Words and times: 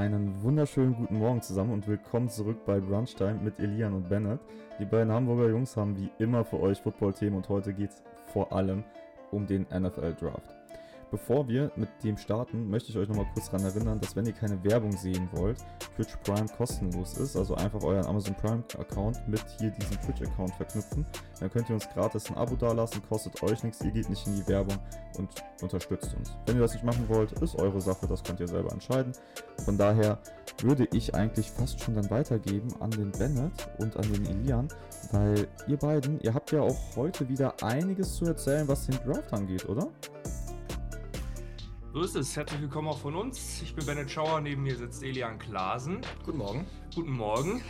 einen 0.00 0.42
wunderschönen 0.42 0.94
guten 0.94 1.18
Morgen 1.18 1.42
zusammen 1.42 1.74
und 1.74 1.86
willkommen 1.86 2.30
zurück 2.30 2.64
bei 2.64 2.80
Brunchtime 2.80 3.34
mit 3.34 3.58
Elian 3.58 3.92
und 3.92 4.08
Bennett. 4.08 4.40
Die 4.78 4.86
beiden 4.86 5.12
Hamburger 5.12 5.50
Jungs 5.50 5.76
haben 5.76 5.94
wie 5.98 6.10
immer 6.18 6.42
für 6.42 6.58
euch 6.58 6.80
Football-Themen 6.80 7.36
und 7.36 7.50
heute 7.50 7.74
geht 7.74 7.90
es 7.90 8.02
vor 8.32 8.50
allem 8.50 8.82
um 9.30 9.46
den 9.46 9.66
NFL 9.70 10.14
Draft. 10.14 10.59
Bevor 11.10 11.48
wir 11.48 11.72
mit 11.74 11.88
dem 12.04 12.16
starten, 12.16 12.70
möchte 12.70 12.90
ich 12.90 12.96
euch 12.96 13.08
nochmal 13.08 13.26
kurz 13.34 13.50
daran 13.50 13.66
erinnern, 13.66 14.00
dass 14.00 14.14
wenn 14.14 14.26
ihr 14.26 14.32
keine 14.32 14.62
Werbung 14.62 14.92
sehen 14.92 15.28
wollt, 15.32 15.58
Twitch 15.96 16.16
Prime 16.24 16.46
kostenlos 16.56 17.18
ist. 17.18 17.36
Also 17.36 17.56
einfach 17.56 17.82
euren 17.82 18.06
Amazon 18.06 18.34
Prime 18.36 18.62
Account 18.78 19.26
mit 19.26 19.44
hier 19.58 19.70
diesem 19.70 20.00
Twitch 20.02 20.22
Account 20.22 20.54
verknüpfen. 20.54 21.04
Dann 21.40 21.50
könnt 21.50 21.68
ihr 21.68 21.74
uns 21.74 21.88
gratis 21.88 22.30
ein 22.30 22.36
Abo 22.36 22.54
dalassen, 22.54 23.02
kostet 23.08 23.42
euch 23.42 23.64
nichts, 23.64 23.80
ihr 23.82 23.90
geht 23.90 24.08
nicht 24.08 24.24
in 24.28 24.36
die 24.36 24.46
Werbung 24.46 24.78
und 25.18 25.28
unterstützt 25.60 26.14
uns. 26.16 26.36
Wenn 26.46 26.56
ihr 26.56 26.62
das 26.62 26.74
nicht 26.74 26.84
machen 26.84 27.08
wollt, 27.08 27.32
ist 27.32 27.56
eure 27.56 27.80
Sache, 27.80 28.06
das 28.06 28.22
könnt 28.22 28.38
ihr 28.38 28.48
selber 28.48 28.70
entscheiden. 28.70 29.12
Von 29.64 29.76
daher 29.76 30.18
würde 30.62 30.86
ich 30.92 31.14
eigentlich 31.14 31.50
fast 31.50 31.80
schon 31.80 31.94
dann 31.94 32.08
weitergeben 32.10 32.68
an 32.78 32.90
den 32.90 33.10
Bennett 33.10 33.68
und 33.78 33.96
an 33.96 34.12
den 34.12 34.26
Elian, 34.26 34.68
weil 35.10 35.48
ihr 35.66 35.76
beiden, 35.76 36.20
ihr 36.20 36.34
habt 36.34 36.52
ja 36.52 36.60
auch 36.60 36.78
heute 36.94 37.28
wieder 37.28 37.54
einiges 37.62 38.14
zu 38.14 38.26
erzählen, 38.26 38.68
was 38.68 38.86
den 38.86 38.98
Draft 39.04 39.32
angeht, 39.32 39.68
oder? 39.68 39.88
So 41.92 42.02
ist 42.02 42.14
es. 42.14 42.36
Herzlich 42.36 42.60
willkommen 42.60 42.86
auch 42.86 43.00
von 43.00 43.16
uns. 43.16 43.62
Ich 43.62 43.74
bin 43.74 43.84
Bennett 43.84 44.08
Schauer, 44.08 44.40
neben 44.40 44.62
mir 44.62 44.76
sitzt 44.76 45.02
Elian 45.02 45.40
Klasen. 45.40 46.02
Guten 46.24 46.38
Morgen. 46.38 46.64
Guten 46.94 47.10
Morgen. 47.10 47.62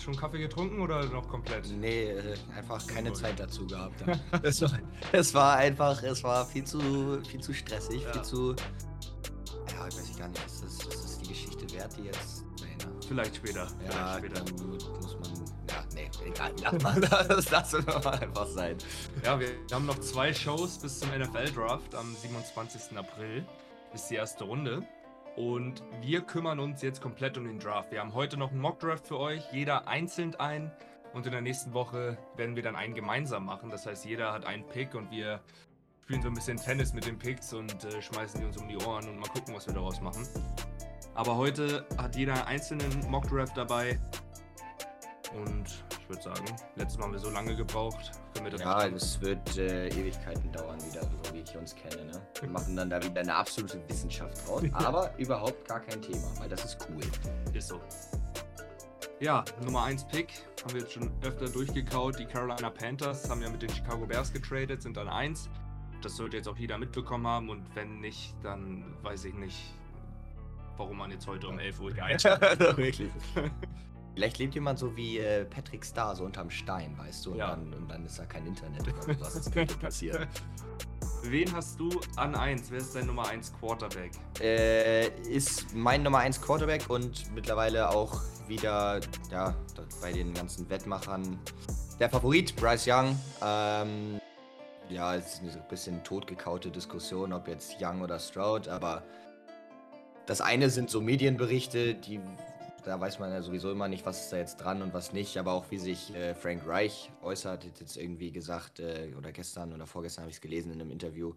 Schon 0.00 0.16
Kaffee 0.16 0.40
getrunken 0.40 0.80
oder 0.80 1.04
noch 1.04 1.28
komplett? 1.28 1.70
Nee, 1.70 2.10
äh, 2.10 2.34
einfach 2.56 2.84
keine 2.88 3.12
Zeit 3.12 3.38
dazu 3.38 3.68
gehabt. 3.68 4.02
es, 4.42 4.62
war, 4.62 4.72
es 5.12 5.32
war 5.32 5.56
einfach, 5.58 6.02
es 6.02 6.24
war 6.24 6.44
viel 6.44 6.64
zu, 6.64 7.22
viel 7.22 7.40
zu 7.40 7.54
stressig, 7.54 8.02
ja. 8.02 8.12
viel 8.14 8.22
zu. 8.22 8.50
Ja, 8.50 9.86
ich 9.86 9.96
weiß 9.96 10.18
gar 10.18 10.26
nicht, 10.26 10.44
ist 10.44 10.64
das, 10.64 10.72
ist 10.72 11.04
das 11.04 11.18
die 11.20 11.28
Geschichte 11.28 11.72
wert, 11.72 11.96
die 11.96 12.02
jetzt. 12.02 12.44
Nee, 12.60 12.84
ne? 12.84 12.92
Vielleicht 13.06 13.36
später. 13.36 13.68
Ja, 13.86 14.18
Vielleicht 14.18 14.48
später. 14.48 14.56
dann 14.56 14.66
muss 15.00 15.18
man. 15.20 15.44
Ja, 15.70 15.84
nee, 15.94 16.10
egal. 16.26 16.52
das 17.28 17.48
lassen 17.52 17.86
wir 17.86 18.00
mal 18.00 18.18
einfach 18.18 18.48
sein. 18.48 18.76
Ja, 19.24 19.38
wir 19.38 19.50
haben 19.70 19.86
noch 19.86 20.00
zwei 20.00 20.34
Shows 20.34 20.78
bis 20.78 20.98
zum 20.98 21.10
NFL-Draft 21.10 21.94
am 21.94 22.16
27. 22.16 22.98
April 22.98 23.46
ist 23.94 24.10
die 24.10 24.16
erste 24.16 24.44
Runde. 24.44 24.82
Und 25.36 25.84
wir 26.00 26.22
kümmern 26.22 26.58
uns 26.58 26.82
jetzt 26.82 27.00
komplett 27.00 27.38
um 27.38 27.44
den 27.44 27.60
Draft. 27.60 27.92
Wir 27.92 28.00
haben 28.00 28.12
heute 28.12 28.36
noch 28.36 28.50
einen 28.50 28.60
Mock-Draft 28.60 29.06
für 29.06 29.18
euch, 29.18 29.52
jeder 29.52 29.86
einzeln 29.86 30.34
ein. 30.36 30.72
Und 31.14 31.26
in 31.26 31.32
der 31.32 31.40
nächsten 31.40 31.72
Woche 31.72 32.18
werden 32.36 32.56
wir 32.56 32.62
dann 32.62 32.76
einen 32.76 32.94
gemeinsam 32.94 33.44
machen. 33.44 33.70
Das 33.70 33.86
heißt, 33.86 34.04
jeder 34.04 34.32
hat 34.32 34.44
einen 34.44 34.66
Pick 34.66 34.94
und 34.94 35.10
wir 35.10 35.40
spielen 36.02 36.22
so 36.22 36.28
ein 36.28 36.34
bisschen 36.34 36.56
Tennis 36.56 36.92
mit 36.92 37.06
den 37.06 37.18
Picks 37.18 37.52
und 37.52 37.84
äh, 37.84 38.02
schmeißen 38.02 38.40
die 38.40 38.46
uns 38.46 38.56
um 38.56 38.68
die 38.68 38.76
Ohren 38.78 39.08
und 39.08 39.18
mal 39.18 39.28
gucken, 39.28 39.54
was 39.54 39.66
wir 39.66 39.74
daraus 39.74 40.00
machen. 40.00 40.26
Aber 41.14 41.36
heute 41.36 41.86
hat 41.98 42.16
jeder 42.16 42.34
einen 42.34 42.42
einzelnen 42.44 43.10
Mock-Draft 43.10 43.56
dabei. 43.56 43.98
Und 45.34 45.84
ich 46.00 46.08
würde 46.08 46.22
sagen, 46.22 46.44
letztes 46.76 46.98
Mal 46.98 47.04
haben 47.04 47.12
wir 47.12 47.18
so 47.18 47.30
lange 47.30 47.54
gebraucht. 47.54 48.12
Das 48.34 48.60
ja, 48.60 48.88
das 48.88 49.20
wird 49.20 49.58
äh, 49.58 49.88
Ewigkeiten 49.88 50.50
dauern, 50.52 50.78
wieder, 50.84 51.02
so 51.02 51.34
wie 51.34 51.40
ich 51.40 51.56
uns 51.56 51.74
kenne. 51.74 52.04
Ne? 52.06 52.22
Wir 52.40 52.48
machen 52.50 52.76
dann 52.76 52.88
da 52.88 53.02
wieder 53.02 53.20
eine 53.20 53.34
absolute 53.34 53.82
Wissenschaft 53.88 54.46
draus. 54.46 54.62
aber 54.72 55.10
überhaupt 55.18 55.66
gar 55.68 55.80
kein 55.80 56.00
Thema, 56.00 56.26
weil 56.38 56.48
das 56.48 56.64
ist 56.64 56.88
cool. 56.88 57.02
Ist 57.52 57.68
so. 57.68 57.80
Ja, 59.20 59.44
Nummer 59.64 59.82
1 59.82 60.06
Pick 60.06 60.28
haben 60.62 60.74
wir 60.74 60.80
jetzt 60.82 60.92
schon 60.92 61.10
öfter 61.22 61.48
durchgekaut. 61.48 62.18
Die 62.18 62.24
Carolina 62.24 62.70
Panthers 62.70 63.28
haben 63.28 63.42
ja 63.42 63.50
mit 63.50 63.60
den 63.60 63.70
Chicago 63.70 64.06
Bears 64.06 64.32
getradet, 64.32 64.80
sind 64.82 64.96
dann 64.96 65.08
1. 65.08 65.50
Das 66.02 66.16
sollte 66.16 66.36
jetzt 66.36 66.48
auch 66.48 66.56
jeder 66.56 66.78
mitbekommen 66.78 67.26
haben 67.26 67.48
und 67.50 67.64
wenn 67.74 68.00
nicht, 68.00 68.34
dann 68.44 68.84
weiß 69.02 69.24
ich 69.24 69.34
nicht, 69.34 69.74
warum 70.76 70.98
man 70.98 71.10
jetzt 71.10 71.26
heute 71.26 71.48
um 71.48 71.58
11 71.58 71.80
Uhr 71.80 71.90
geeilt 71.94 72.24
hat. 72.24 72.60
Wirklich. 72.60 73.10
Vielleicht 74.18 74.38
lebt 74.38 74.56
jemand 74.56 74.80
so 74.80 74.96
wie 74.96 75.18
äh, 75.18 75.44
Patrick 75.44 75.84
Star, 75.84 76.16
so 76.16 76.24
unterm 76.24 76.50
Stein, 76.50 76.98
weißt 76.98 77.24
du? 77.24 77.30
Und, 77.30 77.38
ja. 77.38 77.50
dann, 77.50 77.72
und 77.72 77.88
dann 77.88 78.04
ist 78.04 78.18
da 78.18 78.24
kein 78.24 78.44
Internet 78.48 78.82
oder 78.82 79.20
was. 79.20 79.34
Das 79.34 79.48
könnte 79.48 79.74
passieren. 79.80 80.26
Wen 81.22 81.52
hast 81.52 81.78
du 81.78 81.88
an 82.16 82.34
1? 82.34 82.68
Wer 82.68 82.78
ist 82.78 82.96
dein 82.96 83.06
Nummer 83.06 83.28
1 83.28 83.52
Quarterback? 83.60 84.10
Äh, 84.40 85.06
ist 85.20 85.72
mein 85.72 86.02
Nummer 86.02 86.18
1 86.18 86.40
Quarterback 86.40 86.90
und 86.90 87.32
mittlerweile 87.32 87.90
auch 87.90 88.20
wieder 88.48 88.98
ja, 89.30 89.54
bei 90.02 90.10
den 90.10 90.34
ganzen 90.34 90.68
Wettmachern 90.68 91.38
der 92.00 92.10
Favorit, 92.10 92.56
Bryce 92.56 92.88
Young. 92.88 93.16
Ähm, 93.40 94.20
ja, 94.88 95.14
es 95.14 95.34
ist 95.34 95.42
eine 95.42 95.62
bisschen 95.68 96.02
totgekaute 96.02 96.72
Diskussion, 96.72 97.32
ob 97.32 97.46
jetzt 97.46 97.76
Young 97.80 98.02
oder 98.02 98.18
Stroud, 98.18 98.66
aber 98.66 99.04
das 100.26 100.40
eine 100.40 100.70
sind 100.70 100.90
so 100.90 101.00
Medienberichte, 101.00 101.94
die 101.94 102.20
da 102.88 102.98
weiß 102.98 103.18
man 103.18 103.30
ja 103.30 103.42
sowieso 103.42 103.70
immer 103.70 103.86
nicht, 103.86 104.06
was 104.06 104.22
ist 104.24 104.32
da 104.32 104.38
jetzt 104.38 104.56
dran 104.56 104.80
und 104.80 104.94
was 104.94 105.12
nicht. 105.12 105.36
Aber 105.36 105.52
auch 105.52 105.70
wie 105.70 105.78
sich 105.78 106.14
äh, 106.14 106.34
Frank 106.34 106.66
Reich 106.66 107.12
äußert, 107.22 107.66
hat 107.66 107.80
jetzt 107.80 107.98
irgendwie 107.98 108.32
gesagt, 108.32 108.80
äh, 108.80 109.12
oder 109.16 109.30
gestern 109.30 109.74
oder 109.74 109.86
vorgestern 109.86 110.22
habe 110.22 110.30
ich 110.30 110.36
es 110.36 110.40
gelesen 110.40 110.72
in 110.72 110.80
einem 110.80 110.90
Interview, 110.90 111.34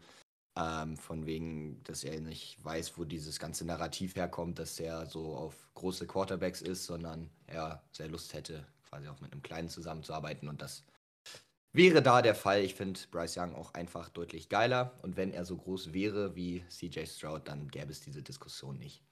ähm, 0.57 0.95
von 0.95 1.25
wegen, 1.25 1.83
dass 1.83 2.05
er 2.05 2.21
nicht 2.21 2.63
weiß, 2.63 2.97
wo 2.97 3.03
dieses 3.03 3.37
ganze 3.37 3.65
Narrativ 3.65 4.15
herkommt, 4.15 4.59
dass 4.59 4.79
er 4.79 5.05
so 5.07 5.35
auf 5.35 5.69
große 5.73 6.07
Quarterbacks 6.07 6.61
ist, 6.61 6.85
sondern 6.85 7.29
er 7.47 7.83
sehr 7.91 8.07
Lust 8.07 8.33
hätte, 8.33 8.65
quasi 8.89 9.09
auch 9.09 9.19
mit 9.19 9.33
einem 9.33 9.41
Kleinen 9.41 9.67
zusammenzuarbeiten. 9.67 10.47
Und 10.47 10.61
das 10.61 10.85
wäre 11.73 12.01
da 12.01 12.21
der 12.21 12.35
Fall. 12.35 12.61
Ich 12.61 12.75
finde 12.75 12.97
Bryce 13.11 13.35
Young 13.37 13.55
auch 13.55 13.73
einfach 13.73 14.07
deutlich 14.07 14.47
geiler. 14.47 14.97
Und 15.01 15.17
wenn 15.17 15.31
er 15.33 15.43
so 15.43 15.57
groß 15.57 15.91
wäre 15.91 16.33
wie 16.33 16.63
CJ 16.69 17.05
Stroud, 17.07 17.49
dann 17.49 17.67
gäbe 17.67 17.91
es 17.91 17.99
diese 17.99 18.23
Diskussion 18.23 18.77
nicht. 18.77 19.03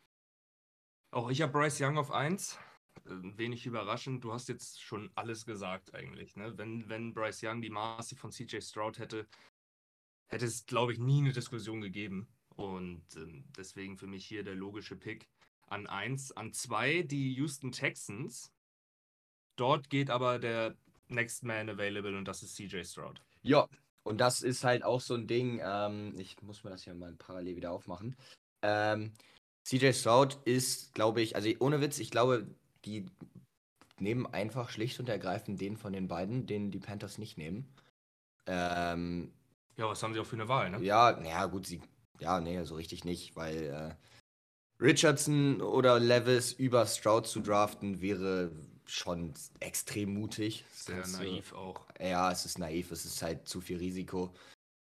Auch 1.12 1.30
ich 1.30 1.42
habe 1.42 1.52
Bryce 1.52 1.82
Young 1.82 1.98
auf 1.98 2.12
1. 2.12 2.58
Äh, 3.06 3.10
wenig 3.38 3.66
überraschend. 3.66 4.24
Du 4.24 4.32
hast 4.32 4.50
jetzt 4.50 4.82
schon 4.82 5.12
alles 5.16 5.46
gesagt 5.46 5.94
eigentlich. 5.96 6.36
Ne? 6.36 6.58
Wenn, 6.58 6.88
wenn 6.90 7.14
Bryce 7.14 7.44
Young 7.44 7.62
die 7.62 7.70
Maße 7.70 8.16
von 8.16 8.32
CJ 8.32 8.62
Stroud 8.62 9.00
hätte, 9.00 9.28
hätte 10.28 10.46
es, 10.46 10.66
glaube 10.66 10.94
ich, 10.94 11.00
nie 11.00 11.22
eine 11.22 11.34
Diskussion 11.34 11.82
gegeben. 11.82 12.28
Und 12.56 13.04
ähm, 13.16 13.46
deswegen 13.58 13.98
für 13.98 14.08
mich 14.08 14.26
hier 14.26 14.44
der 14.44 14.56
logische 14.56 14.96
Pick 14.96 15.28
an 15.68 15.88
1. 15.88 16.34
An 16.34 16.54
2 16.54 17.04
die 17.04 17.34
Houston 17.34 17.72
Texans. 17.72 18.52
Dort 19.56 19.90
geht 19.90 20.10
aber 20.10 20.40
der 20.40 20.76
Next 21.08 21.44
Man 21.44 21.70
available 21.70 22.18
und 22.18 22.26
das 22.26 22.44
ist 22.44 22.56
CJ 22.56 22.84
Stroud. 22.84 23.22
Ja, 23.42 23.68
und 24.04 24.20
das 24.20 24.42
ist 24.42 24.64
halt 24.64 24.84
auch 24.84 25.02
so 25.02 25.16
ein 25.16 25.28
Ding. 25.28 25.60
Ähm, 25.64 26.14
ich 26.18 26.42
muss 26.42 26.64
mir 26.64 26.70
das 26.70 26.84
hier 26.84 26.94
mal 26.94 27.16
parallel 27.16 27.56
wieder 27.56 27.72
aufmachen. 27.72 28.16
Ähm, 28.62 29.14
CJ 29.64 29.94
Stroud 29.94 30.40
ist, 30.46 30.94
glaube 30.94 31.22
ich, 31.22 31.36
also 31.36 31.50
ohne 31.60 31.82
Witz, 31.82 32.00
ich 32.00 32.12
glaube, 32.12 32.48
die 32.86 33.06
nehmen 34.00 34.26
einfach 34.26 34.70
schlicht 34.70 35.00
und 35.00 35.10
ergreifend 35.10 35.60
den 35.60 35.78
von 35.78 35.94
den 35.94 36.08
beiden, 36.08 36.48
den 36.48 36.72
die 36.72 36.80
Panthers 36.80 37.18
nicht 37.18 37.38
nehmen. 37.38 37.74
Ähm, 38.46 39.32
ja, 39.78 39.88
was 39.88 40.02
haben 40.02 40.14
sie 40.14 40.20
auch 40.20 40.26
für 40.26 40.36
eine 40.36 40.48
Wahl, 40.48 40.70
ne? 40.70 40.82
Ja, 40.82 41.12
naja, 41.12 41.46
gut, 41.46 41.68
sie, 41.68 41.82
ja, 42.20 42.40
nee, 42.40 42.64
so 42.64 42.76
richtig 42.76 43.06
nicht, 43.06 43.36
weil 43.36 43.66
äh, 43.66 44.84
Richardson 44.84 45.62
oder 45.62 46.00
Levis 46.00 46.54
über 46.54 46.86
Stroud 46.86 47.28
zu 47.28 47.42
draften 47.42 48.02
wäre 48.02 48.52
schon 48.86 49.34
extrem 49.60 50.14
mutig. 50.14 50.66
Sehr 50.72 51.06
naiv 51.08 51.54
auch. 51.54 51.86
Ja, 52.00 52.32
es 52.32 52.46
ist 52.46 52.58
naiv, 52.58 52.92
es 52.92 53.06
ist 53.06 53.22
halt 53.22 53.48
zu 53.48 53.62
viel 53.62 53.78
Risiko. 53.78 54.34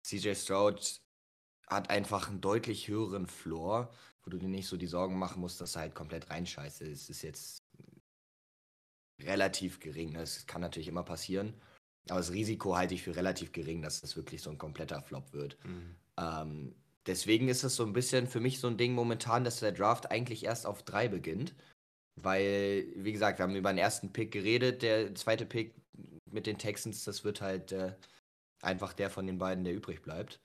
CJ 0.04 0.34
Stroud 0.34 1.00
hat 1.66 1.90
einfach 1.90 2.28
einen 2.28 2.40
deutlich 2.40 2.88
höheren 2.88 3.26
Floor 3.26 3.90
wo 4.24 4.30
du 4.30 4.38
dir 4.38 4.48
nicht 4.48 4.68
so 4.68 4.76
die 4.76 4.86
Sorgen 4.86 5.18
machen 5.18 5.40
musst, 5.40 5.60
dass 5.60 5.76
er 5.76 5.82
halt 5.82 5.94
komplett 5.94 6.30
reinscheißt. 6.30 6.82
Es 6.82 7.08
ist 7.08 7.22
jetzt 7.22 7.62
relativ 9.20 9.80
gering. 9.80 10.14
Das 10.14 10.46
kann 10.46 10.60
natürlich 10.60 10.88
immer 10.88 11.02
passieren. 11.02 11.54
Aber 12.08 12.20
das 12.20 12.32
Risiko 12.32 12.76
halte 12.76 12.94
ich 12.94 13.02
für 13.02 13.16
relativ 13.16 13.52
gering, 13.52 13.82
dass 13.82 14.00
das 14.00 14.16
wirklich 14.16 14.42
so 14.42 14.50
ein 14.50 14.58
kompletter 14.58 15.02
Flop 15.02 15.32
wird. 15.32 15.58
Mhm. 15.64 15.94
Ähm, 16.18 16.74
deswegen 17.06 17.48
ist 17.48 17.64
es 17.64 17.76
so 17.76 17.84
ein 17.84 17.92
bisschen 17.92 18.26
für 18.26 18.40
mich 18.40 18.60
so 18.60 18.68
ein 18.68 18.78
Ding 18.78 18.94
momentan, 18.94 19.44
dass 19.44 19.60
der 19.60 19.72
Draft 19.72 20.10
eigentlich 20.10 20.44
erst 20.44 20.66
auf 20.66 20.82
drei 20.82 21.08
beginnt. 21.08 21.54
Weil, 22.20 22.86
wie 22.96 23.12
gesagt, 23.12 23.38
wir 23.38 23.44
haben 23.44 23.54
über 23.54 23.72
den 23.72 23.78
ersten 23.78 24.12
Pick 24.12 24.32
geredet. 24.32 24.82
Der 24.82 25.14
zweite 25.14 25.46
Pick 25.46 25.74
mit 26.30 26.46
den 26.46 26.58
Texans, 26.58 27.04
das 27.04 27.24
wird 27.24 27.40
halt 27.40 27.72
äh, 27.72 27.94
einfach 28.62 28.92
der 28.92 29.10
von 29.10 29.26
den 29.26 29.38
beiden, 29.38 29.64
der 29.64 29.74
übrig 29.74 30.02
bleibt. 30.02 30.40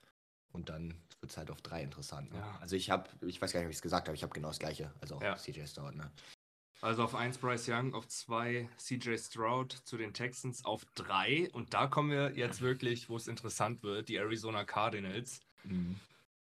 Und 0.52 0.68
dann 0.68 0.94
wird 1.24 1.36
halt 1.36 1.50
auf 1.50 1.62
drei 1.62 1.82
interessant. 1.82 2.30
Ne? 2.32 2.38
Ja. 2.38 2.58
Also 2.60 2.76
ich 2.76 2.90
habe, 2.90 3.08
ich 3.26 3.40
weiß 3.40 3.52
gar 3.52 3.60
nicht, 3.60 3.66
ob 3.66 3.70
ich 3.70 3.78
es 3.78 3.82
gesagt 3.82 4.08
habe, 4.08 4.16
ich 4.16 4.22
habe 4.22 4.32
genau 4.32 4.48
das 4.48 4.58
gleiche. 4.58 4.92
Also 5.00 5.16
auch 5.16 5.22
ja. 5.22 5.36
CJ 5.36 5.66
Stroud. 5.66 5.94
Ne? 5.96 6.10
Also 6.80 7.02
auf 7.02 7.14
1 7.14 7.38
Bryce 7.38 7.68
Young, 7.68 7.94
auf 7.94 8.06
2 8.06 8.68
CJ 8.76 9.16
Stroud 9.16 9.72
zu 9.72 9.96
den 9.96 10.12
Texans, 10.12 10.64
auf 10.64 10.84
3 10.96 11.48
und 11.52 11.72
da 11.72 11.86
kommen 11.86 12.10
wir 12.10 12.36
jetzt 12.36 12.60
wirklich, 12.60 13.08
wo 13.08 13.16
es 13.16 13.26
interessant 13.26 13.82
wird, 13.82 14.08
die 14.08 14.16
Arizona 14.16 14.64
Cardinals. 14.64 15.40
Mhm. 15.62 15.98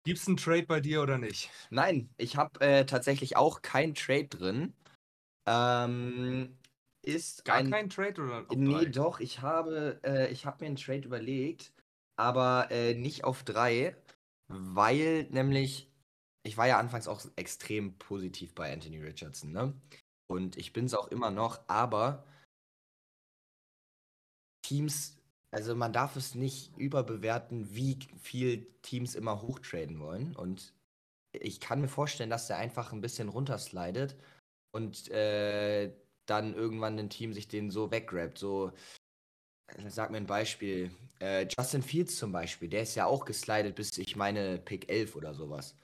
Gibt 0.03 0.19
es 0.19 0.27
einen 0.27 0.37
Trade 0.37 0.63
bei 0.63 0.81
dir 0.81 1.01
oder 1.01 1.17
nicht? 1.17 1.49
Nein, 1.69 2.09
ich 2.17 2.35
habe 2.35 2.59
äh, 2.59 2.85
tatsächlich 2.85 3.37
auch 3.37 3.61
kein 3.61 3.95
Trade 3.95 4.27
drin. 4.27 4.73
Ähm, 5.47 6.57
ist 7.01 7.45
Gar 7.45 7.57
ein, 7.57 7.71
kein 7.71 7.89
Trade 7.89 8.21
oder? 8.21 8.39
Auf 8.49 8.57
nee, 8.57 8.87
doch, 8.87 9.19
ich 9.19 9.41
habe, 9.41 9.99
äh, 10.03 10.31
ich 10.31 10.45
habe 10.45 10.63
mir 10.63 10.67
einen 10.67 10.75
Trade 10.75 11.05
überlegt, 11.05 11.71
aber 12.17 12.67
äh, 12.71 12.93
nicht 12.93 13.23
auf 13.23 13.43
3 13.43 13.95
weil 14.47 15.27
nämlich 15.31 15.89
ich 16.45 16.57
war 16.57 16.67
ja 16.67 16.79
anfangs 16.79 17.07
auch 17.07 17.21
extrem 17.35 17.97
positiv 17.97 18.53
bei 18.53 18.71
Anthony 18.71 19.01
Richardson, 19.01 19.51
ne? 19.51 19.73
Und 20.27 20.57
ich 20.57 20.73
bin 20.73 20.85
es 20.85 20.93
auch 20.93 21.07
immer 21.07 21.31
noch, 21.31 21.59
aber 21.67 22.23
Teams, 24.63 25.17
also 25.51 25.75
man 25.75 25.93
darf 25.93 26.15
es 26.15 26.35
nicht 26.35 26.75
überbewerten, 26.77 27.73
wie 27.75 27.99
viel 28.19 28.67
Teams 28.81 29.15
immer 29.15 29.41
hochtraden 29.41 29.99
wollen. 29.99 30.35
Und 30.35 30.73
ich 31.33 31.59
kann 31.59 31.81
mir 31.81 31.87
vorstellen, 31.87 32.29
dass 32.29 32.47
der 32.47 32.57
einfach 32.57 32.93
ein 32.93 33.01
bisschen 33.01 33.29
runterslidet 33.29 34.15
und 34.71 35.09
äh, 35.11 35.93
dann 36.27 36.53
irgendwann 36.53 36.97
ein 36.99 37.09
Team 37.09 37.33
sich 37.33 37.47
den 37.47 37.71
so 37.71 37.91
weggrabt. 37.91 38.37
So, 38.37 38.71
sag 39.87 40.11
mir 40.11 40.17
ein 40.17 40.27
Beispiel. 40.27 40.91
Äh, 41.19 41.47
Justin 41.57 41.81
Fields 41.81 42.17
zum 42.17 42.31
Beispiel, 42.31 42.69
der 42.69 42.83
ist 42.83 42.95
ja 42.95 43.05
auch 43.05 43.25
geslidet 43.25 43.75
bis, 43.75 43.97
ich 43.97 44.15
meine, 44.15 44.57
Pick 44.59 44.89
11 44.89 45.15
oder 45.15 45.33
sowas. 45.33 45.75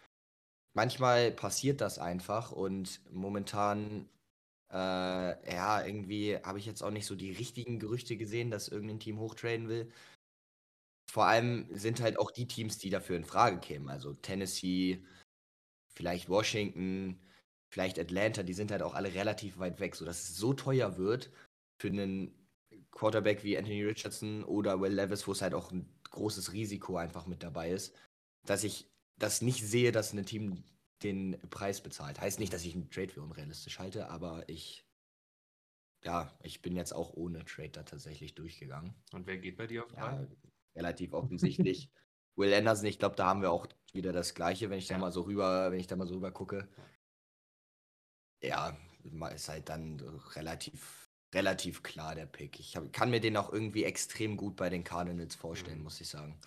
Manchmal 0.74 1.32
passiert 1.32 1.82
das 1.82 2.00
einfach 2.00 2.52
und 2.52 3.02
momentan, 3.12 4.10
äh, 4.72 4.76
ja, 4.76 5.86
irgendwie 5.86 6.38
habe 6.38 6.60
ich 6.60 6.66
jetzt 6.66 6.82
auch 6.82 6.92
nicht 6.92 7.06
so 7.06 7.16
die 7.16 7.32
richtigen 7.32 7.80
Gerüchte 7.80 8.18
gesehen, 8.18 8.52
dass 8.52 8.70
irgendein 8.70 9.00
Team 9.00 9.20
hochtraden 9.20 9.68
will. 9.68 9.92
Vor 11.12 11.26
allem 11.26 11.68
sind 11.72 12.02
halt 12.02 12.18
auch 12.18 12.32
die 12.32 12.48
Teams, 12.48 12.78
die 12.78 12.90
dafür 12.90 13.18
in 13.18 13.26
Frage 13.26 13.60
kämen. 13.60 13.90
Also 13.90 14.14
Tennessee, 14.14 15.04
vielleicht 15.94 16.30
Washington, 16.30 17.20
vielleicht 17.70 18.00
Atlanta, 18.00 18.44
die 18.44 18.54
sind 18.54 18.72
halt 18.72 18.82
auch 18.82 18.94
alle 18.94 19.14
relativ 19.14 19.60
weit 19.60 19.80
weg, 19.82 19.96
sodass 19.96 20.30
es 20.30 20.38
so 20.38 20.54
teuer 20.54 20.98
wird 20.98 21.32
für 21.82 21.90
einen 21.90 22.41
Quarterback 22.92 23.44
wie 23.44 23.58
Anthony 23.58 23.84
Richardson 23.84 24.44
oder 24.44 24.80
Will 24.82 24.94
Levis, 24.94 25.28
wo 25.28 25.32
es 25.32 25.42
halt 25.42 25.54
auch 25.54 25.72
ein 25.72 25.90
großes 26.12 26.54
Risiko 26.54 26.98
einfach 26.98 27.26
mit 27.26 27.44
dabei 27.44 27.72
ist, 27.72 27.96
dass 28.46 28.64
ich 28.64 28.90
das 29.18 29.42
nicht 29.42 29.66
sehe, 29.66 29.92
dass 29.92 30.14
ein 30.14 30.26
Team 30.26 30.64
den 31.04 31.40
Preis 31.50 31.82
bezahlt. 31.82 32.20
Heißt 32.20 32.40
nicht, 32.40 32.54
dass 32.54 32.66
ich 32.66 32.76
einen 32.76 32.90
Trade 32.90 33.10
für 33.10 33.22
unrealistisch 33.22 33.80
halte, 33.80 34.10
aber 34.10 34.48
ich, 34.48 34.86
ja, 36.04 36.38
ich 36.44 36.62
bin 36.62 36.76
jetzt 36.76 36.94
auch 36.94 37.14
ohne 37.14 37.46
Trade 37.46 37.70
da 37.70 37.84
tatsächlich 37.84 38.36
durchgegangen. 38.36 38.94
Und 39.14 39.26
wer 39.26 39.38
geht 39.38 39.58
bei 39.58 39.68
dir 39.68 39.86
auf? 39.86 39.92
Ja, 39.94 40.28
relativ 40.76 41.14
offensichtlich. 41.14 41.90
Will 42.36 42.54
Anderson, 42.54 42.88
ich 42.88 43.00
glaube, 43.00 43.16
da 43.16 43.28
haben 43.28 43.42
wir 43.42 43.52
auch 43.52 43.68
wieder 43.94 44.14
das 44.14 44.34
Gleiche, 44.34 44.70
wenn 44.70 44.80
ich 44.80 44.88
da 44.88 44.98
mal 44.98 45.12
so 45.12 45.22
rüber, 45.22 45.72
wenn 45.72 45.80
ich 45.80 45.88
da 45.88 45.96
mal 45.96 46.08
so 46.08 46.16
rüber 46.16 46.32
gucke. 46.32 46.68
Ja, 48.42 48.78
ist 49.34 49.50
halt 49.50 49.70
dann 49.70 50.00
relativ, 50.36 51.01
relativ 51.34 51.84
klar 51.84 52.16
der 52.16 52.26
Pick. 52.26 52.60
Ich 52.60 52.76
hab, 52.76 52.92
kann 52.94 53.10
mir 53.10 53.20
den 53.20 53.38
auch 53.38 53.52
irgendwie 53.52 53.84
extrem 53.84 54.38
gut 54.38 54.56
bei 54.56 54.70
den 54.70 54.84
Cardinals 54.84 55.36
vorstellen, 55.36 55.78
Mhm. 55.78 55.84
muss 55.84 56.02
ich 56.02 56.10
sagen. 56.10 56.40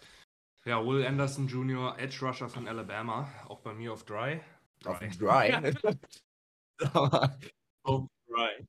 Ja, 0.64 0.84
Will 0.84 1.06
Anderson 1.06 1.46
Jr., 1.46 1.98
Edge 1.98 2.18
Rusher 2.22 2.48
von 2.48 2.66
Alabama, 2.68 3.30
auch 3.48 3.60
bei 3.60 3.74
mir 3.74 3.92
auf 3.92 4.04
Dry. 4.04 4.40
Auf 4.84 4.98
dem 4.98 5.10
Dry. 5.10 5.52
Auf 7.82 8.08
Dry. 8.26 8.66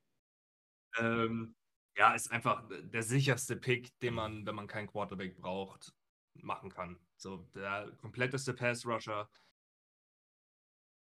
Ähm, 0.98 1.56
ja, 1.98 2.14
ist 2.14 2.32
einfach 2.32 2.64
der 2.70 3.04
sicherste 3.04 3.56
Pick, 3.56 3.98
den 4.02 4.14
man, 4.14 4.46
wenn 4.46 4.56
man 4.56 4.68
keinen 4.68 4.88
Quarterback 4.88 5.38
braucht, 5.38 5.94
machen 6.36 6.70
kann. 6.70 7.00
So, 7.18 7.38
der 7.56 7.92
kompletteste 7.98 8.54
Pass 8.54 8.86
Rusher. 8.86 9.30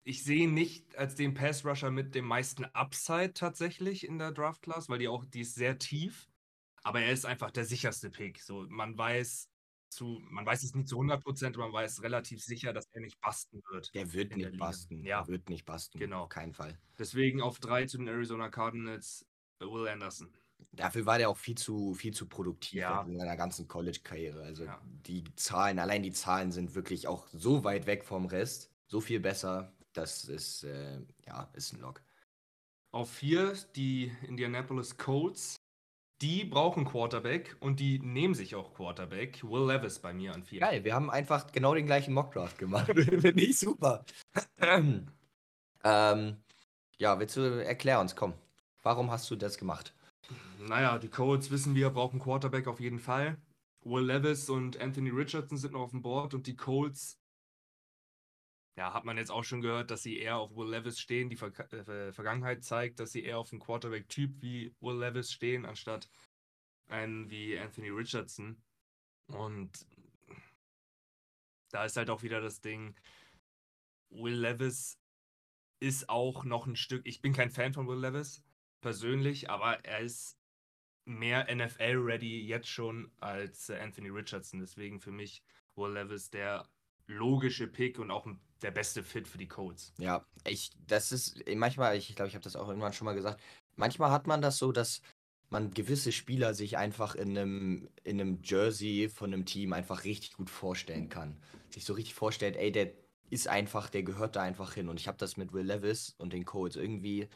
Ich 0.09 0.23
sehe 0.23 0.45
ihn 0.45 0.55
nicht 0.55 0.95
als 0.97 1.17
den 1.17 1.35
Pass 1.35 1.65
Rusher 1.65 1.91
mit 1.91 2.15
dem 2.15 2.27
meisten 2.27 2.65
Upside 2.67 3.35
tatsächlich 3.35 4.07
in 4.07 4.19
der 4.21 4.31
Draft 4.31 4.63
Class, 4.63 4.89
weil 4.89 5.01
die 5.01 5.09
auch, 5.09 5.25
die 5.25 5.41
ist 5.41 5.57
sehr 5.57 5.79
tief. 5.79 6.29
Aber 6.85 7.01
er 7.01 7.11
ist 7.11 7.27
einfach 7.27 7.51
der 7.51 7.65
sicherste 7.65 8.09
Pick. 8.11 8.41
So, 8.41 8.67
man 8.69 8.97
weiß 8.97 9.49
zu, 9.91 10.21
man 10.31 10.47
weiß 10.47 10.63
es 10.63 10.75
nicht 10.75 10.89
zu 10.89 10.97
100 10.97 11.25
Prozent, 11.25 11.57
man 11.57 11.73
weiß 11.73 12.03
relativ 12.03 12.41
sicher, 12.41 12.73
dass 12.73 12.85
er 12.93 13.01
nicht 13.01 13.21
basten 13.21 13.61
wird. 13.73 13.93
der 13.95 14.13
wird 14.13 14.31
der 14.31 14.37
nicht 14.37 14.53
Liga. 14.53 14.65
basten. 14.65 15.03
Ja. 15.05 15.23
Der 15.25 15.29
wird 15.35 15.49
nicht 15.49 15.65
basten. 15.65 15.99
Genau. 15.99 16.23
Auf 16.25 16.29
keinen 16.29 16.53
Fall. 16.53 16.79
Deswegen 16.99 17.41
auf 17.41 17.59
drei 17.59 17.87
zu 17.87 17.99
den 17.99 18.07
Arizona 18.07 18.49
Cardinals, 18.49 19.27
Will 19.61 19.89
Anderson. 19.89 20.33
Dafür 20.71 21.05
war 21.07 21.19
der 21.19 21.31
auch 21.31 21.37
viel 21.37 21.57
zu, 21.57 21.95
viel 21.95 22.15
zu 22.15 22.29
produktiv 22.29 22.79
Ja. 22.81 23.03
in 23.03 23.19
seiner 23.19 23.37
ganzen 23.37 23.67
College-Karriere. 23.67 24.43
Also 24.45 24.65
Ja. 24.67 24.81
die 24.85 25.25
Zahlen, 25.35 25.81
allein 25.81 26.05
die 26.05 26.13
Zahlen 26.13 26.53
sind 26.53 26.77
wirklich 26.77 27.09
auch 27.09 27.27
so 27.33 27.65
weit 27.65 27.87
weg 27.87 28.05
vom 28.05 28.27
Rest, 28.27 28.71
so 28.87 29.01
viel 29.01 29.19
besser. 29.21 29.76
Das 29.97 30.25
ist, 30.25 30.65
äh, 30.65 30.99
ja, 31.27 31.49
ist 31.55 31.73
ein 31.73 31.81
Lock. 31.81 32.03
Auf 32.93 33.11
vier 33.11 33.55
die 33.75 34.13
Indianapolis 34.29 34.99
Colts. 34.99 35.57
Die 36.23 36.45
brauchen 36.45 36.85
Quarterback 36.85 37.57
und 37.61 37.81
die 37.81 37.99
nehmen 37.99 38.35
sich 38.35 38.55
auch 38.55 38.75
Quarterback. 38.75 39.43
Will 39.43 39.67
Levis 39.67 39.99
bei 39.99 40.13
mir 40.13 40.35
an 40.35 40.45
vier. 40.45 40.61
Geil, 40.61 40.85
wir 40.85 40.95
haben 40.95 41.11
einfach 41.11 41.51
genau 41.51 41.75
den 41.75 41.87
gleichen 41.87 42.13
Mockdraft 42.13 42.59
gemacht. 42.59 42.87
Finde 42.95 43.43
ich 43.43 43.59
super. 43.59 44.05
ähm, 45.85 46.37
ja, 46.99 47.19
willst 47.19 47.37
du 47.37 47.65
erklär 47.65 48.01
uns, 48.01 48.15
komm. 48.17 48.35
Warum 48.83 49.11
hast 49.11 49.31
du 49.31 49.37
das 49.37 49.59
gemacht? 49.59 49.95
Naja, 50.59 50.99
die 50.99 51.09
Colts 51.09 51.51
wissen 51.51 51.75
wir, 51.75 51.91
brauchen 51.91 52.21
Quarterback 52.21 52.67
auf 52.67 52.81
jeden 52.81 52.99
Fall. 52.99 53.37
Will 53.83 54.05
Levis 54.05 54.51
und 54.51 54.79
Anthony 54.81 55.11
Richardson 55.11 55.59
sind 55.59 55.73
noch 55.73 55.81
auf 55.81 55.91
dem 55.91 56.03
Board 56.03 56.35
und 56.35 56.47
die 56.47 56.57
Colts, 56.57 57.19
ja, 58.77 58.93
hat 58.93 59.05
man 59.05 59.17
jetzt 59.17 59.31
auch 59.31 59.45
schon 59.45 59.63
gehört, 59.63 59.91
dass 59.91 60.03
sie 60.03 60.19
eher 60.19 60.37
auf 60.37 60.55
Will 60.55 60.71
Levis 60.71 61.01
stehen. 61.01 61.31
Die 61.31 61.37
Ver 61.37 61.53
äh, 61.73 62.13
Vergangenheit 62.13 62.63
zeigt, 62.63 63.01
dass 63.01 63.13
sie 63.13 63.25
eher 63.25 63.39
auf 63.39 63.53
einen 63.53 63.61
Quarterback-Typ 63.61 64.43
wie 64.43 64.75
Will 64.81 64.99
Levis 64.99 65.33
stehen, 65.33 65.65
anstatt 65.65 66.11
einen 66.89 67.31
wie 67.31 67.59
Anthony 67.59 67.89
Richardson. 67.89 68.63
Und 69.29 69.87
da 71.71 71.85
ist 71.85 71.97
halt 71.97 72.11
auch 72.11 72.23
wieder 72.23 72.41
das 72.41 72.61
Ding, 72.61 72.95
Will 74.11 74.39
Levis 74.41 74.99
ist 75.81 76.09
auch 76.09 76.45
noch 76.45 76.67
ein 76.67 76.77
Stück, 76.77 77.07
ich 77.07 77.21
bin 77.21 77.33
kein 77.33 77.51
Fan 77.51 77.73
von 77.73 77.89
Will 77.89 78.01
Levis 78.01 78.43
persönlich, 78.81 79.51
aber 79.51 79.85
er 79.85 80.01
ist 80.01 80.39
mehr 81.07 81.47
NFL-ready 81.55 82.47
jetzt 82.47 82.69
schon 82.69 83.11
als 83.19 83.69
äh, 83.69 83.79
Anthony 83.79 84.11
Richardson. 84.11 84.61
Deswegen 84.61 85.01
für 85.01 85.13
mich 85.13 85.43
Will 85.77 85.93
Levis 85.93 86.31
der 86.31 86.69
logische 87.07 87.67
Pick 87.67 87.99
und 87.99 88.11
auch 88.11 88.27
der 88.63 88.71
beste 88.71 89.03
Fit 89.03 89.29
für 89.29 89.39
die 89.39 89.49
Colts. 89.49 89.93
Ja, 89.99 90.25
ich, 90.47 90.71
das 90.87 91.13
ist 91.13 91.43
manchmal, 91.55 91.97
ich 91.97 92.15
glaube, 92.15 92.29
ich 92.29 92.35
habe 92.35 92.45
das 92.45 92.57
auch 92.57 92.69
irgendwann 92.69 92.93
schon 92.93 93.05
mal 93.05 93.15
gesagt, 93.15 93.43
manchmal 93.77 94.11
hat 94.11 94.27
man 94.27 94.41
das 94.43 94.59
so, 94.59 94.73
dass 94.73 95.03
man 95.49 95.71
gewisse 95.71 96.11
Spieler 96.13 96.55
sich 96.55 96.77
einfach 96.77 97.15
in 97.15 97.37
einem, 97.37 97.89
in 98.03 98.21
einem 98.21 98.41
Jersey 98.43 99.09
von 99.09 99.33
einem 99.33 99.45
Team 99.45 99.73
einfach 99.73 100.05
richtig 100.05 100.33
gut 100.33 100.51
vorstellen 100.51 101.09
kann. 101.09 101.41
Sich 101.71 101.85
so 101.85 101.93
richtig 101.93 102.15
vorstellt, 102.15 102.57
ey, 102.57 102.73
der 102.73 102.93
ist 103.31 103.49
einfach, 103.49 103.91
der 103.91 104.03
gehört 104.03 104.37
da 104.37 104.43
einfach 104.43 104.75
hin. 104.75 104.89
Und 104.89 104.99
ich 104.99 105.09
habe 105.09 105.19
das 105.19 105.37
mit 105.37 105.53
Will 105.53 105.67
Levis 105.67 106.15
und 106.19 106.33
den 106.33 106.45
Colts 106.45 106.77
irgendwie, 106.77 107.29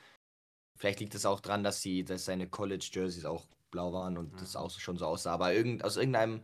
vielleicht 0.77 1.01
liegt 1.01 1.15
es 1.15 1.27
auch 1.27 1.41
dran, 1.41 1.63
dass 1.63 1.83
sie, 1.83 2.05
dass 2.05 2.25
seine 2.25 2.49
College-Jerseys 2.49 3.25
auch 3.25 3.47
blau 3.71 3.93
waren 3.93 4.19
und 4.19 4.33
Mhm. 4.33 4.39
das 4.39 4.57
auch 4.57 4.71
schon 4.71 4.97
so 4.97 5.07
aussah. 5.07 5.33
Aber 5.33 5.53
irgend, 5.53 5.85
aus 5.85 5.97
irgendeinem 5.97 6.43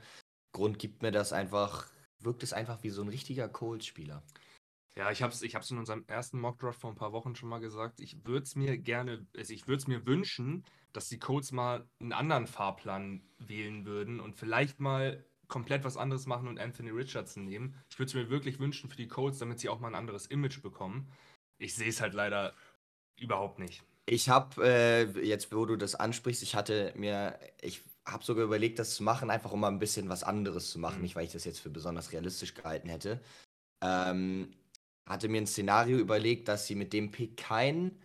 Grund 0.52 0.78
gibt 0.78 1.02
mir 1.02 1.12
das 1.12 1.32
einfach, 1.32 1.88
wirkt 2.20 2.42
es 2.42 2.52
einfach 2.52 2.82
wie 2.82 2.90
so 2.90 3.02
ein 3.02 3.08
richtiger 3.08 3.48
Colts-Spieler. 3.48 4.22
Ja, 4.96 5.10
ich 5.10 5.22
habe 5.22 5.32
es 5.32 5.42
ich 5.42 5.54
hab's 5.54 5.70
in 5.70 5.78
unserem 5.78 6.04
ersten 6.06 6.40
Mockdraft 6.40 6.80
vor 6.80 6.90
ein 6.90 6.96
paar 6.96 7.12
Wochen 7.12 7.36
schon 7.36 7.50
mal 7.50 7.58
gesagt. 7.58 8.00
Ich 8.00 8.24
würde 8.24 8.44
es 8.44 8.56
mir 8.56 8.78
gerne, 8.78 9.26
also 9.36 9.52
ich 9.52 9.68
würde 9.68 9.78
es 9.78 9.86
mir 9.86 10.06
wünschen, 10.06 10.64
dass 10.94 11.08
die 11.08 11.18
Colts 11.18 11.52
mal 11.52 11.86
einen 12.00 12.14
anderen 12.14 12.46
Fahrplan 12.46 13.22
wählen 13.38 13.84
würden 13.84 14.20
und 14.20 14.34
vielleicht 14.34 14.80
mal 14.80 15.24
komplett 15.48 15.84
was 15.84 15.98
anderes 15.98 16.26
machen 16.26 16.48
und 16.48 16.58
Anthony 16.58 16.90
Richardson 16.90 17.44
nehmen. 17.44 17.76
Ich 17.90 17.98
würde 17.98 18.08
es 18.08 18.14
mir 18.14 18.30
wirklich 18.30 18.58
wünschen 18.58 18.88
für 18.88 18.96
die 18.96 19.06
Colts, 19.06 19.38
damit 19.38 19.60
sie 19.60 19.68
auch 19.68 19.80
mal 19.80 19.88
ein 19.88 19.94
anderes 19.94 20.26
Image 20.26 20.62
bekommen. 20.62 21.12
Ich 21.58 21.74
sehe 21.74 21.88
es 21.88 22.00
halt 22.00 22.14
leider 22.14 22.54
überhaupt 23.18 23.58
nicht. 23.58 23.82
Ich 24.06 24.28
habe, 24.28 24.64
äh, 24.64 25.26
jetzt 25.26 25.52
wo 25.52 25.66
du 25.66 25.76
das 25.76 25.94
ansprichst, 25.94 26.42
ich 26.42 26.54
hatte 26.54 26.92
mir, 26.96 27.38
ich 27.60 27.82
habe 28.06 28.24
sogar 28.24 28.44
überlegt, 28.44 28.78
das 28.78 28.94
zu 28.94 29.02
machen, 29.02 29.30
einfach 29.30 29.52
um 29.52 29.60
mal 29.60 29.68
ein 29.68 29.78
bisschen 29.78 30.08
was 30.08 30.22
anderes 30.22 30.70
zu 30.70 30.78
machen, 30.78 30.96
Mhm. 30.96 31.02
nicht 31.02 31.16
weil 31.16 31.24
ich 31.26 31.32
das 31.32 31.44
jetzt 31.44 31.60
für 31.60 31.70
besonders 31.70 32.12
realistisch 32.12 32.54
gehalten 32.54 32.88
hätte. 32.88 33.20
Ähm, 33.82 34.52
hatte 35.06 35.28
mir 35.28 35.40
ein 35.40 35.46
Szenario 35.46 35.98
überlegt, 35.98 36.48
dass 36.48 36.66
sie 36.66 36.74
mit 36.74 36.92
dem 36.92 37.10
Pick 37.10 37.36
kein 37.36 37.98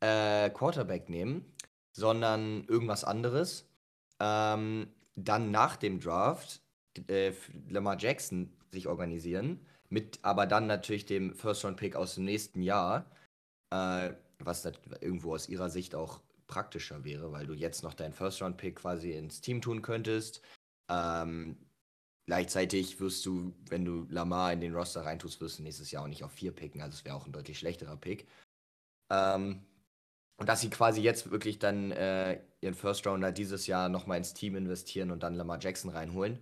äh, 0.00 0.50
Quarterback 0.50 1.08
nehmen, 1.08 1.44
sondern 1.92 2.64
irgendwas 2.64 3.04
anderes. 3.04 3.68
Ähm, 4.20 4.88
dann 5.14 5.50
nach 5.50 5.76
dem 5.76 6.00
Draft 6.00 6.62
äh, 7.08 7.32
Lamar 7.68 7.98
Jackson 7.98 8.52
sich 8.70 8.88
organisieren, 8.88 9.60
mit 9.90 10.18
aber 10.22 10.46
dann 10.46 10.66
natürlich 10.66 11.04
dem 11.06 11.34
First-Round-Pick 11.34 11.96
aus 11.96 12.14
dem 12.14 12.24
nächsten 12.24 12.62
Jahr, 12.62 13.04
äh, 13.70 14.12
was 14.38 14.64
irgendwo 15.00 15.34
aus 15.34 15.48
ihrer 15.48 15.68
Sicht 15.70 15.94
auch 15.94 16.20
praktischer 16.52 17.02
wäre, 17.02 17.32
weil 17.32 17.46
du 17.46 17.54
jetzt 17.54 17.82
noch 17.82 17.94
deinen 17.94 18.12
First-Round-Pick 18.12 18.76
quasi 18.76 19.12
ins 19.12 19.40
Team 19.40 19.62
tun 19.62 19.80
könntest. 19.80 20.42
Ähm, 20.90 21.56
gleichzeitig 22.26 23.00
wirst 23.00 23.24
du, 23.24 23.54
wenn 23.70 23.86
du 23.86 24.06
Lamar 24.10 24.52
in 24.52 24.60
den 24.60 24.74
Roster 24.74 25.02
reintust, 25.06 25.40
wirst 25.40 25.58
du 25.58 25.62
nächstes 25.62 25.90
Jahr 25.90 26.02
auch 26.02 26.08
nicht 26.08 26.24
auf 26.24 26.32
vier 26.32 26.52
picken, 26.52 26.82
also 26.82 26.94
es 26.94 27.06
wäre 27.06 27.16
auch 27.16 27.24
ein 27.24 27.32
deutlich 27.32 27.58
schlechterer 27.58 27.96
Pick. 27.96 28.28
Ähm, 29.10 29.64
und 30.36 30.48
dass 30.48 30.60
sie 30.60 30.68
quasi 30.68 31.00
jetzt 31.00 31.30
wirklich 31.30 31.58
dann 31.58 31.90
äh, 31.92 32.42
ihren 32.60 32.74
First 32.74 33.06
Rounder 33.06 33.32
dieses 33.32 33.66
Jahr 33.66 33.88
nochmal 33.88 34.18
ins 34.18 34.34
Team 34.34 34.54
investieren 34.54 35.10
und 35.10 35.22
dann 35.22 35.34
Lamar 35.34 35.58
Jackson 35.58 35.90
reinholen. 35.90 36.38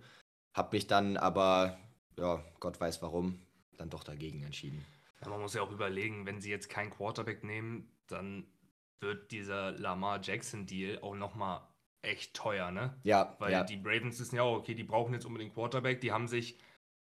Hab 0.53 0.73
mich 0.73 0.87
dann 0.87 1.15
aber, 1.15 1.77
ja, 2.17 2.43
Gott 2.59 2.81
weiß 2.81 3.01
warum, 3.01 3.39
dann 3.77 3.89
doch 3.89 4.03
dagegen 4.03 4.43
entschieden. 4.43 4.83
Ja, 5.21 5.29
man 5.29 5.39
muss 5.39 5.53
ja 5.53 5.61
auch 5.61 5.71
überlegen, 5.71 6.25
wenn 6.25 6.41
sie 6.41 6.49
jetzt 6.49 6.67
keinen 6.67 6.89
Quarterback 6.89 7.45
nehmen, 7.45 7.89
dann 8.07 8.45
wird 9.01 9.31
dieser 9.31 9.71
Lamar 9.71 10.21
Jackson 10.21 10.65
Deal 10.65 10.99
auch 11.01 11.15
nochmal 11.15 11.61
echt 12.01 12.33
teuer, 12.33 12.71
ne? 12.71 12.95
Ja, 13.03 13.35
Weil 13.39 13.51
ja. 13.51 13.63
die 13.63 13.81
Ravens 13.83 14.19
wissen 14.19 14.35
ja 14.35 14.43
auch, 14.43 14.57
okay, 14.57 14.73
die 14.73 14.83
brauchen 14.83 15.13
jetzt 15.13 15.25
unbedingt 15.25 15.53
Quarterback. 15.53 16.01
Die 16.01 16.11
haben 16.11 16.27
sich, 16.27 16.57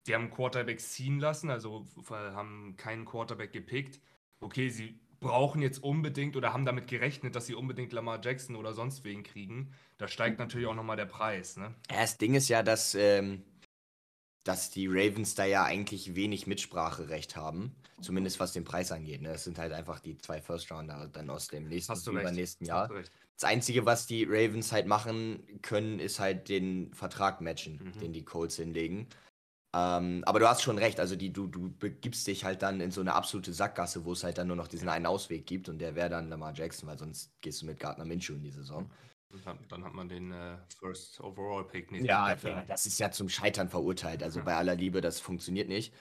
die 0.05 0.13
haben 0.13 0.29
Quarterbacks 0.29 0.91
ziehen 0.91 1.19
lassen, 1.19 1.49
also 1.49 1.87
haben 2.09 2.75
keinen 2.77 3.05
Quarterback 3.05 3.51
gepickt. 3.51 3.99
Okay, 4.39 4.69
sie 4.69 4.99
brauchen 5.19 5.61
jetzt 5.61 5.83
unbedingt 5.83 6.35
oder 6.35 6.53
haben 6.53 6.65
damit 6.65 6.87
gerechnet, 6.87 7.35
dass 7.35 7.47
sie 7.47 7.55
unbedingt 7.55 7.91
Lamar 7.91 8.19
Jackson 8.23 8.55
oder 8.55 8.73
sonst 8.73 9.03
wen 9.03 9.23
kriegen. 9.23 9.73
Da 9.97 10.07
steigt 10.07 10.39
natürlich 10.39 10.67
auch 10.67 10.75
nochmal 10.75 10.97
der 10.97 11.05
Preis, 11.05 11.57
ne? 11.57 11.73
Ja, 11.89 12.01
das 12.01 12.17
Ding 12.17 12.35
ist 12.35 12.49
ja, 12.49 12.61
dass, 12.63 12.93
ähm, 12.95 13.43
dass 14.47 14.69
die 14.69 14.87
Ravens 14.87 15.35
da 15.35 15.45
ja 15.45 15.63
eigentlich 15.63 16.15
wenig 16.15 16.47
Mitspracherecht 16.47 17.35
haben. 17.35 17.75
Zumindest 18.01 18.39
was 18.39 18.53
den 18.53 18.63
Preis 18.63 18.91
angeht. 18.91 19.21
Ne? 19.21 19.29
Das 19.29 19.43
sind 19.43 19.57
halt 19.57 19.73
einfach 19.73 19.99
die 19.99 20.17
zwei 20.17 20.39
First-Rounder 20.41 21.09
dann 21.11 21.29
aus 21.29 21.47
dem 21.47 21.67
nächsten, 21.67 21.93
recht. 21.93 22.07
übernächsten 22.07 22.65
Hast 22.67 22.69
Jahr. 22.69 22.87
du 22.87 22.93
recht. 22.95 23.11
Das 23.39 23.49
Einzige, 23.49 23.85
was 23.85 24.07
die 24.07 24.23
Ravens 24.23 24.71
halt 24.71 24.87
machen 24.87 25.43
können, 25.61 25.99
ist 25.99 26.19
halt 26.19 26.49
den 26.49 26.93
Vertrag 26.93 27.41
matchen, 27.41 27.79
Mhm. 27.95 27.99
den 27.99 28.13
die 28.13 28.23
Colts 28.25 28.55
hinlegen. 28.55 29.07
Ähm, 29.75 30.23
aber 30.25 30.39
du 30.39 30.47
hast 30.47 30.61
schon 30.61 30.77
recht, 30.77 30.99
also 30.99 31.15
die, 31.15 31.31
du, 31.33 31.45
du 31.47 31.69
begibst 31.77 32.25
dich 32.25 32.45
halt 32.45 32.61
dann 32.61 32.79
in 32.81 32.89
so 32.91 33.01
eine 33.01 33.13
absolute 33.13 33.53
Sackgasse, 33.53 34.05
wo 34.05 34.13
es 34.13 34.23
halt 34.23 34.37
dann 34.37 34.47
nur 34.47 34.55
noch 34.55 34.67
diesen 34.67 34.89
einen 34.89 35.05
Ausweg 35.05 35.45
gibt 35.45 35.67
und 35.69 35.79
der 35.79 35.93
wäre 35.95 36.09
dann 36.09 36.29
Lamar 36.29 36.53
Jackson, 36.53 36.87
weil 36.87 36.97
sonst 36.97 37.31
gehst 37.41 37.61
du 37.61 37.65
mit 37.65 37.79
Gardner 37.79 38.05
Minshew 38.05 38.33
in 38.35 38.43
die 38.43 38.49
Saison. 38.51 38.85
Und 38.85 38.91
dann, 39.43 39.59
dann 39.67 39.83
hat 39.83 39.93
man 39.93 40.07
den 40.09 40.31
äh, 40.31 40.57
First 40.79 41.19
Overall 41.21 41.65
Pick 41.65 41.91
Ja, 41.91 42.29
nächstes 42.29 42.49
Jahr. 42.49 42.65
das 42.65 42.85
ist 42.85 42.99
ja 42.99 43.11
zum 43.11 43.29
Scheitern 43.29 43.69
verurteilt. 43.69 44.23
Also 44.23 44.39
Ja. 44.39 44.45
bei 44.45 44.55
aller 44.55 44.75
Liebe, 44.75 45.01
das 45.01 45.19
funktioniert 45.19 45.67
nicht. 45.67 45.93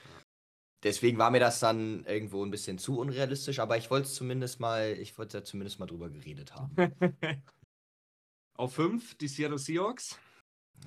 Deswegen 0.83 1.17
war 1.17 1.31
mir 1.31 1.39
das 1.39 1.59
dann 1.59 2.05
irgendwo 2.05 2.45
ein 2.45 2.51
bisschen 2.51 2.77
zu 2.77 2.99
unrealistisch, 2.99 3.59
aber 3.59 3.77
ich 3.77 3.89
wollte 3.89 4.07
es 4.07 4.15
zumindest 4.15 4.59
mal, 4.59 4.91
ich 4.93 5.17
wollte 5.17 5.39
da 5.39 5.43
zumindest 5.43 5.79
mal 5.79 5.87
drüber 5.87 6.09
geredet 6.09 6.53
haben. 6.53 6.75
Auf 8.55 8.75
5 8.75 9.17
die 9.17 9.27
Seattle 9.27 9.57
Seahawks. 9.57 10.19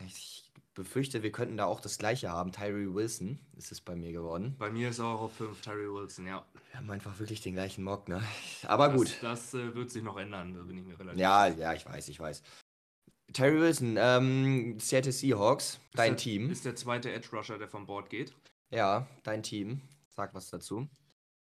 Ich 0.07 0.50
befürchte, 0.75 1.23
wir 1.23 1.33
könnten 1.33 1.57
da 1.57 1.67
auch 1.67 1.81
das 1.81 1.99
gleiche 1.99 2.31
haben. 2.31 2.53
Tyree 2.53 2.93
Wilson 2.95 3.39
ist 3.57 3.73
es 3.73 3.81
bei 3.81 3.97
mir 3.97 4.13
geworden. 4.13 4.55
Bei 4.59 4.71
mir 4.71 4.91
ist 4.91 5.01
auch 5.01 5.21
auf 5.21 5.35
5 5.35 5.61
Terry 5.61 5.93
Wilson, 5.93 6.27
ja. 6.27 6.45
Wir 6.71 6.79
haben 6.79 6.91
einfach 6.91 7.19
wirklich 7.19 7.41
den 7.41 7.55
gleichen 7.55 7.85
Mock, 7.85 8.09
ne? 8.09 8.23
Aber 8.67 8.89
das, 8.89 8.97
gut. 8.97 9.19
Das 9.23 9.55
äh, 9.55 9.75
wird 9.75 9.91
sich 9.91 10.03
noch 10.03 10.17
ändern, 10.17 10.55
da 10.55 10.63
bin 10.63 10.79
ich 10.79 10.85
mir 10.85 10.99
relativ 10.99 11.21
Ja, 11.21 11.49
ja, 11.49 11.75
ich 11.75 11.85
weiß, 11.87 12.09
ich 12.09 12.21
weiß. 12.21 12.43
Terry 13.33 13.61
Wilson, 13.61 13.97
ähm, 13.99 14.79
Seattle 14.81 15.13
Seahawks, 15.13 15.75
Ist 15.75 15.81
dein 15.95 16.13
der, 16.13 16.17
Team. 16.17 16.51
Ist 16.51 16.65
der 16.65 16.77
zweite 16.77 17.13
Edge 17.13 17.29
Rusher, 17.33 17.59
der 17.59 17.69
vom 17.69 17.87
Board 17.87 18.11
geht. 18.11 18.35
Ja, 18.71 19.07
dein 19.23 19.43
Team. 19.43 19.83
Sag 20.09 20.35
was 20.35 20.51
dazu. 20.51 20.89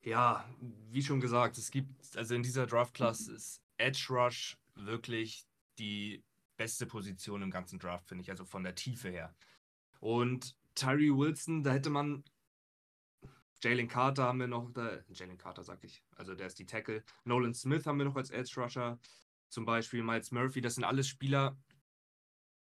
Ja, 0.03 0.45
wie 0.91 1.03
schon 1.03 1.21
gesagt, 1.21 1.59
es 1.59 1.71
gibt, 1.71 2.17
also 2.17 2.35
in 2.35 2.43
dieser 2.43 2.67
Draft 2.67 2.95
Class 2.95 3.29
ist 3.29 3.61
Edge 3.77 4.07
Rush 4.11 4.57
wirklich 4.75 5.47
die 5.79 6.23
beste 6.61 6.85
Position 6.85 7.41
im 7.41 7.51
ganzen 7.51 7.79
Draft, 7.79 8.07
finde 8.07 8.21
ich, 8.21 8.31
also 8.31 8.45
von 8.45 8.63
der 8.63 8.75
Tiefe 8.75 9.09
her. 9.09 9.35
Und 9.99 10.55
Tyree 10.75 11.09
Wilson, 11.09 11.63
da 11.63 11.73
hätte 11.73 11.89
man 11.89 12.23
Jalen 13.63 13.89
Carter 13.89 14.25
haben 14.25 14.41
wir 14.41 14.47
noch, 14.47 14.71
da, 14.71 15.03
Jalen 15.09 15.39
Carter 15.39 15.65
sag 15.65 15.83
ich, 15.85 16.05
also 16.17 16.35
der 16.35 16.49
ist 16.49 16.59
die 16.59 16.67
Tackle. 16.67 17.03
Nolan 17.25 17.55
Smith 17.55 17.87
haben 17.87 17.97
wir 17.97 18.05
noch 18.05 18.17
als 18.17 18.31
Edge 18.31 18.61
Rusher, 18.61 18.99
zum 19.49 19.65
Beispiel 19.65 20.03
Miles 20.03 20.33
Murphy, 20.33 20.61
das 20.61 20.75
sind 20.75 20.85
alles 20.85 21.09
Spieler, 21.09 21.59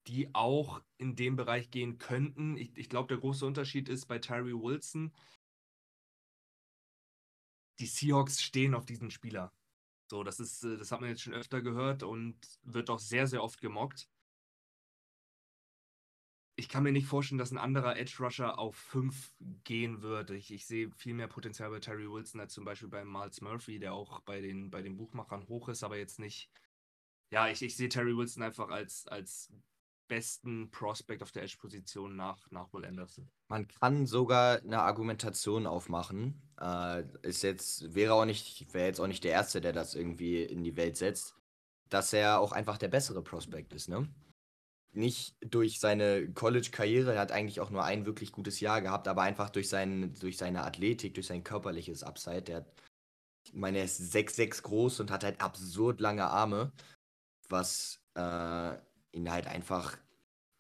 die 0.07 0.29
auch 0.35 0.83
in 0.99 1.17
dem 1.17 1.37
Bereich 1.37 1.71
gehen 1.71 1.97
könnten. 1.97 2.59
Ich, 2.59 2.77
ich 2.77 2.91
glaube, 2.91 3.09
der 3.09 3.17
große 3.17 3.47
Unterschied 3.47 3.89
ist 3.89 4.05
bei 4.09 4.19
Tyree 4.19 4.53
Wilson, 4.53 5.11
die 7.79 7.87
Seahawks 7.87 8.43
stehen 8.43 8.75
auf 8.75 8.85
diesen 8.85 9.11
Spieler. 9.11 9.55
So, 10.11 10.25
das 10.25 10.41
ist, 10.41 10.65
äh, 10.65 10.77
das 10.77 10.91
hat 10.91 11.01
man 11.01 11.09
jetzt 11.11 11.23
schon 11.23 11.35
öfter 11.35 11.63
gehört 11.63 12.03
und 12.03 12.37
wird 12.65 12.91
auch 12.91 12.99
sehr, 12.99 13.29
sehr 13.29 13.45
oft 13.45 13.61
gemockt. 13.61 14.09
Ich 16.57 16.69
kann 16.69 16.83
mir 16.83 16.91
nicht 16.93 17.07
vorstellen, 17.07 17.39
dass 17.39 17.53
ein 17.53 17.59
anderer 17.59 17.97
Edge 17.97 18.17
Rusher 18.19 18.59
auf 18.59 18.75
5 18.77 19.33
gehen 19.65 20.03
würde. 20.03 20.37
Ich, 20.37 20.53
ich 20.53 20.67
sehe 20.67 20.91
viel 20.91 21.15
mehr 21.15 21.29
Potenzial 21.29 21.71
bei 21.71 21.79
Terry 21.79 22.11
Wilson 22.11 22.41
als 22.41 22.53
zum 22.53 22.65
Beispiel 22.65 22.89
bei 22.89 23.05
Miles 23.05 23.41
Murphy, 23.41 23.79
der 23.79 23.95
auch 23.95 24.21
bei 24.23 24.41
den, 24.41 24.69
bei 24.71 24.83
den 24.83 24.97
Buchmachern 24.97 25.47
hoch 25.49 25.69
ist, 25.69 25.85
aber 25.85 25.97
jetzt 25.97 26.19
nicht. 26.19 26.51
Ja, 27.31 27.49
ich, 27.49 27.63
ich 27.63 27.77
sehe 27.77 27.89
Terry 27.89 28.17
Wilson 28.17 28.43
einfach 28.43 28.69
als, 28.69 29.07
als 29.07 29.53
besten 30.11 30.71
Prospect 30.73 31.23
auf 31.23 31.31
der 31.31 31.45
Edge-Position 31.45 32.17
nach, 32.17 32.51
nach 32.51 32.73
Will 32.73 32.85
Anderson. 32.85 33.31
Man 33.49 33.69
kann 33.69 34.07
sogar 34.07 34.59
eine 34.59 34.81
Argumentation 34.81 35.67
aufmachen. 35.67 36.43
Äh, 36.61 37.05
ist 37.23 37.43
jetzt, 37.43 37.95
wäre 37.95 38.15
auch 38.15 38.25
nicht, 38.25 38.75
wäre 38.75 38.89
jetzt 38.89 39.01
auch 39.01 39.07
nicht 39.07 39.23
der 39.23 39.31
Erste, 39.33 39.61
der 39.61 39.73
das 39.73 39.95
irgendwie 39.95 40.43
in 40.43 40.65
die 40.65 40.77
Welt 40.77 40.97
setzt, 40.97 41.37
dass 41.89 42.13
er 42.13 42.41
auch 42.41 42.51
einfach 42.51 42.77
der 42.77 42.89
bessere 42.89 43.23
Prospect 43.23 43.73
ist, 43.73 43.89
ne? 43.89 44.09
Nicht 44.93 45.37
durch 45.41 45.79
seine 45.79 46.33
College-Karriere, 46.33 47.15
er 47.15 47.21
hat 47.21 47.31
eigentlich 47.31 47.61
auch 47.61 47.71
nur 47.71 47.85
ein 47.85 48.05
wirklich 48.05 48.33
gutes 48.33 48.59
Jahr 48.59 48.83
gehabt, 48.83 49.07
aber 49.07 49.23
einfach 49.23 49.49
durch, 49.51 49.69
sein, 49.69 50.13
durch 50.19 50.37
seine 50.37 50.65
Athletik, 50.65 51.15
durch 51.15 51.29
sein 51.29 51.45
körperliches 51.45 52.03
Upside. 52.03 52.43
Der 52.43 52.57
hat, 52.57 52.83
ich 53.47 53.55
meine, 53.55 53.79
er 53.79 53.85
ist 53.85 54.01
6'6 54.13 54.63
groß 54.63 54.99
und 54.99 55.13
hat 55.13 55.23
halt 55.23 55.41
absurd 55.41 56.01
lange 56.01 56.27
Arme, 56.27 56.73
was 57.49 58.01
äh, 58.15 58.77
ihn 59.13 59.31
halt 59.31 59.47
einfach 59.47 59.99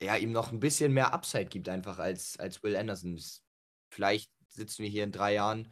ja, 0.02 0.16
ihm 0.16 0.32
noch 0.32 0.50
ein 0.50 0.60
bisschen 0.60 0.92
mehr 0.92 1.12
Upside 1.12 1.46
gibt, 1.46 1.68
einfach 1.68 1.98
als, 1.98 2.38
als 2.38 2.62
Will 2.62 2.76
Anderson. 2.76 3.20
Vielleicht 3.92 4.30
sitzen 4.48 4.82
wir 4.82 4.88
hier 4.88 5.04
in 5.04 5.12
drei 5.12 5.34
Jahren 5.34 5.68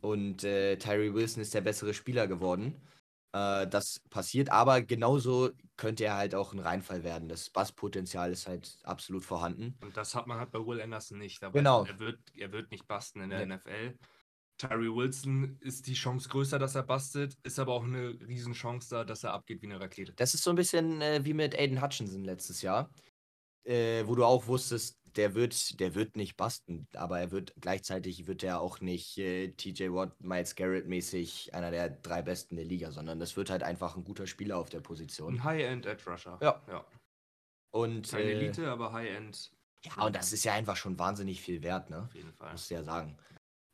und 0.00 0.44
äh, 0.44 0.76
Tyree 0.76 1.12
Wilson 1.12 1.42
ist 1.42 1.54
der 1.54 1.62
bessere 1.62 1.94
Spieler 1.94 2.28
geworden. 2.28 2.80
Äh, 3.32 3.66
das 3.66 4.00
passiert, 4.10 4.50
aber 4.50 4.82
genauso 4.82 5.50
könnte 5.76 6.04
er 6.04 6.16
halt 6.16 6.34
auch 6.34 6.52
ein 6.52 6.60
Reinfall 6.60 7.02
werden. 7.02 7.28
Das 7.28 7.50
Basspotenzial 7.50 8.30
ist 8.30 8.46
halt 8.46 8.78
absolut 8.84 9.24
vorhanden. 9.24 9.76
Und 9.82 9.96
das 9.96 10.14
hat 10.14 10.26
man 10.26 10.38
halt 10.38 10.52
bei 10.52 10.64
Will 10.64 10.80
Anderson 10.80 11.18
nicht. 11.18 11.42
Aber 11.42 11.52
Genau. 11.52 11.84
Er 11.84 11.98
wird, 11.98 12.20
er 12.34 12.52
wird 12.52 12.70
nicht 12.70 12.86
basten 12.86 13.20
in 13.20 13.30
der 13.30 13.44
Nee. 13.44 13.56
NFL. 13.56 13.98
Tyree 14.58 14.94
Wilson 14.94 15.58
ist 15.60 15.86
die 15.86 15.94
Chance 15.94 16.28
größer, 16.28 16.58
dass 16.58 16.74
er 16.74 16.82
bastet, 16.82 17.36
ist 17.42 17.58
aber 17.58 17.74
auch 17.74 17.84
eine 17.84 18.18
Riesenchance 18.26 18.88
da, 18.90 19.04
dass 19.04 19.24
er 19.24 19.32
abgeht 19.32 19.62
wie 19.62 19.66
eine 19.66 19.80
Rakete. 19.80 20.12
Das 20.14 20.34
ist 20.34 20.44
so 20.44 20.50
ein 20.50 20.56
bisschen 20.56 21.02
äh, 21.02 21.24
wie 21.24 21.34
mit 21.34 21.58
Aiden 21.58 21.82
Hutchinson 21.82 22.24
letztes 22.24 22.62
Jahr, 22.62 22.90
äh, 23.64 24.06
wo 24.06 24.14
du 24.14 24.24
auch 24.24 24.46
wusstest, 24.46 24.98
der 25.16 25.34
wird, 25.34 25.80
der 25.80 25.94
wird 25.94 26.16
nicht 26.16 26.36
basten, 26.36 26.86
aber 26.94 27.18
er 27.18 27.30
wird 27.30 27.54
gleichzeitig 27.60 28.26
wird 28.26 28.42
er 28.42 28.60
auch 28.60 28.80
nicht 28.80 29.16
äh, 29.18 29.48
TJ 29.48 29.90
Watt, 29.90 30.20
Miles 30.20 30.54
Garrett 30.54 30.86
mäßig 30.86 31.54
einer 31.54 31.70
der 31.70 31.88
drei 31.88 32.22
besten 32.22 32.56
der 32.56 32.66
Liga, 32.66 32.90
sondern 32.92 33.18
das 33.18 33.36
wird 33.36 33.50
halt 33.50 33.62
einfach 33.62 33.96
ein 33.96 34.04
guter 34.04 34.26
Spieler 34.26 34.58
auf 34.58 34.68
der 34.68 34.80
Position. 34.80 35.34
Ein 35.34 35.44
High-End 35.44 35.86
Edge 35.86 36.10
Rusher. 36.10 36.38
Ja. 36.42 36.62
ja. 36.68 36.84
Und 37.70 38.10
Keine 38.10 38.24
äh, 38.24 38.32
Elite, 38.32 38.70
aber 38.70 38.92
High-End 38.92 39.52
ja, 39.84 40.04
und 40.04 40.16
das 40.16 40.32
ist 40.32 40.44
ja 40.44 40.54
einfach 40.54 40.76
schon 40.76 40.98
wahnsinnig 40.98 41.40
viel 41.40 41.62
wert, 41.62 41.90
ne? 41.90 42.02
auf 42.02 42.14
jeden 42.14 42.32
Fall. 42.32 42.52
Musst 42.52 42.70
du 42.70 42.74
ja 42.74 42.82
sagen. 42.82 43.16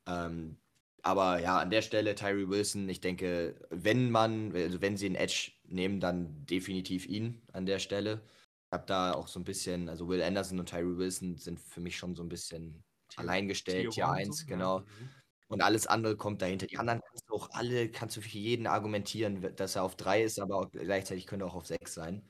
Ähm, 0.07 0.57
aber 1.03 1.39
ja, 1.41 1.59
an 1.59 1.69
der 1.69 1.81
Stelle 1.81 2.15
Tyree 2.15 2.47
Wilson, 2.47 2.87
ich 2.87 3.01
denke, 3.01 3.55
wenn 3.69 4.09
man, 4.09 4.55
also 4.55 4.81
wenn 4.81 4.95
sie 4.95 5.05
einen 5.07 5.15
Edge 5.15 5.51
nehmen, 5.65 5.99
dann 5.99 6.45
definitiv 6.45 7.05
ihn 7.07 7.41
an 7.51 7.65
der 7.65 7.79
Stelle. 7.79 8.21
Ich 8.67 8.71
habe 8.71 8.85
da 8.87 9.13
auch 9.13 9.27
so 9.27 9.39
ein 9.39 9.43
bisschen, 9.43 9.89
also 9.89 10.07
Will 10.07 10.23
Anderson 10.23 10.59
und 10.59 10.69
Tyree 10.69 10.97
Wilson 10.97 11.37
sind 11.37 11.59
für 11.59 11.81
mich 11.81 11.97
schon 11.97 12.15
so 12.15 12.23
ein 12.23 12.29
bisschen 12.29 12.83
alleingestellt, 13.17 13.91
Tier 13.91 14.05
One 14.05 14.13
1, 14.13 14.37
so, 14.39 14.45
genau. 14.45 14.79
Ja. 14.79 14.85
Mhm. 14.85 15.09
Und 15.49 15.61
alles 15.61 15.85
andere 15.87 16.15
kommt 16.15 16.41
dahinter. 16.41 16.67
Die 16.67 16.77
anderen 16.77 17.01
kannst 17.01 17.29
du 17.29 17.35
auch 17.35 17.49
alle, 17.51 17.91
kannst 17.91 18.17
du 18.17 18.21
für 18.21 18.29
jeden 18.29 18.65
argumentieren, 18.65 19.55
dass 19.55 19.75
er 19.75 19.83
auf 19.83 19.95
3 19.97 20.23
ist, 20.23 20.39
aber 20.39 20.69
gleichzeitig 20.71 21.27
könnte 21.27 21.45
er 21.45 21.49
auch 21.49 21.55
auf 21.55 21.67
6 21.67 21.93
sein. 21.93 22.27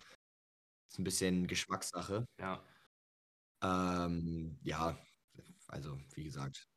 Ist 0.89 1.00
ein 1.00 1.03
bisschen 1.03 1.48
Geschmackssache. 1.48 2.25
ja. 2.39 2.62
Ähm, 3.63 4.60
ja, 4.63 4.98
also 5.68 5.98
wie 6.15 6.25
gesagt. 6.25 6.68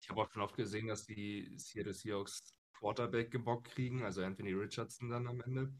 Ich 0.00 0.08
habe 0.08 0.22
auch 0.22 0.30
schon 0.30 0.42
oft 0.42 0.56
gesehen, 0.56 0.88
dass 0.88 1.04
die 1.04 1.50
Seattle 1.56 1.92
Seahawks 1.92 2.52
Quarterback 2.78 3.30
gebockt 3.30 3.68
kriegen, 3.70 4.04
also 4.04 4.22
Anthony 4.22 4.52
Richardson 4.52 5.08
dann 5.10 5.26
am 5.26 5.40
Ende. 5.40 5.72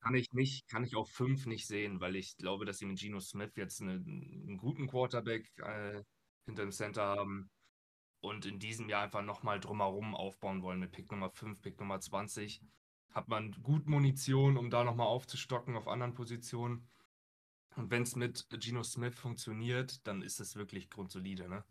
Kann 0.00 0.14
ich 0.14 0.32
nicht, 0.32 0.68
kann 0.68 0.84
ich 0.84 0.96
auf 0.96 1.10
5 1.10 1.46
nicht 1.46 1.66
sehen, 1.66 2.00
weil 2.00 2.16
ich 2.16 2.36
glaube, 2.36 2.64
dass 2.64 2.78
sie 2.78 2.86
mit 2.86 2.98
Geno 2.98 3.20
Smith 3.20 3.52
jetzt 3.56 3.80
eine, 3.80 3.92
einen 3.92 4.58
guten 4.58 4.88
Quarterback 4.88 5.48
äh, 5.58 6.02
hinter 6.44 6.62
dem 6.62 6.72
Center 6.72 7.02
haben 7.02 7.50
und 8.20 8.46
in 8.46 8.58
diesem 8.58 8.88
Jahr 8.88 9.04
einfach 9.04 9.22
nochmal 9.22 9.60
drumherum 9.60 10.14
aufbauen 10.14 10.62
wollen 10.62 10.80
mit 10.80 10.92
Pick 10.92 11.10
Nummer 11.10 11.30
5, 11.30 11.60
Pick 11.60 11.78
Nummer 11.78 12.00
20. 12.00 12.62
Hat 13.10 13.28
man 13.28 13.52
gut 13.62 13.86
Munition, 13.86 14.56
um 14.56 14.70
da 14.70 14.82
nochmal 14.82 15.06
aufzustocken 15.06 15.76
auf 15.76 15.86
anderen 15.86 16.14
Positionen. 16.14 16.88
Und 17.76 17.90
wenn 17.90 18.02
es 18.02 18.16
mit 18.16 18.48
Geno 18.50 18.82
Smith 18.82 19.18
funktioniert, 19.18 20.06
dann 20.06 20.22
ist 20.22 20.40
es 20.40 20.56
wirklich 20.56 20.90
grundsolide, 20.90 21.48
ne? 21.48 21.64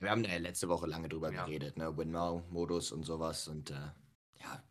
Wir 0.00 0.10
haben 0.10 0.24
ja 0.24 0.36
letzte 0.38 0.68
Woche 0.68 0.86
lange 0.86 1.08
drüber 1.08 1.32
Ja. 1.32 1.44
geredet, 1.44 1.76
ne? 1.76 1.96
Win-Now-Modus 1.96 2.92
und 2.92 3.04
sowas 3.04 3.48
und 3.48 3.70
äh, 3.70 3.74
ja, 4.40 4.62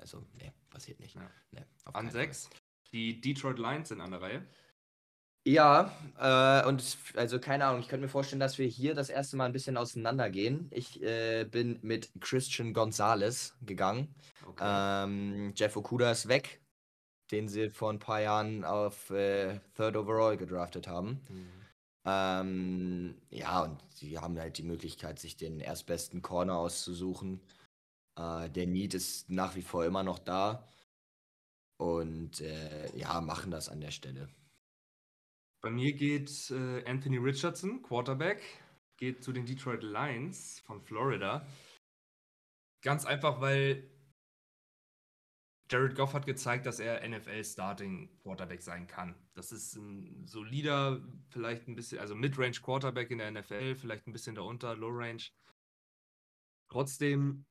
also, 0.00 0.24
nee, 0.38 0.52
passiert 0.70 1.00
nicht. 1.00 1.14
Ja. 1.16 1.30
Nee, 1.50 1.64
An. 1.92 2.10
6. 2.10 2.50
Die 2.92 3.20
Detroit 3.20 3.58
Lions 3.58 3.88
sind 3.88 4.00
an 4.00 4.12
der 4.12 4.20
Reihe. 4.20 4.46
Ja, 5.46 5.92
äh, 6.18 6.66
und 6.66 6.96
also 7.14 7.38
keine 7.38 7.66
Ahnung, 7.66 7.80
ich 7.80 7.88
könnte 7.88 8.04
mir 8.06 8.08
vorstellen, 8.10 8.40
dass 8.40 8.58
wir 8.58 8.66
hier 8.66 8.94
das 8.94 9.10
erste 9.10 9.36
Mal 9.36 9.44
ein 9.44 9.52
bisschen 9.52 9.76
auseinandergehen. 9.76 10.68
Ich 10.72 11.00
äh, 11.02 11.44
bin 11.44 11.78
mit 11.82 12.10
Christian 12.20 12.74
Gonzalez 12.74 13.54
gegangen. 13.62 14.12
Okay. 14.44 14.64
Ähm, 15.04 15.52
Jeff 15.54 15.76
Okuda 15.76 16.10
ist 16.10 16.26
weg, 16.26 16.60
den 17.30 17.48
sie 17.48 17.70
vor 17.70 17.92
ein 17.92 18.00
paar 18.00 18.20
Jahren 18.20 18.64
auf 18.64 19.10
äh, 19.10 19.60
Third 19.76 19.96
Overall 19.96 20.36
gedraftet 20.36 20.88
haben. 20.88 21.20
Mhm. 21.28 21.48
Ähm, 22.08 23.20
ja, 23.30 23.64
und 23.64 23.82
sie 23.92 24.18
haben 24.18 24.38
halt 24.38 24.58
die 24.58 24.62
Möglichkeit, 24.62 25.18
sich 25.18 25.36
den 25.36 25.58
erstbesten 25.58 26.22
Corner 26.22 26.56
auszusuchen. 26.56 27.40
Äh, 28.16 28.48
der 28.48 28.66
Need 28.68 28.94
ist 28.94 29.28
nach 29.28 29.56
wie 29.56 29.62
vor 29.62 29.84
immer 29.84 30.04
noch 30.04 30.20
da. 30.20 30.72
Und 31.78 32.40
äh, 32.40 32.96
ja, 32.96 33.20
machen 33.20 33.50
das 33.50 33.68
an 33.68 33.80
der 33.80 33.90
Stelle. 33.90 34.28
Bei 35.62 35.70
mir 35.70 35.92
geht 35.94 36.50
äh, 36.50 36.84
Anthony 36.88 37.18
Richardson, 37.18 37.82
Quarterback, 37.82 38.40
geht 38.96 39.24
zu 39.24 39.32
den 39.32 39.44
Detroit 39.44 39.82
Lions 39.82 40.60
von 40.60 40.80
Florida. 40.80 41.44
Ganz 42.82 43.04
einfach, 43.04 43.40
weil 43.40 43.82
Jared 45.68 45.96
Goff 45.96 46.14
hat 46.14 46.26
gezeigt, 46.26 46.64
dass 46.64 46.78
er 46.78 47.06
NFL-Starting 47.06 48.08
Quarterback 48.22 48.62
sein 48.62 48.86
kann. 48.86 49.16
Das 49.34 49.50
ist 49.50 49.74
ein 49.74 50.26
solider, 50.26 51.02
vielleicht 51.30 51.66
ein 51.66 51.74
bisschen, 51.74 51.98
also 51.98 52.14
Mid-Range 52.14 52.56
Quarterback 52.62 53.10
in 53.10 53.18
der 53.18 53.30
NFL, 53.32 53.74
vielleicht 53.74 54.06
ein 54.06 54.12
bisschen 54.12 54.36
darunter, 54.36 54.76
Low-Range. 54.76 55.22
Trotzdem 56.68 57.46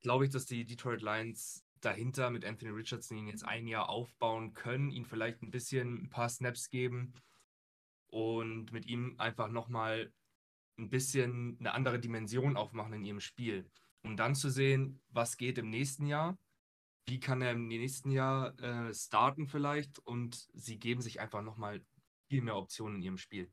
glaube 0.00 0.24
ich, 0.26 0.30
dass 0.30 0.46
die 0.46 0.64
Detroit 0.64 1.02
Lions 1.02 1.64
dahinter 1.80 2.30
mit 2.30 2.44
Anthony 2.44 2.70
Richardson 2.70 3.18
ihn 3.18 3.26
jetzt 3.26 3.44
ein 3.44 3.66
Jahr 3.66 3.88
aufbauen 3.88 4.52
können, 4.52 4.90
ihn 4.90 5.04
vielleicht 5.04 5.42
ein 5.42 5.50
bisschen 5.50 6.04
ein 6.04 6.10
paar 6.10 6.28
Snaps 6.28 6.70
geben 6.70 7.14
und 8.06 8.72
mit 8.72 8.86
ihm 8.86 9.14
einfach 9.18 9.48
nochmal 9.48 10.12
ein 10.78 10.90
bisschen 10.90 11.56
eine 11.58 11.72
andere 11.74 11.98
Dimension 11.98 12.56
aufmachen 12.56 12.92
in 12.92 13.04
ihrem 13.04 13.20
Spiel. 13.20 13.68
Um 14.02 14.16
dann 14.16 14.34
zu 14.34 14.50
sehen, 14.50 15.02
was 15.08 15.36
geht 15.36 15.58
im 15.58 15.68
nächsten 15.68 16.06
Jahr, 16.06 16.38
wie 17.10 17.20
kann 17.20 17.42
er 17.42 17.52
im 17.52 17.66
nächsten 17.68 18.10
Jahr 18.10 18.58
äh, 18.60 18.94
starten 18.94 19.46
vielleicht 19.46 19.98
und 19.98 20.48
sie 20.54 20.78
geben 20.78 21.02
sich 21.02 21.20
einfach 21.20 21.42
nochmal 21.42 21.84
viel 22.30 22.42
mehr 22.42 22.56
Optionen 22.56 22.96
in 22.96 23.02
ihrem 23.02 23.18
Spiel. 23.18 23.52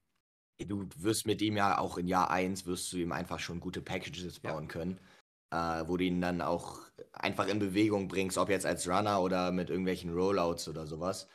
Du 0.59 0.87
wirst 0.97 1.27
mit 1.27 1.41
ihm 1.41 1.55
ja 1.55 1.77
auch 1.77 1.97
in 1.97 2.07
Jahr 2.07 2.31
1 2.31 2.65
wirst 2.65 2.91
du 2.91 2.97
ihm 2.97 3.11
einfach 3.11 3.39
schon 3.39 3.59
gute 3.59 3.81
Packages 3.81 4.39
Ja. 4.43 4.51
bauen 4.51 4.67
können, 4.67 4.99
äh, 5.51 5.83
wo 5.87 5.97
du 5.97 6.03
ihn 6.05 6.19
dann 6.19 6.41
auch 6.41 6.79
einfach 7.13 7.47
in 7.47 7.59
Bewegung 7.59 8.07
bringst, 8.07 8.37
ob 8.39 8.49
jetzt 8.49 8.65
als 8.65 8.87
Runner 8.87 9.21
oder 9.21 9.51
mit 9.51 9.69
irgendwelchen 9.69 10.11
Rollouts 10.13 10.67
oder 10.67 10.87
sowas. 10.87 11.29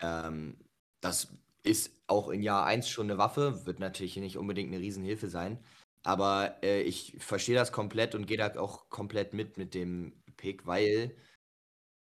Ähm, 0.00 0.58
das 1.00 1.28
ist 1.62 1.92
auch 2.06 2.30
in 2.30 2.42
Jahr 2.42 2.66
1 2.66 2.88
schon 2.88 3.08
eine 3.10 3.18
Waffe, 3.18 3.66
wird 3.66 3.80
natürlich 3.80 4.16
nicht 4.16 4.38
unbedingt 4.38 4.72
eine 4.72 4.82
Riesenhilfe 4.82 5.28
sein, 5.28 5.64
aber 6.04 6.62
äh, 6.62 6.82
ich 6.82 7.16
verstehe 7.20 7.54
das 7.56 7.72
komplett 7.72 8.14
und 8.14 8.26
gehe 8.26 8.38
da 8.38 8.56
auch 8.58 8.88
komplett 8.90 9.34
mit 9.34 9.58
mit 9.58 9.74
dem 9.74 10.22
Pick, 10.36 10.66
weil 10.66 11.16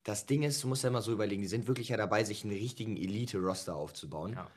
das 0.07 0.25
Ding 0.25 0.45
ist, 0.45 0.63
du 0.63 0.69
musst 0.69 0.85
ja 0.85 0.89
immer 0.89 1.03
so 1.03 1.13
überlegen, 1.13 1.43
die 1.43 1.49
sind 1.49 1.67
wirklich 1.67 1.89
ja 1.89 1.97
dabei, 1.97 2.23
sich 2.23 2.45
einen 2.45 2.57
richtigen 2.57 2.97
Elite-Roster 2.97 3.75
aufzubauen. 3.75 4.35
Ja. 4.35 4.49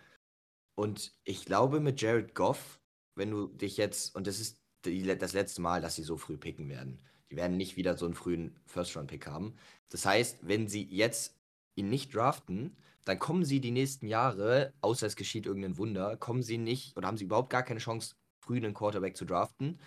Und 0.76 1.12
ich 1.24 1.44
glaube, 1.44 1.80
mit 1.80 2.00
Jared 2.00 2.36
Goff, 2.36 2.80
wenn 3.16 3.32
du 3.32 3.48
dich 3.48 3.76
jetzt, 3.76 4.16
und 4.16 4.28
das 4.28 4.40
ist 4.40 4.62
die, 4.86 5.18
das 5.18 5.34
letzte 5.34 5.62
Mal, 5.62 5.82
dass 5.82 5.96
sie 5.96 6.04
so 6.04 6.18
früh 6.18 6.38
picken 6.38 6.70
werden. 6.70 7.00
Die 7.32 7.36
werden 7.36 7.58
nicht 7.58 7.78
wieder 7.78 7.98
so 7.98 8.06
einen 8.06 8.14
frühen 8.14 8.60
First-Round-Pick 8.68 9.26
haben. 9.26 9.56
Das 9.90 10.06
heißt, 10.06 10.48
wenn 10.48 10.68
sie 10.68 10.84
jetzt 10.84 11.36
ihn 11.74 11.90
nicht 11.90 12.14
draften, 12.14 12.78
dann 13.06 13.18
kommen 13.18 13.44
sie 13.44 13.60
die 13.60 13.72
nächsten 13.72 14.06
Jahre, 14.06 14.72
außer 14.82 15.08
es 15.08 15.16
geschieht 15.16 15.48
irgendein 15.48 15.78
Wunder, 15.78 16.16
kommen 16.16 16.44
sie 16.44 16.60
nicht 16.60 16.96
oder 16.96 17.08
haben 17.08 17.18
sie 17.18 17.26
überhaupt 17.26 17.50
gar 17.50 17.64
keine 17.64 17.80
Chance, 17.80 18.14
früh 18.46 18.58
einen 18.58 18.76
Quarterback 18.76 19.18
zu 19.18 19.26
draften. 19.26 19.80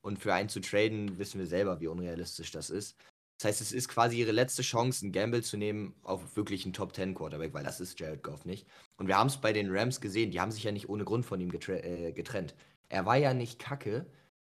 Und 0.00 0.18
für 0.18 0.32
einen 0.32 0.48
zu 0.48 0.60
traden, 0.60 1.18
wissen 1.18 1.38
wir 1.38 1.46
selber, 1.46 1.80
wie 1.80 1.86
unrealistisch 1.86 2.50
das 2.50 2.70
ist. 2.70 2.96
Das 3.42 3.48
heißt, 3.48 3.60
es 3.60 3.72
ist 3.72 3.88
quasi 3.88 4.18
ihre 4.18 4.30
letzte 4.30 4.62
Chance, 4.62 5.04
einen 5.04 5.10
Gamble 5.10 5.42
zu 5.42 5.56
nehmen 5.56 5.96
auf 6.04 6.36
wirklich 6.36 6.64
einen 6.64 6.74
Top 6.74 6.94
10 6.94 7.16
Quarterback, 7.16 7.52
weil 7.52 7.64
das 7.64 7.80
ist 7.80 7.98
Jared 7.98 8.22
Goff 8.22 8.44
nicht. 8.44 8.68
Und 8.98 9.08
wir 9.08 9.18
haben 9.18 9.26
es 9.26 9.36
bei 9.36 9.52
den 9.52 9.68
Rams 9.76 10.00
gesehen, 10.00 10.30
die 10.30 10.40
haben 10.40 10.52
sich 10.52 10.62
ja 10.62 10.70
nicht 10.70 10.88
ohne 10.88 11.04
Grund 11.04 11.26
von 11.26 11.40
ihm 11.40 11.50
äh, 11.50 12.12
getrennt. 12.12 12.54
Er 12.88 13.04
war 13.04 13.16
ja 13.16 13.34
nicht 13.34 13.58
kacke, 13.58 14.06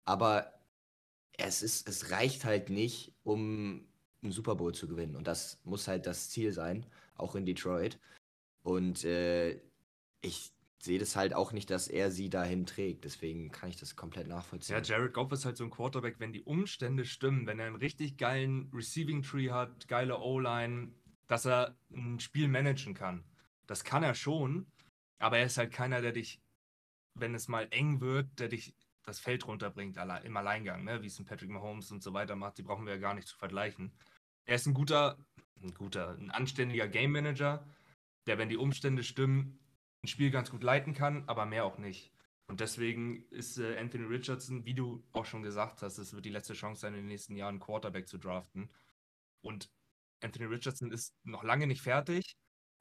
aber 0.07 0.55
es, 1.37 1.63
ist, 1.63 1.87
es 1.87 2.13
reicht 2.13 2.47
halt 2.47 2.71
nicht, 2.71 3.13
um 3.25 3.87
einen 4.23 4.33
Super 4.33 4.55
Bowl 4.55 4.75
zu 4.75 4.89
gewinnen. 4.89 5.17
Und 5.17 5.27
das 5.27 5.61
muss 5.65 5.87
halt 5.87 6.07
das 6.07 6.31
Ziel 6.31 6.53
sein, 6.53 6.87
auch 7.15 7.35
in 7.35 7.45
Detroit. 7.45 7.99
Und 8.63 9.05
äh, 9.05 9.61
ich 10.23 10.51
sehe 10.81 10.99
das 10.99 11.17
halt 11.17 11.35
auch 11.35 11.53
nicht, 11.53 11.71
dass 11.71 11.89
er 11.89 12.11
sie 12.11 12.31
dahin 12.31 12.67
trägt. 12.67 13.05
Deswegen 13.05 13.51
kann 13.51 13.69
ich 13.69 13.77
das 13.77 13.97
komplett 13.97 14.29
nachvollziehen. 14.29 14.77
Ja, 14.77 14.83
Jared 14.83 15.13
Goff 15.13 15.33
ist 15.33 15.45
halt 15.45 15.57
so 15.57 15.65
ein 15.65 15.71
Quarterback, 15.71 16.17
wenn 16.19 16.33
die 16.33 16.43
Umstände 16.43 17.05
stimmen, 17.05 17.47
wenn 17.47 17.59
er 17.59 17.67
einen 17.67 17.77
richtig 17.77 18.17
geilen 18.17 18.71
Receiving 18.73 19.23
Tree 19.23 19.51
hat, 19.51 19.89
geile 19.89 20.19
O-Line, 20.19 20.93
dass 21.27 21.47
er 21.47 21.77
ein 21.93 22.21
Spiel 22.21 22.49
managen 22.49 22.95
kann. 22.95 23.25
Das 23.67 23.85
kann 23.85 24.03
er 24.03 24.15
schon, 24.15 24.67
aber 25.19 25.39
er 25.39 25.47
ist 25.47 25.59
halt 25.59 25.73
keiner, 25.73 26.01
der 26.01 26.13
dich, 26.13 26.41
wenn 27.15 27.35
es 27.35 27.49
mal 27.49 27.67
eng 27.71 28.01
wird, 28.01 28.39
der 28.39 28.49
dich 28.49 28.75
das 29.05 29.19
Feld 29.19 29.47
runterbringt 29.47 29.97
im 29.97 30.37
Alleingang, 30.37 30.85
ne? 30.85 31.03
wie 31.03 31.07
es 31.07 31.19
ein 31.19 31.25
Patrick 31.25 31.51
Mahomes 31.51 31.91
und 31.91 32.03
so 32.03 32.13
weiter 32.13 32.37
macht, 32.37 32.59
die 32.59 32.63
brauchen 32.63 32.87
wir 32.87 32.95
ja 32.95 33.01
gar 33.01 33.15
nicht 33.15 33.27
zu 33.27 33.37
vergleichen. 33.37 33.93
Er 34.45 34.57
ist 34.57 34.67
ein 34.67 34.75
guter, 34.75 35.19
ein 35.63 35.75
guter, 35.75 36.17
ein 36.19 36.31
anständiger 36.31 36.89
Game 36.89 37.13
Manager, 37.13 37.67
der, 38.27 38.39
wenn 38.39 38.49
die 38.49 38.57
Umstände 38.57 39.03
stimmen, 39.03 39.59
ein 40.03 40.09
Spiel 40.09 40.31
ganz 40.31 40.51
gut 40.51 40.63
leiten 40.63 40.95
kann, 40.95 41.25
aber 41.29 41.47
mehr 41.47 41.65
auch 41.65 41.79
nicht. 41.79 42.13
Und 42.47 42.61
deswegen 42.61 43.25
ist 43.31 43.59
äh, 43.59 43.77
Anthony 43.79 44.05
Richardson, 44.05 44.65
wie 44.65 44.75
du 44.75 45.05
auch 45.13 45.27
schon 45.27 45.43
gesagt 45.43 45.83
hast, 45.83 45.99
es 45.99 46.15
wird 46.15 46.25
die 46.25 46.31
letzte 46.31 46.55
Chance 46.55 46.81
sein, 46.81 46.95
in 46.95 47.01
den 47.01 47.09
nächsten 47.09 47.37
Jahren 47.37 47.61
Quarterback 47.61 48.09
zu 48.09 48.17
draften. 48.17 48.71
Und 49.43 49.71
Anthony 50.21 50.47
Richardson 50.47 50.91
ist 50.91 51.15
noch 51.25 51.43
lange 51.43 51.67
nicht 51.67 51.83
fertig, 51.83 52.37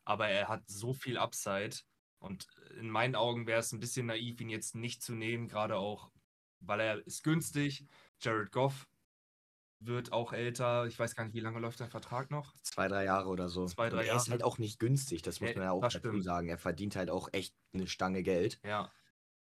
aber 0.06 0.30
er 0.30 0.48
hat 0.48 0.64
so 0.68 0.94
viel 0.94 1.18
Upside. 1.18 1.76
Und 2.20 2.48
in 2.80 2.90
meinen 2.90 3.16
Augen 3.16 3.46
wäre 3.46 3.60
es 3.60 3.74
ein 3.74 3.80
bisschen 3.80 4.08
naiv, 4.08 4.40
ihn 4.40 4.50
jetzt 4.50 4.74
nicht 4.74 5.04
zu 5.04 5.14
nehmen, 5.14 5.50
gerade 5.50 5.76
auch, 5.76 6.12
weil 6.62 6.80
er 6.80 7.06
ist 7.06 7.24
günstig. 7.24 7.86
Jared 8.20 8.52
Goff 8.52 8.88
wird 9.80 10.12
auch 10.12 10.34
älter. 10.34 10.86
Ich 10.88 10.98
weiß 10.98 11.16
gar 11.16 11.24
nicht, 11.26 11.34
wie 11.34 11.40
lange 11.40 11.60
läuft 11.60 11.78
sein 11.78 11.90
Vertrag 11.90 12.32
noch? 12.32 12.54
Zwei, 12.64 12.88
drei 12.88 13.06
Jahre 13.06 13.30
oder 13.30 13.50
so. 13.50 13.66
Zwei, 13.66 13.90
drei 13.90 14.02
Und 14.02 14.08
er 14.08 14.16
ist 14.16 14.28
Jahre. 14.28 14.32
halt 14.32 14.44
auch 14.44 14.58
nicht 14.58 14.80
günstig, 14.80 15.22
das 15.22 15.40
muss 15.40 15.54
man 15.56 15.64
ja 15.66 15.72
auch 15.72 15.82
dazu 15.82 16.00
stimmt. 16.00 16.24
sagen. 16.24 16.48
Er 16.50 16.58
verdient 16.58 16.96
halt 16.96 17.10
auch 17.10 17.30
echt 17.34 17.56
eine 17.74 17.88
Stange 17.88 18.24
Geld. 18.24 18.60
Ja, 18.64 18.92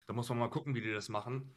da 0.07 0.13
muss 0.13 0.29
man 0.29 0.39
mal 0.39 0.49
gucken, 0.49 0.75
wie 0.75 0.81
die 0.81 0.93
das 0.93 1.09
machen. 1.09 1.55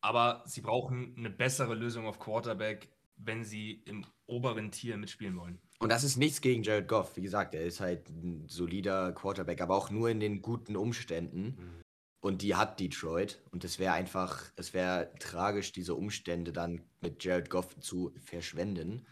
Aber 0.00 0.42
sie 0.46 0.60
brauchen 0.60 1.14
eine 1.16 1.30
bessere 1.30 1.74
Lösung 1.74 2.06
auf 2.06 2.18
Quarterback, 2.18 2.90
wenn 3.16 3.42
sie 3.44 3.82
im 3.86 4.04
oberen 4.26 4.70
Tier 4.70 4.96
mitspielen 4.98 5.36
wollen. 5.38 5.58
Und 5.78 5.88
das 5.90 6.04
ist 6.04 6.16
nichts 6.16 6.40
gegen 6.40 6.62
Jared 6.62 6.88
Goff. 6.88 7.16
Wie 7.16 7.22
gesagt, 7.22 7.54
er 7.54 7.62
ist 7.62 7.80
halt 7.80 8.08
ein 8.10 8.46
solider 8.48 9.12
Quarterback, 9.12 9.60
aber 9.60 9.74
auch 9.76 9.90
nur 9.90 10.10
in 10.10 10.20
den 10.20 10.42
guten 10.42 10.76
Umständen. 10.76 11.82
Und 12.24 12.40
die 12.40 12.54
hat 12.54 12.80
Detroit. 12.80 13.38
Und 13.50 13.64
es 13.64 13.78
wäre 13.78 13.92
einfach, 13.92 14.50
es 14.56 14.72
wäre 14.72 15.12
tragisch, 15.18 15.72
diese 15.72 15.94
Umstände 15.94 16.54
dann 16.54 16.80
mit 17.02 17.22
Jared 17.22 17.50
Goff 17.50 17.78
zu 17.80 18.14
verschwenden. 18.18 19.06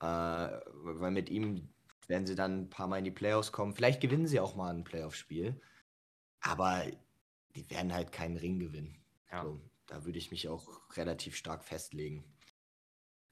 Äh, 0.00 0.04
weil 0.04 1.12
mit 1.12 1.30
ihm 1.30 1.68
werden 2.08 2.26
sie 2.26 2.34
dann 2.34 2.62
ein 2.62 2.68
paar 2.68 2.88
Mal 2.88 2.98
in 2.98 3.04
die 3.04 3.12
Playoffs 3.12 3.52
kommen. 3.52 3.72
Vielleicht 3.72 4.00
gewinnen 4.00 4.26
sie 4.26 4.40
auch 4.40 4.56
mal 4.56 4.74
ein 4.74 4.82
Playoff-Spiel. 4.82 5.60
Aber 6.40 6.82
die 7.54 7.70
werden 7.70 7.94
halt 7.94 8.10
keinen 8.10 8.36
Ring 8.36 8.58
gewinnen. 8.58 8.98
Ja. 9.30 9.44
So, 9.44 9.60
da 9.86 10.04
würde 10.04 10.18
ich 10.18 10.32
mich 10.32 10.48
auch 10.48 10.66
relativ 10.96 11.36
stark 11.36 11.62
festlegen. 11.62 12.24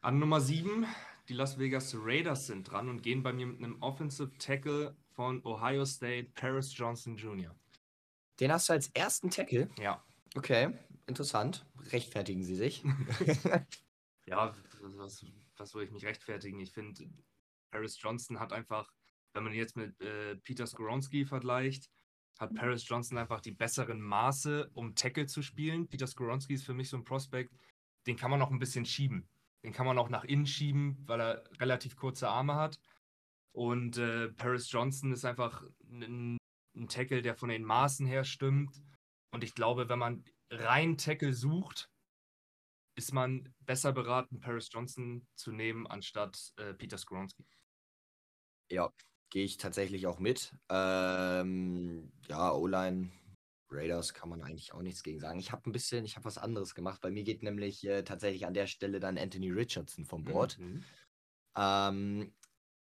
An 0.01 0.21
Nummer 0.21 0.41
7, 0.41 0.87
die 1.29 1.35
Las 1.35 1.59
Vegas 1.59 1.97
Raiders 1.99 2.47
sind 2.47 2.71
dran 2.71 2.89
und 2.89 3.03
gehen 3.03 3.25
bei 3.25 3.33
mir 3.33 3.47
mit 3.47 3.59
einem 3.59 3.83
Offensive 3.83 4.31
Tackle 4.39 4.97
von 5.11 5.45
Ohio 5.45 5.85
State, 5.85 6.31
Paris 6.37 6.73
Johnson 6.79 7.17
Jr. 7.17 7.53
Den 8.41 8.53
hast 8.53 8.69
du 8.69 8.73
als 8.73 8.89
ersten 8.89 9.31
Tackle. 9.31 9.71
Ja, 9.79 10.03
Okay, 10.37 10.77
interessant. 11.07 11.65
Rechtfertigen 11.93 12.43
Sie 12.43 12.57
sich. 12.57 12.83
ja, 14.27 14.55
was, 14.81 15.25
was 15.57 15.71
soll 15.71 15.85
ich 15.85 15.93
mich 15.93 16.05
rechtfertigen? 16.05 16.59
Ich 16.59 16.73
finde, 16.73 17.09
Paris 17.71 18.01
Johnson 18.01 18.41
hat 18.41 18.53
einfach, 18.53 18.93
wenn 19.33 19.45
man 19.45 19.53
ihn 19.53 19.61
jetzt 19.61 19.77
mit 19.77 20.01
äh, 20.01 20.35
Peter 20.37 20.67
Skoronski 20.67 21.25
vergleicht, 21.25 21.89
hat 22.41 22.53
Paris 22.55 22.89
Johnson 22.89 23.17
einfach 23.17 23.41
die 23.41 23.53
besseren 23.53 24.01
Maße, 24.01 24.71
um 24.75 24.97
Tackle 24.97 25.27
zu 25.27 25.41
spielen. 25.41 25.89
Peter 25.89 26.09
Skoronski 26.09 26.55
ist 26.55 26.65
für 26.65 26.75
mich 26.75 26.89
so 26.89 26.97
ein 26.97 27.05
Prospect, 27.05 27.55
den 28.09 28.17
kann 28.17 28.33
man 28.33 28.41
noch 28.41 28.51
ein 28.51 28.59
bisschen 28.59 28.85
schieben. 28.85 29.29
Den 29.63 29.73
kann 29.73 29.87
man 29.87 29.99
auch 29.99 30.09
nach 30.09 30.25
innen 30.25 30.47
schieben, 30.47 30.99
weil 31.07 31.21
er 31.21 31.45
relativ 31.61 31.95
kurze 31.95 32.29
Arme 32.29 32.57
hat. 32.57 32.81
Und 33.53 33.99
äh, 33.99 34.31
Paris 34.31 34.69
Johnson 34.73 35.13
ist 35.13 35.25
einfach 35.25 35.65
ein, 35.89 36.39
ein 36.77 36.89
Tackle, 36.89 37.23
der 37.23 37.35
von 37.35 37.49
den 37.49 37.65
Maßen 37.65 38.07
her 38.07 38.25
stimmt. 38.25 38.83
Und 39.31 39.45
ich 39.45 39.55
glaube, 39.55 39.89
wenn 39.89 39.99
man 39.99 40.25
rein 40.51 40.97
Tackle 40.97 41.33
sucht, 41.33 41.91
ist 42.97 43.13
man 43.13 43.53
besser 43.61 43.93
beraten, 43.93 44.41
Paris 44.41 44.69
Johnson 44.73 45.27
zu 45.35 45.53
nehmen, 45.53 45.87
anstatt 45.87 46.53
äh, 46.57 46.75
Peter 46.75 46.99
Skoronski. 46.99 47.45
Ja, 48.71 48.93
gehe 49.31 49.45
ich 49.45 49.57
tatsächlich 49.57 50.07
auch 50.07 50.21
mit. 50.21 50.57
Ähm, 50.69 52.13
ja, 52.29 52.53
O-Line, 52.53 53.11
Raiders 53.69 54.15
kann 54.15 54.29
man 54.29 54.43
eigentlich 54.43 54.73
auch 54.73 54.83
nichts 54.83 55.03
gegen 55.03 55.19
sagen. 55.19 55.41
Ich 55.41 55.51
habe 55.51 55.69
ein 55.69 55.73
bisschen, 55.73 56.05
ich 56.05 56.17
habe 56.17 56.25
was 56.25 56.39
anderes 56.39 56.75
gemacht. 56.75 57.01
Bei 57.01 57.11
mir 57.11 57.25
geht 57.25 57.43
nämlich 57.43 57.85
äh, 57.85 58.05
tatsächlich 58.05 58.47
an 58.47 58.55
der 58.55 58.67
Stelle 58.67 59.01
dann 59.01 59.19
Anthony 59.19 59.51
Richardson 59.51 60.05
vom 60.05 60.25
Board. 60.25 60.59
Mhm. 60.59 60.85
Ähm, 61.57 62.33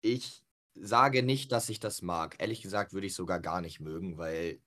ich 0.02 0.44
sage 0.80 1.22
nicht, 1.22 1.52
dass 1.52 1.68
ich 1.68 1.80
das 1.80 2.02
mag. 2.02 2.36
Ehrlich 2.38 2.62
gesagt 2.62 2.92
würde 2.92 3.06
ich 3.06 3.14
sogar 3.14 3.40
gar 3.40 3.60
nicht 3.60 3.80
mögen, 3.80 4.18
weil 4.18 4.60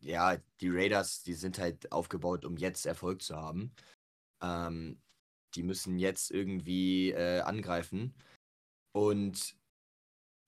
ja, 0.00 0.36
die 0.60 0.70
Raiders, 0.70 1.22
die 1.22 1.34
sind 1.34 1.58
halt 1.58 1.90
aufgebaut, 1.92 2.44
um 2.44 2.56
jetzt 2.56 2.86
Erfolg 2.86 3.22
zu 3.22 3.36
haben. 3.36 3.72
Ähm, 4.42 5.00
die 5.54 5.62
müssen 5.62 5.98
jetzt 5.98 6.30
irgendwie 6.30 7.10
äh, 7.10 7.40
angreifen. 7.40 8.14
Und 8.92 9.56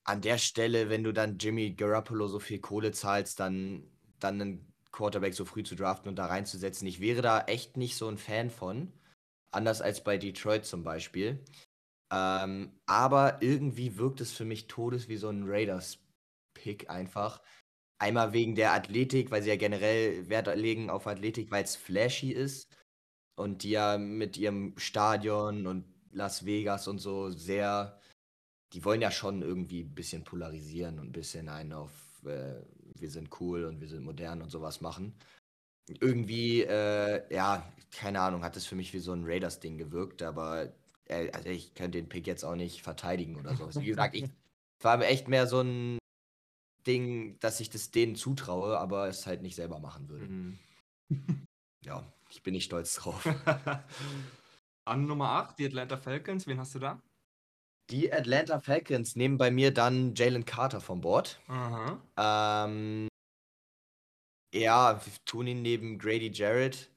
an 0.03 0.21
der 0.21 0.37
Stelle, 0.37 0.89
wenn 0.89 1.03
du 1.03 1.13
dann 1.13 1.37
Jimmy 1.37 1.71
Garoppolo 1.73 2.27
so 2.27 2.39
viel 2.39 2.59
Kohle 2.59 2.91
zahlst, 2.91 3.39
dann, 3.39 3.83
dann 4.19 4.41
einen 4.41 4.73
Quarterback 4.91 5.33
so 5.33 5.45
früh 5.45 5.63
zu 5.63 5.75
draften 5.75 6.09
und 6.09 6.15
da 6.15 6.25
reinzusetzen, 6.27 6.87
ich 6.87 6.99
wäre 6.99 7.21
da 7.21 7.41
echt 7.41 7.77
nicht 7.77 7.95
so 7.95 8.07
ein 8.07 8.17
Fan 8.17 8.49
von. 8.49 8.91
Anders 9.51 9.81
als 9.81 10.03
bei 10.03 10.17
Detroit 10.17 10.65
zum 10.65 10.83
Beispiel. 10.83 11.43
Ähm, 12.11 12.73
aber 12.85 13.41
irgendwie 13.41 13.97
wirkt 13.97 14.19
es 14.19 14.33
für 14.33 14.43
mich 14.45 14.67
todes 14.67 15.07
wie 15.07 15.15
so 15.15 15.29
ein 15.29 15.43
Raiders-Pick 15.45 16.89
einfach. 16.89 17.41
Einmal 17.99 18.33
wegen 18.33 18.55
der 18.55 18.73
Athletik, 18.73 19.31
weil 19.31 19.43
sie 19.43 19.49
ja 19.49 19.55
generell 19.55 20.27
Wert 20.27 20.53
legen 20.57 20.89
auf 20.89 21.07
Athletik, 21.07 21.51
weil 21.51 21.63
es 21.63 21.75
flashy 21.75 22.31
ist. 22.31 22.67
Und 23.35 23.63
die 23.63 23.71
ja 23.71 23.97
mit 23.97 24.37
ihrem 24.37 24.77
Stadion 24.77 25.67
und 25.67 25.85
Las 26.11 26.45
Vegas 26.45 26.87
und 26.87 26.99
so 26.99 27.29
sehr, 27.29 27.97
die 28.73 28.83
wollen 28.83 29.01
ja 29.01 29.11
schon 29.11 29.41
irgendwie 29.41 29.83
ein 29.83 29.95
bisschen 29.95 30.25
polarisieren 30.25 30.99
und 30.99 31.07
ein 31.07 31.11
bisschen 31.13 31.47
einen 31.47 31.71
auf, 31.71 32.21
äh, 32.25 32.61
wir 32.95 33.09
sind 33.09 33.29
cool 33.39 33.63
und 33.63 33.79
wir 33.79 33.87
sind 33.87 34.03
modern 34.03 34.41
und 34.41 34.49
sowas 34.49 34.81
machen. 34.81 35.15
Irgendwie, 35.99 36.63
äh, 36.63 37.33
ja, 37.33 37.71
keine 37.91 38.21
Ahnung, 38.21 38.43
hat 38.43 38.57
es 38.57 38.65
für 38.65 38.75
mich 38.75 38.93
wie 38.93 38.99
so 38.99 39.13
ein 39.13 39.25
Raiders-Ding 39.25 39.77
gewirkt, 39.77 40.21
aber 40.21 40.73
also 41.11 41.49
ich 41.49 41.73
könnte 41.73 41.97
den 41.97 42.09
Pick 42.09 42.27
jetzt 42.27 42.43
auch 42.43 42.55
nicht 42.55 42.81
verteidigen 42.81 43.37
oder 43.37 43.55
so. 43.55 43.69
Wie 43.81 43.85
gesagt, 43.85 44.15
ich 44.15 44.29
war 44.81 45.01
echt 45.01 45.27
mehr 45.27 45.47
so 45.47 45.61
ein 45.61 45.97
Ding, 46.87 47.39
dass 47.39 47.59
ich 47.59 47.69
das 47.69 47.91
denen 47.91 48.15
zutraue, 48.15 48.79
aber 48.79 49.07
es 49.07 49.27
halt 49.27 49.41
nicht 49.41 49.55
selber 49.55 49.79
machen 49.79 50.09
würde. 50.09 50.25
Mhm. 50.25 50.59
Ja, 51.83 52.05
ich 52.29 52.43
bin 52.43 52.53
nicht 52.53 52.65
stolz 52.65 52.93
drauf. 52.93 53.25
An 54.85 55.05
Nummer 55.07 55.29
8, 55.29 55.57
die 55.57 55.65
Atlanta 55.65 55.97
Falcons, 55.97 56.45
wen 56.45 56.59
hast 56.59 56.75
du 56.75 56.79
da? 56.79 57.01
Die 57.89 58.13
Atlanta 58.13 58.59
Falcons 58.59 59.15
nehmen 59.15 59.39
bei 59.39 59.49
mir 59.49 59.73
dann 59.73 60.13
Jalen 60.13 60.45
Carter 60.45 60.79
vom 60.79 61.01
Board. 61.01 61.41
Aha. 61.47 62.65
Ähm, 62.67 63.07
ja, 64.53 65.03
wir 65.03 65.13
tun 65.25 65.47
ihn 65.47 65.63
neben 65.63 65.97
Grady 65.97 66.31
Jarrett 66.31 66.91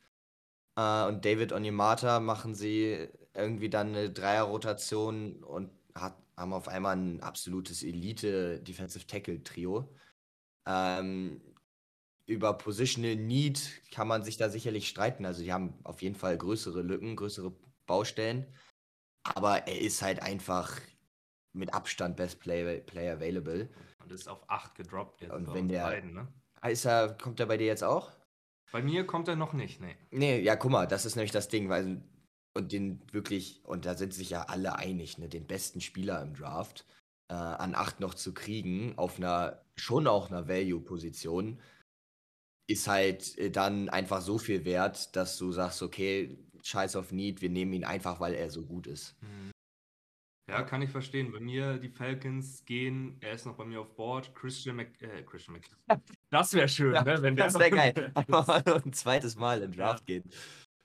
äh, 0.77 1.07
und 1.07 1.25
David 1.25 1.53
Onyemata, 1.53 2.21
machen 2.21 2.55
sie 2.55 3.09
irgendwie 3.35 3.69
dann 3.71 3.89
eine 3.89 4.11
Dreierrotation 4.11 5.43
und 5.45 5.71
hat, 5.95 6.17
haben 6.37 6.53
auf 6.53 6.69
einmal 6.69 6.97
ein 6.97 7.21
absolutes 7.21 7.83
Elite-Defensive 7.83 9.07
Tackle-Trio. 9.07 9.89
Ähm, 10.67 11.41
über 12.27 12.55
Positional 12.55 13.17
Need 13.17 13.83
kann 13.91 14.09
man 14.09 14.23
sich 14.23 14.37
da 14.37 14.49
sicherlich 14.49 14.89
streiten. 14.89 15.27
Also 15.27 15.43
die 15.43 15.53
haben 15.53 15.75
auf 15.85 16.01
jeden 16.03 16.15
Fall 16.15 16.39
größere 16.39 16.83
Lücken, 16.83 17.17
größere 17.17 17.53
Baustellen. 17.87 18.47
Aber 19.35 19.67
er 19.67 19.81
ist 19.81 20.03
halt 20.03 20.23
einfach 20.23 20.81
mit 21.53 21.73
Abstand 21.75 22.17
Best 22.17 22.41
Play, 22.41 22.81
Play 22.81 23.11
Available. 23.11 23.69
Und 24.03 24.13
ist 24.13 24.29
auf 24.29 24.49
8 24.49 24.75
gedroppt 24.75 25.23
jetzt. 25.23 25.33
Und 25.33 25.53
wenn 25.55 25.69
der- 25.69 25.85
Beiden, 25.85 26.15
ne? 26.15 26.29
Ist 26.67 26.87
er, 26.87 27.15
kommt 27.19 27.41
er 27.41 27.47
bei 27.47 27.59
dir 27.59 27.67
jetzt 27.67 27.85
auch? 27.85 28.11
Bei 28.73 28.83
mir 28.83 29.07
kommt 29.07 29.29
er 29.29 29.37
noch 29.37 29.53
nicht, 29.53 29.81
ne. 29.81 29.95
Nee, 30.11 30.41
ja, 30.41 30.57
guck 30.57 30.71
mal, 30.71 30.87
das 30.87 31.05
ist 31.05 31.15
nämlich 31.15 31.31
das 31.31 31.49
Ding, 31.49 31.69
weil 31.69 32.03
und 32.55 32.73
den 32.73 33.01
wirklich, 33.13 33.61
und 33.65 33.85
da 33.85 33.95
sind 33.95 34.15
sich 34.15 34.31
ja 34.31 34.45
alle 34.45 34.77
einig, 34.77 35.19
ne, 35.19 35.29
den 35.29 35.47
besten 35.47 35.81
Spieler 35.81 36.23
im 36.23 36.35
Draft 36.35 36.87
äh, 37.29 37.35
an 37.35 37.75
8 37.75 38.01
noch 38.01 38.15
zu 38.15 38.33
kriegen, 38.33 38.97
auf 38.97 39.19
einer, 39.19 39.61
schon 39.77 40.07
auch 40.07 40.31
einer 40.31 40.49
Value-Position, 40.49 41.61
ist 42.67 42.89
halt 42.89 43.37
äh, 43.39 43.51
dann 43.51 43.89
einfach 43.89 44.21
so 44.21 44.39
viel 44.39 44.65
wert, 44.65 45.17
dass 45.17 45.37
du 45.37 45.53
sagst, 45.53 45.83
okay, 45.83 46.39
scheiß 46.63 46.97
auf 46.97 47.13
Need, 47.13 47.43
wir 47.43 47.51
nehmen 47.51 47.73
ihn 47.73 47.85
einfach, 47.85 48.21
weil 48.21 48.35
er 48.35 48.51
so 48.51 48.65
gut 48.65 48.87
ist. 48.87 49.17
Mhm. 49.21 49.51
Ja, 50.47 50.63
kann 50.63 50.83
ich 50.83 50.91
verstehen. 50.91 51.33
Bei 51.33 51.41
mir, 51.41 51.79
die 51.79 51.89
Falcons 51.89 52.65
gehen, 52.67 53.17
er 53.21 53.33
ist 53.33 53.47
noch 53.47 53.57
bei 53.57 53.65
mir 53.65 53.81
auf 53.81 53.97
Board. 53.97 54.35
Christian 54.35 54.77
Mc, 54.77 55.01
äh, 55.01 55.23
Christian 55.23 55.57
Mc. 55.57 55.69
Das 56.31 56.53
wäre 56.53 56.69
schön, 56.69 56.93
ne? 56.93 57.23
Wenn 57.23 57.37
der 57.37 57.47
das 57.47 57.59
wäre 57.59 57.71
geil. 57.71 58.13
Einfach 58.15 58.47
mal 58.47 58.63
ein 58.85 58.93
zweites 58.93 59.37
Mal 59.37 59.63
im 59.63 59.73
Draft 59.73 60.05
gehen. 60.05 60.29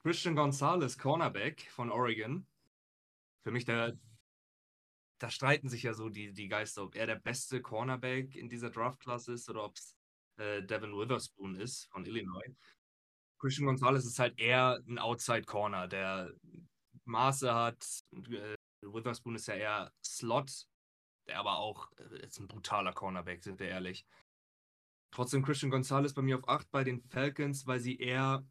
Christian 0.09 0.35
Gonzalez, 0.35 0.97
Cornerback 0.97 1.69
von 1.69 1.91
Oregon. 1.91 2.43
Für 3.43 3.51
mich, 3.51 3.63
da, 3.63 3.91
da 5.19 5.29
streiten 5.29 5.69
sich 5.69 5.83
ja 5.83 5.93
so 5.93 6.09
die, 6.09 6.33
die 6.33 6.47
Geister, 6.47 6.81
ob 6.81 6.95
er 6.95 7.05
der 7.05 7.19
beste 7.19 7.61
Cornerback 7.61 8.35
in 8.35 8.49
dieser 8.49 8.71
Draftklasse 8.71 9.33
ist 9.33 9.47
oder 9.51 9.65
ob 9.65 9.75
es 9.75 9.95
äh, 10.37 10.63
Devin 10.63 10.93
Witherspoon 10.93 11.53
ist 11.53 11.85
von 11.91 12.07
Illinois. 12.07 12.55
Christian 13.37 13.67
Gonzalez 13.67 14.03
ist 14.03 14.17
halt 14.17 14.39
eher 14.39 14.81
ein 14.87 14.97
Outside 14.97 15.43
Corner, 15.43 15.87
der 15.87 16.33
Maße 17.05 17.53
hat. 17.53 17.85
Äh, 18.11 18.55
Witherspoon 18.81 19.35
ist 19.35 19.45
ja 19.45 19.53
eher 19.53 19.93
Slot, 20.03 20.65
der 21.27 21.37
aber 21.37 21.59
auch 21.59 21.87
äh, 21.97 22.25
ist 22.25 22.39
ein 22.39 22.47
brutaler 22.47 22.93
Cornerback, 22.93 23.43
sind 23.43 23.59
wir 23.59 23.67
ehrlich. 23.67 24.07
Trotzdem 25.11 25.43
Christian 25.43 25.69
Gonzalez 25.69 26.15
bei 26.15 26.23
mir 26.23 26.39
auf 26.39 26.49
8 26.49 26.71
bei 26.71 26.83
den 26.83 26.99
Falcons, 26.99 27.67
weil 27.67 27.79
sie 27.79 27.99
eher 27.99 28.43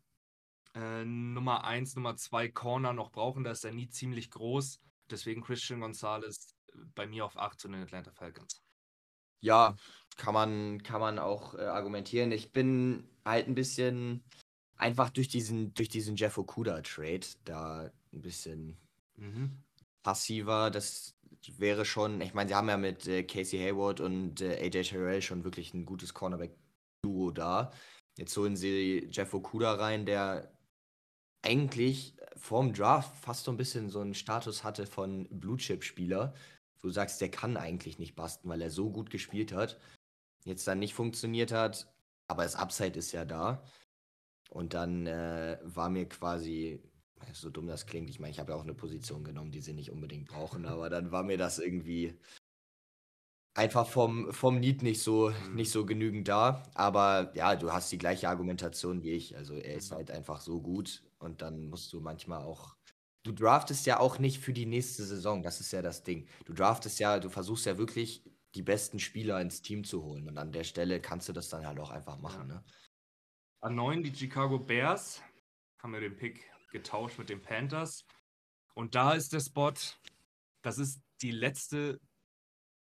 äh, 0.74 1.04
Nummer 1.04 1.64
1, 1.64 1.96
Nummer 1.96 2.16
2 2.16 2.48
Corner 2.48 2.92
noch 2.92 3.10
brauchen. 3.10 3.44
Da 3.44 3.50
ist 3.52 3.64
er 3.64 3.72
nie 3.72 3.88
ziemlich 3.88 4.30
groß. 4.30 4.80
Deswegen 5.10 5.42
Christian 5.42 5.80
Gonzalez 5.80 6.54
äh, 6.72 6.78
bei 6.94 7.06
mir 7.06 7.24
auf 7.24 7.36
8 7.36 7.58
zu 7.60 7.68
den 7.68 7.82
Atlanta 7.82 8.12
Falcons. 8.12 8.62
Ja, 9.40 9.76
kann 10.16 10.34
man, 10.34 10.82
kann 10.82 11.00
man 11.00 11.18
auch 11.18 11.54
äh, 11.54 11.58
argumentieren. 11.62 12.32
Ich 12.32 12.52
bin 12.52 13.08
halt 13.24 13.46
ein 13.48 13.54
bisschen 13.54 14.24
einfach 14.76 15.10
durch 15.10 15.28
diesen, 15.28 15.74
durch 15.74 15.88
diesen 15.88 16.16
Jeff 16.16 16.38
Okuda-Trade 16.38 17.26
da 17.44 17.90
ein 18.12 18.22
bisschen 18.22 18.78
Mhm. 19.16 19.62
passiver. 20.02 20.70
Das 20.70 21.14
wäre 21.56 21.84
schon, 21.84 22.20
ich 22.20 22.34
meine, 22.34 22.48
sie 22.48 22.54
haben 22.54 22.68
ja 22.68 22.76
mit 22.76 23.06
äh, 23.06 23.22
Casey 23.24 23.58
Hayward 23.58 24.00
und 24.00 24.40
äh, 24.40 24.58
AJ 24.66 24.82
Terrell 24.90 25.22
schon 25.22 25.44
wirklich 25.44 25.74
ein 25.74 25.86
gutes 25.86 26.14
Cornerback-Duo 26.14 27.30
da. 27.30 27.72
Jetzt 28.16 28.36
holen 28.36 28.56
sie 28.56 29.08
Jeff 29.10 29.32
Okuda 29.34 29.74
rein, 29.74 30.04
der 30.06 30.52
eigentlich 31.48 32.14
vorm 32.36 32.72
Draft 32.74 33.16
fast 33.16 33.44
so 33.44 33.50
ein 33.50 33.56
bisschen 33.56 33.88
so 33.88 34.00
einen 34.00 34.14
Status 34.14 34.64
hatte 34.64 34.86
von 34.86 35.26
Blue-Chip-Spieler. 35.30 36.34
Du 36.82 36.90
sagst, 36.90 37.20
der 37.20 37.30
kann 37.30 37.56
eigentlich 37.56 37.98
nicht 37.98 38.14
basten, 38.14 38.48
weil 38.48 38.60
er 38.60 38.70
so 38.70 38.90
gut 38.90 39.10
gespielt 39.10 39.52
hat. 39.52 39.80
Jetzt 40.44 40.66
dann 40.68 40.78
nicht 40.78 40.94
funktioniert 40.94 41.50
hat, 41.50 41.92
aber 42.28 42.42
das 42.44 42.54
Upside 42.54 42.98
ist 42.98 43.12
ja 43.12 43.24
da. 43.24 43.62
Und 44.50 44.74
dann 44.74 45.06
äh, 45.06 45.58
war 45.64 45.88
mir 45.88 46.08
quasi, 46.08 46.82
so 47.32 47.50
dumm 47.50 47.66
das 47.66 47.86
klingt, 47.86 48.10
ich 48.10 48.20
meine, 48.20 48.30
ich 48.30 48.38
habe 48.38 48.52
ja 48.52 48.58
auch 48.58 48.62
eine 48.62 48.74
Position 48.74 49.24
genommen, 49.24 49.50
die 49.50 49.60
sie 49.60 49.72
nicht 49.72 49.90
unbedingt 49.90 50.28
brauchen, 50.28 50.66
aber 50.66 50.90
dann 50.90 51.10
war 51.10 51.22
mir 51.22 51.38
das 51.38 51.58
irgendwie 51.58 52.14
einfach 53.54 53.88
vom, 53.88 54.32
vom 54.32 54.60
Need 54.60 54.82
nicht 54.82 55.02
so, 55.02 55.30
Mhm. 55.30 55.54
nicht 55.54 55.72
so 55.72 55.84
genügend 55.84 56.28
da. 56.28 56.62
Aber 56.74 57.32
ja, 57.34 57.56
du 57.56 57.72
hast 57.72 57.90
die 57.90 57.98
gleiche 57.98 58.28
Argumentation 58.28 59.02
wie 59.02 59.12
ich. 59.12 59.36
Also 59.36 59.54
er 59.54 59.74
ist 59.74 59.90
halt 59.90 60.10
einfach 60.10 60.40
so 60.40 60.60
gut 60.60 61.02
und 61.18 61.42
dann 61.42 61.68
musst 61.68 61.92
du 61.92 62.00
manchmal 62.00 62.42
auch. 62.42 62.76
Du 63.24 63.32
draftest 63.32 63.86
ja 63.86 64.00
auch 64.00 64.18
nicht 64.18 64.38
für 64.40 64.52
die 64.52 64.66
nächste 64.66 65.04
Saison, 65.04 65.42
das 65.42 65.60
ist 65.60 65.72
ja 65.72 65.82
das 65.82 66.02
Ding. 66.02 66.28
Du 66.44 66.52
draftest 66.52 66.98
ja, 66.98 67.18
du 67.18 67.28
versuchst 67.28 67.66
ja 67.66 67.76
wirklich 67.76 68.24
die 68.54 68.62
besten 68.62 68.98
Spieler 68.98 69.40
ins 69.40 69.60
Team 69.60 69.84
zu 69.84 70.02
holen 70.02 70.28
und 70.28 70.38
an 70.38 70.52
der 70.52 70.64
Stelle 70.64 71.00
kannst 71.00 71.28
du 71.28 71.32
das 71.32 71.48
dann 71.48 71.66
halt 71.66 71.78
auch 71.78 71.90
einfach 71.90 72.18
machen. 72.18 72.48
Ne? 72.48 72.64
An 73.60 73.74
9 73.74 74.02
die 74.02 74.14
Chicago 74.14 74.58
Bears. 74.58 75.22
Haben 75.80 75.92
wir 75.92 76.00
den 76.00 76.16
Pick 76.16 76.50
getauscht 76.70 77.18
mit 77.18 77.28
den 77.28 77.40
Panthers. 77.40 78.04
Und 78.74 78.94
da 78.94 79.12
ist 79.12 79.32
der 79.32 79.40
Spot, 79.40 79.72
das 80.62 80.78
ist 80.78 81.00
die 81.22 81.30
letzte 81.30 82.00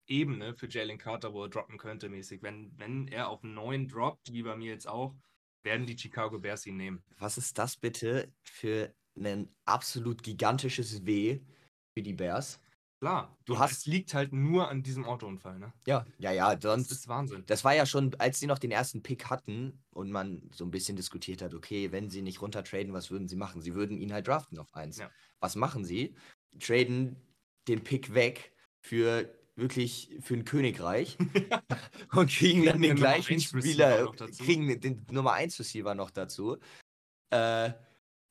Ebene 0.08 0.56
für 0.56 0.68
Jalen 0.68 0.98
Carter, 0.98 1.34
wo 1.34 1.44
er 1.44 1.50
droppen 1.50 1.78
könnte, 1.78 2.10
mäßig. 2.10 2.42
Wenn, 2.44 2.78
wenn 2.78 3.08
er 3.08 3.30
auf 3.30 3.42
9 3.44 3.88
droppt, 3.88 4.34
wie 4.34 4.44
bei 4.44 4.56
mir 4.56 4.72
jetzt 4.72 4.88
auch, 4.88 5.16
werden 5.64 5.86
die 5.86 5.98
Chicago 5.98 6.40
Bears 6.40 6.66
ihn 6.66 6.78
nehmen. 6.78 7.04
Was 7.18 7.38
ist 7.38 7.58
das 7.58 7.78
bitte 7.78 8.32
für 8.44 8.94
ein 9.18 9.50
absolut 9.66 10.24
gigantisches 10.24 11.06
W 11.06 11.40
für 11.96 12.04
die 12.04 12.14
Bears? 12.14 12.60
Klar, 13.00 13.38
Du 13.44 13.60
hast- 13.60 13.80
es 13.80 13.86
liegt 13.86 14.14
halt 14.14 14.32
nur 14.32 14.70
an 14.70 14.82
diesem 14.82 15.04
Autounfall, 15.04 15.60
ne? 15.60 15.74
Ja, 15.86 16.06
ja, 16.20 16.32
ja, 16.32 16.56
Das 16.56 16.64
sonst. 16.72 16.92
ist 16.92 17.08
Wahnsinn. 17.10 17.44
Das 17.48 17.66
war 17.66 17.76
ja 17.76 17.86
schon, 17.86 18.16
als 18.18 18.40
sie 18.40 18.48
noch 18.48 18.60
den 18.60 18.72
ersten 18.72 19.04
Pick 19.04 19.26
hatten 19.30 19.84
und 19.92 20.10
man 20.10 20.50
so 20.54 20.64
ein 20.64 20.72
bisschen 20.72 20.96
diskutiert 20.96 21.42
hat, 21.42 21.54
okay, 21.54 21.92
wenn 21.92 22.10
sie 22.10 22.22
nicht 22.22 22.42
runtertraden, 22.42 22.94
was 22.94 23.12
würden 23.12 23.28
sie 23.28 23.36
machen? 23.36 23.62
Sie 23.62 23.76
würden 23.76 23.98
ihn 23.98 24.14
halt 24.14 24.28
draften 24.30 24.58
auf 24.58 24.74
1. 24.74 25.00
Ja. 25.00 25.12
Was 25.42 25.56
machen 25.58 25.84
sie? 25.84 26.16
Traden 26.60 27.18
den 27.68 27.84
Pick 27.84 28.14
weg 28.14 28.54
für 28.80 29.38
wirklich 29.56 30.10
für 30.22 30.34
ein 30.34 30.46
Königreich 30.46 31.18
und 32.14 32.30
kriegen 32.30 32.66
dann 32.66 32.82
den 32.82 32.96
gleichen 32.96 33.34
1 33.34 33.54
Receiver 33.54 33.62
Spieler, 33.62 34.28
kriegen 34.38 34.80
den 34.80 35.06
Nummer 35.12 35.34
1 35.34 35.60
Receiver 35.60 35.96
noch 35.96 36.12
dazu 36.12 36.58
äh, 37.30 37.72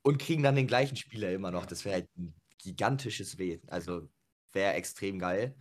und 0.03 0.19
kriegen 0.19 0.43
dann 0.43 0.57
den 0.57 0.67
gleichen 0.67 0.97
Spieler 0.97 1.33
immer 1.33 1.51
noch. 1.51 1.67
Das 1.67 1.85
wäre 1.85 1.97
halt 1.97 2.09
ein 2.17 2.35
gigantisches 2.59 3.39
Weh. 3.39 3.61
Also 3.69 4.09
wäre 4.53 4.75
extrem 4.75 5.19
geil. 5.19 5.55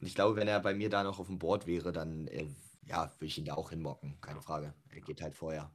Und 0.00 0.06
ich 0.06 0.14
glaube, 0.14 0.36
wenn 0.36 0.48
er 0.48 0.60
bei 0.60 0.74
mir 0.74 0.90
da 0.90 1.02
noch 1.02 1.18
auf 1.18 1.28
dem 1.28 1.38
Board 1.38 1.66
wäre, 1.66 1.92
dann 1.92 2.26
äh, 2.28 2.48
ja, 2.86 3.10
würde 3.14 3.26
ich 3.26 3.38
ihn 3.38 3.46
da 3.46 3.54
auch 3.54 3.70
hinmocken. 3.70 4.20
Keine 4.20 4.40
Frage. 4.40 4.74
Er 4.90 5.00
geht 5.00 5.22
halt 5.22 5.34
vorher. 5.34 5.72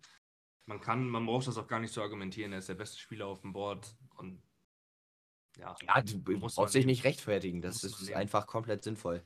Man 0.67 0.80
kann, 0.80 1.08
man 1.08 1.25
braucht 1.25 1.47
das 1.47 1.58
auch 1.58 1.67
gar 1.67 1.80
nicht 1.80 1.93
zu 1.93 2.01
argumentieren. 2.01 2.54
Er 2.54 2.60
ist 2.60 2.69
der 2.69 2.75
beste 2.75 2.99
Spieler 2.99 3.27
auf 3.27 3.41
dem 3.41 3.54
Board 3.54 3.95
und 4.15 4.41
ja. 5.62 5.76
Ja, 5.86 6.02
du 6.02 6.38
Muss 6.38 6.56
brauchst 6.56 6.76
dich 6.76 6.86
nicht 6.86 7.04
rechtfertigen. 7.04 7.62
Das 7.62 7.84
ist 7.84 8.02
nehmen. 8.02 8.15
einfach 8.15 8.47
komplett 8.47 8.84
sinnvoll. 8.84 9.24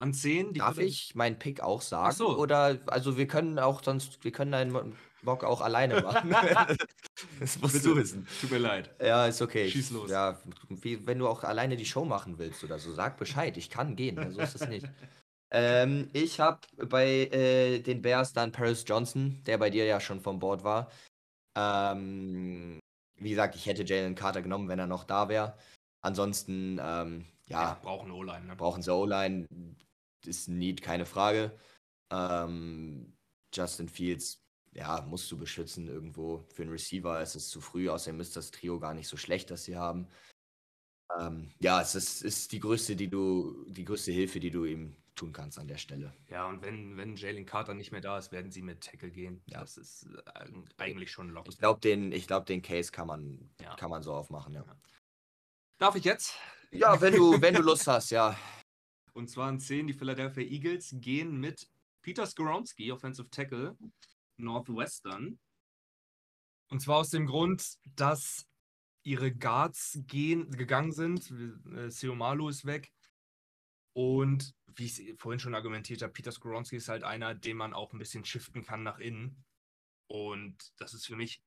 An 0.00 0.14
10, 0.14 0.52
die 0.52 0.60
Darf 0.60 0.78
ich 0.78 1.14
meinen 1.16 1.38
Pick 1.38 1.60
auch 1.60 1.82
sagen? 1.82 2.14
so. 2.14 2.38
Oder, 2.38 2.78
also 2.86 3.16
wir 3.16 3.26
können 3.26 3.58
auch 3.58 3.82
sonst, 3.82 4.22
wir 4.22 4.30
können 4.30 4.52
deinen 4.52 4.96
Mock 5.22 5.42
auch 5.42 5.60
alleine 5.60 6.00
machen. 6.02 6.30
das 7.40 7.60
musst 7.60 7.84
du 7.84 7.96
wissen. 7.96 8.26
Tut 8.40 8.52
mir 8.52 8.58
leid. 8.58 8.94
Ja, 9.00 9.26
ist 9.26 9.42
okay. 9.42 9.68
Schieß 9.68 9.90
los. 9.90 10.10
Ja, 10.10 10.40
wie, 10.68 11.04
wenn 11.04 11.18
du 11.18 11.26
auch 11.26 11.42
alleine 11.42 11.76
die 11.76 11.86
Show 11.86 12.04
machen 12.04 12.38
willst 12.38 12.62
oder 12.62 12.78
so, 12.78 12.92
sag 12.92 13.16
Bescheid. 13.16 13.56
Ich 13.56 13.70
kann 13.70 13.96
gehen, 13.96 14.14
ne? 14.14 14.30
so 14.30 14.40
ist 14.40 14.54
es 14.54 14.68
nicht. 14.68 14.86
ähm, 15.50 16.08
ich 16.12 16.38
habe 16.38 16.60
bei 16.88 17.26
äh, 17.26 17.80
den 17.80 18.00
Bears 18.00 18.32
dann 18.32 18.52
Paris 18.52 18.84
Johnson, 18.86 19.42
der 19.46 19.58
bei 19.58 19.70
dir 19.70 19.84
ja 19.84 19.98
schon 19.98 20.20
vom 20.20 20.38
Board 20.38 20.62
war. 20.62 20.92
Ähm, 21.56 22.78
wie 23.18 23.30
gesagt, 23.30 23.56
ich 23.56 23.66
hätte 23.66 23.82
Jalen 23.82 24.14
Carter 24.14 24.42
genommen, 24.42 24.68
wenn 24.68 24.78
er 24.78 24.86
noch 24.86 25.02
da 25.02 25.28
wäre. 25.28 25.56
Ansonsten, 26.00 26.78
ähm, 26.80 27.24
Ja, 27.46 27.62
ja, 27.62 27.74
brauchen 27.82 28.10
O-Line. 28.10 28.46
Ne? 28.46 28.56
brauchen 28.56 28.82
sie 28.82 28.92
O-Line, 28.94 29.48
ist 30.24 30.48
Need, 30.48 30.82
keine 30.82 31.06
Frage. 31.06 31.56
Ähm, 32.10 33.16
Justin 33.54 33.88
Fields, 33.88 34.44
ja, 34.72 35.00
musst 35.02 35.30
du 35.32 35.38
beschützen 35.38 35.88
irgendwo. 35.88 36.46
Für 36.54 36.62
einen 36.62 36.70
Receiver 36.72 37.20
ist 37.22 37.34
es 37.34 37.48
zu 37.48 37.60
früh, 37.60 37.88
außerdem 37.88 38.20
ist 38.20 38.36
das 38.36 38.50
Trio 38.50 38.78
gar 38.78 38.94
nicht 38.94 39.08
so 39.08 39.16
schlecht, 39.16 39.50
das 39.50 39.64
sie 39.64 39.76
haben. 39.76 40.08
Ähm, 41.18 41.50
ja, 41.58 41.80
es 41.80 41.94
ist, 41.94 42.22
ist 42.22 42.52
die 42.52 42.60
größte, 42.60 42.94
die 42.94 43.08
du, 43.08 43.64
die 43.68 43.84
größte 43.84 44.12
Hilfe, 44.12 44.40
die 44.40 44.50
du 44.50 44.64
ihm 44.64 44.94
tun 45.14 45.32
kannst 45.32 45.58
an 45.58 45.66
der 45.66 45.78
Stelle. 45.78 46.14
Ja, 46.28 46.46
und 46.48 46.62
wenn, 46.62 46.96
wenn 46.96 47.16
Jalen 47.16 47.46
Carter 47.46 47.74
nicht 47.74 47.90
mehr 47.90 48.00
da 48.02 48.18
ist, 48.18 48.30
werden 48.30 48.52
sie 48.52 48.62
mit 48.62 48.82
Tackle 48.82 49.10
gehen. 49.10 49.42
Ja. 49.46 49.60
Das 49.60 49.76
ist 49.78 50.06
äh, 50.34 50.50
eigentlich 50.76 51.10
schon 51.10 51.30
locker. 51.30 51.48
Ich 51.48 51.58
glaube, 51.58 51.80
den, 51.80 52.12
ich 52.12 52.26
glaub, 52.26 52.46
den 52.46 52.62
Case 52.62 52.92
kann 52.92 53.06
man, 53.08 53.50
Ja. 53.60 53.74
kann 53.76 53.90
man 53.90 54.02
so 54.02 54.12
aufmachen, 54.12 54.54
ja. 54.54 54.64
Darf 55.78 55.94
ich 55.94 56.04
jetzt? 56.04 56.34
Ja, 56.72 57.00
wenn 57.00 57.14
du, 57.14 57.40
wenn 57.40 57.54
du 57.54 57.62
Lust 57.62 57.86
hast, 57.86 58.10
ja. 58.10 58.36
Und 59.12 59.30
zwar 59.30 59.48
an 59.48 59.60
10, 59.60 59.86
die 59.86 59.94
Philadelphia 59.94 60.42
Eagles 60.42 60.94
gehen 60.98 61.38
mit 61.38 61.68
Peter 62.02 62.26
Skoronski, 62.26 62.90
Offensive 62.92 63.30
Tackle, 63.30 63.76
Northwestern. 64.36 65.38
Und 66.68 66.80
zwar 66.80 66.98
aus 66.98 67.10
dem 67.10 67.26
Grund, 67.26 67.78
dass 67.96 68.46
ihre 69.04 69.32
Guards 69.32 70.00
gehen, 70.06 70.50
gegangen 70.50 70.92
sind. 70.92 71.32
Äh, 71.74 71.90
Seomalu 71.90 72.48
ist 72.48 72.64
weg. 72.64 72.92
Und 73.92 74.54
wie 74.66 74.86
ich 74.86 74.98
es 74.98 75.20
vorhin 75.20 75.40
schon 75.40 75.54
argumentiert 75.54 76.02
habe, 76.02 76.12
Peter 76.12 76.32
Skoronski 76.32 76.76
ist 76.76 76.88
halt 76.88 77.04
einer, 77.04 77.34
den 77.34 77.56
man 77.56 77.72
auch 77.72 77.92
ein 77.92 77.98
bisschen 77.98 78.24
shiften 78.24 78.64
kann 78.64 78.82
nach 78.82 78.98
innen. 78.98 79.44
Und 80.08 80.72
das 80.76 80.94
ist 80.94 81.06
für 81.06 81.16
mich 81.16 81.40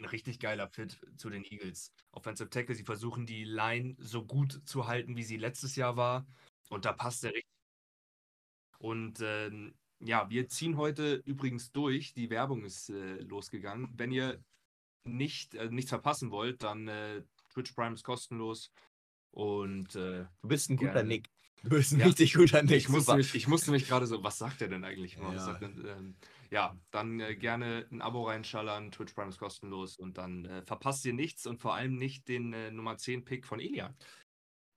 ein 0.00 0.06
richtig 0.06 0.40
geiler 0.40 0.68
Fit 0.68 0.98
zu 1.16 1.30
den 1.30 1.44
Eagles. 1.44 1.92
Offensive 2.12 2.50
Tackle, 2.50 2.74
sie 2.74 2.84
versuchen 2.84 3.26
die 3.26 3.44
Line 3.44 3.94
so 3.98 4.24
gut 4.24 4.60
zu 4.64 4.86
halten, 4.86 5.16
wie 5.16 5.22
sie 5.22 5.36
letztes 5.36 5.76
Jahr 5.76 5.96
war. 5.96 6.26
Und 6.70 6.84
da 6.84 6.92
passt 6.92 7.24
er 7.24 7.30
richtig. 7.30 7.46
Und 8.78 9.20
ähm, 9.22 9.74
ja, 10.00 10.28
wir 10.30 10.48
ziehen 10.48 10.76
heute 10.76 11.16
übrigens 11.26 11.70
durch. 11.72 12.14
Die 12.14 12.30
Werbung 12.30 12.64
ist 12.64 12.88
äh, 12.90 13.16
losgegangen. 13.18 13.88
Wenn 13.96 14.10
ihr 14.10 14.42
nicht, 15.04 15.54
äh, 15.54 15.68
nichts 15.70 15.90
verpassen 15.90 16.30
wollt, 16.30 16.62
dann 16.62 16.88
äh, 16.88 17.22
Twitch 17.52 17.72
Prime 17.72 17.94
ist 17.94 18.04
kostenlos. 18.04 18.72
Und 19.32 19.94
äh, 19.96 20.26
Du 20.40 20.48
bist 20.48 20.70
ein 20.70 20.76
guter 20.76 20.92
Gerne. 20.94 21.08
Nick. 21.08 21.28
Du 21.62 21.68
bist 21.68 21.92
ein 21.92 22.00
Ja. 22.00 22.06
richtig 22.06 22.32
guter 22.34 22.62
Nick. 22.62 22.76
ich, 22.76 22.88
musste 22.88 23.16
mich, 23.16 23.34
ich 23.34 23.46
musste 23.46 23.70
mich 23.70 23.86
gerade 23.86 24.06
so, 24.06 24.24
was 24.24 24.38
sagt 24.38 24.62
er 24.62 24.68
denn 24.68 24.82
eigentlich 24.84 25.16
Ja. 25.16 25.38
sagt 25.38 25.60
denn, 25.62 25.84
ähm, 25.86 26.16
ja, 26.50 26.76
dann 26.90 27.20
äh, 27.20 27.36
gerne 27.36 27.86
ein 27.90 28.02
Abo 28.02 28.24
reinschallern. 28.24 28.90
Twitch 28.90 29.14
Prime 29.14 29.28
ist 29.28 29.38
kostenlos. 29.38 29.96
Und 29.96 30.18
dann 30.18 30.44
äh, 30.44 30.62
verpasst 30.62 31.04
ihr 31.04 31.14
nichts 31.14 31.46
und 31.46 31.60
vor 31.60 31.74
allem 31.74 31.96
nicht 31.96 32.28
den 32.28 32.52
äh, 32.52 32.70
Nummer 32.70 32.96
10 32.96 33.24
Pick 33.24 33.46
von 33.46 33.60
Elian. 33.60 33.94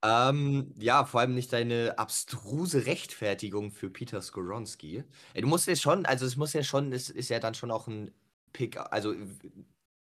Ähm, 0.04 0.72
ja, 0.76 1.04
vor 1.04 1.20
allem 1.20 1.34
nicht 1.34 1.52
deine 1.52 1.98
abstruse 1.98 2.86
Rechtfertigung 2.86 3.70
für 3.70 3.88
Peter 3.88 4.20
Skoronski. 4.20 5.02
Du 5.34 5.46
musst 5.46 5.66
ja 5.66 5.74
schon, 5.76 6.04
also 6.04 6.26
es 6.26 6.36
muss 6.36 6.52
ja 6.52 6.62
schon, 6.62 6.92
es 6.92 7.08
ist 7.08 7.30
ja 7.30 7.40
dann 7.40 7.54
schon 7.54 7.70
auch 7.70 7.88
ein 7.88 8.12
Pick, 8.52 8.76
also 8.76 9.14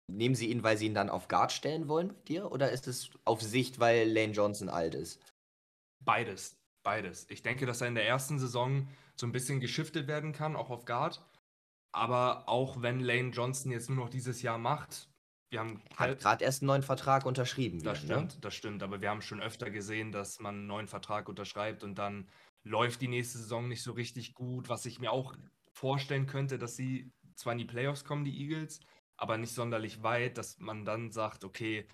nehmen 0.09 0.35
sie 0.35 0.49
ihn, 0.49 0.63
weil 0.63 0.77
sie 0.77 0.85
ihn 0.85 0.93
dann 0.93 1.09
auf 1.09 1.27
Guard 1.27 1.51
stellen 1.51 1.87
wollen 1.87 2.09
bei 2.09 2.21
dir? 2.27 2.51
Oder 2.51 2.71
ist 2.71 2.87
es 2.87 3.11
auf 3.25 3.41
Sicht, 3.41 3.79
weil 3.79 4.09
Lane 4.09 4.31
Johnson 4.31 4.69
alt 4.69 4.95
ist? 4.95 5.21
Beides, 6.03 6.57
beides. 6.81 7.29
Ich 7.29 7.43
denke, 7.43 7.65
dass 7.65 7.81
er 7.81 7.89
in 7.89 7.95
der 7.95 8.07
ersten 8.07 8.39
Saison 8.39 8.87
so 9.15 9.27
ein 9.27 9.33
bisschen 9.33 9.59
geschiftet 9.59 10.07
werden 10.07 10.31
kann, 10.31 10.55
auch 10.55 10.69
auf 10.69 10.85
Guard. 10.85 11.21
Aber 11.91 12.47
auch 12.47 12.81
wenn 12.81 12.99
Lane 12.99 13.29
Johnson 13.29 13.71
jetzt 13.71 13.89
nur 13.89 13.97
noch 13.97 14.09
dieses 14.09 14.41
Jahr 14.41 14.57
macht, 14.57 15.09
wir 15.49 15.59
haben 15.59 15.81
Hat 15.95 16.19
gerade 16.19 16.45
erst 16.45 16.61
einen 16.61 16.67
neuen 16.67 16.83
Vertrag 16.83 17.25
unterschrieben. 17.25 17.81
Das 17.81 18.03
wieder, 18.03 18.21
ne? 18.21 18.27
stimmt, 18.27 18.45
das 18.45 18.53
stimmt. 18.55 18.83
Aber 18.83 19.01
wir 19.01 19.09
haben 19.09 19.21
schon 19.21 19.41
öfter 19.41 19.71
gesehen, 19.71 20.11
dass 20.11 20.39
man 20.39 20.55
einen 20.55 20.67
neuen 20.67 20.87
Vertrag 20.87 21.27
unterschreibt 21.27 21.83
und 21.83 21.95
dann 21.95 22.29
läuft 22.63 23.01
die 23.01 23.07
nächste 23.07 23.39
Saison 23.39 23.67
nicht 23.67 23.81
so 23.81 23.93
richtig 23.93 24.33
gut. 24.35 24.69
Was 24.69 24.85
ich 24.85 24.99
mir 24.99 25.11
auch 25.11 25.35
vorstellen 25.73 26.27
könnte, 26.27 26.59
dass 26.59 26.75
sie 26.75 27.11
zwar 27.35 27.53
in 27.53 27.59
die 27.59 27.65
Playoffs 27.65 28.03
kommen, 28.03 28.25
die 28.25 28.39
Eagles, 28.41 28.79
aber 29.17 29.37
nicht 29.37 29.53
sonderlich 29.53 30.03
weit, 30.03 30.37
dass 30.37 30.59
man 30.59 30.85
dann 30.85 31.11
sagt, 31.11 31.43
okay, 31.43 31.87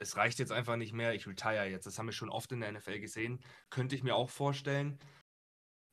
es 0.00 0.16
reicht 0.16 0.38
jetzt 0.38 0.52
einfach 0.52 0.76
nicht 0.76 0.92
mehr, 0.92 1.14
ich 1.14 1.26
retire 1.26 1.64
jetzt. 1.64 1.86
Das 1.86 1.98
haben 1.98 2.06
wir 2.06 2.12
schon 2.12 2.30
oft 2.30 2.50
in 2.52 2.60
der 2.60 2.72
NFL 2.72 3.00
gesehen. 3.00 3.40
Könnte 3.68 3.96
ich 3.96 4.04
mir 4.04 4.14
auch 4.14 4.30
vorstellen. 4.30 4.98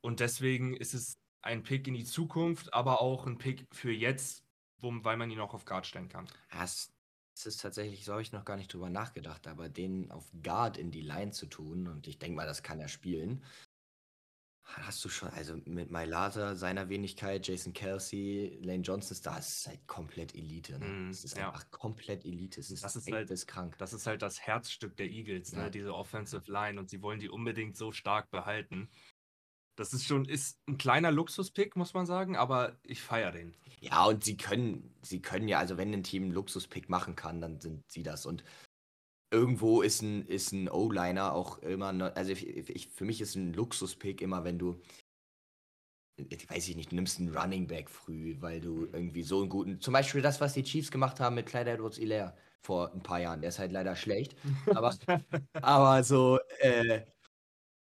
Und 0.02 0.20
deswegen 0.20 0.76
ist 0.76 0.94
es 0.94 1.18
ein 1.46 1.64
Pick 1.64 1.88
in 1.88 1.94
die 1.94 2.04
Zukunft, 2.06 2.74
aber 2.74 3.02
auch 3.02 3.26
ein 3.28 3.38
Pick 3.38 3.66
für 3.72 3.92
jetzt, 3.92 4.44
wo, 4.80 4.92
weil 5.04 5.18
man 5.18 5.30
ihn 5.30 5.40
auch 5.40 5.54
auf 5.54 5.66
Guard 5.66 5.86
stellen 5.86 6.10
kann. 6.10 6.28
Ja, 6.52 6.64
es, 6.64 6.92
es 7.36 7.46
ist 7.46 7.62
tatsächlich, 7.62 8.04
so 8.04 8.14
habe 8.14 8.22
ich 8.22 8.32
noch 8.32 8.46
gar 8.46 8.58
nicht 8.58 8.74
drüber 8.74 8.90
nachgedacht, 8.90 9.48
aber 9.48 9.70
den 9.70 10.12
auf 10.12 10.32
Guard 10.44 10.78
in 10.78 10.92
die 10.92 11.02
Line 11.02 11.32
zu 11.32 11.46
tun, 11.46 11.88
und 11.88 12.08
ich 12.08 12.18
denke 12.20 12.36
mal, 12.36 12.48
das 12.48 12.64
kann 12.64 12.80
er 12.80 12.88
spielen. 12.88 13.44
Hast 14.68 15.06
du 15.06 15.10
schon, 15.10 15.30
also 15.30 15.56
mit 15.66 15.92
Mailata, 15.92 16.56
seiner 16.56 16.90
Wenigkeit, 16.90 17.48
Jason 17.48 17.72
Kelsey, 17.74 18.58
Lane 18.64 18.82
Johnson, 18.82 19.16
da 19.24 19.38
ist 19.38 19.60
es 19.60 19.68
halt 19.68 19.86
komplett 19.86 20.34
Elite. 20.34 20.80
Ne? 20.80 20.86
Mm, 20.88 21.10
Es 21.12 21.24
ist 21.24 21.38
ja. 21.38 21.50
einfach 21.50 21.70
komplett 21.70 22.26
Elite. 22.26 22.60
Es 22.62 22.72
ist, 22.72 22.84
Das 22.84 22.96
ist 22.96 23.12
halt- 23.12 23.28
bis 23.30 23.46
krank. 23.46 23.78
Das 23.78 23.94
ist 23.94 24.08
halt 24.08 24.24
das 24.24 24.42
Herzstück 24.42 24.98
der 24.98 25.06
Eagles, 25.12 25.52
Ja. 25.52 25.66
ne? 25.66 25.72
diese 25.72 25.94
Offensive 25.94 26.52
Line 26.52 26.80
und 26.80 26.90
sie 26.90 27.04
wollen 27.04 27.20
die 27.20 27.30
unbedingt 27.30 27.78
so 27.78 27.92
stark 27.92 28.32
behalten. 28.32 28.90
Das 29.76 29.94
ist 29.94 30.06
schon, 30.06 30.26
ist 30.26 30.58
ein 30.68 30.78
kleiner 30.78 31.12
Luxuspick, 31.12 31.76
muss 31.76 31.94
man 31.94 32.06
sagen, 32.06 32.38
aber 32.38 32.78
ich 32.84 33.02
feiere 33.02 33.32
den. 33.32 33.54
Ja, 33.82 34.06
und 34.06 34.24
sie 34.24 34.38
können, 34.38 34.96
sie 35.02 35.22
können 35.22 35.48
ja, 35.48 35.60
also 35.60 35.78
wenn 35.78 35.94
ein 35.94 36.04
Team 36.04 36.24
einen 36.24 36.32
Luxuspick 36.32 36.90
machen 36.90 37.16
kann, 37.16 37.42
dann 37.42 37.60
sind 37.60 37.84
sie 37.92 38.04
das. 38.04 38.26
Und 38.26 38.44
irgendwo 39.32 39.82
ist 39.82 40.02
ein, 40.02 40.26
ist 40.28 40.54
ein 40.54 40.70
O-Liner 40.70 41.34
auch 41.34 41.60
immer, 41.60 41.92
ne, 41.92 42.16
also 42.16 42.32
ich, 42.32 42.48
ich, 42.48 42.88
für 42.88 43.04
mich 43.04 43.20
ist 43.20 43.36
ein 43.36 43.54
Luxuspick 43.54 44.22
immer, 44.22 44.46
wenn 44.46 44.58
du, 44.58 44.82
ich 46.18 46.50
weiß 46.50 46.70
ich 46.70 46.78
nicht, 46.78 46.92
du 46.92 46.96
nimmst 46.96 47.20
einen 47.20 47.36
Running 47.36 47.68
Back 47.68 47.90
früh, 47.90 48.38
weil 48.40 48.62
du 48.62 48.86
irgendwie 48.86 49.24
so 49.24 49.42
einen 49.42 49.50
guten, 49.50 49.82
zum 49.82 49.94
Beispiel 49.94 50.22
das, 50.22 50.40
was 50.40 50.54
die 50.54 50.64
Chiefs 50.64 50.90
gemacht 50.90 51.20
haben 51.20 51.36
mit 51.36 51.48
Clyde 51.48 51.72
edwards 51.72 51.98
hilaire 51.98 52.34
vor 52.62 52.94
ein 52.94 53.04
paar 53.04 53.20
Jahren, 53.20 53.42
der 53.42 53.50
ist 53.50 53.60
halt 53.60 53.74
leider 53.74 53.96
schlecht, 53.96 54.36
aber, 54.68 54.96
aber 55.54 56.04
so, 56.04 56.40
äh, 56.60 57.02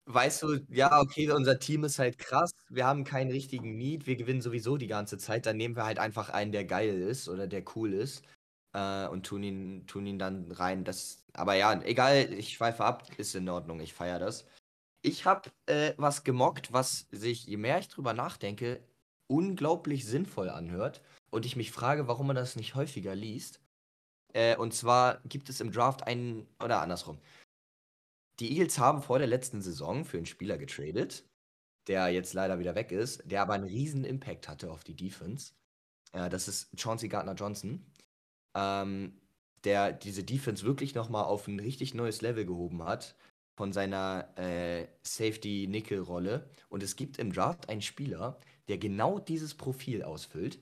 Weißt 0.06 0.44
du, 0.44 0.60
ja, 0.70 1.00
okay, 1.00 1.32
unser 1.32 1.60
Team 1.60 1.86
ist 1.86 1.98
halt 1.98 2.18
krass. 2.20 2.52
Wir 2.70 2.86
haben 2.86 3.06
keinen 3.06 3.32
richtigen 3.32 3.78
Need. 3.78 4.06
Wir 4.06 4.18
gewinnen 4.18 4.42
sowieso 4.42 4.76
die 4.78 4.88
ganze 4.88 5.18
Zeit. 5.18 5.46
Dann 5.46 5.56
nehmen 5.56 5.78
wir 5.78 5.86
halt 5.86 5.98
einfach 5.98 6.30
einen, 6.30 6.52
der 6.52 6.66
geil 6.66 7.02
ist 7.02 7.30
oder 7.30 7.48
der 7.48 7.64
cool 7.76 7.94
ist 7.94 8.24
äh, 8.74 9.08
und 9.08 9.26
tun 9.26 9.44
ihn, 9.44 9.88
tun 9.88 10.06
ihn 10.06 10.20
dann 10.20 10.52
rein. 10.52 10.84
Das, 10.84 11.24
aber 11.34 11.56
ja, 11.56 11.82
egal, 11.84 12.34
ich 12.34 12.54
schweife 12.54 12.84
ab, 12.84 13.08
ist 13.18 13.34
in 13.36 13.48
Ordnung. 13.48 13.80
Ich 13.80 13.94
feiere 13.94 14.20
das. 14.20 14.46
Ich 15.04 15.26
habe 15.26 15.52
äh, 15.68 15.94
was 15.98 16.24
gemockt, 16.26 16.74
was 16.74 17.08
sich, 17.12 17.46
je 17.46 17.58
mehr 17.58 17.80
ich 17.80 17.90
drüber 17.90 18.14
nachdenke, 18.14 18.82
unglaublich 19.28 20.06
sinnvoll 20.06 20.50
anhört 20.50 21.02
und 21.32 21.46
ich 21.46 21.56
mich 21.56 21.72
frage, 21.72 22.08
warum 22.08 22.28
man 22.28 22.36
das 22.36 22.56
nicht 22.58 22.76
häufiger 22.76 23.16
liest. 23.16 23.62
Äh, 24.34 24.58
und 24.58 24.74
zwar 24.74 25.22
gibt 25.26 25.50
es 25.50 25.62
im 25.62 25.72
Draft 25.72 26.08
einen, 26.08 26.48
oder 26.64 26.82
andersrum. 26.82 27.20
Die 28.40 28.52
Eagles 28.52 28.80
haben 28.80 29.02
vor 29.02 29.20
der 29.20 29.28
letzten 29.28 29.62
Saison 29.62 30.06
für 30.06 30.18
einen 30.18 30.26
Spieler 30.26 30.58
getradet, 30.58 31.24
der 31.88 32.10
jetzt 32.10 32.34
leider 32.34 32.60
wieder 32.60 32.76
weg 32.76 32.92
ist, 32.92 33.24
der 33.30 33.42
aber 33.42 33.54
einen 33.54 33.66
riesen 33.66 34.06
Impact 34.06 34.48
hatte 34.48 34.72
auf 34.72 34.84
die 34.84 34.96
Defense. 34.96 35.54
Äh, 36.14 36.30
das 36.30 36.48
ist 36.48 36.70
Chauncey 36.80 37.10
Gardner-Johnson, 37.10 37.86
ähm, 38.56 39.22
der 39.64 39.92
diese 39.94 40.24
Defense 40.24 40.66
wirklich 40.66 40.96
nochmal 40.96 41.26
auf 41.26 41.48
ein 41.48 41.60
richtig 41.60 41.94
neues 41.94 42.22
Level 42.22 42.46
gehoben 42.46 42.84
hat. 42.84 43.16
von 43.56 43.72
seiner 43.72 44.36
äh, 44.38 44.88
Safety-Nickel-Rolle. 45.04 46.50
Und 46.70 46.82
es 46.84 46.96
gibt 46.96 47.20
im 47.20 47.32
Draft 47.32 47.70
einen 47.70 47.82
Spieler, 47.82 48.40
der 48.68 48.78
genau 48.80 49.20
dieses 49.20 49.54
Profil 49.54 50.04
ausfüllt. 50.04 50.60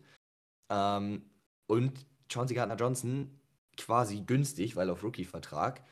Ähm, 0.69 1.23
und 1.67 2.05
Chauncey 2.29 2.55
Gardner-Johnson 2.55 3.39
quasi 3.77 4.21
günstig, 4.21 4.75
weil 4.75 4.89
auf 4.89 5.03
Rookie-Vertrag. 5.03 5.83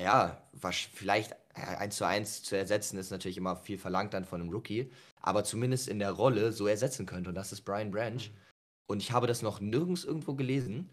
Ja, 0.00 0.42
was 0.52 0.76
vielleicht 0.76 1.34
eins 1.54 1.96
zu 1.96 2.06
eins 2.06 2.42
zu 2.42 2.56
ersetzen, 2.56 2.98
ist 2.98 3.10
natürlich 3.10 3.38
immer 3.38 3.56
viel 3.56 3.78
verlangt 3.78 4.14
dann 4.14 4.24
von 4.24 4.40
einem 4.40 4.50
Rookie, 4.50 4.90
aber 5.20 5.44
zumindest 5.44 5.88
in 5.88 5.98
der 5.98 6.12
Rolle 6.12 6.52
so 6.52 6.66
ersetzen 6.66 7.06
könnte. 7.06 7.30
Und 7.30 7.34
das 7.34 7.52
ist 7.52 7.62
Brian 7.62 7.90
Branch. 7.90 8.30
Mhm. 8.30 8.36
Und 8.88 9.02
ich 9.02 9.12
habe 9.12 9.26
das 9.26 9.42
noch 9.42 9.60
nirgends 9.60 10.04
irgendwo 10.04 10.34
gelesen, 10.34 10.90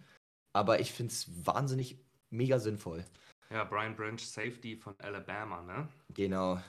aber 0.53 0.79
ich 0.79 0.91
finde 0.91 1.13
es 1.13 1.45
wahnsinnig 1.45 1.99
mega 2.29 2.59
sinnvoll. 2.59 3.05
Ja, 3.49 3.63
Brian 3.65 3.95
Branch, 3.95 4.19
Safety 4.19 4.75
von 4.75 4.95
Alabama, 4.99 5.61
ne? 5.61 5.87
Genau. 6.13 6.59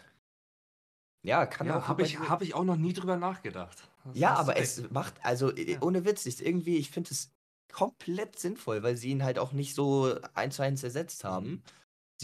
Ja, 1.23 1.47
kann 1.47 1.67
ja, 1.67 1.79
auch. 1.79 1.89
Habe 1.89 2.03
ich, 2.03 2.19
hab 2.19 2.43
ich 2.43 2.55
auch 2.55 2.65
noch 2.65 2.77
nie 2.77 2.93
drüber 2.93 3.17
nachgedacht. 3.17 3.89
Das 4.05 4.19
ja, 4.19 4.35
aber 4.35 4.59
es 4.59 4.91
macht, 4.91 5.15
also 5.25 5.51
ja. 5.57 5.81
ohne 5.81 6.05
Witz, 6.05 6.27
ist 6.27 6.43
irgendwie, 6.43 6.77
ich 6.77 6.91
finde 6.91 7.13
es 7.13 7.33
komplett 7.73 8.39
sinnvoll, 8.39 8.83
weil 8.83 8.97
sie 8.97 9.09
ihn 9.09 9.25
halt 9.25 9.39
auch 9.39 9.53
nicht 9.53 9.75
so 9.75 10.15
eins 10.35 10.57
zu 10.57 10.63
eins 10.63 10.85
ersetzt 10.85 11.25
haben. 11.25 11.49
Mhm. 11.49 11.63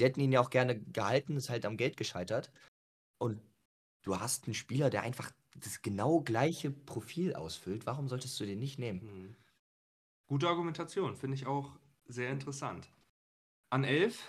Sie 0.01 0.07
hätten 0.07 0.21
ihn 0.21 0.33
ja 0.33 0.41
auch 0.41 0.49
gerne 0.49 0.81
gehalten, 0.81 1.37
ist 1.37 1.51
halt 1.51 1.67
am 1.67 1.77
Geld 1.77 1.99
gescheitert. 1.99 2.51
Und 3.19 3.39
du 4.01 4.19
hast 4.19 4.47
einen 4.47 4.55
Spieler, 4.55 4.89
der 4.89 5.03
einfach 5.03 5.31
das 5.57 5.83
genau 5.83 6.23
gleiche 6.23 6.71
Profil 6.71 7.35
ausfüllt. 7.35 7.85
Warum 7.85 8.09
solltest 8.09 8.41
du 8.41 8.47
den 8.47 8.61
nicht 8.61 8.79
nehmen? 8.79 9.03
Mhm. 9.03 9.37
Gute 10.27 10.49
Argumentation, 10.49 11.17
finde 11.17 11.35
ich 11.35 11.47
auch 11.47 11.79
sehr 12.07 12.31
interessant. 12.31 12.91
An 13.69 13.85
11 13.85 14.27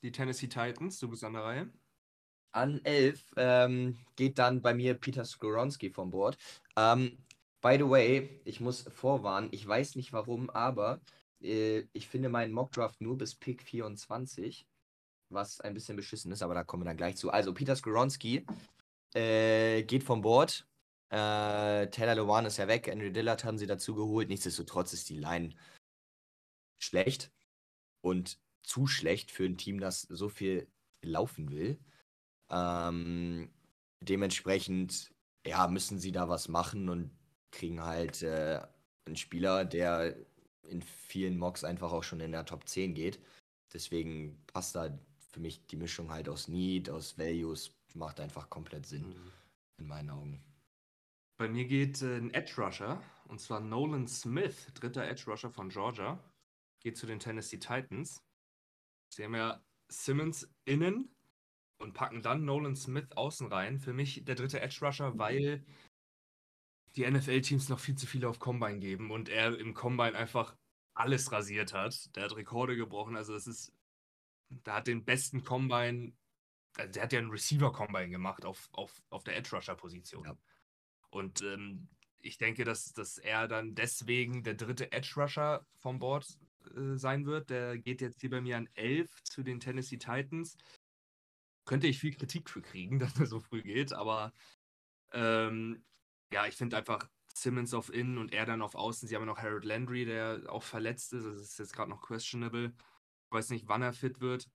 die 0.00 0.12
Tennessee 0.12 0.48
Titans, 0.48 0.98
du 0.98 1.10
bist 1.10 1.24
an 1.24 1.34
der 1.34 1.44
Reihe. 1.44 1.70
An 2.52 2.82
11 2.82 3.34
ähm, 3.36 3.98
geht 4.16 4.38
dann 4.38 4.62
bei 4.62 4.72
mir 4.72 4.94
Peter 4.94 5.26
Skoronski 5.26 5.90
vom 5.90 6.08
Bord. 6.08 6.38
Ähm, 6.74 7.18
by 7.60 7.76
the 7.76 7.90
way, 7.90 8.40
ich 8.46 8.60
muss 8.60 8.84
vorwarnen, 8.94 9.50
ich 9.52 9.68
weiß 9.68 9.96
nicht 9.96 10.14
warum, 10.14 10.48
aber 10.48 11.02
äh, 11.42 11.84
ich 11.92 12.08
finde 12.08 12.30
meinen 12.30 12.54
Mockdraft 12.54 13.02
nur 13.02 13.18
bis 13.18 13.34
Pick 13.34 13.62
24 13.62 14.66
was 15.28 15.60
ein 15.60 15.74
bisschen 15.74 15.96
beschissen 15.96 16.32
ist, 16.32 16.42
aber 16.42 16.54
da 16.54 16.64
kommen 16.64 16.82
wir 16.82 16.88
dann 16.88 16.96
gleich 16.96 17.16
zu. 17.16 17.30
Also, 17.30 17.52
Peter 17.54 17.76
Skoronski 17.76 18.46
äh, 19.14 19.82
geht 19.84 20.04
vom 20.04 20.22
Board. 20.22 20.66
Äh, 21.10 21.88
Taylor 21.88 22.16
Lewan 22.16 22.46
ist 22.46 22.56
ja 22.56 22.66
weg, 22.68 22.88
Andrew 22.88 23.10
Dillard 23.10 23.44
haben 23.44 23.58
sie 23.58 23.66
dazu 23.66 23.94
geholt. 23.94 24.28
Nichtsdestotrotz 24.28 24.92
ist 24.92 25.08
die 25.08 25.18
Line 25.18 25.54
schlecht 26.78 27.30
und 28.02 28.38
zu 28.62 28.86
schlecht 28.86 29.30
für 29.30 29.44
ein 29.44 29.56
Team, 29.56 29.80
das 29.80 30.02
so 30.02 30.28
viel 30.28 30.68
laufen 31.02 31.50
will. 31.50 31.78
Ähm, 32.50 33.50
dementsprechend, 34.00 35.12
ja, 35.46 35.68
müssen 35.68 35.98
sie 35.98 36.12
da 36.12 36.28
was 36.28 36.48
machen 36.48 36.88
und 36.88 37.10
kriegen 37.52 37.82
halt 37.82 38.22
äh, 38.22 38.60
einen 39.06 39.16
Spieler, 39.16 39.64
der 39.64 40.16
in 40.62 40.82
vielen 40.82 41.38
Mocks 41.38 41.64
einfach 41.64 41.92
auch 41.92 42.02
schon 42.02 42.20
in 42.20 42.32
der 42.32 42.44
Top 42.44 42.68
10 42.68 42.94
geht. 42.94 43.20
Deswegen 43.72 44.44
passt 44.46 44.74
da 44.74 44.98
für 45.36 45.42
mich 45.42 45.66
die 45.66 45.76
Mischung 45.76 46.10
halt 46.10 46.30
aus 46.30 46.48
Need, 46.48 46.88
aus 46.88 47.18
Values, 47.18 47.76
macht 47.94 48.20
einfach 48.20 48.48
komplett 48.48 48.86
Sinn. 48.86 49.10
Mhm. 49.10 49.32
In 49.78 49.86
meinen 49.86 50.08
Augen. 50.08 50.42
Bei 51.38 51.46
mir 51.46 51.66
geht 51.66 52.00
äh, 52.00 52.16
ein 52.16 52.32
Edge 52.32 52.54
Rusher, 52.56 53.02
und 53.28 53.38
zwar 53.38 53.60
Nolan 53.60 54.08
Smith, 54.08 54.72
dritter 54.72 55.06
Edge 55.06 55.24
Rusher 55.26 55.50
von 55.50 55.68
Georgia, 55.68 56.18
geht 56.82 56.96
zu 56.96 57.04
den 57.04 57.18
Tennessee 57.18 57.58
Titans. 57.58 58.24
Sie 59.12 59.24
haben 59.24 59.34
ja 59.34 59.62
Simmons 59.92 60.50
innen 60.64 61.14
und 61.82 61.92
packen 61.92 62.22
dann 62.22 62.46
Nolan 62.46 62.74
Smith 62.74 63.12
außen 63.14 63.52
rein. 63.52 63.78
Für 63.78 63.92
mich 63.92 64.24
der 64.24 64.36
dritte 64.36 64.62
Edge 64.62 64.78
Rusher, 64.80 65.18
weil 65.18 65.62
die 66.94 67.08
NFL-Teams 67.08 67.68
noch 67.68 67.78
viel 67.78 67.96
zu 67.96 68.06
viele 68.06 68.26
auf 68.26 68.38
Combine 68.38 68.78
geben 68.78 69.10
und 69.10 69.28
er 69.28 69.58
im 69.58 69.74
Combine 69.74 70.16
einfach 70.16 70.56
alles 70.94 71.30
rasiert 71.30 71.74
hat. 71.74 72.16
Der 72.16 72.24
hat 72.24 72.36
Rekorde 72.36 72.74
gebrochen. 72.74 73.16
Also 73.16 73.34
es 73.34 73.46
ist 73.46 73.75
da 74.48 74.76
hat 74.76 74.86
den 74.86 75.04
besten 75.04 75.44
Combine, 75.44 76.12
also 76.76 76.92
der 76.92 77.02
hat 77.02 77.12
ja 77.12 77.18
einen 77.18 77.30
Receiver-Combine 77.30 78.10
gemacht 78.10 78.44
auf, 78.44 78.68
auf, 78.72 79.02
auf 79.10 79.24
der 79.24 79.36
Edge-Rusher-Position. 79.36 80.24
Ja. 80.24 80.38
Und 81.10 81.42
ähm, 81.42 81.88
ich 82.20 82.38
denke, 82.38 82.64
dass, 82.64 82.92
dass 82.92 83.18
er 83.18 83.48
dann 83.48 83.74
deswegen 83.74 84.42
der 84.42 84.54
dritte 84.54 84.92
Edge-Rusher 84.92 85.66
vom 85.76 85.98
Board 85.98 86.26
äh, 86.74 86.96
sein 86.96 87.26
wird. 87.26 87.50
Der 87.50 87.78
geht 87.78 88.00
jetzt 88.00 88.20
hier 88.20 88.30
bei 88.30 88.40
mir 88.40 88.56
an 88.56 88.68
11 88.74 89.22
zu 89.24 89.42
den 89.42 89.60
Tennessee 89.60 89.98
Titans. 89.98 90.56
Könnte 91.64 91.86
ich 91.86 91.98
viel 91.98 92.14
Kritik 92.14 92.50
für 92.50 92.62
kriegen, 92.62 92.98
dass 92.98 93.18
er 93.18 93.26
so 93.26 93.40
früh 93.40 93.62
geht, 93.62 93.92
aber 93.92 94.32
ähm, 95.12 95.84
ja, 96.32 96.46
ich 96.46 96.56
finde 96.56 96.76
einfach 96.76 97.08
Simmons 97.32 97.74
auf 97.74 97.92
Innen 97.92 98.18
und 98.18 98.32
er 98.32 98.46
dann 98.46 98.62
auf 98.62 98.74
Außen. 98.74 99.08
Sie 99.08 99.14
haben 99.14 99.22
ja 99.22 99.26
noch 99.26 99.38
Harold 99.38 99.64
Landry, 99.64 100.04
der 100.04 100.42
auch 100.48 100.62
verletzt 100.62 101.12
ist. 101.12 101.24
Das 101.24 101.36
ist 101.36 101.58
jetzt 101.58 101.74
gerade 101.74 101.90
noch 101.90 102.02
questionable 102.02 102.74
weiß 103.30 103.50
nicht, 103.50 103.68
wann 103.68 103.82
er 103.82 103.92
fit 103.92 104.20
wird, 104.20 104.48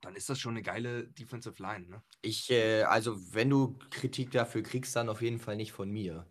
dann 0.00 0.16
ist 0.16 0.28
das 0.28 0.38
schon 0.38 0.54
eine 0.54 0.62
geile 0.62 1.06
Defensive 1.08 1.62
Line, 1.62 1.86
ne? 1.88 2.02
Ich, 2.22 2.50
äh, 2.50 2.82
also 2.82 3.16
wenn 3.34 3.50
du 3.50 3.78
Kritik 3.90 4.30
dafür 4.32 4.62
kriegst, 4.62 4.94
dann 4.96 5.08
auf 5.08 5.22
jeden 5.22 5.38
Fall 5.38 5.56
nicht 5.56 5.72
von 5.72 5.90
mir. 5.90 6.26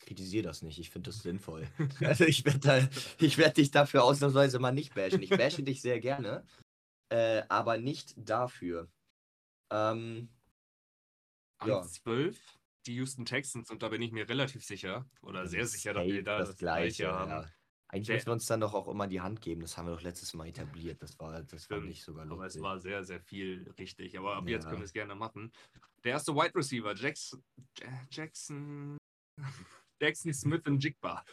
Kritisiere 0.00 0.42
das 0.42 0.62
nicht, 0.62 0.78
ich 0.78 0.90
finde 0.90 1.10
das 1.10 1.20
sinnvoll. 1.20 1.66
also 2.00 2.24
ich 2.24 2.44
werde 2.44 2.90
werd 3.18 3.56
dich 3.56 3.70
dafür 3.70 4.04
ausnahmsweise 4.04 4.58
mal 4.58 4.72
nicht 4.72 4.94
bashen. 4.94 5.22
Ich 5.22 5.30
bashe 5.30 5.62
dich 5.62 5.80
sehr 5.80 6.00
gerne, 6.00 6.44
äh, 7.08 7.42
aber 7.48 7.78
nicht 7.78 8.14
dafür. 8.16 8.90
Ähm, 9.70 10.28
ja. 11.64 11.82
12, 11.82 12.38
die 12.86 12.96
Houston 12.96 13.24
Texans, 13.24 13.70
und 13.70 13.82
da 13.82 13.88
bin 13.88 14.02
ich 14.02 14.12
mir 14.12 14.28
relativ 14.28 14.64
sicher, 14.64 15.08
oder 15.22 15.46
sehr 15.46 15.66
sicher, 15.66 15.94
dass 15.94 16.06
wir 16.06 16.22
da 16.22 16.38
das, 16.38 16.50
das 16.50 16.58
Gleiche 16.58 17.10
haben. 17.10 17.30
Ja. 17.30 17.46
Eigentlich 17.94 18.08
müssen 18.08 18.26
wir 18.26 18.32
uns 18.32 18.46
dann 18.46 18.60
doch 18.60 18.74
auch 18.74 18.88
immer 18.88 19.06
die 19.06 19.20
Hand 19.20 19.40
geben. 19.40 19.60
Das 19.60 19.78
haben 19.78 19.86
wir 19.86 19.94
doch 19.94 20.02
letztes 20.02 20.34
Mal 20.34 20.48
etabliert. 20.48 21.00
Das 21.00 21.16
war, 21.20 21.42
das 21.42 21.66
fand 21.66 21.88
ich 21.88 22.02
sogar 22.02 22.24
lustig. 22.24 22.38
Aber 22.38 22.46
es 22.46 22.60
war 22.60 22.80
sehr, 22.80 23.04
sehr 23.04 23.20
viel 23.20 23.72
richtig. 23.78 24.18
Aber 24.18 24.34
ab 24.36 24.48
ja. 24.48 24.56
jetzt 24.56 24.66
können 24.66 24.80
wir 24.80 24.84
es 24.86 24.92
gerne 24.92 25.14
machen. 25.14 25.52
Der 26.02 26.12
erste 26.12 26.34
Wide 26.34 26.54
Receiver, 26.56 26.92
Jackson, 26.94 27.44
Jackson, 28.10 28.96
Jackson 30.02 30.34
Smith 30.34 30.62
und 30.66 30.82
Jigba. 30.82 31.24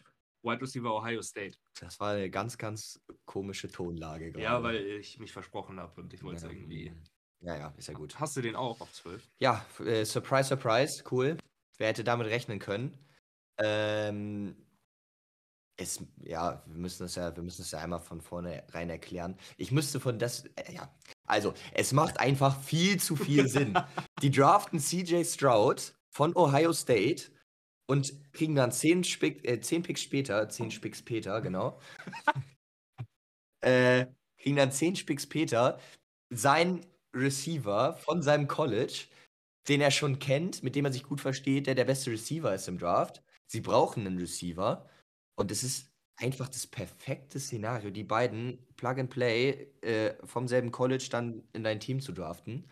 Wide 0.43 0.61
Receiver 0.61 0.95
Ohio 0.95 1.21
State. 1.23 1.57
Das 1.79 1.99
war 1.99 2.13
eine 2.13 2.29
ganz, 2.29 2.57
ganz 2.57 2.99
komische 3.25 3.67
Tonlage 3.67 4.31
gerade. 4.31 4.43
Ja, 4.43 4.61
weil 4.61 4.75
ich 4.75 5.19
mich 5.19 5.31
versprochen 5.31 5.79
habe 5.79 5.99
und 6.01 6.13
ich 6.13 6.23
wollte 6.23 6.37
es 6.37 6.43
ja. 6.43 6.49
irgendwie. 6.49 6.93
Ja, 7.41 7.57
ja, 7.57 7.73
ist 7.75 7.87
ja 7.87 7.95
gut. 7.95 8.19
Hast 8.19 8.37
du 8.37 8.41
den 8.41 8.55
auch 8.55 8.81
auf 8.81 8.91
12? 8.93 9.27
Ja, 9.39 9.65
äh, 9.79 10.05
Surprise, 10.05 10.49
Surprise, 10.49 11.03
cool. 11.09 11.37
Wer 11.77 11.87
hätte 11.87 12.03
damit 12.03 12.27
rechnen 12.27 12.59
können? 12.59 12.95
Ähm, 13.57 14.55
es, 15.81 16.03
ja, 16.23 16.63
wir 16.65 16.77
müssen 16.77 17.05
es 17.05 17.15
ja, 17.15 17.35
wir 17.35 17.43
müssen 17.43 17.61
es 17.61 17.71
ja 17.71 17.79
einmal 17.79 17.99
von 17.99 18.21
vornherein 18.21 18.89
erklären. 18.89 19.37
Ich 19.57 19.71
müsste 19.71 19.99
von 19.99 20.19
das, 20.19 20.45
äh, 20.55 20.73
ja, 20.73 20.93
also 21.25 21.53
es 21.73 21.93
macht 21.93 22.19
einfach 22.19 22.61
viel 22.61 22.99
zu 22.99 23.15
viel 23.15 23.47
Sinn. 23.47 23.73
Die 24.21 24.31
draften 24.31 24.79
CJ 24.79 25.23
Stroud 25.23 25.93
von 26.09 26.35
Ohio 26.35 26.73
State 26.73 27.31
und 27.87 28.13
kriegen 28.33 28.55
dann 28.55 28.71
zehn, 28.71 29.03
Spick, 29.03 29.47
äh, 29.47 29.59
zehn 29.61 29.83
Picks 29.83 30.01
später, 30.01 30.49
zehn 30.49 30.71
Spicks 30.71 30.99
später, 30.99 31.41
genau, 31.41 31.79
äh, 33.61 34.07
kriegen 34.37 34.55
dann 34.55 34.71
zehn 34.71 34.95
Spicks 34.95 35.23
später 35.23 35.79
sein 36.29 36.85
Receiver 37.13 37.93
von 37.93 38.21
seinem 38.21 38.47
College, 38.47 39.07
den 39.67 39.81
er 39.81 39.91
schon 39.91 40.19
kennt, 40.19 40.63
mit 40.63 40.75
dem 40.75 40.85
er 40.85 40.93
sich 40.93 41.03
gut 41.03 41.21
versteht, 41.21 41.67
der 41.67 41.75
der 41.75 41.85
beste 41.85 42.11
Receiver 42.11 42.53
ist 42.53 42.67
im 42.67 42.77
Draft. 42.77 43.21
Sie 43.47 43.61
brauchen 43.61 44.07
einen 44.07 44.17
Receiver 44.17 44.89
und 45.41 45.51
es 45.51 45.63
ist 45.63 45.91
einfach 46.17 46.47
das 46.47 46.67
perfekte 46.67 47.39
Szenario, 47.39 47.89
die 47.89 48.03
beiden 48.03 48.65
Plug 48.77 48.99
and 48.99 49.09
Play 49.09 49.71
äh, 49.81 50.15
vom 50.25 50.47
selben 50.47 50.71
College 50.71 51.07
dann 51.09 51.43
in 51.53 51.63
dein 51.63 51.79
Team 51.79 51.99
zu 51.99 52.11
draften. 52.11 52.69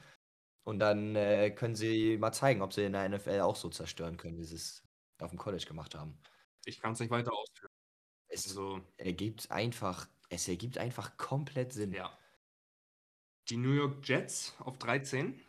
Und 0.64 0.78
dann 0.78 1.16
äh, 1.16 1.50
können 1.50 1.76
sie 1.76 2.18
mal 2.18 2.32
zeigen, 2.32 2.62
ob 2.62 2.74
sie 2.74 2.84
in 2.84 2.94
der 2.94 3.10
NFL 3.10 3.42
auch 3.42 3.56
so 3.56 3.70
zerstören 3.70 4.18
können, 4.18 4.38
wie 4.38 4.44
sie 4.44 4.56
es 4.56 4.84
auf 5.20 5.32
dem 5.32 5.40
College 5.40 5.66
gemacht 5.66 5.96
haben. 5.96 6.22
Ich 6.66 6.80
kann 6.80 6.94
es 6.94 7.00
nicht 7.00 7.10
weiter 7.10 7.34
ausführen. 7.34 7.72
Es 8.28 8.48
also, 8.48 8.80
ergibt 8.98 9.50
einfach, 9.50 10.08
es 10.30 10.48
ergibt 10.48 10.78
einfach 10.78 11.18
komplett 11.18 11.74
Sinn. 11.74 11.92
Ja. 11.92 12.16
Die 13.50 13.58
New 13.58 13.74
York 13.74 14.08
Jets 14.08 14.54
auf 14.60 14.78
13. 14.78 15.42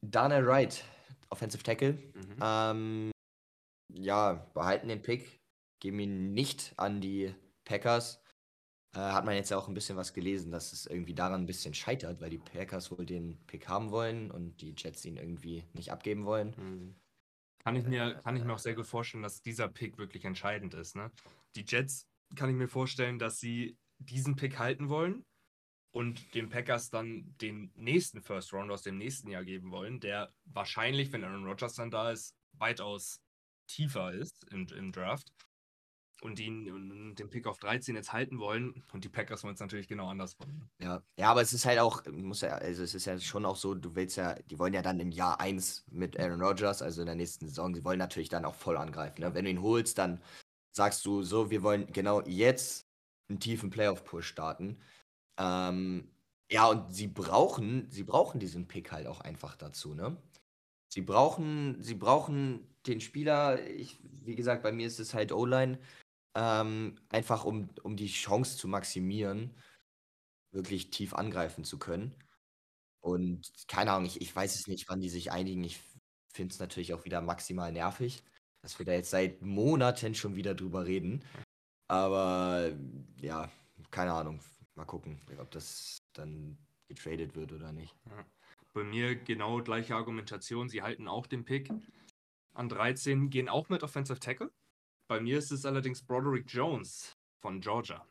Dana 0.00 0.44
Wright, 0.46 0.82
Offensive 1.28 1.62
Tackle. 1.62 1.92
Mhm. 1.92 2.36
Ähm, 2.40 3.10
ja, 3.92 4.34
behalten 4.54 4.88
den 4.88 5.02
Pick 5.02 5.37
geben 5.80 6.00
ihn 6.00 6.32
nicht 6.34 6.74
an 6.76 7.00
die 7.00 7.34
Packers. 7.64 8.20
Äh, 8.94 9.00
hat 9.00 9.24
man 9.24 9.34
jetzt 9.34 9.50
ja 9.50 9.58
auch 9.58 9.68
ein 9.68 9.74
bisschen 9.74 9.96
was 9.96 10.14
gelesen, 10.14 10.50
dass 10.50 10.72
es 10.72 10.86
irgendwie 10.86 11.14
daran 11.14 11.42
ein 11.42 11.46
bisschen 11.46 11.74
scheitert, 11.74 12.20
weil 12.20 12.30
die 12.30 12.38
Packers 12.38 12.90
wohl 12.90 13.04
den 13.04 13.38
Pick 13.46 13.68
haben 13.68 13.90
wollen 13.90 14.30
und 14.30 14.60
die 14.60 14.74
Jets 14.76 15.04
ihn 15.04 15.16
irgendwie 15.16 15.64
nicht 15.74 15.92
abgeben 15.92 16.24
wollen. 16.24 16.54
Mhm. 16.56 16.94
Kann 17.62 17.76
ich, 17.76 17.84
mir, 17.86 18.14
kann 18.24 18.36
ich 18.36 18.44
mir 18.44 18.54
auch 18.54 18.58
sehr 18.58 18.74
gut 18.74 18.86
vorstellen, 18.86 19.22
dass 19.22 19.42
dieser 19.42 19.68
Pick 19.68 19.98
wirklich 19.98 20.24
entscheidend 20.24 20.72
ist. 20.74 20.96
Ne? 20.96 21.10
Die 21.54 21.64
Jets 21.66 22.08
kann 22.34 22.48
ich 22.48 22.56
mir 22.56 22.68
vorstellen, 22.68 23.18
dass 23.18 23.40
sie 23.40 23.76
diesen 23.98 24.36
Pick 24.36 24.58
halten 24.58 24.88
wollen 24.88 25.26
und 25.90 26.34
den 26.34 26.48
Packers 26.48 26.88
dann 26.88 27.34
den 27.42 27.70
nächsten 27.74 28.22
First 28.22 28.52
Round 28.54 28.70
aus 28.70 28.82
dem 28.82 28.96
nächsten 28.96 29.28
Jahr 29.28 29.44
geben 29.44 29.70
wollen, 29.70 30.00
der 30.00 30.32
wahrscheinlich, 30.44 31.12
wenn 31.12 31.24
Aaron 31.24 31.44
Rodgers 31.44 31.74
dann 31.74 31.90
da 31.90 32.10
ist, 32.10 32.34
weitaus 32.52 33.20
tiefer 33.66 34.12
ist 34.12 34.44
im, 34.50 34.66
im 34.68 34.92
Draft 34.92 35.30
und 36.22 36.40
ihn 36.40 37.14
den 37.14 37.30
Pick 37.30 37.46
auf 37.46 37.58
13 37.58 37.94
jetzt 37.94 38.12
halten 38.12 38.38
wollen. 38.38 38.82
Und 38.92 39.04
die 39.04 39.08
Packers 39.08 39.44
wollen 39.44 39.54
es 39.54 39.60
natürlich 39.60 39.88
genau 39.88 40.08
andersrum. 40.08 40.68
Ja, 40.80 41.02
ja, 41.18 41.30
aber 41.30 41.42
es 41.42 41.52
ist 41.52 41.64
halt 41.64 41.78
auch, 41.78 42.04
muss 42.06 42.40
ja, 42.40 42.56
also 42.56 42.82
es 42.82 42.94
ist 42.94 43.04
ja 43.04 43.18
schon 43.18 43.44
auch 43.44 43.56
so, 43.56 43.74
du 43.74 43.94
willst 43.94 44.16
ja, 44.16 44.34
die 44.34 44.58
wollen 44.58 44.74
ja 44.74 44.82
dann 44.82 45.00
im 45.00 45.12
Jahr 45.12 45.40
1 45.40 45.86
mit 45.90 46.18
Aaron 46.18 46.42
Rodgers, 46.42 46.82
also 46.82 47.02
in 47.02 47.06
der 47.06 47.14
nächsten 47.14 47.46
Saison, 47.46 47.74
sie 47.74 47.84
wollen 47.84 47.98
natürlich 47.98 48.28
dann 48.28 48.44
auch 48.44 48.54
voll 48.54 48.76
angreifen. 48.76 49.20
Ne? 49.20 49.34
Wenn 49.34 49.44
du 49.44 49.50
ihn 49.50 49.62
holst, 49.62 49.98
dann 49.98 50.20
sagst 50.72 51.04
du 51.06 51.22
so, 51.22 51.50
wir 51.50 51.62
wollen 51.62 51.92
genau 51.92 52.22
jetzt 52.22 52.86
einen 53.28 53.40
tiefen 53.40 53.70
Playoff-Push 53.70 54.26
starten. 54.26 54.78
Ähm, 55.38 56.10
ja, 56.50 56.66
und 56.66 56.92
sie 56.92 57.08
brauchen, 57.08 57.90
sie 57.90 58.04
brauchen 58.04 58.40
diesen 58.40 58.66
Pick 58.66 58.90
halt 58.90 59.06
auch 59.06 59.20
einfach 59.20 59.56
dazu, 59.56 59.94
ne? 59.94 60.16
Sie 60.90 61.02
brauchen, 61.02 61.82
sie 61.82 61.94
brauchen 61.94 62.66
den 62.86 63.00
Spieler, 63.02 63.62
ich, 63.66 63.98
wie 64.24 64.34
gesagt, 64.34 64.62
bei 64.62 64.72
mir 64.72 64.86
ist 64.86 64.98
es 64.98 65.12
halt 65.12 65.32
O-Line, 65.32 65.78
ähm, 66.34 66.98
einfach 67.08 67.44
um, 67.44 67.70
um 67.82 67.96
die 67.96 68.08
Chance 68.08 68.56
zu 68.56 68.68
maximieren, 68.68 69.54
wirklich 70.52 70.90
tief 70.90 71.14
angreifen 71.14 71.64
zu 71.64 71.78
können. 71.78 72.14
Und 73.00 73.50
keine 73.68 73.92
Ahnung, 73.92 74.06
ich, 74.06 74.20
ich 74.20 74.34
weiß 74.34 74.54
es 74.54 74.66
nicht, 74.66 74.88
wann 74.88 75.00
die 75.00 75.08
sich 75.08 75.30
einigen. 75.32 75.64
Ich 75.64 75.80
finde 76.32 76.52
es 76.52 76.60
natürlich 76.60 76.94
auch 76.94 77.04
wieder 77.04 77.20
maximal 77.20 77.72
nervig, 77.72 78.22
dass 78.62 78.78
wir 78.78 78.86
da 78.86 78.92
jetzt 78.92 79.10
seit 79.10 79.42
Monaten 79.42 80.14
schon 80.14 80.36
wieder 80.36 80.54
drüber 80.54 80.86
reden. 80.86 81.24
Aber 81.88 82.72
ja, 83.16 83.50
keine 83.90 84.12
Ahnung. 84.12 84.40
Mal 84.74 84.84
gucken, 84.84 85.20
ob 85.38 85.50
das 85.50 85.98
dann 86.12 86.56
getradet 86.86 87.34
wird 87.34 87.52
oder 87.52 87.72
nicht. 87.72 87.94
Ja. 88.06 88.24
Bei 88.74 88.84
mir 88.84 89.16
genau 89.16 89.62
gleiche 89.62 89.96
Argumentation. 89.96 90.68
Sie 90.68 90.82
halten 90.82 91.08
auch 91.08 91.26
den 91.26 91.44
Pick 91.44 91.70
an 92.54 92.68
13, 92.68 93.30
gehen 93.30 93.48
auch 93.48 93.68
mit 93.68 93.82
Offensive 93.82 94.20
Tackle. 94.20 94.52
Bei 95.08 95.20
mir 95.20 95.38
ist 95.38 95.50
es 95.50 95.64
allerdings 95.64 96.02
Broderick 96.02 96.44
Jones 96.52 97.16
von 97.40 97.60
Georgia. 97.60 98.06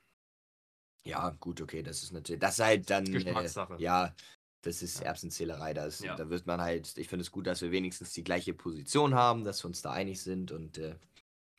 Ja, 1.06 1.30
gut, 1.40 1.62
okay, 1.62 1.84
das 1.84 2.04
ist 2.04 2.12
natürlich, 2.12 2.42
das 2.42 2.60
ist 2.60 2.66
halt 2.66 2.90
dann, 2.90 3.06
Geschmackssache. 3.06 3.76
Äh, 3.76 3.82
ja, 3.82 4.16
das 4.62 4.82
ist 4.82 5.00
ja. 5.00 5.06
Erbsenzählerei. 5.06 5.74
Das, 5.74 6.00
ja. 6.00 6.16
Da 6.16 6.30
wird 6.30 6.46
man 6.48 6.60
halt, 6.60 6.98
ich 6.98 7.08
finde 7.08 7.22
es 7.22 7.32
gut, 7.32 7.48
dass 7.48 7.62
wir 7.62 7.72
wenigstens 7.72 8.14
die 8.14 8.24
gleiche 8.24 8.54
Position 8.54 9.14
haben, 9.14 9.46
dass 9.46 9.64
wir 9.64 9.68
uns 9.68 9.82
da 9.82 9.92
einig 9.92 10.22
sind 10.22 10.52
und 10.52 10.78
äh, 10.80 10.96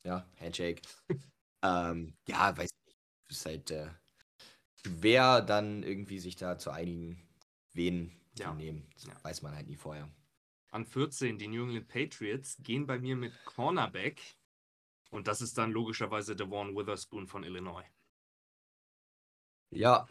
ja, 0.05 0.28
Handshake. 0.39 0.82
ähm, 1.62 2.14
ja, 2.26 2.57
weiß 2.57 2.70
nicht, 2.86 2.99
ist 3.30 3.47
halt 3.47 3.70
äh, 3.70 3.89
schwer 4.84 5.41
dann 5.41 5.82
irgendwie 5.82 6.18
sich 6.18 6.36
da 6.36 6.59
zu 6.59 6.70
einigen, 6.70 7.26
wen 7.72 8.12
ja. 8.39 8.51
zu 8.51 8.57
nehmen. 8.57 8.86
Das 8.95 9.24
weiß 9.24 9.43
man 9.43 9.55
halt 9.55 9.68
nie 9.68 9.76
vorher. 9.76 10.11
An 10.70 10.84
14, 10.84 11.39
die 11.39 11.49
New 11.49 11.64
England 11.64 11.89
Patriots 11.89 12.59
gehen 12.62 12.86
bei 12.86 12.99
mir 12.99 13.16
mit 13.16 13.32
Cornerback 13.47 14.20
und 15.11 15.27
das 15.27 15.41
ist 15.41 15.59
dann 15.59 15.73
logischerweise 15.73 16.37
Devon 16.37 16.77
Witherspoon 16.77 17.27
von 17.27 17.45
Illinois. 17.45 17.85
Ja, 19.71 20.07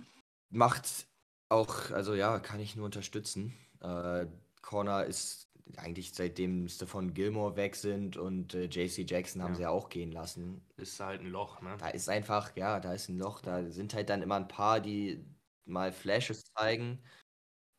macht 0.49 1.07
auch, 1.49 1.91
also 1.91 2.13
ja, 2.13 2.39
kann 2.39 2.59
ich 2.59 2.75
nur 2.75 2.85
unterstützen. 2.85 3.53
Äh, 3.79 4.27
Corner 4.61 5.05
ist 5.05 5.47
eigentlich 5.75 6.13
seitdem 6.13 6.67
Stephon 6.69 7.13
Gilmore 7.13 7.55
weg 7.55 7.75
sind 7.75 8.17
und 8.17 8.53
äh, 8.53 8.65
JC 8.65 9.09
Jackson 9.09 9.41
haben 9.41 9.51
ja. 9.51 9.55
sie 9.55 9.61
ja 9.63 9.69
auch 9.69 9.89
gehen 9.89 10.11
lassen. 10.11 10.61
Ist 10.77 10.99
halt 10.99 11.21
ein 11.21 11.27
Loch, 11.27 11.61
ne? 11.61 11.75
Da 11.79 11.89
ist 11.89 12.09
einfach, 12.09 12.55
ja, 12.55 12.79
da 12.79 12.93
ist 12.93 13.09
ein 13.09 13.17
Loch. 13.17 13.41
Da 13.41 13.69
sind 13.69 13.93
halt 13.93 14.09
dann 14.09 14.21
immer 14.21 14.35
ein 14.35 14.47
paar, 14.47 14.79
die 14.79 15.25
mal 15.65 15.91
Flashes 15.91 16.45
zeigen. 16.53 16.99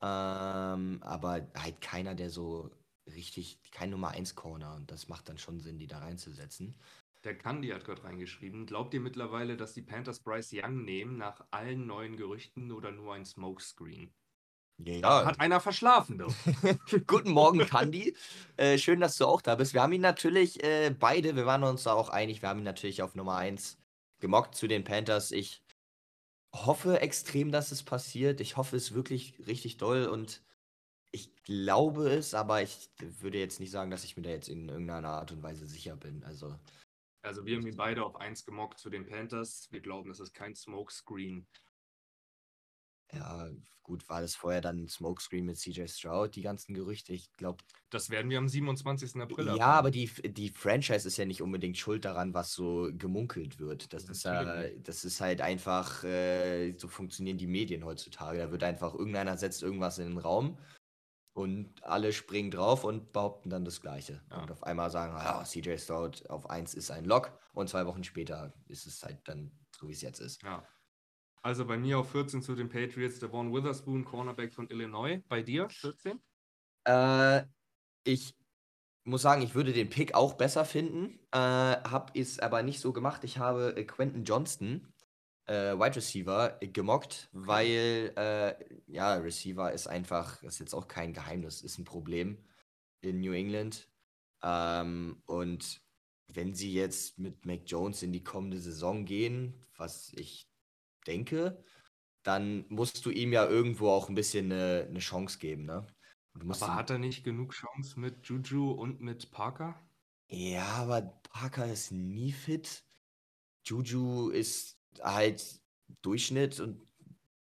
Ähm, 0.03 0.99
aber 1.03 1.49
halt 1.57 1.81
keiner, 1.81 2.15
der 2.15 2.31
so 2.31 2.71
richtig, 3.07 3.61
kein 3.73 3.91
Nummer 3.91 4.11
1 4.11 4.35
Corner. 4.35 4.75
Und 4.75 4.91
das 4.91 5.09
macht 5.09 5.29
dann 5.29 5.39
schon 5.39 5.61
Sinn, 5.61 5.79
die 5.79 5.87
da 5.87 5.99
reinzusetzen. 5.99 6.79
Der 7.25 7.37
Kandi 7.37 7.69
hat 7.69 7.85
gerade 7.85 8.05
reingeschrieben. 8.05 8.67
Glaubt 8.67 8.95
ihr 8.95 9.01
mittlerweile, 9.01 9.57
dass 9.57 9.75
die 9.75 9.83
Panthers 9.83 10.21
Bryce 10.21 10.53
Young 10.53 10.85
nehmen 10.85 11.17
nach 11.17 11.45
allen 11.51 11.87
neuen 11.87 12.17
Gerüchten 12.17 12.71
oder 12.71 12.93
nur 12.93 13.15
ein 13.15 13.25
Smokescreen? 13.25 14.13
Ja. 14.79 15.25
Hat 15.25 15.41
einer 15.41 15.59
verschlafen, 15.59 16.19
du. 16.19 16.27
Guten 17.09 17.33
Morgen, 17.33 17.59
Kandi. 17.67 18.17
Äh, 18.57 18.79
schön, 18.79 19.01
dass 19.01 19.17
du 19.17 19.27
auch 19.27 19.43
da 19.43 19.57
bist. 19.57 19.75
Wir 19.75 19.83
haben 19.83 19.93
ihn 19.93 20.01
natürlich 20.01 20.63
äh, 20.63 20.95
beide, 20.97 21.35
wir 21.35 21.47
waren 21.47 21.65
uns 21.65 21.83
da 21.83 21.95
auch 21.95 22.11
einig, 22.11 22.43
wir 22.43 22.49
haben 22.49 22.61
ihn 22.61 22.65
natürlich 22.65 23.03
auf 23.03 23.17
Nummer 23.17 23.37
1 23.37 23.79
gemockt 24.21 24.55
zu 24.55 24.69
den 24.69 24.85
Panthers. 24.85 25.33
Ich 25.33 25.65
hoffe 26.55 27.01
extrem, 27.01 27.51
dass 27.51 27.73
es 27.73 27.83
passiert. 27.83 28.41
Ich 28.41 28.57
hoffe 28.57 28.77
es 28.77 28.95
wirklich 28.95 29.35
richtig 29.49 29.79
doll 29.79 30.07
und 30.07 30.43
ich 31.11 31.35
glaube 31.43 32.11
es, 32.11 32.35
aber 32.35 32.63
ich 32.63 32.91
würde 32.99 33.39
jetzt 33.39 33.59
nicht 33.59 33.73
sagen, 33.73 33.91
dass 33.91 34.05
ich 34.05 34.17
mir 34.17 34.23
da 34.23 34.31
jetzt 34.31 34.49
in 34.49 34.69
irgendeiner 34.69 35.09
Art 35.09 35.33
und 35.33 35.43
Weise 35.43 35.67
sicher 35.67 35.97
bin. 35.97 36.23
Also 36.23 36.55
also 37.23 37.45
wir 37.45 37.57
haben 37.57 37.67
ihn 37.67 37.77
beide 37.77 38.05
auf 38.05 38.17
1 38.17 38.45
gemockt 38.45 38.79
zu 38.79 38.91
den 38.91 39.07
Panthers. 39.07 39.69
Wir 39.71 39.81
glauben, 39.81 40.09
das 40.09 40.21
ist 40.21 40.33
kein 40.35 40.55
Smokescreen. 40.55 41.47
Ja, 43.13 43.49
gut, 43.83 44.07
war 44.11 44.21
das 44.21 44.35
vorher 44.35 44.61
dann 44.61 44.83
ein 44.85 44.89
Smokescreen 44.89 45.47
mit 45.47 45.57
CJ 45.57 45.87
Stroud, 45.87 46.37
die 46.37 46.43
ganzen 46.43 46.75
Gerüchte? 46.75 47.15
Ich 47.15 47.33
glaube. 47.33 47.65
Das 47.89 48.11
werden 48.11 48.31
wir 48.31 48.37
am 48.37 48.49
27. 48.49 49.17
April 49.23 49.47
Ja, 49.47 49.53
abnehmen. 49.53 49.63
aber 49.63 49.91
die, 49.91 50.11
die 50.31 50.51
Franchise 50.51 51.09
ist 51.09 51.17
ja 51.17 51.25
nicht 51.25 51.41
unbedingt 51.41 51.79
schuld 51.79 52.05
daran, 52.05 52.35
was 52.35 52.53
so 52.53 52.91
gemunkelt 52.93 53.59
wird. 53.59 53.95
Das, 53.95 54.05
ist, 54.05 54.27
äh, 54.27 54.79
das 54.81 55.07
ist 55.07 55.23
halt 55.23 55.41
einfach, 55.41 56.05
äh, 56.05 56.75
so 56.77 56.89
funktionieren 56.89 57.39
die 57.39 57.47
Medien 57.47 57.85
heutzutage. 57.85 58.39
Da 58.39 58.51
wird 58.51 58.63
einfach, 58.63 58.93
irgendeiner 58.95 59.39
setzt 59.39 59.63
irgendwas 59.63 59.99
in 59.99 60.11
den 60.11 60.19
Raum 60.19 60.59
und 61.39 61.73
alle 61.85 62.13
springen 62.13 62.51
drauf 62.51 62.83
und 62.83 63.13
behaupten 63.13 63.49
dann 63.49 63.65
das 63.65 63.81
Gleiche. 63.81 64.21
Ja. 64.29 64.43
Und 64.43 64.51
auf 64.51 64.65
einmal 64.65 64.91
sagen, 64.91 65.15
ah, 65.17 65.45
CJ 65.45 65.77
Stroud 65.79 66.29
auf 66.29 66.51
1 66.51 66.75
ist 66.75 66.91
ein 66.91 67.05
Lock 67.05 67.31
und 67.53 67.69
zwei 67.69 67.87
Wochen 67.87 68.03
später 68.03 68.53
ist 68.67 68.87
es 68.87 69.05
halt 69.05 69.21
dann 69.25 69.53
so, 69.71 69.87
wie 69.89 69.93
es 69.93 70.03
jetzt 70.03 70.19
ist. 70.19 70.43
Ja. 70.43 70.67
Also 71.43 71.65
bei 71.65 71.79
mir 71.79 72.01
auf 72.01 72.11
14 72.11 72.43
zu 72.43 72.57
den 72.57 72.69
Patriots, 72.69 73.21
der 73.21 73.29
Devon 73.29 73.55
Witherspoon, 73.55 74.05
Cornerback 74.05 74.53
von 74.53 74.69
Illinois. 74.69 75.23
Bei 75.29 75.41
dir 75.41 75.71
14? 75.71 76.21
Äh, 76.85 77.45
ich 78.03 78.35
muss 79.05 79.23
sagen, 79.23 79.43
ich 79.43 79.55
würde 79.55 79.73
den 79.73 79.89
Pick 79.89 80.15
auch 80.15 80.35
besser 80.35 80.65
finden, 80.65 81.21
äh, 81.31 81.39
habe 81.39 82.19
es 82.19 82.41
aber 82.41 82.65
nicht 82.65 82.81
so 82.81 82.93
gemacht. 82.93 83.23
Ich 83.23 83.39
habe 83.39 83.75
Quentin 83.87 84.25
Johnston 84.25 84.93
äh, 85.49 85.79
Wide 85.79 85.97
Receiver 85.97 86.59
gemockt, 86.61 87.29
weil 87.33 88.13
äh, 88.17 88.55
ja, 88.87 89.15
Receiver 89.15 89.73
ist 89.73 89.87
einfach, 89.87 90.41
das 90.43 90.55
ist 90.55 90.61
jetzt 90.61 90.75
auch 90.75 90.89
kein 90.89 91.13
Geheimnis, 91.13 91.63
ist 91.63 91.79
ein 91.79 91.85
Problem 91.85 92.39
in 93.01 93.21
New 93.21 93.33
England. 93.33 93.89
Ähm, 94.43 95.23
und 95.27 95.81
wenn 96.29 96.55
sie 96.55 96.73
jetzt 96.73 97.19
mit 97.19 97.47
Mac 97.47 97.63
Jones 97.67 98.03
in 98.03 98.13
die 98.13 98.23
kommende 98.23 98.61
Saison 98.61 99.05
gehen, 99.05 99.67
was 99.77 100.13
ich 100.15 100.49
denke, 101.07 101.65
dann 102.23 102.67
musst 102.69 103.05
du 103.07 103.11
ihm 103.11 103.33
ja 103.33 103.47
irgendwo 103.47 103.89
auch 103.89 104.09
ein 104.09 104.15
bisschen 104.15 104.53
eine, 104.53 104.87
eine 104.89 104.99
Chance 104.99 105.39
geben, 105.39 105.65
ne? 105.65 105.87
aber 106.35 106.75
hat 106.75 106.91
er 106.91 106.99
nicht 106.99 107.25
genug 107.25 107.53
Chance 107.53 107.99
mit 107.99 108.27
Juju 108.27 108.71
und 108.71 109.01
mit 109.01 109.31
Parker? 109.31 109.83
Ja, 110.29 110.67
aber 110.67 111.03
Parker 111.31 111.67
ist 111.67 111.91
nie 111.91 112.33
fit. 112.33 112.85
Juju 113.65 114.29
ist 114.29 114.78
halt 115.03 115.61
Durchschnitt 116.03 116.61
und 116.61 116.87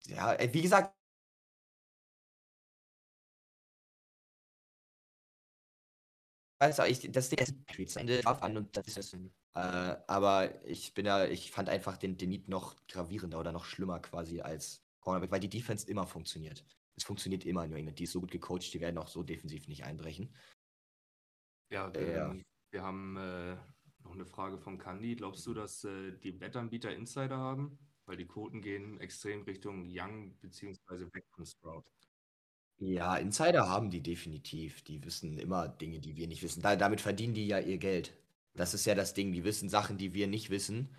ja, 0.06 0.34
äh, 0.36 0.54
wie 0.54 0.62
gesagt, 0.62 0.96
weiß 6.60 6.80
auch, 6.80 6.86
ich, 6.86 7.12
das 7.12 7.32
ist 7.32 7.98
Ende 7.98 8.26
an 8.26 8.58
und 8.58 8.76
das 8.76 8.88
ist 8.88 9.14
äh, 9.58 9.98
aber 10.08 10.64
ich 10.66 10.94
bin 10.94 11.08
ja, 11.08 11.26
ich 11.26 11.52
fand 11.52 11.68
einfach 11.68 11.98
den, 11.98 12.16
den 12.18 12.30
Need 12.30 12.48
noch 12.48 12.76
gravierender 12.88 13.40
oder 13.40 13.52
noch 13.52 13.66
schlimmer 13.66 14.00
quasi 14.00 14.42
als 14.42 14.84
Cornerback, 15.00 15.32
weil 15.32 15.40
die 15.40 15.50
Defense 15.50 15.90
immer 15.90 16.06
funktioniert. 16.06 16.64
Es 16.96 17.04
funktioniert 17.04 17.44
immer 17.44 17.64
in 17.64 17.72
New 17.72 17.78
England. 17.78 17.98
Die 17.98 18.04
ist 18.04 18.12
so 18.12 18.22
gut 18.22 18.32
gecoacht, 18.32 18.72
die 18.72 18.82
werden 18.82 19.00
auch 19.00 19.08
so 19.08 19.24
defensiv 19.24 19.68
nicht 19.68 19.84
einbrechen. 19.84 20.32
Ja, 21.72 21.92
wir, 21.94 22.02
äh, 22.02 22.44
wir 22.72 22.84
haben 22.84 23.18
äh, 23.18 23.58
noch 24.08 24.16
eine 24.16 24.26
Frage 24.26 24.58
von 24.58 24.78
Candy. 24.78 25.16
Glaubst 25.16 25.46
du, 25.46 25.54
dass 25.54 25.84
äh, 25.84 26.14
die 26.24 26.40
Wettanbieter 26.40 26.94
Insider 26.94 27.38
haben? 27.38 27.78
Weil 28.06 28.18
die 28.18 28.26
Quoten 28.26 28.62
gehen 28.62 29.00
extrem 29.00 29.44
Richtung 29.44 29.86
Young 29.90 30.34
bzw. 30.40 31.08
weg 31.14 31.26
von 31.30 31.46
Sprout. 31.46 31.84
Ja, 32.80 33.18
Insider 33.18 33.68
haben 33.68 33.90
die 33.90 34.02
definitiv. 34.02 34.82
Die 34.84 35.04
wissen 35.04 35.38
immer 35.38 35.68
Dinge, 35.68 36.00
die 36.00 36.16
wir 36.16 36.28
nicht 36.28 36.44
wissen. 36.44 36.62
Da, 36.62 36.76
damit 36.76 37.02
verdienen 37.02 37.34
die 37.34 37.48
ja 37.48 37.60
ihr 37.60 37.80
Geld. 37.80 38.14
Das 38.54 38.74
ist 38.74 38.86
ja 38.86 38.96
das 38.96 39.14
Ding. 39.14 39.34
Die 39.34 39.44
wissen 39.44 39.68
Sachen, 39.68 39.98
die 39.98 40.14
wir 40.14 40.28
nicht 40.28 40.50
wissen 40.50 40.90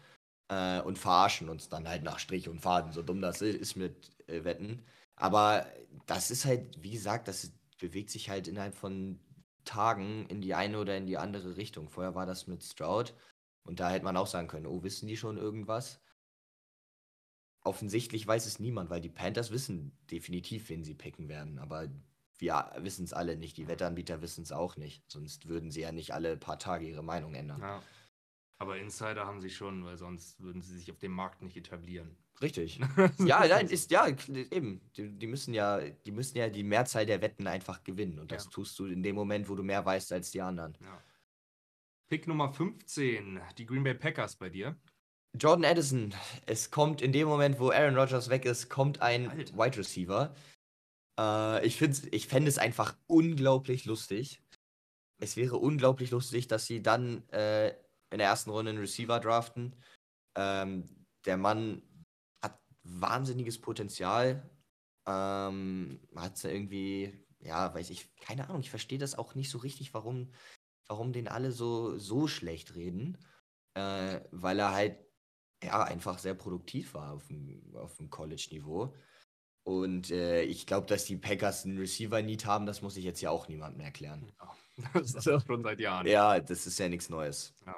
äh, 0.49 0.81
und 0.81 0.99
verarschen 0.99 1.49
uns 1.49 1.69
dann 1.69 1.89
halt 1.89 2.03
nach 2.03 2.19
Strich 2.19 2.49
und 2.49 2.61
Faden. 2.61 2.93
So 2.93 3.03
dumm 3.03 3.21
das 3.21 3.41
ist 3.41 3.77
mit 3.77 4.11
äh, 4.27 4.45
Wetten. 4.45 4.85
Aber 5.17 5.67
das 6.07 6.31
ist 6.31 6.45
halt, 6.45 6.83
wie 6.83 6.91
gesagt, 6.91 7.29
das 7.29 7.53
bewegt 7.79 8.11
sich 8.11 8.29
halt 8.29 8.49
innerhalb 8.49 8.75
von 8.75 9.19
Tagen 9.69 10.27
in 10.27 10.41
die 10.41 10.55
eine 10.55 10.79
oder 10.79 10.97
in 10.97 11.07
die 11.07 11.19
andere 11.19 11.57
Richtung. 11.57 11.89
Vorher 11.89 12.15
war 12.15 12.27
das 12.27 12.47
mit 12.47 12.65
Stroud 12.65 13.15
und 13.65 13.81
da 13.81 13.91
hätte 13.91 14.05
man 14.05 14.17
auch 14.17 14.27
sagen 14.27 14.49
können, 14.49 14.67
oh, 14.67 14.83
wissen 14.83 15.07
die 15.07 15.17
schon 15.17 15.37
irgendwas? 15.37 16.01
offensichtlich 17.69 18.27
weiß 18.27 18.47
es 18.47 18.59
niemand, 18.59 18.91
weil 18.91 19.01
die 19.01 19.11
Panthers 19.11 19.51
wissen 19.51 19.97
definitiv, 20.11 20.69
wen 20.71 20.83
sie 20.83 20.95
picken 20.95 21.29
werden. 21.29 21.59
Aber 21.59 21.89
wir 22.39 22.73
wissen 22.79 23.05
es 23.05 23.13
alle 23.13 23.37
nicht. 23.37 23.57
Die 23.57 23.69
Wettanbieter 23.69 24.23
wissen 24.23 24.43
es 24.43 24.53
auch 24.53 24.77
nicht. 24.77 25.09
Sonst 25.11 25.49
würden 25.49 25.71
sie 25.71 25.83
ja 25.83 25.93
nicht 25.93 26.15
alle 26.15 26.37
paar 26.37 26.59
Tage 26.59 26.89
ihre 26.89 27.05
Meinung 27.05 27.35
ändern. 27.35 27.61
Ja. 27.61 27.83
Aber 28.61 28.79
Insider 28.79 29.27
haben 29.27 29.41
sie 29.41 29.51
schon, 29.51 29.85
weil 29.85 29.97
sonst 29.97 30.41
würden 30.41 30.63
sie 30.63 30.77
sich 30.77 30.91
auf 30.91 30.99
dem 30.99 31.13
Markt 31.13 31.43
nicht 31.43 31.57
etablieren. 31.57 32.17
Richtig. 32.41 32.79
ja, 33.19 33.47
nein, 33.47 33.69
ist 33.69 33.91
ja 33.91 34.07
eben. 34.07 34.81
Die, 34.97 35.09
die, 35.11 35.27
müssen 35.27 35.55
ja, 35.55 35.81
die 35.81 36.13
müssen 36.13 36.39
ja 36.39 36.49
die 36.49 36.63
Mehrzahl 36.63 37.05
der 37.05 37.21
Wetten 37.21 37.47
einfach 37.47 37.83
gewinnen. 37.83 38.19
Und 38.19 38.31
das 38.31 38.45
ja. 38.45 38.51
tust 38.51 38.79
du 38.79 38.87
in 38.87 39.03
dem 39.03 39.17
Moment, 39.17 39.49
wo 39.49 39.55
du 39.55 39.63
mehr 39.63 39.85
weißt 39.85 40.13
als 40.13 40.31
die 40.31 40.41
anderen. 40.41 40.77
Ja. 40.81 41.03
Pick 42.09 42.27
Nummer 42.27 42.53
15, 42.53 43.41
die 43.59 43.67
Green 43.67 43.83
Bay 43.83 43.95
Packers 43.95 44.37
bei 44.37 44.49
dir. 44.49 44.77
Jordan 45.37 45.65
Addison. 45.65 46.15
Es 46.47 46.71
kommt 46.71 47.03
in 47.03 47.13
dem 47.13 47.29
Moment, 47.29 47.61
wo 47.61 47.71
Aaron 47.71 47.97
Rodgers 47.97 48.31
weg 48.31 48.45
ist, 48.45 48.69
kommt 48.69 49.03
ein 49.03 49.31
Alter. 49.31 49.55
Wide 49.55 49.79
Receiver. 49.79 50.35
Äh, 51.19 51.67
ich 51.67 51.81
ich 51.83 52.27
fände 52.29 52.49
es 52.49 52.59
einfach 52.59 52.97
unglaublich 53.07 53.85
lustig. 53.85 54.41
Es 55.21 55.37
wäre 55.37 55.57
unglaublich 55.57 56.13
lustig, 56.13 56.47
dass 56.47 56.67
sie 56.67 56.83
dann 56.83 57.29
äh, 57.31 57.71
in 58.11 58.19
der 58.19 58.29
ersten 58.29 58.51
Runde 58.51 58.71
einen 58.71 58.79
Receiver 58.79 59.21
draften. 59.21 59.75
Ähm, 60.37 60.85
der 61.27 61.37
Mann 61.37 61.83
wahnsinniges 62.89 63.61
Potenzial. 63.61 64.49
Ähm, 65.07 66.01
hat 66.17 66.43
irgendwie, 66.45 67.25
ja, 67.41 67.75
weiß 67.75 67.91
ich, 67.91 68.15
keine 68.17 68.49
Ahnung, 68.49 68.61
ich 68.61 68.71
verstehe 68.71 68.99
das 68.99 69.17
auch 69.17 69.35
nicht 69.35 69.51
so 69.51 69.59
richtig, 69.59 69.95
warum, 69.95 70.33
warum 70.87 71.13
den 71.13 71.29
alle 71.29 71.53
so, 71.53 71.99
so 71.99 72.27
schlecht 72.27 72.75
reden. 72.75 73.19
Äh, 73.75 74.21
weil 74.33 74.59
er 74.59 74.73
halt 74.73 74.99
ja, 75.63 75.83
einfach 75.83 76.19
sehr 76.19 76.35
produktiv 76.35 76.95
war 76.95 77.13
auf 77.13 77.27
dem, 77.29 77.75
auf 77.75 77.97
dem 77.97 78.11
College-Niveau. 78.11 78.95
Und 79.65 80.11
äh, 80.11 80.43
ich 80.43 80.67
glaube, 80.67 80.87
dass 80.87 81.05
die 81.05 81.17
Packers 81.17 81.65
einen 81.65 81.79
Receiver-Need 81.79 82.47
haben, 82.47 82.65
das 82.65 82.81
muss 82.81 82.97
ich 82.97 83.05
jetzt 83.05 83.21
ja 83.21 83.31
auch 83.31 83.49
niemandem 83.49 83.81
erklären. 83.81 84.33
Ja, 84.41 84.57
das 84.95 85.15
ist 85.15 85.27
ja 85.27 85.41
schon 85.41 85.63
seit 85.63 85.81
Jahren. 85.81 86.07
Ja, 86.07 86.41
das 86.41 86.67
ist 86.67 86.79
ja 86.79 86.89
nichts 86.89 87.11
Neues. 87.11 87.55
Ja. 87.67 87.75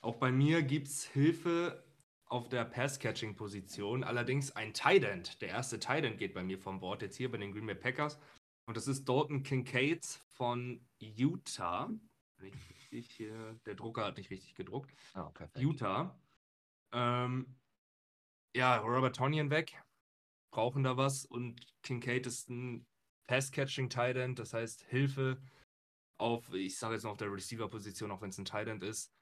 Auch 0.00 0.16
bei 0.16 0.30
mir 0.30 0.62
gibt 0.62 0.86
es 0.88 1.04
Hilfe 1.04 1.84
auf 2.26 2.48
der 2.48 2.64
Pass-Catching-Position. 2.64 4.04
Allerdings 4.04 4.50
ein 4.52 4.74
Tight 4.74 5.40
Der 5.40 5.48
erste 5.48 5.78
Tight 5.78 6.18
geht 6.18 6.34
bei 6.34 6.42
mir 6.42 6.58
vom 6.58 6.80
Board 6.80 7.02
jetzt 7.02 7.16
hier 7.16 7.30
bei 7.30 7.38
den 7.38 7.52
Green 7.52 7.66
Bay 7.66 7.74
Packers. 7.74 8.18
Und 8.66 8.76
das 8.76 8.88
ist 8.88 9.08
Dalton 9.08 9.42
Kincaid 9.42 10.04
von 10.32 10.84
Utah. 10.98 11.90
Richtig, 12.40 13.18
der 13.64 13.74
Drucker 13.74 14.04
hat 14.04 14.16
nicht 14.16 14.30
richtig 14.30 14.54
gedruckt. 14.54 14.92
Oh, 15.14 15.30
Utah. 15.56 16.18
Ähm, 16.92 17.56
ja, 18.56 18.78
Robert 18.78 19.16
Tonyan 19.16 19.50
weg. 19.50 19.80
Brauchen 20.52 20.82
da 20.82 20.96
was. 20.96 21.24
Und 21.24 21.64
Kincaid 21.82 22.26
ist 22.26 22.50
ein 22.50 22.86
Pass-Catching-Tight 23.28 24.38
Das 24.38 24.52
heißt 24.52 24.82
Hilfe 24.82 25.40
auf, 26.18 26.52
ich 26.54 26.76
sage 26.78 26.94
jetzt 26.94 27.04
noch 27.04 27.12
auf 27.12 27.18
der 27.18 27.32
Receiver-Position, 27.32 28.10
auch 28.10 28.20
wenn 28.20 28.30
es 28.30 28.38
ein 28.38 28.44
Tight 28.44 28.68
ist. 28.82 29.12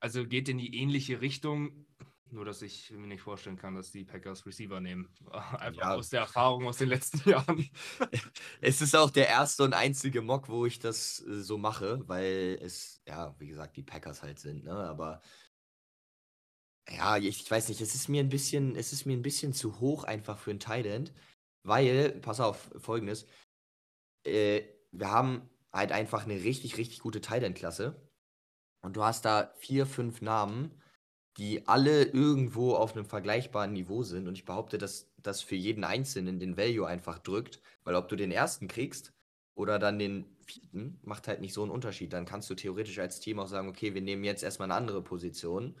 Also 0.00 0.26
geht 0.26 0.48
in 0.48 0.58
die 0.58 0.76
ähnliche 0.76 1.20
Richtung, 1.20 1.86
nur 2.30 2.44
dass 2.44 2.62
ich 2.62 2.90
mir 2.90 3.06
nicht 3.06 3.22
vorstellen 3.22 3.56
kann, 3.56 3.74
dass 3.74 3.90
die 3.90 4.04
Packers 4.04 4.44
Receiver 4.46 4.80
nehmen. 4.80 5.08
Einfach 5.58 5.82
ja. 5.82 5.94
aus 5.94 6.10
der 6.10 6.20
Erfahrung 6.20 6.66
aus 6.66 6.78
den 6.78 6.88
letzten 6.88 7.28
Jahren. 7.30 7.68
es 8.60 8.80
ist 8.80 8.96
auch 8.96 9.10
der 9.10 9.28
erste 9.28 9.64
und 9.64 9.74
einzige 9.74 10.22
Mock, 10.22 10.48
wo 10.48 10.66
ich 10.66 10.78
das 10.78 11.24
äh, 11.26 11.40
so 11.40 11.58
mache, 11.58 12.02
weil 12.08 12.58
es, 12.60 13.02
ja, 13.06 13.34
wie 13.38 13.48
gesagt, 13.48 13.76
die 13.76 13.82
Packers 13.82 14.22
halt 14.22 14.38
sind, 14.38 14.64
ne? 14.64 14.72
Aber 14.72 15.20
ja, 16.90 17.16
ich, 17.16 17.42
ich 17.42 17.50
weiß 17.50 17.68
nicht, 17.68 17.80
es 17.80 17.94
ist 17.94 18.08
mir 18.08 18.20
ein 18.20 18.28
bisschen, 18.28 18.76
es 18.76 18.92
ist 18.92 19.06
mir 19.06 19.16
ein 19.16 19.22
bisschen 19.22 19.52
zu 19.52 19.80
hoch 19.80 20.04
einfach 20.04 20.38
für 20.38 20.50
ein 20.50 20.60
Thailand, 20.60 21.12
weil, 21.62 22.12
pass 22.20 22.40
auf, 22.40 22.70
folgendes, 22.76 23.26
äh, 24.26 24.62
wir 24.92 25.10
haben 25.10 25.48
halt 25.72 25.92
einfach 25.92 26.24
eine 26.24 26.34
richtig, 26.34 26.76
richtig 26.76 27.00
gute 27.00 27.20
Thailand-Klasse 27.20 28.08
und 28.82 28.96
du 28.96 29.02
hast 29.02 29.24
da 29.24 29.52
vier, 29.56 29.86
fünf 29.86 30.20
Namen, 30.20 30.78
die 31.36 31.66
alle 31.66 32.04
irgendwo 32.04 32.74
auf 32.74 32.94
einem 32.94 33.06
vergleichbaren 33.06 33.72
Niveau 33.72 34.02
sind. 34.02 34.28
Und 34.28 34.34
ich 34.34 34.44
behaupte, 34.44 34.78
dass 34.78 35.10
das 35.22 35.42
für 35.42 35.56
jeden 35.56 35.84
Einzelnen 35.84 36.38
den 36.38 36.56
Value 36.56 36.86
einfach 36.86 37.18
drückt. 37.18 37.60
Weil 37.84 37.96
ob 37.96 38.08
du 38.08 38.16
den 38.16 38.30
ersten 38.30 38.68
kriegst 38.68 39.12
oder 39.54 39.78
dann 39.78 39.98
den 39.98 40.26
vierten, 40.46 40.98
macht 41.02 41.28
halt 41.28 41.40
nicht 41.40 41.54
so 41.54 41.62
einen 41.62 41.72
Unterschied. 41.72 42.12
Dann 42.12 42.26
kannst 42.26 42.48
du 42.50 42.54
theoretisch 42.54 42.98
als 42.98 43.20
Team 43.20 43.38
auch 43.40 43.48
sagen, 43.48 43.68
okay, 43.68 43.94
wir 43.94 44.02
nehmen 44.02 44.24
jetzt 44.24 44.42
erstmal 44.42 44.70
eine 44.70 44.78
andere 44.78 45.02
Position. 45.02 45.74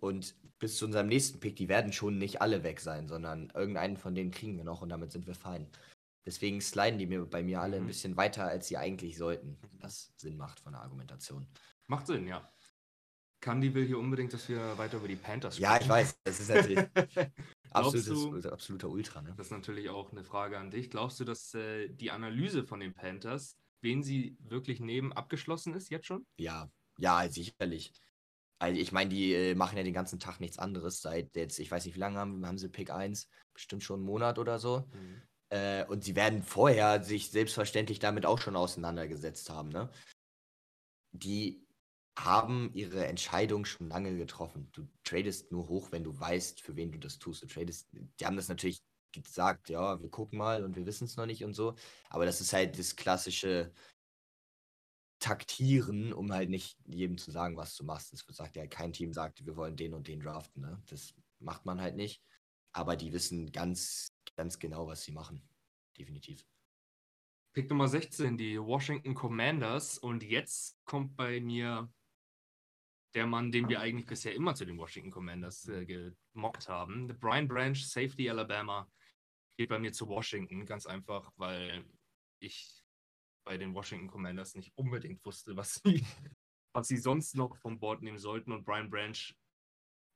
Und 0.00 0.34
bis 0.58 0.76
zu 0.76 0.86
unserem 0.86 1.08
nächsten 1.08 1.40
Pick, 1.40 1.56
die 1.56 1.68
werden 1.68 1.92
schon 1.92 2.18
nicht 2.18 2.40
alle 2.42 2.62
weg 2.62 2.80
sein, 2.80 3.08
sondern 3.08 3.50
irgendeinen 3.54 3.96
von 3.96 4.14
denen 4.14 4.30
kriegen 4.30 4.56
wir 4.56 4.64
noch 4.64 4.82
und 4.82 4.88
damit 4.88 5.12
sind 5.12 5.26
wir 5.26 5.34
fein. 5.34 5.68
Deswegen 6.26 6.60
sliden 6.60 6.98
die 6.98 7.06
mir 7.06 7.24
bei 7.24 7.42
mir 7.42 7.60
alle 7.60 7.76
ein 7.76 7.84
mhm. 7.84 7.88
bisschen 7.88 8.16
weiter, 8.16 8.44
als 8.44 8.68
sie 8.68 8.76
eigentlich 8.76 9.16
sollten. 9.16 9.58
Was 9.80 10.12
Sinn 10.16 10.36
macht 10.36 10.60
von 10.60 10.72
der 10.72 10.82
Argumentation. 10.82 11.46
Macht 11.86 12.06
Sinn, 12.06 12.26
ja. 12.26 12.50
Candy 13.40 13.74
will 13.74 13.86
hier 13.86 13.98
unbedingt, 13.98 14.32
dass 14.32 14.48
wir 14.48 14.76
weiter 14.76 14.98
über 14.98 15.08
die 15.08 15.16
Panthers 15.16 15.56
sprechen. 15.56 15.72
Ja, 15.72 15.80
ich 15.80 15.88
weiß. 15.88 16.18
Das 16.24 16.40
ist 16.40 16.48
natürlich 16.48 16.78
absolutes, 17.70 18.42
du, 18.42 18.50
absoluter 18.50 18.88
Ultra. 18.88 19.22
Ne? 19.22 19.34
Das 19.36 19.46
ist 19.46 19.52
natürlich 19.52 19.88
auch 19.88 20.12
eine 20.12 20.24
Frage 20.24 20.58
an 20.58 20.70
dich. 20.70 20.90
Glaubst 20.90 21.20
du, 21.20 21.24
dass 21.24 21.54
äh, 21.54 21.88
die 21.88 22.10
Analyse 22.10 22.64
von 22.64 22.80
den 22.80 22.92
Panthers, 22.92 23.56
wen 23.80 24.02
sie 24.02 24.36
wirklich 24.40 24.80
nehmen, 24.80 25.12
abgeschlossen 25.12 25.74
ist 25.74 25.90
jetzt 25.90 26.06
schon? 26.06 26.26
Ja, 26.38 26.70
ja, 26.98 27.26
sicherlich. 27.28 27.92
Also 28.58 28.78
ich 28.78 28.92
meine, 28.92 29.08
die 29.08 29.32
äh, 29.32 29.54
machen 29.54 29.78
ja 29.78 29.84
den 29.84 29.94
ganzen 29.94 30.18
Tag 30.18 30.38
nichts 30.38 30.58
anderes 30.58 31.00
seit 31.00 31.34
jetzt, 31.34 31.58
ich 31.58 31.70
weiß 31.70 31.86
nicht, 31.86 31.94
wie 31.94 32.00
lange 32.00 32.18
haben, 32.18 32.46
haben 32.46 32.58
sie 32.58 32.68
Pick 32.68 32.90
1, 32.90 33.26
bestimmt 33.54 33.82
schon 33.82 34.00
einen 34.00 34.06
Monat 34.06 34.38
oder 34.38 34.58
so. 34.58 34.86
Mhm. 34.92 35.22
Äh, 35.48 35.86
und 35.86 36.04
sie 36.04 36.14
werden 36.14 36.42
vorher 36.42 37.02
sich 37.02 37.30
selbstverständlich 37.30 38.00
damit 38.00 38.26
auch 38.26 38.38
schon 38.38 38.56
auseinandergesetzt 38.56 39.48
haben. 39.48 39.70
Ne? 39.70 39.88
Die 41.12 41.66
haben 42.24 42.72
ihre 42.74 43.06
Entscheidung 43.06 43.64
schon 43.64 43.88
lange 43.88 44.16
getroffen. 44.16 44.68
Du 44.72 44.86
tradest 45.04 45.52
nur 45.52 45.68
hoch, 45.68 45.92
wenn 45.92 46.04
du 46.04 46.18
weißt, 46.18 46.60
für 46.60 46.76
wen 46.76 46.92
du 46.92 46.98
das 46.98 47.18
tust. 47.18 47.42
Du 47.42 47.46
tradest, 47.46 47.88
die 47.92 48.26
haben 48.26 48.36
das 48.36 48.48
natürlich 48.48 48.82
gesagt, 49.12 49.68
ja, 49.68 50.00
wir 50.00 50.10
gucken 50.10 50.38
mal 50.38 50.64
und 50.64 50.76
wir 50.76 50.86
wissen 50.86 51.04
es 51.04 51.16
noch 51.16 51.26
nicht 51.26 51.44
und 51.44 51.54
so. 51.54 51.74
Aber 52.08 52.26
das 52.26 52.40
ist 52.40 52.52
halt 52.52 52.78
das 52.78 52.96
klassische 52.96 53.72
Taktieren, 55.18 56.12
um 56.12 56.32
halt 56.32 56.48
nicht 56.48 56.78
jedem 56.86 57.18
zu 57.18 57.30
sagen, 57.30 57.56
was 57.56 57.76
du 57.76 57.84
machst. 57.84 58.12
Das 58.12 58.24
sagt 58.36 58.56
ja 58.56 58.66
kein 58.66 58.92
Team 58.92 59.12
sagt, 59.12 59.44
wir 59.44 59.56
wollen 59.56 59.76
den 59.76 59.94
und 59.94 60.08
den 60.08 60.20
draften. 60.20 60.62
Ne? 60.62 60.82
Das 60.88 61.14
macht 61.38 61.66
man 61.66 61.80
halt 61.80 61.96
nicht. 61.96 62.22
Aber 62.72 62.96
die 62.96 63.12
wissen 63.12 63.50
ganz, 63.52 64.14
ganz 64.36 64.58
genau, 64.58 64.86
was 64.86 65.02
sie 65.02 65.12
machen. 65.12 65.42
Definitiv. 65.98 66.46
Pick 67.52 67.68
Nummer 67.68 67.88
16, 67.88 68.38
die 68.38 68.60
Washington 68.60 69.14
Commanders. 69.14 69.98
Und 69.98 70.22
jetzt 70.22 70.78
kommt 70.84 71.16
bei 71.16 71.40
mir 71.40 71.92
der 73.14 73.26
Mann, 73.26 73.50
den 73.50 73.68
wir 73.68 73.80
eigentlich 73.80 74.06
bisher 74.06 74.34
immer 74.34 74.54
zu 74.54 74.64
den 74.64 74.78
Washington 74.78 75.10
Commanders 75.10 75.68
äh, 75.68 75.84
gemockt 75.84 76.68
haben. 76.68 77.08
Brian 77.18 77.48
Branch, 77.48 77.76
Safety 77.76 78.30
Alabama, 78.30 78.90
geht 79.56 79.68
bei 79.68 79.78
mir 79.78 79.92
zu 79.92 80.08
Washington, 80.08 80.64
ganz 80.64 80.86
einfach, 80.86 81.32
weil 81.36 81.84
ich 82.40 82.82
bei 83.44 83.58
den 83.58 83.74
Washington 83.74 84.08
Commanders 84.08 84.54
nicht 84.54 84.72
unbedingt 84.76 85.24
wusste, 85.24 85.56
was 85.56 85.74
sie, 85.74 86.04
was 86.74 86.88
sie 86.88 86.98
sonst 86.98 87.34
noch 87.34 87.56
vom 87.56 87.78
Board 87.78 88.02
nehmen 88.02 88.18
sollten 88.18 88.52
und 88.52 88.64
Brian 88.64 88.90
Branch 88.90 89.34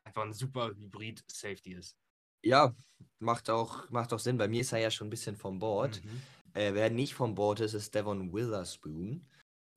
einfach 0.07 0.22
ein 0.22 0.32
super 0.32 0.68
Hybrid-Safety 0.68 1.72
ist. 1.72 1.99
Ja, 2.45 2.76
macht 3.18 3.49
auch, 3.49 3.88
macht 3.90 4.12
auch 4.12 4.18
Sinn. 4.18 4.36
Bei 4.36 4.49
mir 4.49 4.61
ist 4.61 4.72
er 4.72 4.78
ja 4.78 4.90
schon 4.90 5.07
ein 5.07 5.11
bisschen 5.11 5.36
vom 5.36 5.59
Board. 5.59 6.05
Mhm. 6.05 6.22
Äh, 6.53 6.74
wer 6.74 6.90
nicht 6.90 7.14
vom 7.14 7.34
Board 7.34 7.61
ist, 7.61 7.74
ist 7.74 7.95
Devon 7.95 8.32
Witherspoon, 8.32 9.26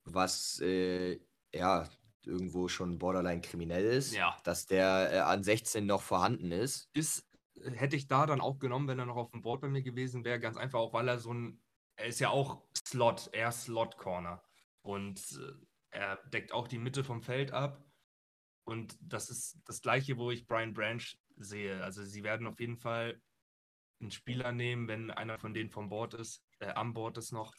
was 0.04 0.60
äh, 0.60 1.18
ja 1.52 1.88
irgendwo 2.28 2.68
schon 2.68 2.98
borderline 2.98 3.40
kriminell 3.40 3.84
ist, 3.84 4.14
ja. 4.14 4.36
dass 4.44 4.66
der 4.66 5.12
äh, 5.12 5.18
an 5.18 5.42
16 5.42 5.86
noch 5.86 6.02
vorhanden 6.02 6.52
ist. 6.52 6.90
Ist, 6.92 7.26
hätte 7.74 7.96
ich 7.96 8.06
da 8.06 8.26
dann 8.26 8.40
auch 8.40 8.58
genommen, 8.58 8.86
wenn 8.88 8.98
er 8.98 9.06
noch 9.06 9.16
auf 9.16 9.30
dem 9.30 9.42
Board 9.42 9.60
bei 9.60 9.68
mir 9.68 9.82
gewesen 9.82 10.24
wäre, 10.24 10.38
ganz 10.38 10.56
einfach 10.56 10.78
auch, 10.78 10.92
weil 10.92 11.08
er 11.08 11.18
so 11.18 11.32
ein, 11.32 11.60
er 11.96 12.06
ist 12.06 12.20
ja 12.20 12.30
auch 12.30 12.62
Slot, 12.76 13.30
er 13.32 13.50
Slot 13.50 13.96
Corner 13.96 14.42
und 14.82 15.18
äh, 15.40 15.98
er 15.98 16.16
deckt 16.28 16.52
auch 16.52 16.68
die 16.68 16.78
Mitte 16.78 17.02
vom 17.02 17.22
Feld 17.22 17.50
ab 17.50 17.82
und 18.64 18.96
das 19.00 19.30
ist 19.30 19.58
das 19.64 19.80
gleiche, 19.80 20.18
wo 20.18 20.30
ich 20.30 20.46
Brian 20.46 20.74
Branch 20.74 21.02
sehe. 21.36 21.82
Also 21.82 22.04
sie 22.04 22.22
werden 22.22 22.46
auf 22.46 22.60
jeden 22.60 22.76
Fall 22.76 23.20
einen 24.00 24.10
Spieler 24.10 24.52
nehmen, 24.52 24.88
wenn 24.88 25.10
einer 25.10 25.38
von 25.38 25.54
denen 25.54 25.70
vom 25.70 25.88
Board 25.88 26.14
ist, 26.14 26.44
äh, 26.60 26.68
am 26.68 26.92
Board 26.92 27.18
ist 27.18 27.32
noch, 27.32 27.54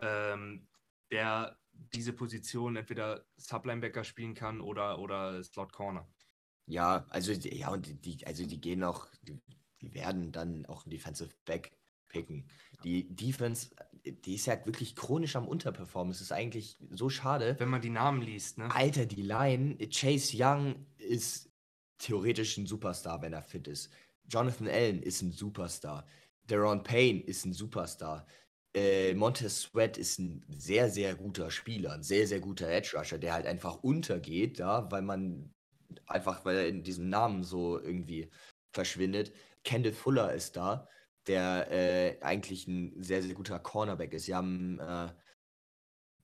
ähm, 0.00 0.66
der 1.10 1.58
diese 1.94 2.12
Position 2.12 2.76
entweder 2.76 3.24
Sublinebacker 3.36 4.04
spielen 4.04 4.34
kann 4.34 4.60
oder, 4.60 4.98
oder 4.98 5.42
Slot 5.42 5.72
Corner. 5.72 6.08
Ja, 6.66 7.06
also 7.10 7.32
ja, 7.32 7.70
und 7.70 8.04
die, 8.04 8.26
also 8.26 8.44
die 8.44 8.60
gehen 8.60 8.82
auch, 8.82 9.06
die, 9.22 9.40
die 9.80 9.94
werden 9.94 10.32
dann 10.32 10.66
auch 10.66 10.84
einen 10.84 10.90
Defensive 10.90 11.30
Back 11.44 11.72
picken. 12.08 12.48
Die 12.84 13.08
Defense, 13.14 13.70
die 14.04 14.34
ist 14.34 14.46
ja 14.46 14.64
wirklich 14.66 14.96
chronisch 14.96 15.36
am 15.36 15.48
Unterperformen. 15.48 16.12
Es 16.12 16.20
ist 16.20 16.32
eigentlich 16.32 16.76
so 16.90 17.08
schade. 17.08 17.56
Wenn 17.58 17.68
man 17.68 17.80
die 17.80 17.90
Namen 17.90 18.22
liest, 18.22 18.58
ne? 18.58 18.72
Alter, 18.74 19.06
die 19.06 19.22
Line, 19.22 19.76
Chase 19.88 20.36
Young 20.36 20.86
ist 20.98 21.50
theoretisch 21.98 22.56
ein 22.58 22.66
Superstar, 22.66 23.22
wenn 23.22 23.32
er 23.32 23.42
fit 23.42 23.68
ist. 23.68 23.90
Jonathan 24.28 24.68
Allen 24.68 25.02
ist 25.02 25.22
ein 25.22 25.32
Superstar. 25.32 26.06
Deron 26.44 26.82
Payne 26.82 27.20
ist 27.20 27.44
ein 27.44 27.52
Superstar. 27.52 28.26
Äh, 28.76 29.14
Montez 29.14 29.62
Sweat 29.62 29.96
ist 29.96 30.18
ein 30.18 30.44
sehr, 30.48 30.90
sehr 30.90 31.14
guter 31.14 31.50
Spieler, 31.50 31.92
ein 31.94 32.02
sehr, 32.02 32.26
sehr 32.26 32.40
guter 32.40 32.68
Edge 32.68 32.94
Rusher, 32.94 33.16
der 33.16 33.32
halt 33.32 33.46
einfach 33.46 33.82
untergeht, 33.82 34.60
da, 34.60 34.90
weil 34.90 35.00
man 35.00 35.54
einfach, 36.06 36.44
weil 36.44 36.56
er 36.56 36.68
in 36.68 36.82
diesem 36.82 37.08
Namen 37.08 37.42
so 37.42 37.80
irgendwie 37.80 38.30
verschwindet. 38.74 39.32
Kendall 39.64 39.94
Fuller 39.94 40.34
ist 40.34 40.56
da, 40.56 40.88
der 41.26 41.70
äh, 41.70 42.18
eigentlich 42.22 42.68
ein 42.68 43.02
sehr, 43.02 43.22
sehr 43.22 43.34
guter 43.34 43.58
Cornerback 43.58 44.12
ist. 44.12 44.26
Sie 44.26 44.34
haben 44.34 44.78
äh, 44.78 45.08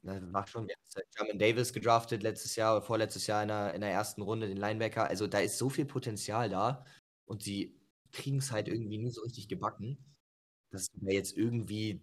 war 0.03 0.47
schon 0.47 0.69
German 1.17 1.39
Davis 1.39 1.73
gedraftet 1.73 2.23
letztes 2.23 2.57
Jahr 2.57 2.77
oder 2.77 2.85
vorletztes 2.85 3.27
Jahr 3.29 3.43
in 3.43 3.49
der, 3.49 3.75
in 3.75 3.81
der 3.81 3.91
ersten 3.91 4.21
Runde, 4.21 4.49
den 4.49 4.57
Linebacker. 4.59 5.07
Also 5.09 5.27
da 5.27 5.39
ist 5.39 5.59
so 5.59 5.71
viel 5.71 5.87
Potenzial 5.87 6.49
da 6.51 6.85
und 7.25 7.43
sie 7.43 7.81
kriegen 8.11 8.39
es 8.39 8.53
halt 8.53 8.69
irgendwie 8.69 8.99
nie 8.99 9.11
so 9.11 9.23
richtig 9.23 9.49
gebacken, 9.49 9.97
dass 10.71 10.89
wir 10.95 11.15
jetzt 11.15 11.37
irgendwie, 11.37 12.03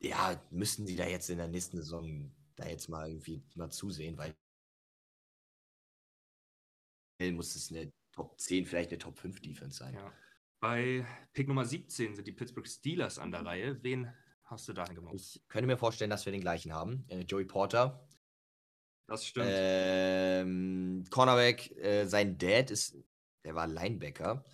ja, 0.00 0.40
müssen 0.50 0.86
sie 0.86 0.96
da 0.96 1.06
jetzt 1.06 1.30
in 1.30 1.38
der 1.38 1.48
nächsten 1.48 1.76
Saison 1.78 2.32
da 2.56 2.66
jetzt 2.66 2.88
mal 2.88 3.08
irgendwie 3.08 3.42
mal 3.54 3.70
zusehen, 3.70 4.16
weil 4.16 4.34
muss 7.32 7.54
es 7.54 7.70
eine 7.70 7.92
Top 8.12 8.38
10, 8.38 8.66
vielleicht 8.66 8.90
eine 8.90 8.98
Top 8.98 9.18
5 9.18 9.40
Defense 9.40 9.78
sein. 9.78 9.94
Ja. 9.94 10.12
Bei 10.60 11.06
Pick 11.32 11.48
Nummer 11.48 11.64
17 11.64 12.14
sind 12.14 12.26
die 12.26 12.32
Pittsburgh 12.32 12.66
Steelers 12.66 13.18
an 13.18 13.30
der 13.30 13.44
Reihe. 13.44 13.82
Wen 13.82 14.12
hast 14.44 14.68
du 14.68 14.72
dahin 14.72 14.94
gemacht? 14.94 15.14
Ich 15.14 15.42
könnte 15.48 15.66
mir 15.66 15.76
vorstellen, 15.76 16.10
dass 16.10 16.24
wir 16.24 16.32
den 16.32 16.40
gleichen 16.40 16.72
haben. 16.72 17.04
Äh, 17.08 17.20
Joey 17.20 17.44
Porter. 17.44 18.06
Das 19.06 19.26
stimmt. 19.26 19.48
Ähm, 19.50 21.04
Cornerback, 21.10 21.70
äh, 21.76 22.06
sein 22.06 22.38
Dad 22.38 22.70
ist, 22.70 22.96
der 23.44 23.54
war 23.54 23.66
Linebacker. 23.66 24.44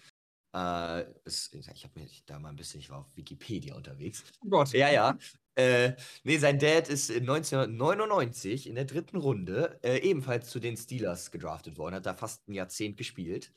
Äh, 0.53 1.05
ist, 1.25 1.55
ich 1.55 1.85
habe 1.85 2.01
mir 2.01 2.09
da 2.27 2.39
mal 2.39 2.49
ein 2.49 2.57
bisschen, 2.57 2.81
ich 2.81 2.91
war 2.91 3.01
auf 3.01 3.17
Wikipedia 3.17 3.75
unterwegs. 3.77 4.25
Oh 4.45 4.49
Gott. 4.49 4.73
Ja, 4.73 4.91
ja. 4.91 5.17
Äh, 5.55 5.95
nee, 6.25 6.39
sein 6.39 6.59
Dad 6.59 6.89
ist 6.89 7.11
1999 7.11 8.67
in 8.67 8.75
der 8.75 8.85
dritten 8.85 9.17
Runde 9.17 9.79
äh, 9.83 9.99
ebenfalls 9.99 10.49
zu 10.49 10.59
den 10.59 10.77
Steelers 10.77 11.31
gedraftet 11.31 11.77
worden, 11.77 11.97
hat 11.97 12.07
da 12.07 12.15
fast 12.15 12.49
ein 12.49 12.55
Jahrzehnt 12.55 12.97
gespielt. 12.97 13.53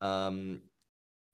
Ähm, 0.00 0.70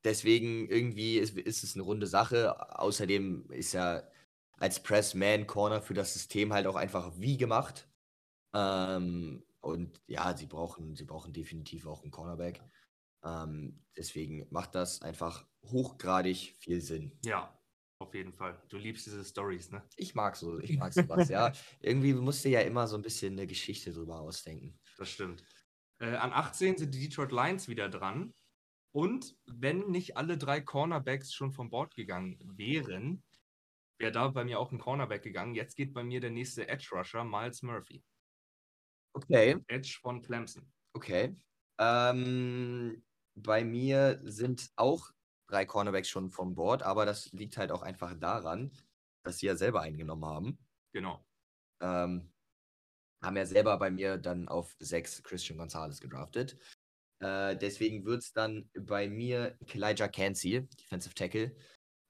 deswegen 0.05 0.68
irgendwie 0.68 1.18
ist, 1.18 1.36
ist, 1.36 1.64
es 1.64 1.74
eine 1.74 1.84
runde 1.84 2.07
Sache. 2.07 2.78
Außerdem 2.78 3.51
ist 3.53 3.74
er 3.74 4.11
als 4.59 4.82
Press-Man-Corner 4.82 5.80
für 5.80 5.94
das 5.94 6.12
System 6.12 6.53
halt 6.53 6.66
auch 6.66 6.76
einfach 6.76 7.12
wie 7.16 7.36
gemacht. 7.36 7.88
Ähm, 8.55 9.44
und 9.61 10.01
ja, 10.07 10.36
sie 10.36 10.46
brauchen, 10.46 10.94
sie 10.96 11.05
brauchen 11.05 11.32
definitiv 11.32 11.86
auch 11.86 12.03
einen 12.03 12.11
Cornerback. 12.11 12.62
Ähm, 13.25 13.83
deswegen 13.97 14.47
macht 14.51 14.75
das 14.75 15.03
einfach 15.03 15.47
hochgradig 15.64 16.57
viel 16.59 16.81
Sinn. 16.81 17.18
Ja, 17.25 17.59
auf 17.99 18.14
jeden 18.14 18.33
Fall. 18.33 18.61
Du 18.68 18.79
liebst 18.79 19.07
diese 19.07 19.25
Stories, 19.25 19.71
ne? 19.71 19.83
Ich 19.97 20.14
mag 20.14 20.37
so, 20.37 20.59
ich 20.59 20.79
mag 20.79 20.93
sowas, 20.93 21.29
ja. 21.29 21.53
Irgendwie 21.81 22.14
musst 22.14 22.45
du 22.45 22.49
ja 22.49 22.61
immer 22.61 22.87
so 22.87 22.97
ein 22.97 23.03
bisschen 23.03 23.35
eine 23.35 23.47
Geschichte 23.47 23.93
drüber 23.93 24.21
ausdenken. 24.21 24.79
Das 24.97 25.11
stimmt. 25.11 25.45
Äh, 26.01 26.16
an 26.16 26.33
18 26.33 26.79
sind 26.79 26.95
die 26.95 27.09
Detroit 27.09 27.33
Lions 27.33 27.68
wieder 27.68 27.89
dran. 27.89 28.33
Und 28.93 29.37
wenn 29.47 29.91
nicht 29.91 30.16
alle 30.16 30.37
drei 30.37 30.61
Cornerbacks 30.61 31.33
schon 31.33 31.53
vom 31.53 31.71
Bord 31.71 31.95
gegangen 31.95 32.39
wären, 32.57 33.23
wäre 33.99 34.12
da 34.12 34.29
bei 34.29 34.45
mir 34.45 34.59
auch 34.59 34.73
ein 34.73 34.79
Cornerback 34.79 35.23
gegangen. 35.23 35.55
Jetzt 35.55 35.77
geht 35.77 35.93
bei 35.93 36.03
mir 36.03 36.21
der 36.21 36.31
nächste 36.31 36.68
Edge 36.68 36.89
Rusher, 36.93 37.23
Miles 37.23 37.62
Murphy. 37.62 38.03
Okay. 39.12 39.62
Edge 39.68 39.99
von 40.01 40.23
Clemson. 40.23 40.73
Okay. 40.95 41.37
Ähm, 41.79 43.03
bei 43.35 43.64
mir 43.64 44.20
sind 44.24 44.70
auch 44.76 45.11
drei 45.49 45.64
Cornerbacks 45.64 46.09
schon 46.09 46.31
vom 46.31 46.55
Board, 46.55 46.83
aber 46.83 47.07
das 47.07 47.33
liegt 47.33 47.57
halt 47.57 47.72
auch 47.72 47.83
einfach 47.83 48.14
daran, 48.18 48.72
dass 49.24 49.39
sie 49.39 49.47
ja 49.47 49.57
selber 49.57 49.83
eingenommen 49.83 50.24
haben. 50.24 50.59
Genau. 50.93 51.24
Ähm, 51.83 52.33
haben 53.22 53.37
ja 53.37 53.47
selber 53.47 53.78
bei 53.78 53.91
mir 53.91 54.16
dann 54.16 54.49
auf 54.49 54.76
sechs 54.78 55.22
Christian 55.22 55.59
Gonzalez 55.59 56.01
gedraftet. 56.01 56.57
Äh, 57.22 57.57
deswegen 57.57 58.05
wird 58.05 58.22
es 58.22 58.33
dann 58.33 58.70
bei 58.74 59.09
mir 59.09 59.59
Elijah 59.72 60.09
Cansey, 60.09 60.66
Defensive 60.68 61.14
Tackle. 61.14 61.55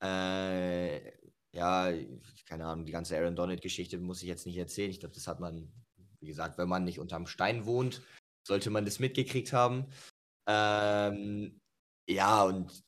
Äh, 0.02 1.12
ja, 1.52 1.92
keine 2.46 2.66
Ahnung, 2.66 2.86
die 2.86 2.92
ganze 2.92 3.16
Aaron 3.16 3.34
Donald-Geschichte 3.34 3.98
muss 3.98 4.22
ich 4.22 4.28
jetzt 4.28 4.46
nicht 4.46 4.56
erzählen. 4.56 4.90
Ich 4.90 5.00
glaube, 5.00 5.14
das 5.14 5.26
hat 5.26 5.40
man, 5.40 5.72
wie 6.20 6.28
gesagt, 6.28 6.58
wenn 6.58 6.68
man 6.68 6.84
nicht 6.84 7.00
unterm 7.00 7.26
Stein 7.26 7.66
wohnt, 7.66 8.02
sollte 8.46 8.70
man 8.70 8.84
das 8.84 9.00
mitgekriegt 9.00 9.52
haben. 9.52 9.86
Ähm, 10.50 11.60
ja, 12.08 12.42
und 12.42 12.84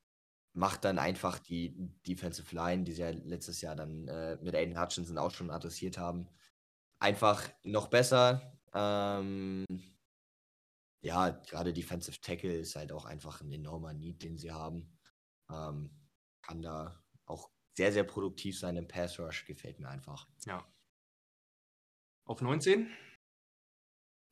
macht 0.55 0.85
dann 0.85 0.99
einfach 0.99 1.39
die 1.39 1.75
Defensive 2.07 2.55
Line, 2.55 2.85
die 2.85 2.93
sie 2.93 3.03
ja 3.03 3.11
letztes 3.11 3.61
Jahr 3.61 3.77
dann 3.77 4.09
äh, 4.09 4.37
mit 4.43 4.55
Aiden 4.55 4.79
Hutchinson 4.79 5.17
auch 5.17 5.31
schon 5.31 5.51
adressiert 5.51 5.97
haben, 5.97 6.29
einfach 6.99 7.49
noch 7.63 7.89
besser. 7.89 8.59
Ähm, 8.75 9.65
ja, 11.03 11.31
gerade 11.31 11.73
Defensive 11.73 12.21
Tackle 12.21 12.55
ist 12.57 12.77
halt 12.77 12.93
auch 12.93 13.05
einfach 13.05 13.41
ein 13.41 13.53
enormer 13.53 13.95
Need, 13.95 14.23
den 14.23 14.37
sie 14.37 14.53
haben. 14.53 14.99
Ähm, 15.51 15.91
kann 16.43 16.63
da 16.63 17.03
auch 17.27 17.51
sehr, 17.77 17.93
sehr 17.93 18.05
produktiv 18.05 18.59
sein 18.59 18.77
im 18.77 18.89
Pass 18.89 19.19
Rush, 19.19 19.45
gefällt 19.47 19.79
mir 19.79 19.89
einfach. 19.89 20.29
Ja. 20.45 20.67
Auf 22.25 22.41
19? 22.41 22.91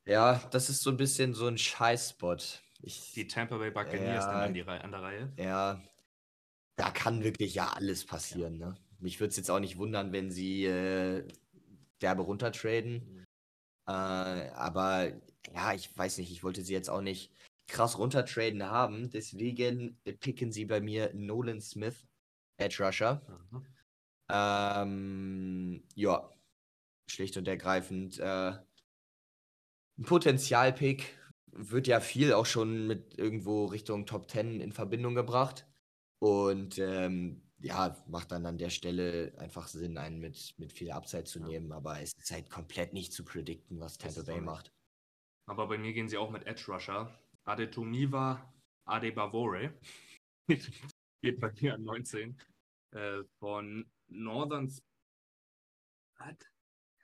Ja, 0.05 0.37
das 0.51 0.69
ist 0.69 0.81
so 0.81 0.89
ein 0.89 0.97
bisschen 0.97 1.33
so 1.33 1.47
ein 1.47 1.57
Scheißspot. 1.57 2.63
Ich, 2.83 3.13
die 3.13 3.27
Tampa 3.27 3.57
Bay 3.57 3.71
Buccaneers 3.71 4.25
ja, 4.25 4.31
an, 4.31 4.53
die, 4.53 4.63
an 4.63 4.91
der 4.91 5.01
Reihe. 5.01 5.33
Ja, 5.37 5.81
da 6.75 6.89
kann 6.89 7.23
wirklich 7.23 7.55
ja 7.55 7.73
alles 7.73 8.05
passieren. 8.05 8.59
Ja. 8.59 8.69
Ne? 8.69 8.77
Mich 8.99 9.19
würde 9.19 9.29
es 9.29 9.37
jetzt 9.37 9.51
auch 9.51 9.59
nicht 9.59 9.77
wundern, 9.77 10.11
wenn 10.11 10.31
sie 10.31 10.65
äh, 10.65 11.27
derbe 12.01 12.23
runtertraden. 12.23 13.25
Äh, 13.87 13.91
aber 13.91 15.11
ja, 15.53 15.73
ich 15.73 15.95
weiß 15.97 16.17
nicht, 16.17 16.31
ich 16.31 16.43
wollte 16.43 16.63
sie 16.63 16.73
jetzt 16.73 16.89
auch 16.89 17.01
nicht 17.01 17.31
krass 17.67 17.97
runtertraden 17.97 18.63
haben. 18.63 19.09
Deswegen 19.09 19.97
picken 20.19 20.51
sie 20.51 20.65
bei 20.65 20.81
mir 20.81 21.11
Nolan 21.13 21.61
Smith, 21.61 22.07
Edge 22.57 22.83
Rusher. 22.83 23.21
Mhm. 23.51 23.65
Ähm, 24.29 25.83
ja, 25.95 26.29
schlicht 27.07 27.37
und 27.37 27.47
ergreifend 27.47 28.19
äh, 28.19 28.53
ein 29.97 30.03
Potenzialpick. 30.03 31.17
Wird 31.51 31.87
ja 31.87 31.99
viel 31.99 32.33
auch 32.33 32.45
schon 32.45 32.87
mit 32.87 33.17
irgendwo 33.17 33.65
Richtung 33.65 34.05
Top 34.05 34.29
10 34.29 34.61
in 34.61 34.71
Verbindung 34.71 35.15
gebracht. 35.15 35.67
Und 36.19 36.77
ähm, 36.79 37.41
ja, 37.59 37.95
macht 38.07 38.31
dann 38.31 38.45
an 38.45 38.57
der 38.57 38.69
Stelle 38.69 39.33
einfach 39.37 39.67
Sinn, 39.67 39.97
einen 39.97 40.19
mit, 40.19 40.55
mit 40.57 40.71
viel 40.71 40.91
Upside 40.91 41.25
zu 41.25 41.39
ja. 41.39 41.47
nehmen. 41.47 41.71
Aber 41.71 41.99
es 41.99 42.13
ist 42.17 42.31
halt 42.31 42.49
komplett 42.49 42.93
nicht 42.93 43.13
zu 43.13 43.23
predikten, 43.23 43.79
was 43.79 43.97
Tampa 43.97 44.21
Bay 44.23 44.41
macht. 44.41 44.71
Aber 45.47 45.67
bei 45.67 45.77
mir 45.77 45.93
gehen 45.93 46.07
sie 46.07 46.17
auch 46.17 46.31
mit 46.31 46.45
Edge 46.45 46.65
Rusher. 46.67 47.13
Adetumiva 47.43 48.53
Adebavore. 48.85 49.73
Geht 51.21 51.39
bei 51.39 51.51
mir 51.59 51.75
an 51.75 51.83
19. 51.83 52.37
Äh, 52.91 53.23
von 53.39 53.89
Northern. 54.07 54.67
Was? 56.17 56.50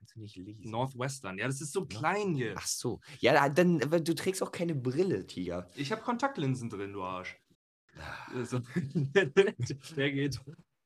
Kannst 0.08 0.16
du 0.16 0.22
nicht 0.22 0.36
lesen. 0.38 0.72
Northwestern. 0.72 1.38
Ja, 1.38 1.48
das 1.48 1.60
ist 1.60 1.74
so 1.74 1.86
klein 1.86 2.34
hier. 2.34 2.56
Ach 2.58 2.66
so. 2.66 3.02
Ja, 3.20 3.50
dann, 3.50 3.80
du 3.80 4.16
trägst 4.16 4.42
auch 4.42 4.52
keine 4.52 4.74
Brille, 4.74 5.28
Tiger. 5.28 5.70
Ich 5.76 5.92
habe 5.92 6.02
Kontaktlinsen 6.02 6.70
drin, 6.70 6.94
du 6.94 7.04
Arsch. 7.04 7.38
Also, 8.34 8.60
der, 8.76 10.12
geht, 10.12 10.40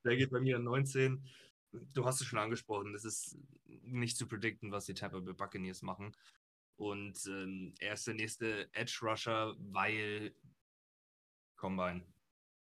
der 0.04 0.16
geht 0.16 0.32
bei 0.32 0.40
mir 0.40 0.56
an 0.56 0.64
19. 0.64 1.24
Du 1.94 2.06
hast 2.06 2.20
es 2.20 2.28
schon 2.28 2.40
angesprochen, 2.40 2.96
es 2.96 3.06
ist 3.06 3.38
nicht 3.84 4.18
zu 4.18 4.28
predikten, 4.28 4.72
was 4.72 4.86
die 4.86 4.94
Tampa 4.94 5.20
Bay 5.20 5.34
Buccaneers 5.34 5.82
machen. 5.84 6.16
Und 6.78 7.24
ähm, 7.28 7.76
er 7.80 7.94
ist 7.94 8.08
der 8.08 8.16
nächste 8.16 8.74
Edge 8.74 9.00
Rusher, 9.04 9.56
weil 9.60 10.34
Combine. 11.58 12.04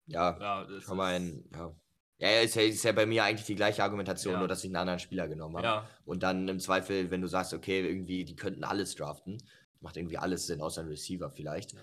Ja, 0.06 0.39
ja 0.39 0.80
Combine, 0.86 1.43
ja. 1.51 1.76
Ja, 2.18 2.41
ist 2.41 2.55
ja, 2.55 2.61
ist 2.61 2.84
ja 2.84 2.93
bei 2.93 3.05
mir 3.05 3.24
eigentlich 3.26 3.45
die 3.45 3.55
gleiche 3.55 3.84
Argumentation, 3.84 4.34
ja. 4.34 4.39
nur 4.39 4.47
dass 4.47 4.63
ich 4.63 4.70
einen 4.70 4.78
anderen 4.78 4.99
Spieler 4.99 5.28
genommen 5.28 5.57
habe. 5.57 5.68
Ja. 5.68 5.89
Und 6.05 6.24
dann 6.24 6.47
im 6.47 6.59
Zweifel, 6.59 7.11
wenn 7.11 7.22
du 7.22 7.28
sagst, 7.28 7.53
okay, 7.53 7.86
irgendwie, 7.86 8.24
die 8.24 8.36
könnten 8.36 8.63
alles 8.63 8.95
draften, 8.95 9.38
macht 9.82 9.97
irgendwie 9.97 10.18
alles 10.18 10.47
Sinn, 10.47 10.61
außer 10.61 10.82
ein 10.82 10.88
Receiver 10.88 11.30
vielleicht. 11.30 11.74
Ja. 11.74 11.82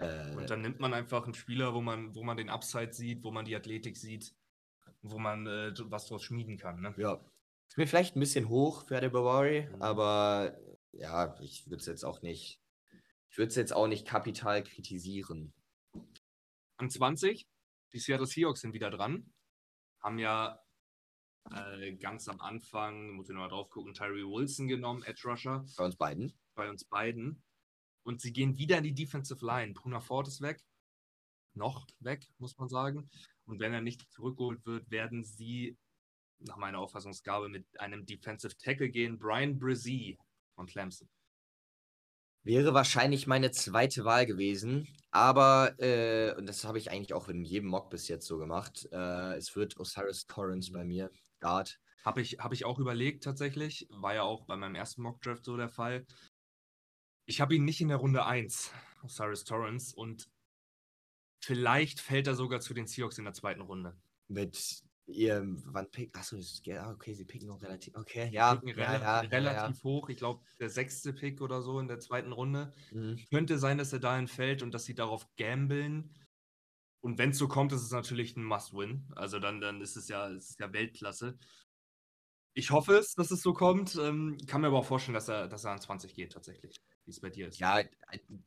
Äh, 0.00 0.36
und 0.36 0.50
dann 0.50 0.60
nimmt 0.60 0.80
man 0.80 0.92
einfach 0.92 1.24
einen 1.24 1.34
Spieler, 1.34 1.74
wo 1.74 1.80
man, 1.80 2.14
wo 2.14 2.22
man 2.22 2.36
den 2.36 2.50
Upside 2.50 2.92
sieht, 2.92 3.24
wo 3.24 3.30
man 3.30 3.44
die 3.44 3.56
Athletik 3.56 3.96
sieht, 3.96 4.34
wo 5.02 5.18
man 5.18 5.46
äh, 5.46 5.72
was 5.84 6.06
draus 6.06 6.24
schmieden 6.24 6.58
kann. 6.58 6.80
Ne? 6.80 6.94
Ja. 6.98 7.20
Ist 7.68 7.78
mir 7.78 7.86
vielleicht 7.86 8.16
ein 8.16 8.20
bisschen 8.20 8.48
hoch 8.48 8.86
für 8.86 9.00
Bawari, 9.08 9.68
mhm. 9.70 9.80
aber 9.80 10.58
ja, 10.92 11.36
ich 11.40 11.66
würde 11.66 11.80
es 11.80 11.86
jetzt 11.86 12.04
auch 12.04 12.20
nicht, 12.20 12.60
ich 13.30 13.38
würde 13.38 13.48
es 13.48 13.56
jetzt 13.56 13.72
auch 13.72 13.86
nicht 13.86 14.06
kapital 14.06 14.64
kritisieren. 14.64 15.52
An 16.78 16.90
20, 16.90 17.46
die 17.92 17.98
Seattle 17.98 18.26
Seahawks 18.26 18.62
sind 18.62 18.74
wieder 18.74 18.90
dran. 18.90 19.32
Haben 20.00 20.18
ja 20.18 20.60
äh, 21.50 21.94
ganz 21.96 22.28
am 22.28 22.40
Anfang, 22.40 23.10
muss 23.10 23.28
ich 23.28 23.34
nochmal 23.34 23.48
drauf 23.50 23.70
gucken, 23.70 23.94
Tyree 23.94 24.24
Wilson 24.24 24.68
genommen, 24.68 25.02
Edge 25.02 25.22
Rusher. 25.24 25.64
Bei 25.76 25.84
uns 25.84 25.96
beiden. 25.96 26.32
Bei 26.54 26.70
uns 26.70 26.84
beiden. 26.84 27.42
Und 28.02 28.20
sie 28.20 28.32
gehen 28.32 28.56
wieder 28.56 28.78
in 28.78 28.84
die 28.84 28.94
Defensive 28.94 29.44
Line. 29.44 29.74
Puna 29.74 30.00
Ford 30.00 30.28
ist 30.28 30.40
weg. 30.40 30.62
noch 31.54 31.86
weg, 31.98 32.26
muss 32.38 32.56
man 32.58 32.68
sagen. 32.68 33.10
Und 33.44 33.58
wenn 33.60 33.72
er 33.72 33.80
nicht 33.80 34.10
zurückgeholt 34.12 34.64
wird, 34.64 34.90
werden 34.90 35.24
sie 35.24 35.76
nach 36.38 36.56
meiner 36.56 36.78
Auffassungsgabe 36.78 37.48
mit 37.48 37.66
einem 37.80 38.06
Defensive 38.06 38.56
Tackle 38.56 38.88
gehen. 38.88 39.18
Brian 39.18 39.58
Brzee 39.58 40.18
von 40.54 40.66
Clemson. 40.66 41.08
Wäre 42.42 42.72
wahrscheinlich 42.72 43.26
meine 43.26 43.50
zweite 43.50 44.04
Wahl 44.04 44.24
gewesen, 44.24 44.88
aber, 45.10 45.74
äh, 45.78 46.34
und 46.36 46.46
das 46.46 46.64
habe 46.64 46.78
ich 46.78 46.90
eigentlich 46.90 47.12
auch 47.12 47.28
in 47.28 47.44
jedem 47.44 47.68
Mock 47.68 47.90
bis 47.90 48.08
jetzt 48.08 48.26
so 48.26 48.38
gemacht, 48.38 48.88
äh, 48.92 49.36
es 49.36 49.54
wird 49.56 49.78
Osiris 49.78 50.26
Torrance 50.26 50.72
bei 50.72 50.84
mir, 50.84 51.10
Guard. 51.40 51.78
Habe 52.02 52.22
ich, 52.22 52.38
hab 52.38 52.54
ich 52.54 52.64
auch 52.64 52.78
überlegt 52.78 53.24
tatsächlich, 53.24 53.86
war 53.90 54.14
ja 54.14 54.22
auch 54.22 54.46
bei 54.46 54.56
meinem 54.56 54.74
ersten 54.74 55.02
Mock-Draft 55.02 55.44
so 55.44 55.58
der 55.58 55.68
Fall. 55.68 56.06
Ich 57.26 57.42
habe 57.42 57.54
ihn 57.54 57.64
nicht 57.64 57.82
in 57.82 57.88
der 57.88 57.98
Runde 57.98 58.24
1, 58.24 58.72
Osiris 59.02 59.44
Torrance, 59.44 59.94
und 59.94 60.30
vielleicht 61.42 62.00
fällt 62.00 62.26
er 62.26 62.34
sogar 62.34 62.60
zu 62.60 62.72
den 62.72 62.86
Seahawks 62.86 63.18
in 63.18 63.24
der 63.24 63.34
zweiten 63.34 63.60
Runde. 63.60 63.98
Mit 64.28 64.82
ihr, 65.10 65.42
wann 65.66 65.90
pick, 65.90 66.16
achso, 66.16 66.36
ja, 66.64 66.90
okay, 66.90 67.14
sie 67.14 67.24
picken 67.24 67.48
noch 67.48 67.62
relativ, 67.62 67.94
okay, 67.96 68.28
ja, 68.32 68.54
Picken 68.54 68.80
ja, 68.80 68.90
rela 68.90 69.22
ja, 69.22 69.28
relativ 69.28 69.76
ja, 69.78 69.84
hoch. 69.84 70.08
Ich 70.08 70.16
glaube, 70.16 70.44
der 70.58 70.70
sechste 70.70 71.12
Pick 71.12 71.40
oder 71.40 71.62
so 71.62 71.78
in 71.80 71.88
der 71.88 72.00
zweiten 72.00 72.32
Runde. 72.32 72.72
Mhm. 72.92 73.18
Könnte 73.30 73.58
sein, 73.58 73.78
dass 73.78 73.92
er 73.92 74.00
dahin 74.00 74.28
fällt 74.28 74.62
und 74.62 74.72
dass 74.72 74.84
sie 74.84 74.94
darauf 74.94 75.26
gambeln. 75.36 76.14
Und 77.02 77.18
wenn 77.18 77.30
es 77.30 77.38
so 77.38 77.48
kommt, 77.48 77.72
ist 77.72 77.82
es 77.82 77.92
natürlich 77.92 78.36
ein 78.36 78.44
Must-Win. 78.44 79.08
Also 79.16 79.38
dann, 79.38 79.60
dann 79.60 79.80
ist 79.80 79.96
es 79.96 80.08
ja, 80.08 80.28
es 80.28 80.50
ist 80.50 80.60
ja 80.60 80.72
Weltklasse. 80.72 81.38
Ich 82.54 82.70
hoffe 82.70 82.94
es, 82.94 83.14
dass 83.14 83.30
es 83.30 83.42
so 83.42 83.52
kommt. 83.52 83.96
Ähm, 83.96 84.36
kann 84.46 84.60
mir 84.60 84.66
aber 84.66 84.78
auch 84.78 84.84
vorstellen, 84.84 85.14
dass 85.14 85.28
er, 85.28 85.48
dass 85.48 85.64
er 85.64 85.72
an 85.72 85.80
20 85.80 86.14
geht 86.14 86.32
tatsächlich, 86.32 86.82
wie 87.04 87.10
es 87.10 87.20
bei 87.20 87.30
dir 87.30 87.48
ist. 87.48 87.58
Ja, 87.58 87.82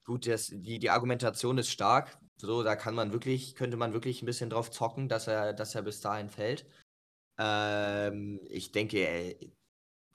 gut, 0.03 0.27
das, 0.27 0.47
die, 0.53 0.77
die 0.77 0.89
Argumentation 0.89 1.57
ist 1.57 1.69
stark. 1.69 2.19
So, 2.43 2.61
da 2.61 2.75
kann 2.75 2.93
man 2.93 3.13
wirklich, 3.13 3.55
könnte 3.55 3.77
man 3.77 3.93
wirklich 3.93 4.21
ein 4.21 4.25
bisschen 4.25 4.49
drauf 4.49 4.69
zocken, 4.69 5.07
dass 5.07 5.27
er, 5.27 5.53
dass 5.53 5.75
er 5.75 5.81
bis 5.81 6.01
dahin 6.01 6.29
fällt. 6.29 6.65
Ähm, 7.39 8.41
ich 8.49 8.73
denke, 8.73 8.99
äh, 9.07 9.51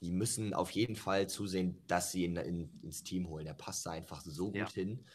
die 0.02 0.12
müssen 0.12 0.52
auf 0.52 0.70
jeden 0.72 0.94
Fall 0.94 1.28
zusehen, 1.28 1.82
dass 1.86 2.12
sie 2.12 2.24
ihn 2.24 2.36
in, 2.36 2.80
ins 2.82 3.02
Team 3.02 3.28
holen. 3.28 3.46
Er 3.46 3.54
passt 3.54 3.86
da 3.86 3.92
einfach 3.92 4.20
so 4.20 4.48
gut 4.52 4.56
Ja. 4.56 4.70
hin. 4.70 5.06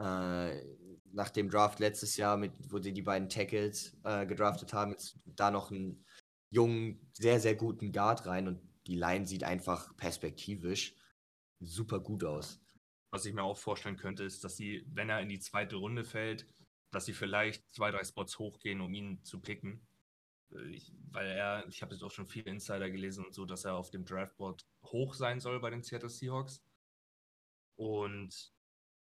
Äh, 0.00 0.64
nach 1.12 1.30
dem 1.30 1.48
Draft 1.48 1.78
letztes 1.78 2.16
Jahr, 2.16 2.36
mit, 2.36 2.52
wo 2.70 2.80
sie 2.80 2.92
die 2.92 3.02
beiden 3.02 3.28
Tackles 3.28 3.96
äh, 4.04 4.26
gedraftet 4.26 4.72
haben, 4.72 4.92
jetzt 4.92 5.20
da 5.26 5.50
noch 5.52 5.70
einen 5.70 6.04
jungen, 6.50 7.10
sehr, 7.12 7.40
sehr 7.40 7.54
guten 7.54 7.92
Guard 7.92 8.26
rein 8.26 8.48
und 8.48 8.60
die 8.86 8.96
Line 8.96 9.26
sieht 9.26 9.44
einfach 9.44 9.96
perspektivisch 9.96 10.96
super 11.60 12.00
gut 12.00 12.24
aus. 12.24 12.60
Was 13.10 13.24
ich 13.24 13.32
mir 13.32 13.42
auch 13.42 13.56
vorstellen 13.56 13.96
könnte, 13.96 14.24
ist, 14.24 14.44
dass 14.44 14.56
sie, 14.56 14.84
wenn 14.88 15.08
er 15.08 15.20
in 15.20 15.28
die 15.28 15.40
zweite 15.40 15.76
Runde 15.76 16.04
fällt, 16.04 16.46
dass 16.90 17.06
sie 17.06 17.12
vielleicht 17.12 17.68
zwei, 17.74 17.90
drei 17.90 18.04
Spots 18.04 18.38
hochgehen, 18.38 18.80
um 18.80 18.92
ihn 18.94 19.22
zu 19.24 19.40
picken. 19.40 19.86
Äh, 20.52 20.70
Ich, 20.70 20.92
weil 21.10 21.26
er, 21.26 21.66
ich 21.68 21.82
habe 21.82 21.94
jetzt 21.94 22.02
auch 22.02 22.10
schon 22.10 22.26
viele 22.26 22.50
Insider 22.50 22.90
gelesen 22.90 23.24
und 23.24 23.34
so, 23.34 23.44
dass 23.44 23.64
er 23.64 23.74
auf 23.74 23.90
dem 23.90 24.04
Draftboard 24.04 24.66
hoch 24.84 25.14
sein 25.14 25.40
soll 25.40 25.60
bei 25.60 25.70
den 25.70 25.82
Seattle 25.82 26.08
Seahawks. 26.08 26.62
Und 27.76 28.52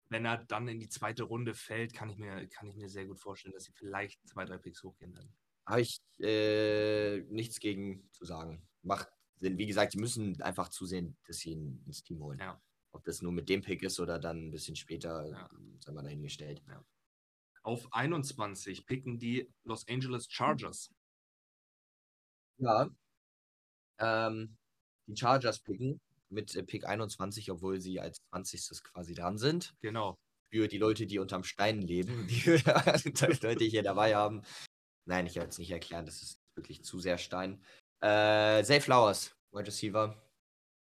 wenn 0.09 0.25
er 0.25 0.39
dann 0.45 0.69
in 0.69 0.81
die 0.81 0.89
zweite 0.89 1.25
Runde 1.25 1.55
fällt, 1.55 1.95
kann 1.95 2.11
ich 2.11 2.19
mir, 2.19 2.47
kann 2.49 2.69
ich 2.69 2.77
mir 2.77 2.89
sehr 2.89 3.07
gut 3.07 3.21
vorstellen, 3.21 3.55
dass 3.55 3.65
sie 3.65 3.73
vielleicht 3.73 4.27
zwei, 4.29 4.45
drei 4.45 4.59
Picks 4.59 4.83
hochgehen 4.83 5.15
werden. 5.15 5.33
Habe 5.67 5.81
ich 5.81 6.01
äh, 6.19 7.21
nichts 7.31 7.61
gegen 7.61 8.11
zu 8.11 8.25
sagen. 8.25 8.67
Macht 8.83 9.09
Sinn. 9.37 9.59
Wie 9.59 9.67
gesagt, 9.67 9.95
die 9.95 9.99
müssen 9.99 10.41
einfach 10.43 10.69
zusehen, 10.69 11.17
dass 11.27 11.39
sie 11.39 11.53
ihn 11.53 11.83
ins 11.87 12.03
Team 12.03 12.21
holen. 12.21 12.39
Ja. 12.39 12.61
Ob 12.93 13.05
das 13.05 13.23
nur 13.23 13.33
mit 13.33 13.49
dem 13.49 13.63
Pick 13.63 13.83
ist 13.83 14.01
oder 14.01 14.19
dann 14.19 14.49
ein 14.49 14.51
bisschen 14.51 14.77
später, 14.77 15.27
Ja. 15.29 15.51
sei 15.81 15.93
mal 15.93 16.03
dahingestellt. 16.03 16.63
Auf 17.63 17.89
21 17.93 18.87
picken 18.87 19.19
die 19.19 19.49
Los 19.65 19.87
Angeles 19.89 20.27
Chargers. 20.31 20.91
Ja. 22.59 22.89
Ähm, 23.99 24.57
die 25.07 25.17
Chargers 25.17 25.61
picken 25.61 26.01
mit 26.29 26.55
äh, 26.55 26.63
Pick 26.63 26.85
21, 26.87 27.51
obwohl 27.51 27.81
sie 27.81 28.01
als 28.01 28.19
20. 28.31 28.83
quasi 28.83 29.15
dran 29.15 29.39
sind. 29.39 29.75
Genau. 29.81 30.19
Für 30.51 30.69
die 30.69 30.79
Leute, 30.79 31.07
die 31.07 31.19
unterm 31.19 31.45
Stein 31.45 31.81
leben, 31.81 32.27
die 32.27 32.43
Leute 33.43 33.65
hier 33.65 33.83
dabei 33.83 34.15
haben. 34.17 34.43
Nein, 35.07 35.27
ich 35.27 35.35
werde 35.37 35.49
es 35.49 35.59
nicht 35.59 35.71
erklären, 35.71 36.07
das 36.07 36.23
ist 36.23 36.39
wirklich 36.57 36.85
zu 36.85 36.99
sehr 37.01 37.19
Stein. 37.19 37.65
Äh, 38.01 38.63
Zay 38.65 38.81
Flowers, 38.81 39.35
Wide 39.53 39.67
Receiver. 39.67 40.23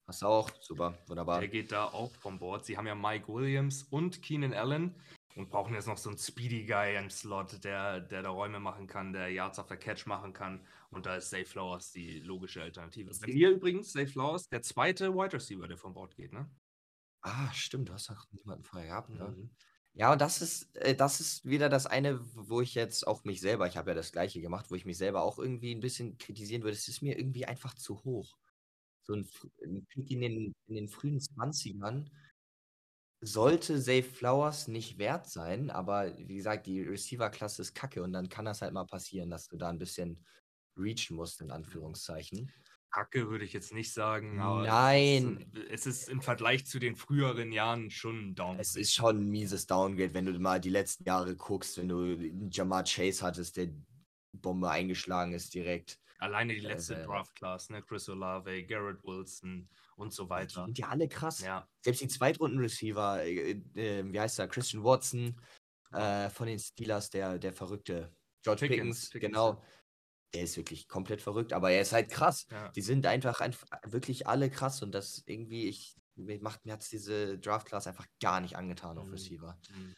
Hast 0.06 0.22
du 0.22 0.26
auch? 0.26 0.50
Super, 0.60 0.96
wunderbar. 1.08 1.40
Der 1.40 1.48
geht 1.48 1.72
da 1.72 1.86
auch 1.86 2.12
vom 2.12 2.38
Board. 2.38 2.64
Sie 2.64 2.78
haben 2.78 2.86
ja 2.86 2.94
Mike 2.94 3.26
Williams 3.26 3.82
und 3.90 4.22
Keenan 4.22 4.54
Allen 4.54 4.94
und 5.34 5.50
brauchen 5.50 5.74
jetzt 5.74 5.88
noch 5.88 5.98
so 5.98 6.10
einen 6.10 6.18
Speedy 6.18 6.64
Guy 6.64 6.96
im 6.96 7.10
Slot, 7.10 7.64
der, 7.64 8.00
der 8.00 8.22
da 8.22 8.30
Räume 8.30 8.60
machen 8.60 8.86
kann, 8.86 9.12
der 9.12 9.30
Yards 9.30 9.58
after 9.58 9.76
Catch 9.76 10.06
machen 10.06 10.32
kann. 10.32 10.64
Und 10.90 11.06
da 11.06 11.16
ist 11.16 11.30
Zay 11.30 11.44
Flowers 11.44 11.90
die 11.90 12.20
logische 12.20 12.62
Alternative. 12.62 13.10
Bei 13.20 13.26
mir 13.26 13.50
übrigens, 13.50 13.92
Zay 13.92 14.06
Flowers, 14.06 14.48
der 14.48 14.62
zweite 14.62 15.12
Wide 15.12 15.34
Receiver, 15.34 15.66
der 15.66 15.76
vom 15.76 15.92
Board 15.92 16.14
geht, 16.14 16.32
ne? 16.32 16.48
Ah, 17.22 17.52
stimmt, 17.52 17.88
du 17.88 17.92
hast 17.92 18.08
auch 18.10 18.24
niemanden 18.30 18.64
vorher 18.64 18.88
gehabt, 18.88 19.10
ne? 19.10 19.28
Mhm. 19.28 19.50
Ja, 19.94 20.12
und 20.12 20.20
das 20.20 20.42
ist, 20.42 20.76
äh, 20.76 20.94
das 20.94 21.20
ist 21.20 21.44
wieder 21.44 21.68
das 21.68 21.86
eine, 21.86 22.20
wo 22.34 22.60
ich 22.60 22.74
jetzt 22.74 23.06
auch 23.06 23.24
mich 23.24 23.40
selber, 23.40 23.66
ich 23.66 23.76
habe 23.76 23.90
ja 23.90 23.94
das 23.94 24.12
gleiche 24.12 24.40
gemacht, 24.40 24.66
wo 24.70 24.74
ich 24.74 24.84
mich 24.84 24.98
selber 24.98 25.22
auch 25.22 25.38
irgendwie 25.38 25.74
ein 25.74 25.80
bisschen 25.80 26.18
kritisieren 26.18 26.62
würde. 26.62 26.76
Es 26.76 26.86
ist 26.86 27.02
mir 27.02 27.18
irgendwie 27.18 27.46
einfach 27.46 27.74
zu 27.74 28.04
hoch. 28.04 28.36
So 29.06 29.14
ein, 29.14 29.28
ein 29.64 29.86
Pick 29.86 30.10
in 30.10 30.20
den, 30.20 30.54
in 30.66 30.74
den 30.74 30.88
frühen 30.88 31.20
20ern 31.20 32.10
sollte 33.20 33.80
Safe 33.80 34.02
Flowers 34.02 34.68
nicht 34.68 34.98
wert 34.98 35.28
sein, 35.28 35.70
aber 35.70 36.16
wie 36.18 36.36
gesagt, 36.36 36.66
die 36.66 36.82
Receiver-Klasse 36.82 37.62
ist 37.62 37.74
kacke 37.74 38.02
und 38.02 38.12
dann 38.12 38.28
kann 38.28 38.44
das 38.44 38.62
halt 38.62 38.72
mal 38.72 38.84
passieren, 38.84 39.30
dass 39.30 39.48
du 39.48 39.56
da 39.56 39.68
ein 39.68 39.78
bisschen 39.78 40.24
reachen 40.76 41.16
musst, 41.16 41.40
in 41.40 41.50
Anführungszeichen. 41.50 42.52
Kacke 42.90 43.28
würde 43.28 43.44
ich 43.44 43.52
jetzt 43.52 43.72
nicht 43.72 43.92
sagen, 43.92 44.40
aber 44.40 44.66
Nein. 44.66 45.46
Es, 45.52 45.86
ist, 45.86 45.86
es 45.86 46.02
ist 46.02 46.08
im 46.08 46.20
Vergleich 46.20 46.66
zu 46.66 46.78
den 46.78 46.96
früheren 46.96 47.52
Jahren 47.52 47.90
schon 47.90 48.30
ein 48.30 48.34
Downgrade. 48.34 48.60
Es 48.60 48.76
ist 48.76 48.94
schon 48.94 49.20
ein 49.20 49.28
mieses 49.28 49.66
Downgrade, 49.66 50.14
wenn 50.14 50.26
du 50.26 50.38
mal 50.38 50.60
die 50.60 50.70
letzten 50.70 51.04
Jahre 51.04 51.36
guckst, 51.36 51.78
wenn 51.78 51.88
du 51.88 52.16
Jamar 52.50 52.84
Chase 52.84 53.24
hattest, 53.24 53.56
der 53.56 53.68
Bombe 54.32 54.70
eingeschlagen 54.70 55.32
ist 55.32 55.54
direkt. 55.54 55.98
Alleine 56.18 56.54
die 56.54 56.60
letzte 56.60 56.96
äh, 56.96 57.04
Draft-Class, 57.04 57.70
ne? 57.70 57.82
Chris 57.82 58.08
Olave, 58.08 58.64
Garrett 58.64 59.02
Wilson 59.04 59.68
und 59.96 60.12
so 60.12 60.24
Die 60.24 60.30
weiter. 60.30 60.64
sind 60.64 60.78
ja 60.78 60.88
alle 60.88 61.08
krass. 61.08 61.40
Ja, 61.42 61.68
Selbst 61.82 62.00
die 62.00 62.08
Zweitrunden-Receiver, 62.08 63.22
äh, 63.24 63.50
äh, 63.74 64.12
wie 64.12 64.18
heißt 64.20 64.38
er, 64.38 64.48
Christian 64.48 64.82
Watson 64.84 65.40
äh, 65.92 66.30
von 66.30 66.46
den 66.46 66.58
Steelers, 66.58 67.10
der, 67.10 67.38
der 67.38 67.52
verrückte. 67.52 68.12
George 68.42 68.66
Pickens, 68.66 68.78
Pickens, 68.78 69.10
Pickens, 69.10 69.30
genau. 69.32 69.62
Der 70.34 70.42
ist 70.42 70.56
wirklich 70.56 70.88
komplett 70.88 71.22
verrückt, 71.22 71.52
aber 71.52 71.70
er 71.70 71.80
ist 71.80 71.92
halt 71.92 72.10
krass. 72.10 72.46
ja. 72.50 72.68
Die 72.70 72.82
sind 72.82 73.06
einfach, 73.06 73.40
einfach 73.40 73.66
wirklich 73.84 74.26
alle 74.26 74.50
krass 74.50 74.82
und 74.82 74.92
das 74.92 75.22
irgendwie, 75.26 75.68
ich, 75.68 75.96
mir 76.16 76.40
macht 76.40 76.64
mir 76.64 76.72
hat's 76.72 76.88
diese 76.90 77.38
Draft-Class 77.38 77.86
einfach 77.86 78.06
gar 78.20 78.40
nicht 78.40 78.56
angetan 78.56 78.98
auf 78.98 79.06
Mhm. 79.06 79.12
Receiver. 79.12 79.58
Mhm. 79.74 79.94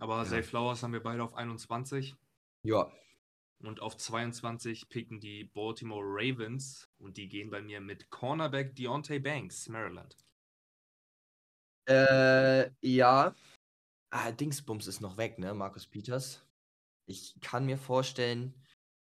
Aber 0.00 0.18
Ja. 0.18 0.24
Zay 0.24 0.42
Flowers 0.42 0.82
haben 0.82 0.92
wir 0.92 1.02
beide 1.02 1.22
auf 1.22 1.34
21 1.34 2.14
Ja, 2.62 2.90
und 3.60 3.80
auf 3.80 3.96
22 3.96 4.88
picken 4.88 5.20
die 5.20 5.44
Baltimore 5.44 6.04
Ravens 6.04 6.88
und 6.98 7.16
die 7.16 7.28
gehen 7.28 7.50
bei 7.50 7.60
mir 7.62 7.80
mit 7.80 8.10
Cornerback 8.10 8.74
Deontay 8.76 9.18
Banks, 9.18 9.68
Maryland. 9.68 10.16
Äh, 11.88 12.70
ja. 12.82 13.34
Ah, 14.10 14.32
Dingsbums 14.32 14.86
ist 14.86 15.00
noch 15.00 15.16
weg, 15.16 15.38
ne? 15.38 15.54
Markus 15.54 15.86
Peters. 15.86 16.46
Ich 17.06 17.36
kann 17.40 17.66
mir 17.66 17.78
vorstellen, 17.78 18.54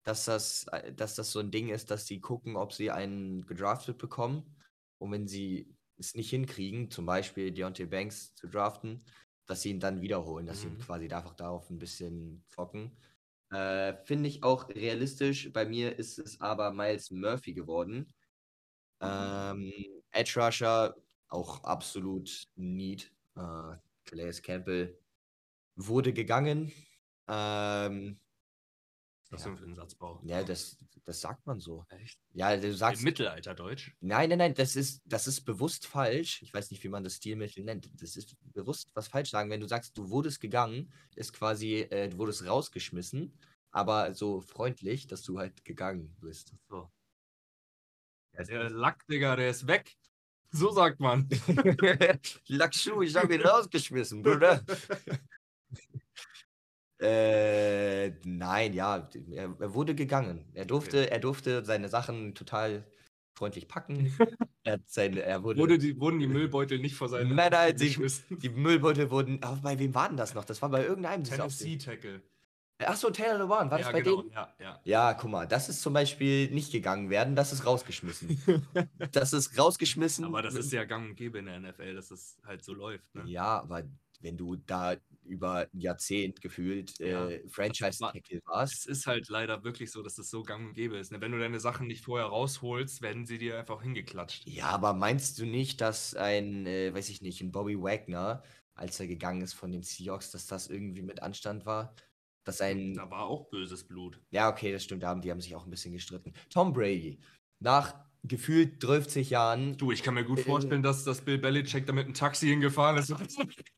dass 0.04 0.26
das, 0.26 0.66
äh, 0.70 0.94
dass 0.94 1.16
das 1.16 1.32
so 1.32 1.40
ein 1.40 1.52
Ding 1.52 1.70
ist, 1.70 1.92
dass 1.92 2.08
sie 2.08 2.22
gucken, 2.22 2.56
ob 2.58 2.74
sie 2.74 2.92
einen 2.92 3.46
gedraftet 3.46 3.98
bekommen. 3.98 4.58
Und 5.00 5.12
wenn 5.12 5.28
sie 5.28 5.76
es 5.98 6.16
nicht 6.16 6.30
hinkriegen, 6.30 6.92
zum 6.92 7.06
Beispiel 7.06 7.52
Deontay 7.52 7.86
Banks 7.86 8.36
zu 8.36 8.48
draften, 8.48 9.06
dass 9.48 9.62
sie 9.62 9.72
ihn 9.72 9.80
dann 9.80 10.02
wiederholen, 10.02 10.46
dass 10.48 10.62
sie 10.62 10.70
Mhm. 10.70 10.80
quasi 10.80 11.10
einfach 11.12 11.36
darauf 11.36 11.70
ein 11.70 11.80
bisschen 11.80 12.44
zocken. 12.50 12.92
Äh, 13.52 13.96
Finde 14.06 14.30
ich 14.30 14.44
auch 14.44 14.70
realistisch. 14.70 15.52
Bei 15.54 15.66
mir 15.66 15.98
ist 15.98 16.20
es 16.20 16.40
aber 16.42 16.72
Miles 16.72 17.12
Murphy 17.12 17.54
geworden. 17.54 18.14
Ähm, 19.02 19.72
Edge 20.12 20.40
Rusher, 20.40 20.96
auch 21.30 21.64
absolut 21.64 22.48
Need. 22.56 23.12
Äh, 23.36 23.76
Calais 24.06 24.42
Campbell 24.42 25.00
wurde 25.76 26.14
gegangen. 26.14 26.72
Ähm, 27.28 28.20
Was 29.30 29.44
Ja. 29.44 29.52
ja. 29.52 29.56
für 29.58 29.66
ein 29.66 29.76
Satzbau? 29.76 30.22
ja, 30.24 30.44
das, 30.44 30.78
das 31.04 31.20
sagt 31.22 31.46
man 31.46 31.60
so. 31.60 31.86
Echt? 31.90 32.20
Ja, 32.34 32.56
du 32.56 32.74
sagst. 32.74 33.02
Im 33.02 33.06
Mittelalterdeutsch? 33.06 33.92
Nein, 34.00 34.30
nein, 34.30 34.38
nein, 34.38 34.54
das 34.54 34.76
ist, 34.76 35.02
das 35.06 35.28
ist 35.28 35.42
bewusst 35.42 35.86
falsch. 35.86 36.42
Ich 36.42 36.54
weiß 36.54 36.72
nicht, 36.72 36.84
wie 36.84 36.90
man 36.90 37.04
das 37.04 37.16
Stilmittel 37.16 37.64
nennt. 37.64 37.90
Das 38.02 38.16
ist 38.16 38.36
bewusst 38.54 38.90
was 38.94 39.08
falsch 39.08 39.30
sagen. 39.30 39.50
Wenn 39.50 39.62
du 39.62 39.68
sagst, 39.68 39.98
du 39.98 40.10
wurdest 40.10 40.40
gegangen, 40.40 40.94
ist 41.16 41.34
quasi, 41.34 41.82
äh, 41.82 42.10
du 42.10 42.18
wurdest 42.18 42.46
rausgeschmissen, 42.46 43.38
aber 43.72 44.14
so 44.14 44.42
freundlich, 44.42 45.08
dass 45.08 45.24
du 45.24 45.40
halt 45.40 45.66
gegangen 45.66 46.16
bist. 46.22 46.54
So. 46.70 46.90
Der 48.34 48.70
Lack, 48.70 49.06
Digga, 49.08 49.36
der 49.36 49.50
ist 49.50 49.68
weg. 49.68 49.98
So 50.52 50.72
sagt 50.72 51.00
man. 51.00 51.28
Lackschuh, 52.48 53.02
ich 53.02 53.16
hab 53.16 53.30
ihn 53.30 53.42
rausgeschmissen, 53.42 54.22
Bruder. 54.22 54.64
Äh, 57.00 58.10
nein, 58.24 58.74
ja, 58.74 59.10
er, 59.32 59.56
er 59.60 59.74
wurde 59.74 59.94
gegangen. 59.94 60.46
Er 60.54 60.66
durfte, 60.66 61.12
er 61.12 61.20
durfte 61.20 61.64
seine 61.64 61.90
Sachen 61.90 62.34
total 62.34 62.86
freundlich 63.38 63.68
packen. 63.68 64.12
er 64.64 64.80
seine, 64.86 65.22
er 65.22 65.44
wurde, 65.44 65.60
Wurde 65.60 65.78
die, 65.78 66.00
wurden 66.00 66.20
die 66.20 66.28
Müllbeutel 66.28 66.80
nicht 66.80 66.96
vor 66.96 67.10
seinen 67.10 67.36
Nein, 67.36 67.52
nein, 67.52 67.78
die, 67.78 67.96
die 68.30 68.50
Müllbeutel 68.50 69.12
wurden. 69.12 69.42
Aber 69.44 69.58
bei 69.58 69.78
wem 69.78 69.94
war 69.94 70.08
denn 70.08 70.18
das 70.18 70.34
noch? 70.34 70.46
Das 70.46 70.62
war 70.62 70.70
bei 70.70 70.86
irgendeinem 70.86 71.24
Tennessee 71.24 71.78
Tackle. 71.78 72.22
Achso, 72.80 73.10
Taylor 73.10 73.40
LeBron, 73.40 73.72
war 73.72 73.78
das 73.80 73.88
Ja, 73.88 73.92
bei 73.92 74.02
genau. 74.02 74.22
denen? 74.22 74.32
Ja, 74.32 74.54
ja. 74.60 74.82
Ja, 74.84 75.14
guck 75.16 75.32
mal, 75.32 75.48
das 75.48 75.68
ist 75.68 75.82
zum 75.82 75.94
Beispiel 75.94 76.52
nicht 76.52 76.72
gegangen 76.72 77.10
werden, 77.10 77.36
das 77.36 77.52
ist 77.52 77.66
rausgeschmissen. 77.66 78.38
das 79.12 79.34
ist 79.34 79.58
rausgeschmissen. 79.58 80.26
Aber 80.26 80.44
das 80.44 80.54
ist 80.54 80.72
ja 80.72 80.84
gang 80.84 81.10
und 81.10 81.16
gäbe 81.16 81.40
in 81.40 81.46
der 81.46 81.60
NFL, 81.60 81.96
dass 81.96 82.10
das 82.10 82.38
halt 82.46 82.64
so 82.64 82.74
läuft. 82.74 83.16
Ne? 83.16 83.24
Ja, 83.26 83.62
aber 83.62 83.84
wenn 84.20 84.38
du 84.38 84.58
da 84.58 84.96
über 85.28 85.70
ein 85.74 85.80
Jahrzehnt 85.80 86.42
gefühlt 86.42 87.00
Ja, 87.02 87.32
äh, 87.32 87.48
Franchise-Tackle 87.50 88.42
Es 88.70 88.86
warst, 88.86 88.86
ist 88.86 89.08
halt 89.08 89.28
leider 89.30 89.64
wirklich 89.64 89.92
so, 89.92 90.02
dass 90.04 90.16
das 90.16 90.30
so 90.30 90.44
gang 90.44 90.68
und 90.70 90.74
gäbe 90.74 90.98
ist. 90.98 91.12
Ne? 91.12 91.20
Wenn 91.22 91.32
du 91.34 91.40
deine 91.40 91.60
Sachen 91.60 91.88
nicht 91.88 92.06
vorher 92.06 92.28
rausholst, 92.28 93.02
werden 93.02 93.26
sie 93.26 93.38
dir 93.40 93.58
einfach 93.60 93.82
hingeklatscht. 93.82 94.46
ja, 94.46 94.68
aber 94.70 94.94
meinst 94.94 95.40
du 95.40 95.46
nicht, 95.46 95.82
dass 95.82 96.16
ein, 96.16 96.66
äh, 96.66 96.94
weiß 96.94 97.10
ich 97.10 97.22
nicht, 97.22 97.42
ein 97.42 97.52
Bobby 97.52 97.78
Wagner, 97.82 98.44
als 98.76 99.00
er 99.00 99.08
gegangen 99.08 99.42
ist 99.42 99.54
von 99.54 99.72
den 99.72 99.84
Seahawks, 99.84 100.32
dass 100.32 100.48
das 100.48 100.68
irgendwie 100.70 101.02
mit 101.02 101.22
Anstand 101.22 101.66
war? 101.66 101.96
Dass 102.44 102.62
ein, 102.62 102.98
Da 102.98 103.10
war 103.10 103.28
auch 103.28 103.50
böses 103.50 103.88
Blut. 103.88 104.22
ja, 104.32 104.50
okay, 104.50 104.72
das 104.72 104.84
stimmt, 104.84 105.04
da 105.04 105.10
haben 105.10 105.22
die 105.22 105.32
haben 105.32 105.42
sich 105.42 105.56
auch 105.56 105.66
ein 105.66 105.72
bisschen 105.72 105.94
gestritten. 105.94 106.34
Tom 106.50 106.74
Brady, 106.74 107.20
nach 107.60 108.06
gefühlt 108.24 108.84
30 108.84 109.30
Jahren, 109.32 109.78
Du, 109.78 109.92
ich 109.92 110.02
kann 110.04 110.16
mir 110.16 110.24
gut 110.26 110.40
Äh, 110.40 110.44
vorstellen, 110.44 110.82
dass 110.82 111.04
das 111.04 111.22
Bill 111.22 111.38
Belichick 111.38 111.86
da 111.86 111.94
mit 111.94 112.06
einem 112.06 112.14
Taxi 112.16 112.48
hingefahren 112.48 112.98
ist. 112.98 113.14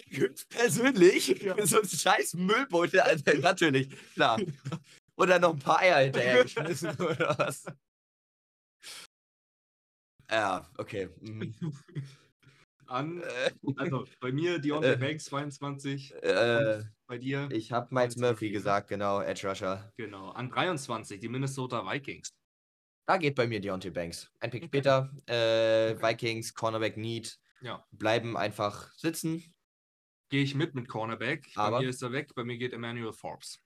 persönlich, 0.48 1.44
so 1.64 1.80
ein 1.80 1.88
scheiß 1.88 2.34
Müllbeutel, 2.34 3.00
Alter, 3.00 3.34
natürlich, 3.38 3.88
klar. 4.14 4.40
Oder 5.16 5.38
noch 5.38 5.52
ein 5.54 5.58
paar 5.58 5.80
Eier 5.80 5.98
hinterher 6.04 6.42
geschmissen 6.42 6.90
oder 6.98 7.36
was? 7.38 7.64
Ja, 10.30 10.70
okay. 10.78 11.08
mhm. 11.20 11.54
An, 12.86 13.22
Äh, 13.22 13.50
also 13.76 14.06
bei 14.20 14.32
mir 14.32 14.58
Deontay 14.58 14.94
Äh. 14.94 14.96
Banks 14.96 15.24
22, 15.26 16.12
äh, 16.22 16.82
bei 17.06 17.18
dir 17.18 17.48
ich 17.50 17.72
habe 17.72 17.94
Miles 17.94 18.14
22, 18.14 18.20
Murphy 18.20 18.46
ne? 18.46 18.52
gesagt, 18.52 18.88
genau, 18.88 19.20
Edge 19.22 19.48
Rusher. 19.48 19.92
genau. 19.96 20.30
An 20.30 20.50
23 20.50 21.20
die 21.20 21.28
Minnesota 21.28 21.86
Vikings. 21.90 22.30
Da 23.06 23.16
geht 23.18 23.34
bei 23.34 23.46
mir 23.46 23.60
Deontay 23.60 23.90
Banks. 23.90 24.30
Ein 24.40 24.50
Pick 24.50 24.64
später, 24.66 25.10
äh, 25.26 25.94
Okay. 25.94 26.02
Vikings, 26.02 26.54
Cornerback 26.54 26.96
Need, 26.96 27.38
Ja, 27.60 27.84
bleiben 27.90 28.36
einfach 28.36 28.92
sitzen. 28.96 29.51
Gehe 30.32 30.42
ich 30.42 30.54
mit 30.54 30.74
mit 30.74 30.88
Cornerback. 30.88 31.50
Aber- 31.56 31.76
Bei 31.76 31.82
mir 31.84 31.90
ist 31.90 32.02
er 32.02 32.10
weg, 32.10 32.34
bei 32.34 32.42
mir 32.42 32.56
geht 32.56 32.72
Emmanuel 32.72 33.12
Forbes. 33.12 33.62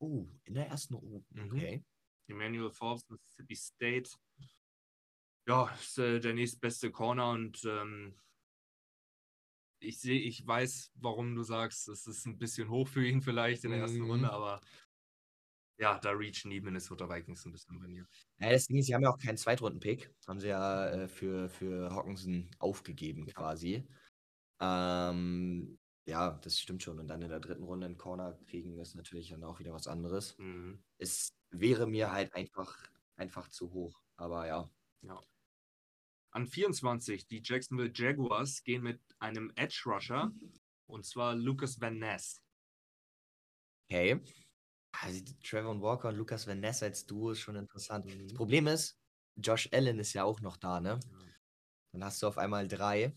Uh, 0.00 0.28
in 0.44 0.54
der 0.54 0.66
ersten 0.66 0.94
Runde. 0.94 1.24
Mhm. 1.30 1.44
Okay. 1.46 1.84
Emmanuel 2.28 2.70
Forbes, 2.70 3.08
Mississippi 3.08 3.54
State. 3.54 4.10
Ja, 5.48 5.72
ist 5.74 5.96
äh, 5.98 6.18
der 6.20 6.34
nächstbeste 6.34 6.90
Corner 6.90 7.30
und 7.30 7.64
ähm, 7.64 8.18
ich 9.80 9.98
sehe, 10.00 10.20
ich 10.20 10.44
weiß, 10.46 10.90
warum 10.96 11.34
du 11.36 11.42
sagst, 11.44 11.88
es 11.88 12.06
ist 12.06 12.26
ein 12.26 12.36
bisschen 12.36 12.68
hoch 12.68 12.88
für 12.88 13.06
ihn 13.06 13.22
vielleicht 13.22 13.64
in 13.64 13.70
der 13.70 13.80
ersten 13.80 14.00
Mhm. 14.00 14.10
Runde, 14.10 14.32
aber 14.32 14.60
ja, 15.80 15.98
da 16.00 16.10
reachen 16.10 16.50
die 16.50 16.60
Minnesota 16.60 17.08
Vikings 17.08 17.46
ein 17.46 17.52
bisschen 17.52 17.78
bei 17.78 17.86
mir. 17.86 18.06
Ja, 18.40 18.50
das 18.50 18.66
Ding 18.66 18.76
ist, 18.78 18.86
sie 18.86 18.94
haben 18.94 19.02
ja 19.04 19.10
auch 19.10 19.18
keinen 19.18 19.36
Zweitrunden-Pick. 19.38 20.12
Haben 20.26 20.40
sie 20.40 20.48
ja 20.48 20.90
äh, 20.90 21.08
für, 21.08 21.48
für 21.48 21.90
Hawkinson 21.94 22.50
aufgegeben 22.58 23.26
quasi. 23.26 23.86
Ähm, 24.60 25.77
ja, 26.08 26.38
das 26.42 26.58
stimmt 26.58 26.82
schon. 26.82 26.98
Und 26.98 27.08
dann 27.08 27.22
in 27.22 27.28
der 27.28 27.40
dritten 27.40 27.62
Runde 27.62 27.86
einen 27.86 27.98
Corner 27.98 28.38
kriegen, 28.46 28.78
ist 28.78 28.94
natürlich 28.94 29.28
dann 29.30 29.44
auch 29.44 29.58
wieder 29.58 29.72
was 29.72 29.86
anderes. 29.86 30.36
Mhm. 30.38 30.82
Es 30.98 31.34
wäre 31.50 31.86
mir 31.86 32.10
halt 32.10 32.34
einfach, 32.34 32.76
einfach 33.16 33.48
zu 33.48 33.72
hoch. 33.72 34.00
Aber 34.16 34.46
ja. 34.46 34.70
An 36.30 36.46
24, 36.46 37.26
die 37.26 37.42
Jacksonville 37.44 37.90
Jaguars 37.94 38.62
gehen 38.62 38.82
mit 38.82 39.00
einem 39.18 39.52
Edge 39.56 39.82
Rusher 39.86 40.32
und 40.86 41.04
zwar 41.04 41.34
Lucas 41.34 41.80
Van 41.80 41.98
Ness. 41.98 42.42
Okay. 43.90 44.20
Also 44.92 45.24
Trevor 45.42 45.80
Walker 45.80 46.08
und 46.08 46.16
Lucas 46.16 46.46
Van 46.46 46.60
Ness 46.60 46.82
als 46.82 47.06
Duo 47.06 47.30
ist 47.30 47.40
schon 47.40 47.56
interessant. 47.56 48.06
Das 48.06 48.14
Mhm. 48.14 48.34
Problem 48.34 48.66
ist, 48.66 48.98
Josh 49.36 49.68
Allen 49.72 49.98
ist 49.98 50.12
ja 50.12 50.24
auch 50.24 50.40
noch 50.40 50.56
da, 50.56 50.80
ne? 50.80 50.98
Dann 51.92 52.04
hast 52.04 52.22
du 52.22 52.26
auf 52.26 52.38
einmal 52.38 52.68
drei. 52.68 53.14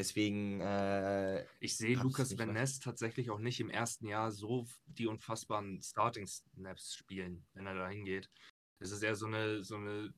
Deswegen, 0.00 0.62
äh, 0.62 1.44
Ich 1.60 1.76
sehe 1.76 2.02
nicht 2.02 2.38
Van 2.38 2.54
Ness 2.54 2.78
tatsächlich 2.78 3.28
auch 3.30 3.38
nicht 3.38 3.60
im 3.60 3.68
ersten 3.68 4.06
Jahr 4.06 4.32
so 4.32 4.66
die 4.86 5.06
unfassbaren 5.06 5.82
Starting 5.82 6.26
Snaps 6.26 6.94
spielen, 6.94 7.44
wenn 7.52 7.66
er 7.66 7.74
da 7.74 7.86
hingeht. 7.86 8.30
Das 8.78 8.92
ist 8.92 9.02
eher 9.02 9.14
so 9.14 9.26
eine, 9.26 9.62
so 9.62 9.76
eine, 9.76 10.14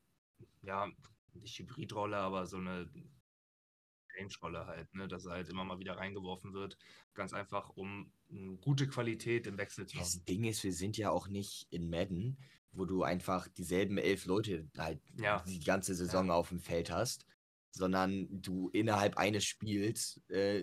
ja, 0.62 0.89
nicht 1.35 1.59
Hybridrolle, 1.59 2.16
aber 2.16 2.47
so 2.47 2.59
eine 2.59 2.89
Range-Rolle 4.16 4.66
halt, 4.66 4.95
ne, 4.95 5.09
dass 5.09 5.24
er 5.24 5.33
halt 5.33 5.49
immer 5.49 5.64
mal 5.64 5.80
wieder 5.80 5.97
reingeworfen 5.97 6.53
wird. 6.53 6.78
Ganz 7.14 7.33
einfach, 7.33 7.70
um 7.70 8.12
eine 8.30 8.57
gute 8.59 8.87
Qualität 8.87 9.49
im 9.49 9.59
Wechsel 9.59 9.87
zu 9.89 9.99
das 9.99 10.14
haben. 10.14 10.24
Ding 10.26 10.45
ist, 10.45 10.62
wir 10.62 10.72
sind 10.72 10.97
ja 10.97 11.11
auch 11.11 11.26
nicht 11.26 11.66
in 11.70 11.91
Madden, 11.91 12.39
wo 12.70 12.85
du 12.85 13.03
einfach 13.03 13.49
dieselben 13.49 13.99
elf 13.99 14.26
Leute 14.26 14.70
halt 14.78 15.01
Ja. 15.16 15.43
die 15.45 15.59
ganze 15.59 15.97
Saison 15.97 16.30
auf 16.30 16.51
dem 16.51 16.61
Feld 16.61 16.93
hast, 16.93 17.26
sondern 17.73 18.29
du 18.31 18.68
innerhalb 18.70 19.16
eines 19.16 19.45
Spiels 19.45 20.20
äh, 20.29 20.62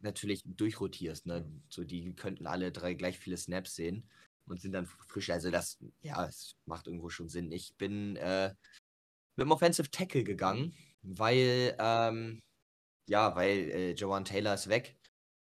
natürlich 0.00 0.42
durchrotierst. 0.44 1.26
Ne? 1.26 1.44
So, 1.68 1.84
die 1.84 2.14
könnten 2.14 2.46
alle 2.46 2.72
drei 2.72 2.94
gleich 2.94 3.18
viele 3.18 3.36
Snaps 3.36 3.74
sehen 3.74 4.08
und 4.46 4.60
sind 4.60 4.72
dann 4.72 4.86
frisch. 4.86 5.30
Also 5.30 5.50
das, 5.50 5.78
ja, 6.00 6.26
es 6.26 6.56
macht 6.64 6.86
irgendwo 6.86 7.08
schon 7.08 7.28
Sinn. 7.28 7.50
Ich 7.52 7.74
bin 7.76 8.16
äh, 8.16 8.54
mit 9.36 9.46
dem 9.46 9.52
Offensive 9.52 9.90
Tackle 9.90 10.24
gegangen, 10.24 10.74
weil, 11.02 11.76
ähm, 11.78 12.40
ja, 13.08 13.34
weil 13.34 13.70
äh, 13.70 13.92
Joanne 13.92 14.24
Taylor 14.24 14.54
ist 14.54 14.68
weg. 14.68 14.96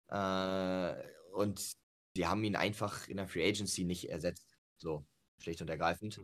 Äh, 0.09 0.95
und 1.33 1.77
die 2.17 2.27
haben 2.27 2.43
ihn 2.45 2.57
einfach 2.57 3.09
in 3.09 3.19
der 3.19 3.29
Free 3.29 3.47
Agency 3.47 3.85
nicht 3.85 4.09
ersetzt. 4.09 4.57
So, 4.79 5.07
schlicht 5.39 5.61
und 5.61 5.71
ergreifend. 5.71 6.21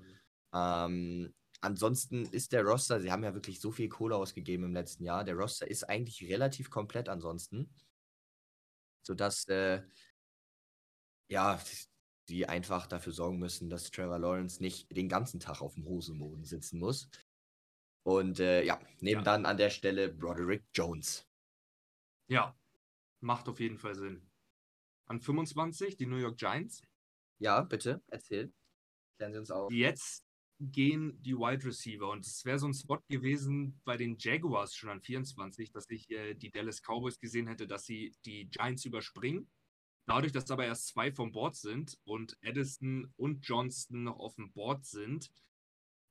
Ähm, 0.55 1.35
ansonsten 1.63 2.27
ist 2.27 2.53
der 2.53 2.65
Roster, 2.65 3.01
sie 3.01 3.11
haben 3.11 3.25
ja 3.25 3.35
wirklich 3.35 3.61
so 3.61 3.71
viel 3.73 3.89
Kohle 3.89 4.17
ausgegeben 4.17 4.65
im 4.65 4.73
letzten 4.75 5.05
Jahr. 5.05 5.25
Der 5.25 5.35
Roster 5.37 5.67
ist 5.69 5.85
eigentlich 5.85 6.23
relativ 6.29 6.71
komplett 6.71 7.09
ansonsten. 7.09 7.75
Sodass, 9.07 9.47
äh, 9.49 9.83
ja, 11.31 11.61
die 12.29 12.49
einfach 12.49 12.87
dafür 12.87 13.13
sorgen 13.13 13.39
müssen, 13.39 13.69
dass 13.69 13.91
Trevor 13.91 14.19
Lawrence 14.19 14.63
nicht 14.63 14.95
den 14.95 15.09
ganzen 15.09 15.41
Tag 15.41 15.61
auf 15.61 15.75
dem 15.75 15.85
Hosenboden 15.87 16.45
sitzen 16.45 16.79
muss. 16.79 17.09
Und 18.05 18.41
äh, 18.41 18.65
ja, 18.65 18.81
nehmen 19.01 19.21
Ja. 19.21 19.23
dann 19.23 19.47
an 19.47 19.57
der 19.57 19.71
Stelle 19.71 20.13
Broderick 20.13 20.65
Jones. 20.75 21.27
Ja, 22.29 22.57
macht 23.21 23.49
auf 23.49 23.61
jeden 23.61 23.79
Fall 23.79 23.95
Sinn. 23.95 24.29
An 25.07 25.21
25 25.21 25.97
die 25.97 26.07
New 26.07 26.17
York 26.17 26.39
Giants. 26.39 26.83
Ja, 27.39 27.63
bitte, 27.63 28.03
erzähl. 28.09 28.53
Klären 29.19 29.33
Sie 29.33 29.39
uns 29.39 29.51
auf. 29.51 29.73
Jetzt 29.73 30.25
gehen 30.71 31.21
die 31.23 31.35
Wide 31.35 31.65
Receiver 31.65 32.09
und 32.11 32.25
es 32.27 32.45
wäre 32.45 32.59
so 32.59 32.67
ein 32.67 32.75
Spot 32.75 33.01
gewesen 33.09 33.81
bei 33.85 33.97
den 33.97 34.17
Jaguars 34.19 34.75
schon 34.75 34.91
an 34.91 35.01
24, 35.01 35.73
dass 35.73 35.89
ich 35.91 36.11
äh, 36.11 36.35
die 36.35 36.51
Dallas 36.51 36.83
Cowboys 36.83 37.19
gesehen 37.19 37.49
hätte, 37.49 37.67
dass 37.67 37.87
sie 37.87 38.13
die 38.25 38.49
Giants 38.49 38.85
überspringen. 38.85 39.51
Dadurch, 40.07 40.33
dass 40.33 40.51
aber 40.51 40.67
erst 40.67 40.89
zwei 40.89 41.13
vom 41.13 41.33
Board 41.33 41.57
sind 41.57 41.99
und 42.05 42.37
Addison 42.45 43.13
und 43.17 43.47
Johnston 43.47 44.05
noch 44.05 44.19
auf 44.19 44.35
dem 44.37 44.53
Board 44.53 44.85
sind, 44.85 45.31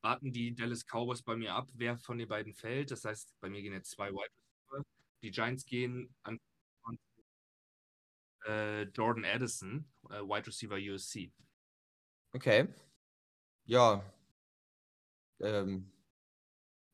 warten 0.02 0.32
die 0.32 0.56
Dallas 0.56 0.86
Cowboys 0.86 1.22
bei 1.22 1.36
mir 1.36 1.54
ab, 1.54 1.70
wer 1.76 1.98
von 1.98 2.18
den 2.18 2.28
beiden 2.28 2.54
fällt. 2.54 2.92
Das 2.92 3.06
heißt, 3.06 3.36
bei 3.40 3.50
mir 3.50 3.62
gehen 3.62 3.74
jetzt 3.74 3.92
zwei 3.92 4.12
Wide 4.12 4.32
Receiver. 4.70 4.86
Die 5.22 5.32
Giants 5.32 5.66
gehen 5.66 6.14
an 6.24 6.40
äh, 8.46 8.84
Jordan 8.84 9.26
Addison, 9.26 9.86
äh, 10.10 10.22
Wide 10.22 10.48
Receiver 10.48 10.76
USC. 10.76 11.32
Okay. 12.34 12.68
Ja. 13.66 14.04
Ähm, 15.42 15.92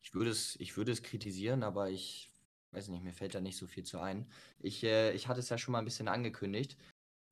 ich 0.01 0.13
würde 0.13 0.31
es, 0.31 0.55
ich 0.59 0.77
würde 0.77 0.91
es 0.91 1.03
kritisieren, 1.03 1.63
aber 1.63 1.89
ich 1.89 2.31
weiß 2.71 2.89
nicht, 2.89 3.03
mir 3.03 3.13
fällt 3.13 3.35
da 3.35 3.41
nicht 3.41 3.57
so 3.57 3.67
viel 3.67 3.83
zu 3.83 3.99
ein. 3.99 4.29
Ich, 4.59 4.83
äh, 4.83 5.13
ich 5.13 5.27
hatte 5.27 5.39
es 5.39 5.49
ja 5.49 5.57
schon 5.57 5.71
mal 5.71 5.79
ein 5.79 5.85
bisschen 5.85 6.07
angekündigt. 6.07 6.77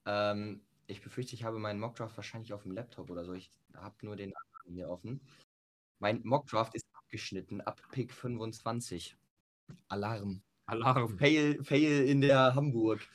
Ähm, 0.06 0.62
ich 0.88 1.02
befürchte, 1.02 1.36
ich 1.36 1.44
habe 1.44 1.60
meinen 1.60 1.80
Mockdraft 1.80 2.16
wahrscheinlich 2.18 2.54
auf 2.54 2.64
dem 2.64 2.72
Laptop 2.72 3.10
oder 3.10 3.26
so. 3.26 3.34
Ich 3.34 3.52
habe 3.76 3.96
nur 4.02 4.16
den 4.16 4.34
anderen 4.36 4.74
hier 4.74 4.90
offen. 4.90 5.22
Mein 6.00 6.22
Mockdraft 6.24 6.76
ist 6.76 6.86
abgeschnitten 6.94 7.62
ab 7.62 7.82
Pick 7.92 8.14
25. 8.14 9.18
Alarm. 9.88 10.42
Alarm. 10.68 11.18
Fail, 11.18 11.64
Fail 11.64 12.08
in 12.08 12.22
der 12.22 12.56
Hamburg. 12.56 13.08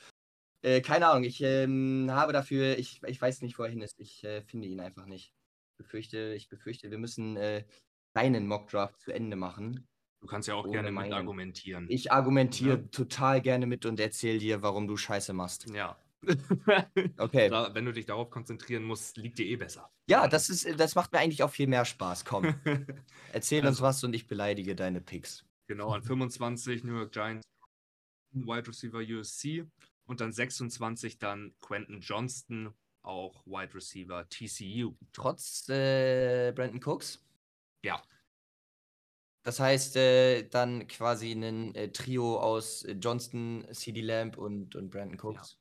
Äh, 0.63 0.81
keine 0.83 1.07
Ahnung, 1.09 1.25
ich 1.25 1.41
ähm, 1.43 2.09
habe 2.11 2.33
dafür, 2.33 2.79
ich, 2.79 3.03
ich 3.07 3.21
weiß 3.21 3.43
nicht, 3.43 3.59
wo 3.59 3.63
er 3.63 3.71
hin 3.71 3.83
ist. 3.83 3.99
Ich 3.99 4.25
äh, 4.25 4.43
finde 4.43 4.69
ihn 4.69 4.81
einfach 4.81 5.07
nicht. 5.07 5.33
Ich 5.73 5.77
befürchte, 5.79 6.35
ich 6.35 6.49
befürchte, 6.49 6.91
wir 6.91 6.99
müssen 6.99 7.37
äh, 7.37 7.65
deinen 8.13 8.47
Mockdraft 8.47 9.01
zu 9.01 9.13
Ende 9.13 9.37
machen. 9.37 9.87
Du 10.21 10.27
kannst 10.27 10.49
ja 10.49 10.55
auch 10.55 10.65
Ohne 10.65 10.73
gerne 10.73 10.89
mit 10.91 10.97
meinen. 10.97 11.13
argumentieren. 11.15 11.87
Ich 11.89 12.13
argumentiere 12.13 12.77
Ja. 12.79 12.89
total 12.91 13.41
gerne 13.41 13.67
mit 13.67 13.87
und 13.87 13.99
erzähle 14.01 14.39
dir, 14.39 14.63
warum 14.63 14.87
du 14.87 14.97
Scheiße 14.97 15.33
machst. 15.33 15.69
ja, 15.71 15.97
Okay. 17.19 17.49
Da, 17.49 17.75
wenn 17.75 17.87
du 17.87 17.93
dich 17.93 18.05
darauf 18.05 18.29
konzentrieren 18.31 18.83
musst, 18.85 19.17
liegt 19.17 19.39
dir 19.39 19.47
eh 19.47 19.57
besser. 19.57 19.91
Ja, 20.07 20.29
das 20.29 20.51
ist, 20.51 20.79
das 20.79 20.95
macht 20.95 21.13
mir 21.13 21.19
eigentlich 21.21 21.43
auch 21.43 21.51
viel 21.51 21.67
mehr 21.67 21.85
Spaß. 21.87 22.25
Komm, 22.27 22.55
erzähl 23.33 23.61
uns 23.61 23.77
Also- 23.79 23.83
was 23.85 24.05
und 24.05 24.15
ich 24.15 24.27
beleidige 24.27 24.75
deine 24.75 25.01
Picks. 25.01 25.45
Genau, 25.67 25.91
an 25.93 26.03
25 26.03 26.85
New 26.85 26.97
York 26.97 27.13
Giants, 27.13 27.47
Wide 28.33 28.69
Receiver 28.69 28.99
USC 28.99 29.65
und 30.05 30.21
dann 30.21 30.33
26 30.33 31.19
dann 31.19 31.55
Quentin 31.61 32.01
Johnston, 32.01 32.75
auch 33.03 33.47
Wide 33.47 33.75
Receiver 33.75 34.29
TCU. 34.29 34.95
Trotz 35.13 35.69
äh, 35.71 36.53
Brandon 36.55 36.81
Cooks. 36.85 37.25
Ja. 37.83 38.03
Das 39.43 39.59
heißt, 39.59 39.97
äh, 39.97 40.49
dann 40.49 40.87
quasi 40.87 41.33
ein 41.33 41.75
äh, 41.75 41.91
Trio 41.91 42.39
aus 42.39 42.83
äh, 42.83 42.93
Johnston, 42.93 43.67
CD 43.73 44.03
Lamb 44.03 44.37
und, 44.37 44.77
und 44.77 44.91
Brandon 44.91 45.19
Cooks. 45.19 45.59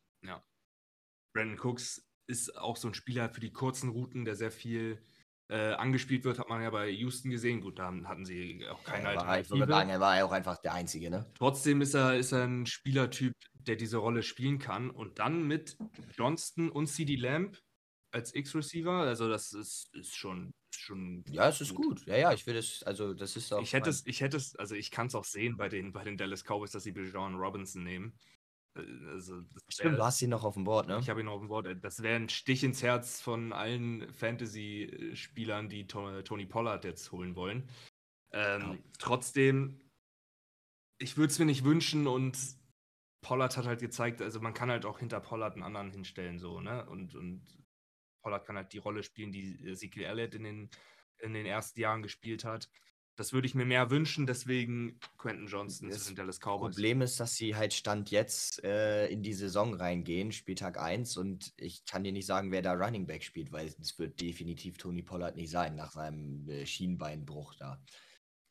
Brandon 1.33 1.59
Cooks 1.59 2.05
ist 2.27 2.57
auch 2.57 2.77
so 2.77 2.87
ein 2.87 2.93
Spieler 2.93 3.29
für 3.29 3.39
die 3.39 3.51
kurzen 3.51 3.89
Routen, 3.89 4.25
der 4.25 4.35
sehr 4.35 4.51
viel 4.51 5.01
äh, 5.47 5.73
angespielt 5.73 6.25
wird, 6.25 6.37
hat 6.37 6.49
man 6.49 6.61
ja 6.61 6.69
bei 6.69 6.89
Houston 6.89 7.31
gesehen. 7.31 7.61
Gut, 7.61 7.79
da 7.79 7.91
hatten 8.05 8.25
sie 8.25 8.67
auch 8.69 8.83
keine 8.83 9.13
ich 9.13 9.19
Alternative. 9.19 9.59
würde 9.59 9.73
sagen, 9.73 9.89
er 9.89 9.99
war 9.99 10.17
ja 10.17 10.25
auch 10.25 10.31
einfach 10.31 10.57
der 10.57 10.73
Einzige, 10.73 11.09
ne? 11.09 11.31
Trotzdem 11.35 11.81
ist 11.81 11.95
er, 11.95 12.17
ist 12.17 12.33
er 12.33 12.43
ein 12.43 12.65
Spielertyp, 12.65 13.33
der 13.53 13.75
diese 13.75 13.97
Rolle 13.97 14.21
spielen 14.21 14.59
kann. 14.59 14.91
Und 14.91 15.17
dann 15.19 15.47
mit 15.47 15.77
Johnston 16.15 16.69
und 16.69 16.87
CD 16.87 17.15
Lamb 17.15 17.57
als 18.11 18.33
X-Receiver, 18.33 18.91
also 18.91 19.29
das 19.29 19.53
ist, 19.53 19.93
ist 19.93 20.15
schon, 20.15 20.51
schon. 20.75 21.23
Ja, 21.29 21.47
es 21.49 21.61
ist 21.61 21.75
gut. 21.75 22.05
Ja, 22.05 22.17
ja, 22.17 22.33
ich 22.33 22.45
will 22.47 22.55
das, 22.55 22.83
also 22.83 23.13
das 23.13 23.35
ist 23.35 23.51
auch. 23.53 23.61
Ich 23.61 23.73
hätte 23.73 23.89
es, 23.89 24.05
ich 24.05 24.21
hätte 24.21 24.37
es, 24.37 24.55
also 24.55 24.75
ich 24.75 24.91
kann 24.91 25.07
es 25.07 25.15
auch 25.15 25.25
sehen 25.25 25.57
bei 25.57 25.69
den, 25.69 25.91
bei 25.91 26.03
den 26.03 26.17
Dallas 26.17 26.43
Cowboys, 26.43 26.71
dass 26.71 26.83
sie 26.83 26.91
Bijan 26.91 27.35
Robinson 27.35 27.83
nehmen. 27.83 28.17
Äh, 28.75 28.81
Also, 29.09 29.43
Stimmt, 29.67 29.97
du 29.97 30.03
hast 30.03 30.21
ihn 30.21 30.29
noch 30.29 30.43
auf 30.43 30.55
dem 30.55 30.63
Board, 30.63 30.87
ne? 30.87 30.99
Ich 30.99 31.09
habe 31.09 31.21
ihn 31.21 31.27
auf 31.27 31.39
dem 31.39 31.49
Board. 31.49 31.67
Das 31.83 32.01
wäre 32.01 32.15
ein 32.15 32.29
Stich 32.29 32.63
ins 32.63 32.81
Herz 32.83 33.21
von 33.21 33.53
allen 33.53 34.11
Fantasy-Spielern, 34.13 35.69
die 35.69 35.87
To- 35.87 36.21
Tony 36.23 36.45
Pollard 36.45 36.85
jetzt 36.85 37.11
holen 37.11 37.35
wollen. 37.35 37.69
Ähm, 38.31 38.61
Ja. 38.61 38.77
Trotzdem, 38.99 39.81
ich 40.99 41.17
würde 41.17 41.31
es 41.31 41.39
mir 41.39 41.45
nicht 41.45 41.63
wünschen 41.63 42.07
und 42.07 42.37
Pollard 43.21 43.57
hat 43.57 43.65
halt 43.65 43.81
gezeigt, 43.81 44.21
also 44.21 44.39
man 44.39 44.53
kann 44.53 44.69
halt 44.69 44.85
auch 44.85 44.99
hinter 44.99 45.19
Pollard 45.19 45.53
einen 45.53 45.63
anderen 45.63 45.91
hinstellen, 45.91 46.39
so, 46.39 46.61
ne? 46.61 46.85
Und, 46.89 47.15
und 47.15 47.41
Pollard 48.21 48.45
kann 48.45 48.55
halt 48.57 48.73
die 48.73 48.77
Rolle 48.77 49.03
spielen, 49.03 49.31
die 49.31 49.57
Ezekiel 49.65 50.03
Elliott 50.03 50.35
in 50.35 50.43
den, 50.43 50.69
in 51.19 51.33
den 51.33 51.45
ersten 51.45 51.79
Jahren 51.79 52.03
gespielt 52.03 52.43
hat. 52.45 52.69
Das 53.15 53.33
würde 53.33 53.47
ich 53.47 53.53
mir 53.55 53.65
mehr 53.65 53.89
wünschen, 53.89 54.25
deswegen 54.27 54.97
Quentin 55.17 55.47
Johnson 55.47 55.89
Das 55.89 56.05
zu 56.05 56.11
den 56.11 56.15
Dallas 56.15 56.39
Cowboys. 56.39 56.73
Problem 56.75 57.01
ist, 57.01 57.19
dass 57.19 57.35
sie 57.35 57.53
halt 57.53 57.73
Stand 57.73 58.11
jetzt 58.11 58.63
äh, 58.63 59.07
in 59.07 59.23
die 59.23 59.33
Saison 59.33 59.73
reingehen, 59.73 60.31
Spieltag 60.31 60.79
1, 60.79 61.17
und 61.17 61.53
ich 61.57 61.85
kann 61.85 62.05
dir 62.05 62.13
nicht 62.13 62.25
sagen, 62.27 62.51
wer 62.53 62.61
da 62.61 62.71
Running 62.73 63.07
Back 63.07 63.23
spielt, 63.23 63.51
weil 63.51 63.67
es 63.67 63.99
wird 63.99 64.21
definitiv 64.21 64.77
Tony 64.77 65.01
Pollard 65.03 65.35
nicht 65.35 65.49
sein, 65.49 65.75
nach 65.75 65.91
seinem 65.91 66.47
äh, 66.47 66.65
Schienbeinbruch 66.65 67.55
da. 67.55 67.83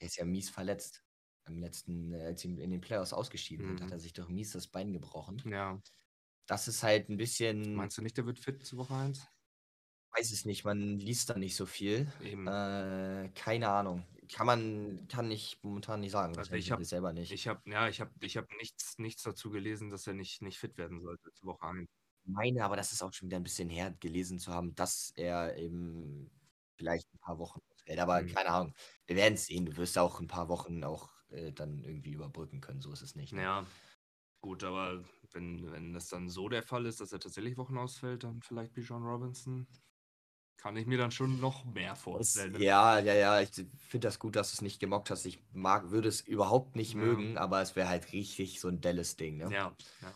Er 0.01 0.07
ist 0.07 0.17
ja 0.17 0.27
mies 0.27 0.51
verletzt. 0.51 1.03
Im 1.47 1.61
letzten, 1.61 2.13
äh, 2.13 2.27
als 2.27 2.45
ihm 2.45 2.59
in 2.59 2.71
den 2.71 2.83
Playoffs 2.83 3.15
ausgeschieden 3.15 3.73
Mhm. 3.73 3.83
hat 3.83 3.91
er 3.93 3.99
sich 3.99 4.13
doch 4.13 4.29
mies 4.29 4.53
das 4.53 4.67
Bein 4.67 4.93
gebrochen. 4.93 5.43
Ja. 5.47 5.81
Das 6.47 6.69
ist 6.69 6.83
halt 6.83 7.09
ein 7.09 7.17
bisschen, 7.17 7.75
Meinst 7.75 7.97
du 7.97 8.03
nicht, 8.03 8.19
der 8.19 8.27
wird 8.27 8.39
fit 8.39 8.63
zu 8.67 8.77
Woche 8.77 8.95
1? 8.95 9.27
Weiß 10.17 10.33
es 10.33 10.45
nicht, 10.45 10.65
man 10.65 10.99
liest 10.99 11.31
da 11.31 11.39
nicht 11.39 11.57
so 11.57 11.67
viel. 11.67 12.11
Äh, 12.23 13.29
keine 13.35 13.69
Ahnung. 13.69 14.05
Kann 14.31 14.47
man, 14.47 15.09
kann 15.09 15.31
ich 15.31 15.59
momentan 15.63 16.01
nicht 16.01 16.13
sagen. 16.13 16.37
Also 16.37 16.53
ich 16.55 16.71
hab- 16.71 16.81
weiß 16.81 16.89
selber 16.91 17.13
nicht. 17.13 17.33
Ich 17.33 17.49
habe 17.49 17.63
ja, 17.71 17.89
ich 17.89 18.01
habe 18.01 18.11
ich 18.21 18.37
habe 18.37 18.47
nichts 18.59 18.99
nichts 18.99 19.23
dazu 19.23 19.51
gelesen, 19.51 19.91
dass 19.91 20.07
er 20.07 20.15
nicht 20.15 20.43
nicht 20.43 20.59
fit 20.59 20.77
werden 20.77 21.01
sollte 21.01 21.33
zu 21.33 21.47
Woche 21.47 21.65
1. 21.67 21.87
meine, 22.25 22.63
aber 22.65 22.77
das 22.77 22.93
ist 22.93 23.03
auch 23.03 23.13
schon 23.13 23.29
wieder 23.29 23.39
ein 23.39 23.43
bisschen 23.45 23.71
her, 23.71 23.95
gelesen 24.01 24.39
zu 24.39 24.53
haben, 24.53 24.75
dass 24.75 25.13
er 25.17 25.57
eben 25.57 26.31
vielleicht 26.77 27.13
ein 27.15 27.19
paar 27.21 27.39
Wochen 27.39 27.61
ausfällt. 27.71 27.99
Aber 28.01 28.23
Mhm. 28.23 28.27
keine 28.29 28.51
Ahnung. 28.51 28.75
Wir 29.07 29.17
werden 29.17 29.35
es 29.35 29.47
sehen. 29.47 29.65
Du 29.67 29.77
wirst 29.79 29.97
auch 29.99 30.21
ein 30.21 30.27
paar 30.29 30.49
Wochen 30.49 30.85
auch 30.85 31.11
äh, 31.31 31.53
dann 31.53 31.83
irgendwie 31.85 32.13
überbrücken 32.13 32.61
können. 32.61 32.83
So 32.83 32.93
ist 32.93 33.03
es 33.03 33.15
nicht. 33.15 33.33
ne? 33.33 33.43
Ja. 33.43 33.67
Gut, 34.43 34.63
aber 34.65 35.05
wenn, 35.33 35.71
wenn 35.73 35.93
das 35.95 36.09
dann 36.09 36.29
so 36.29 36.49
der 36.49 36.63
Fall 36.63 36.87
ist, 36.87 37.01
dass 37.01 37.13
er 37.13 37.21
tatsächlich 37.21 37.57
Wochen 37.57 37.79
ausfällt, 37.79 38.25
dann 38.25 38.43
vielleicht 38.43 38.77
wie 38.77 38.83
John 38.83 39.03
Robinson, 39.05 39.67
kann 40.59 40.77
ich 40.77 40.87
mir 40.87 40.99
dann 40.99 41.11
schon 41.11 41.41
noch 41.41 41.65
mehr 41.65 41.97
vorstellen. 41.97 42.61
ja, 42.61 42.99
ja, 42.99 43.15
ja. 43.15 43.41
Ich 43.41 43.51
finde 43.89 44.09
das 44.09 44.19
gut, 44.19 44.37
dass 44.37 44.51
du 44.51 44.57
es 44.57 44.63
nicht 44.63 44.81
gemockt 44.81 45.11
hast. 45.11 45.25
Ich 45.25 45.43
mag, 45.53 45.91
würde 45.91 46.09
es 46.09 46.21
überhaupt 46.21 46.77
nicht 46.77 46.95
Ja. 46.95 47.01
mögen, 47.01 47.39
aber 47.39 47.63
es 47.63 47.77
wäre 47.77 47.89
halt 47.89 48.13
richtig 48.13 48.61
so 48.61 48.69
ein 48.69 48.81
Dallas-Ding. 48.81 49.39
Ne? 49.39 49.51
Ja, 49.53 49.73
ja. 50.03 50.15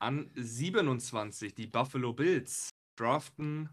An 0.00 0.30
27 0.34 1.54
die 1.54 1.66
Buffalo 1.66 2.12
Bills 2.12 2.70
draften 2.98 3.68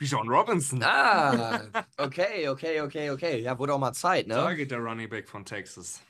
Bijan 0.00 0.28
Robinson. 0.28 0.82
Ah, 0.82 1.70
okay, 1.98 2.48
okay, 2.48 2.80
okay, 2.80 3.10
okay. 3.10 3.40
Ja, 3.40 3.56
wurde 3.56 3.74
auch 3.74 3.78
mal 3.78 3.92
Zeit, 3.92 4.26
ne? 4.26 4.34
Da 4.34 4.52
geht 4.54 4.72
der 4.72 4.78
Running 4.78 5.08
Back 5.08 5.28
von 5.28 5.44
Texas. 5.44 6.02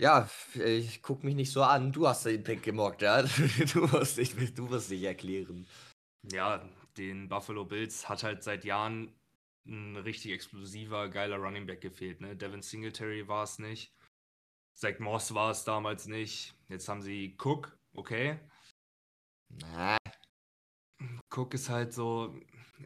Ja, 0.00 0.28
ich 0.54 1.02
guck 1.02 1.22
mich 1.22 1.34
nicht 1.34 1.52
so 1.52 1.62
an. 1.62 1.92
Du 1.92 2.08
hast 2.08 2.24
den 2.24 2.42
Pick 2.42 2.62
gemockt, 2.62 3.02
ja? 3.02 3.22
Du 3.74 3.86
musst 3.86 4.16
dich, 4.16 4.34
du 4.54 4.64
musst 4.64 4.90
dich 4.90 5.02
erklären. 5.04 5.66
Ja, 6.32 6.66
den 6.96 7.28
Buffalo 7.28 7.64
Bills 7.64 8.08
hat 8.08 8.22
halt 8.22 8.42
seit 8.42 8.64
Jahren 8.64 9.14
ein 9.66 9.96
richtig 9.96 10.32
explosiver, 10.32 11.08
geiler 11.08 11.36
Running 11.36 11.66
Back 11.66 11.80
gefehlt. 11.80 12.20
Ne? 12.20 12.36
Devin 12.36 12.62
Singletary 12.62 13.28
war 13.28 13.44
es 13.44 13.58
nicht. 13.58 13.94
Zach 14.74 14.98
Moss 14.98 15.34
war 15.34 15.50
es 15.50 15.64
damals 15.64 16.06
nicht. 16.06 16.54
Jetzt 16.68 16.88
haben 16.88 17.02
sie 17.02 17.36
Cook, 17.38 17.78
okay. 17.94 18.40
Na, 19.48 19.98
Cook 21.30 21.54
ist 21.54 21.68
halt 21.68 21.92
so, 21.92 22.38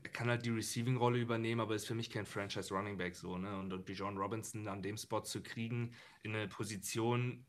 er 0.03 0.11
kann 0.11 0.29
halt 0.29 0.45
die 0.45 0.51
Receiving-Rolle 0.51 1.19
übernehmen, 1.19 1.61
aber 1.61 1.75
ist 1.75 1.87
für 1.87 1.95
mich 1.95 2.11
kein 2.11 2.27
Franchise-Running 2.27 2.97
Back 2.97 3.17
so, 3.17 3.39
ne? 3.39 3.59
Und, 3.59 3.73
und 3.73 3.85
Bijan 3.85 4.19
Robinson 4.19 4.69
an 4.69 4.83
dem 4.83 4.97
Spot 4.97 5.23
zu 5.23 5.43
kriegen, 5.43 5.95
in 6.23 6.35
eine 6.35 6.49
Position, 6.49 7.47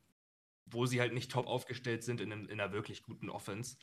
wo 0.66 0.86
sie 0.86 1.00
halt 1.00 1.14
nicht 1.14 1.32
top 1.32 1.48
aufgestellt 1.48 2.04
sind, 2.04 2.22
in, 2.22 2.32
einem, 2.32 2.46
in 2.46 2.60
einer 2.60 2.72
wirklich 2.72 3.04
guten 3.04 3.30
Offense, 3.30 3.78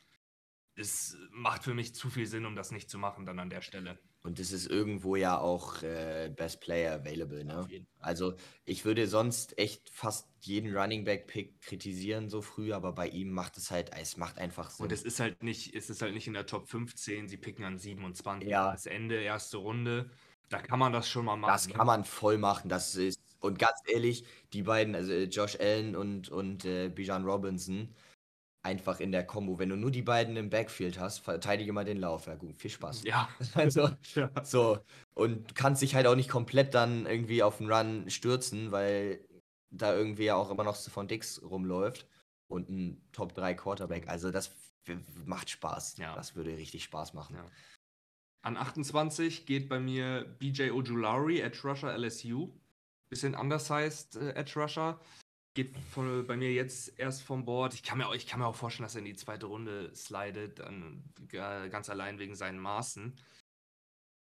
es 0.77 1.17
macht 1.31 1.65
für 1.65 1.75
mich 1.75 1.95
zu 1.95 2.09
viel 2.11 2.27
Sinn, 2.27 2.47
um 2.47 2.57
das 2.57 2.71
nicht 2.71 2.89
zu 2.89 2.99
machen 2.99 3.27
dann 3.27 3.39
an 3.39 3.51
der 3.51 3.61
Stelle. 3.61 3.99
Und 4.25 4.39
es 4.39 4.53
ist 4.53 4.69
irgendwo 4.69 5.17
ja 5.17 5.39
auch 5.39 5.83
äh, 5.83 6.33
Best 6.35 6.61
Player 6.61 6.95
available, 6.95 7.45
ne? 7.45 7.67
Also 7.99 8.35
ich 8.65 8.85
würde 8.85 9.09
sonst 9.09 9.59
echt 9.59 9.91
fast 9.91 10.29
jeden 10.41 10.77
Running 10.77 11.05
Back 11.05 11.27
Pick 11.27 11.61
kritisieren 11.61 12.29
so 12.29 12.41
früh, 12.41 12.73
aber 12.73 12.93
bei 12.93 13.09
ihm 13.09 13.33
macht 13.33 13.57
es 13.59 13.73
halt, 13.73 13.91
es 13.99 14.17
macht 14.17 14.39
einfach 14.39 14.71
Sinn. 14.71 14.85
Und 14.85 14.93
es 14.93 15.03
ist 15.03 15.19
halt 15.19 15.43
nicht, 15.43 15.75
es 15.75 15.91
ist 15.91 16.03
halt 16.03 16.15
nicht 16.15 16.29
in 16.29 16.35
der 16.35 16.47
Top 16.47 16.69
15, 16.69 17.29
sie 17.29 17.37
picken 17.37 17.65
an 17.65 17.79
27. 17.79 18.49
Ja. 18.49 18.71
Das 18.71 18.87
Ende, 18.87 19.21
erste 19.21 19.57
Runde. 19.57 20.11
Da 20.49 20.61
kann 20.61 20.79
man 20.79 20.93
das 20.93 21.09
schon 21.09 21.25
mal 21.25 21.37
machen. 21.37 21.53
das 21.53 21.67
ne? 21.67 21.75
kann 21.75 21.87
man 21.87 22.05
voll 22.05 22.39
machen, 22.39 22.69
das 22.69 22.95
ist 22.95 23.19
und 23.41 23.59
ganz 23.59 23.81
ehrlich, 23.87 24.25
die 24.53 24.63
beiden, 24.63 24.95
also 24.95 25.13
äh, 25.13 25.25
Josh 25.25 25.59
Allen 25.59 25.97
und 25.97 26.29
und 26.29 26.65
äh, 26.65 26.89
Bijan 26.91 27.25
Robinson 27.25 27.93
einfach 28.63 29.01
in 29.01 29.13
der 29.13 29.27
Combo, 29.27 29.59
wenn 29.59 29.69
du 29.69 29.77
nur 29.77 29.91
die 29.91 30.03
beiden 30.03 30.37
im 30.37 30.51
Backfield 30.51 30.99
hast, 30.99 31.19
verteidige 31.19 31.73
mal 31.73 31.85
den 31.85 31.99
Lauf. 31.99 32.27
Ja 32.27 32.37
gut, 32.37 32.57
viel 32.59 32.71
Spaß. 32.71 33.05
Ja. 33.05 33.29
Also 33.55 33.91
ja. 34.15 34.31
So, 34.45 34.79
und 35.15 35.55
kannst 35.55 35.83
dich 35.83 35.95
halt 35.95 36.07
auch 36.07 36.15
nicht 36.15 36.31
komplett 36.31 36.75
dann 36.75 37.07
irgendwie 37.07 37.43
auf 37.43 37.59
den 37.59 37.71
Run 37.71 38.09
stürzen, 38.09 38.71
weil 38.73 39.21
da 39.71 39.95
irgendwie 39.95 40.25
ja 40.25 40.37
auch 40.37 40.51
immer 40.51 40.65
noch 40.65 40.77
von 40.77 41.09
Dix 41.09 41.43
rumläuft 41.43 42.07
und 42.49 42.69
ein 42.69 43.03
Top 43.13 43.35
3 43.35 43.55
Quarterback. 43.55 44.09
Also 44.09 44.31
das 44.31 44.53
macht 45.25 45.51
Spaß. 45.51 45.97
Ja. 45.99 46.15
Das 46.15 46.35
würde 46.35 46.57
richtig 46.57 46.85
Spaß 46.85 47.15
machen. 47.15 47.37
Ja. 47.37 47.47
An 48.43 48.57
28 48.57 49.47
geht 49.47 49.69
bei 49.69 49.79
mir 49.79 50.25
BJ 50.39 50.71
Ojulari, 50.71 51.41
Edge 51.41 51.61
Rusher 51.65 51.97
LSU. 51.97 52.51
Bisschen 53.09 53.35
undersized 53.35 54.17
äh, 54.17 54.31
Edge 54.35 54.59
Rusher. 54.61 55.01
Geht 55.55 55.77
von, 55.77 56.27
bei 56.27 56.37
mir 56.37 56.53
jetzt 56.53 56.99
erst 56.99 57.23
vom 57.23 57.45
Board. 57.45 57.75
Ich 57.75 57.83
kann, 57.83 57.99
mir 57.99 58.09
auch, 58.09 58.15
ich 58.15 58.27
kann 58.27 58.41
mir 58.41 58.47
auch 58.47 58.57
vorstellen, 58.57 58.85
dass 58.85 58.95
er 58.95 59.01
in 59.01 59.07
die 59.07 59.17
zweite 59.17 59.47
Runde 59.47 59.95
slidet, 59.95 60.61
dann, 60.61 61.05
äh, 61.33 61.69
ganz 61.69 61.91
allein 61.91 62.19
wegen 62.19 62.35
seinen 62.35 62.59
Maßen. 62.59 63.19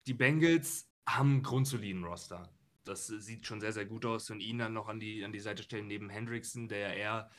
Die 0.07 0.13
Bengals 0.13 0.89
haben 1.07 1.31
einen 1.31 1.43
grundsoliden 1.43 2.05
Roster. 2.05 2.49
Das 2.85 3.07
sieht 3.07 3.45
schon 3.45 3.59
sehr, 3.59 3.73
sehr 3.73 3.85
gut 3.85 4.05
aus. 4.05 4.29
Und 4.29 4.39
ihn 4.39 4.57
dann 4.57 4.73
noch 4.73 4.87
an 4.87 4.99
die, 4.99 5.25
an 5.25 5.33
die 5.33 5.41
Seite 5.41 5.63
stellen 5.63 5.87
neben 5.87 6.09
Hendrickson, 6.09 6.69
der 6.69 6.95
eher 6.95 7.29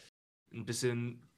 ein 0.53 0.67
bisschen 0.67 1.29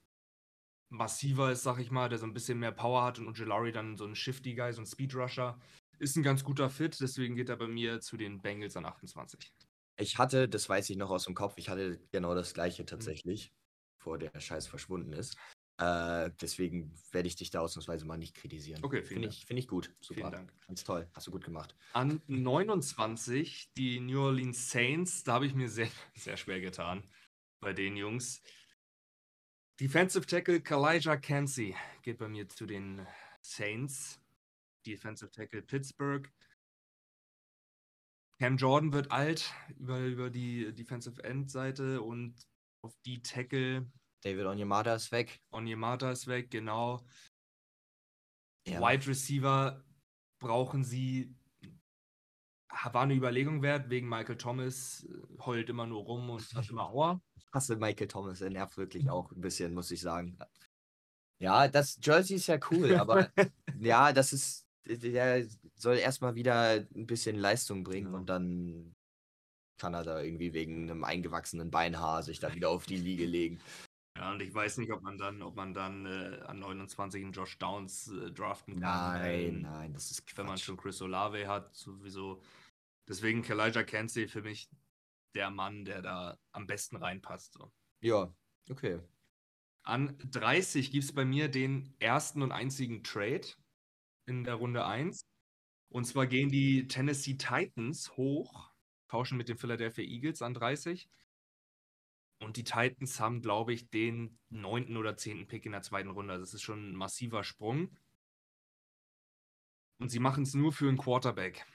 massiver 0.91 1.53
ist, 1.53 1.63
sag 1.63 1.79
ich 1.79 1.91
mal, 1.91 2.09
der 2.09 2.19
so 2.19 2.27
ein 2.27 2.35
bisschen 2.35 2.59
mehr 2.59 2.73
Power 2.73 3.05
hat 3.05 3.19
und 3.19 3.29
Ojulari 3.29 3.73
dann 3.73 3.97
so 3.97 4.05
ein 4.05 4.17
Shifty 4.17 4.55
Guy, 4.55 4.73
so 4.73 4.83
ein 4.83 4.87
Speed 4.87 5.15
Rusher. 5.15 5.59
Ist 5.99 6.17
ein 6.17 6.23
ganz 6.23 6.43
guter 6.43 6.69
Fit, 6.71 6.99
deswegen 7.01 7.37
geht 7.37 7.49
er 7.49 7.57
bei 7.57 7.69
mir 7.69 8.01
zu 8.01 8.17
den 8.17 8.41
Bengals 8.41 8.77
an 8.77 8.87
28. 8.87 9.53
Ich 9.97 10.19
hatte, 10.19 10.49
das 10.49 10.69
weiß 10.69 10.89
ich 10.91 10.97
noch 10.97 11.11
aus 11.11 11.25
dem 11.25 11.35
Kopf, 11.35 11.55
ich 11.57 11.69
hatte 11.69 12.01
genau 12.11 12.35
das 12.35 12.51
Mhm. 12.51 12.55
gleiche 12.55 12.87
tatsächlich, 12.87 13.53
bevor 13.99 14.19
der 14.19 14.39
Scheiß 14.41 14.67
verschwunden 14.67 15.13
ist. 15.13 15.37
Äh, 15.79 16.31
deswegen 16.41 16.93
werde 17.11 17.27
ich 17.27 17.37
dich 17.37 17.51
da 17.51 17.61
ausnahmsweise 17.61 18.05
mal 18.05 18.19
nicht 18.19 18.35
kritisieren. 18.35 18.85
Okay, 18.85 19.03
Finde 19.03 19.29
ich, 19.29 19.47
find 19.47 19.59
ich 19.59 19.67
gut. 19.67 19.95
Super. 20.01 20.21
Vielen 20.21 20.33
Dank. 20.33 20.53
Ganz 20.67 20.85
toll. 20.85 21.09
Hast 21.15 21.27
du 21.27 21.31
gut 21.31 21.45
gemacht. 21.45 21.75
An 21.95 22.21
29 22.27 23.73
die 23.77 23.99
New 24.01 24.21
Orleans 24.21 24.71
Saints, 24.71 25.25
da 25.25 25.35
habe 25.35 25.47
ich 25.47 25.55
mir 25.55 25.71
sehr, 25.71 25.89
sehr 26.15 26.37
schwer 26.37 26.61
getan 26.61 27.03
bei 27.61 27.73
den 27.73 27.97
Jungs. 27.97 28.43
Defensive 29.81 30.27
Tackle 30.27 30.61
Kalijah 30.61 31.17
Cansey 31.17 31.75
geht 32.03 32.19
bei 32.19 32.29
mir 32.29 32.47
zu 32.49 32.67
den 32.67 33.07
Saints. 33.41 34.21
Defensive 34.87 35.31
Tackle 35.31 35.63
Pittsburgh. 35.63 36.31
Cam 38.41 38.57
Jordan 38.57 38.95
wird 38.95 39.13
alt 39.13 39.53
über, 39.79 40.01
über 40.01 40.31
die 40.31 40.73
Defensive 40.75 41.23
End 41.23 41.51
Seite 41.51 42.01
und 42.01 42.35
auf 42.83 42.97
die 43.05 43.21
Tackle. 43.21 43.87
David 44.23 44.47
Onyemata 44.47 44.95
ist 44.95 45.13
weg. 45.13 45.43
Onyemata 45.51 46.11
ist 46.11 46.27
weg, 46.27 46.51
genau. 46.51 47.05
Ja. 48.67 48.81
Wide 48.81 49.07
Receiver 49.07 49.85
brauchen 50.41 50.85
sie. 50.85 51.37
War 52.71 53.03
eine 53.03 53.15
Überlegung 53.15 53.61
wert, 53.61 53.91
wegen 53.91 54.09
Michael 54.09 54.39
Thomas 54.39 55.05
äh, 55.05 55.43
heult 55.45 55.69
immer 55.69 55.87
nur 55.87 56.03
rum 56.05 56.31
und 56.31 56.55
hat 56.55 56.71
immer 56.71 56.89
Aua. 56.89 57.21
Hasse 57.53 57.77
Michael 57.77 58.09
Thomas, 58.09 58.41
er 58.41 58.51
nervt 58.51 58.79
wirklich 58.79 59.11
auch 59.11 59.33
ein 59.33 59.41
bisschen, 59.41 59.75
muss 59.75 59.91
ich 59.91 60.01
sagen. 60.01 60.39
Ja, 61.43 61.69
das 61.69 61.99
Jersey 62.01 62.37
ist 62.37 62.47
ja 62.47 62.59
cool, 62.71 62.95
aber 62.95 63.31
ja, 63.81 64.13
das 64.13 64.33
ist, 64.33 64.70
der 64.87 65.47
soll 65.77 65.97
erstmal 65.99 66.35
wieder 66.35 66.87
ein 66.95 67.07
bisschen 67.07 67.37
Leistung 67.37 67.85
bringen 67.85 68.13
Ja. 68.13 68.19
und 68.19 68.27
dann 68.29 68.95
kann 69.79 69.95
er 69.95 70.03
da 70.05 70.21
irgendwie 70.23 70.53
wegen 70.53 70.91
einem 70.91 71.05
eingewachsenen 71.05 71.71
Beinhaar 71.71 72.23
sich 72.23 72.39
da 72.39 72.55
wieder 72.55 72.69
auf 72.71 72.87
die 72.87 72.97
Liege 72.99 73.25
legen. 73.27 73.61
Ja, 74.19 74.33
und 74.33 74.43
ich 74.43 74.53
weiß 74.53 74.79
nicht, 74.79 74.93
ob 74.93 75.03
man 75.03 75.17
dann, 75.17 75.41
ob 75.41 75.57
man 75.57 75.73
dann 75.73 76.05
äh, 76.05 76.41
an 76.47 76.59
29 76.59 77.23
einen 77.23 77.33
Josh 77.33 77.57
Downs 77.59 78.09
äh, 78.09 78.31
draften 78.33 78.75
kann. 78.75 79.21
Nein, 79.23 79.41
ähm, 79.57 79.61
nein, 79.63 79.93
das 79.95 80.11
ist 80.11 80.37
Wenn 80.37 80.45
man 80.47 80.57
Quatsch. 80.57 80.65
schon 80.65 80.77
Chris 80.77 81.01
Olave 81.01 81.47
hat, 81.49 81.75
sowieso. 81.75 82.43
Deswegen 83.09 83.43
Kalijah 83.43 83.85
Cansey 83.85 84.29
für 84.29 84.43
mich 84.43 84.69
der 85.35 85.51
Mann, 85.51 85.85
der 85.85 86.03
da 86.03 86.39
am 86.53 86.67
besten 86.67 86.97
reinpasst. 86.97 87.55
So. 87.55 87.73
Ja, 88.03 88.35
okay. 88.69 89.01
An 89.85 90.19
30 90.31 90.91
gibt 90.91 91.05
es 91.05 91.13
bei 91.15 91.25
mir 91.25 91.49
den 91.49 91.95
ersten 92.01 92.43
und 92.43 92.53
einzigen 92.53 93.03
Trade 93.03 93.47
in 94.31 94.45
der 94.45 94.55
Runde 94.55 94.87
1. 94.87 95.27
Und 95.93 96.05
zwar 96.07 96.27
gehen 96.27 96.51
die 96.51 96.89
Tennessee 96.89 97.37
Titans 97.37 98.17
hoch, 98.17 98.71
tauschen 99.09 99.37
mit 99.37 99.49
den 99.49 99.59
Philadelphia 99.59 100.05
Eagles 100.05 100.41
an 100.43 100.55
30. 100.55 101.11
Und 102.43 102.57
die 102.57 102.65
Titans 102.65 103.21
haben, 103.21 103.43
glaube 103.43 103.75
ich, 103.75 103.91
den 103.91 104.39
neunten 104.49 104.97
oder 104.97 105.17
zehnten 105.17 105.47
Pick 105.47 105.67
in 105.67 105.73
der 105.73 105.83
zweiten 105.83 106.11
Runde. 106.11 106.33
Also 106.33 106.45
das 106.45 106.55
ist 106.55 106.63
schon 106.63 106.93
ein 106.93 106.97
massiver 106.97 107.45
Sprung. 107.45 107.97
Und 110.01 110.09
sie 110.09 110.21
machen 110.21 110.45
es 110.45 110.55
nur 110.55 110.73
für 110.73 110.89
einen 110.89 110.97
Quarterback. 110.97 111.67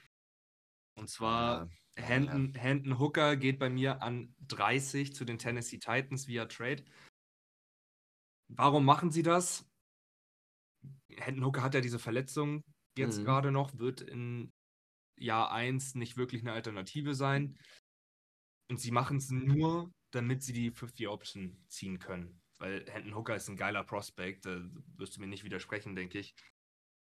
Und 0.98 1.10
zwar 1.10 1.68
Ja, 1.68 1.70
Hendon, 1.98 2.54
Hendon 2.56 3.00
Hooker 3.00 3.38
geht 3.38 3.60
bei 3.60 3.70
mir 3.70 4.02
an 4.02 4.34
30 4.48 5.14
zu 5.14 5.26
den 5.26 5.38
Tennessee 5.38 5.78
Titans 5.78 6.28
via 6.28 6.46
Trade. 6.46 6.84
Warum 8.48 8.86
machen 8.86 9.12
sie 9.12 9.24
das? 9.24 9.66
Hendon 11.18 11.46
Hooker 11.46 11.64
hat 11.64 11.74
ja 11.74 11.82
diese 11.82 12.00
Verletzung 12.00 12.64
jetzt 12.98 13.20
Mhm. 13.20 13.26
gerade 13.26 13.52
noch, 13.52 13.78
wird 13.78 14.02
in 14.02 14.52
Jahr 15.18 15.52
1 15.52 15.96
nicht 15.96 16.18
wirklich 16.18 16.42
eine 16.42 16.54
Alternative 16.54 17.14
sein. 17.16 17.58
Und 18.70 18.80
sie 18.80 18.92
machen 18.92 19.18
es 19.18 19.30
nur, 19.30 19.92
damit 20.12 20.44
sie 20.44 20.54
die 20.54 20.72
50-Option 20.72 21.64
ziehen 21.68 22.00
können. 22.00 22.42
Weil 22.58 22.86
Hendon 22.90 23.16
Hooker 23.16 23.36
ist 23.36 23.50
ein 23.50 23.58
geiler 23.58 23.84
Prospect, 23.84 24.46
da 24.46 24.62
wirst 24.96 25.16
du 25.16 25.22
mir 25.22 25.28
nicht 25.28 25.44
widersprechen, 25.44 25.96
denke 25.96 26.20
ich. 26.20 26.34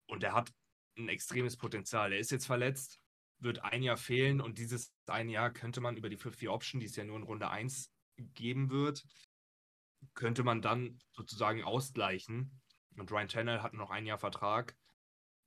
Und 0.09 0.23
er 0.23 0.33
hat 0.33 0.51
ein 0.97 1.09
extremes 1.09 1.57
Potenzial. 1.57 2.11
Er 2.11 2.19
ist 2.19 2.31
jetzt 2.31 2.47
verletzt, 2.47 2.99
wird 3.39 3.59
ein 3.63 3.83
Jahr 3.83 3.97
fehlen 3.97 4.41
und 4.41 4.57
dieses 4.57 4.91
ein 5.05 5.29
Jahr 5.29 5.51
könnte 5.51 5.79
man 5.79 5.95
über 5.95 6.09
die 6.09 6.17
50-Option, 6.17 6.79
die 6.79 6.87
es 6.87 6.95
ja 6.95 7.03
nur 7.03 7.17
in 7.17 7.23
Runde 7.23 7.49
1 7.49 7.91
geben 8.17 8.69
wird, 8.71 9.03
könnte 10.15 10.43
man 10.43 10.61
dann 10.61 10.99
sozusagen 11.15 11.63
ausgleichen. 11.63 12.59
Und 12.99 13.11
Ryan 13.11 13.27
Tannehill 13.27 13.61
hat 13.63 13.73
noch 13.73 13.89
ein 13.91 14.05
Jahr 14.05 14.17
Vertrag. 14.17 14.75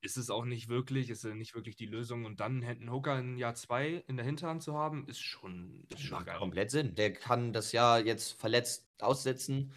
Ist 0.03 0.16
es 0.16 0.30
auch 0.30 0.44
nicht 0.46 0.68
wirklich, 0.68 1.11
ist 1.11 1.24
es 1.24 1.34
nicht 1.34 1.55
wirklich 1.55 1.76
die 1.76 1.86
Lösung. 1.86 2.24
Und 2.24 2.40
dann 2.40 2.62
Hendon 2.62 2.90
Hooker 2.90 3.18
in 3.18 3.36
Jahr 3.36 3.55
2 3.55 4.05
in 4.07 4.16
der 4.16 4.24
Hinterhand 4.24 4.62
zu 4.62 4.74
haben, 4.74 5.07
ist 5.09 5.20
schon, 5.20 5.84
ist 5.90 6.01
schon 6.03 6.16
Macht 6.18 6.26
geil. 6.26 6.38
komplett 6.38 6.70
Sinn. 6.70 6.94
Der 6.94 7.12
kann 7.12 7.53
das 7.53 7.72
Jahr 7.72 8.01
jetzt 8.01 8.32
verletzt 8.40 8.88
aussetzen. 9.01 9.72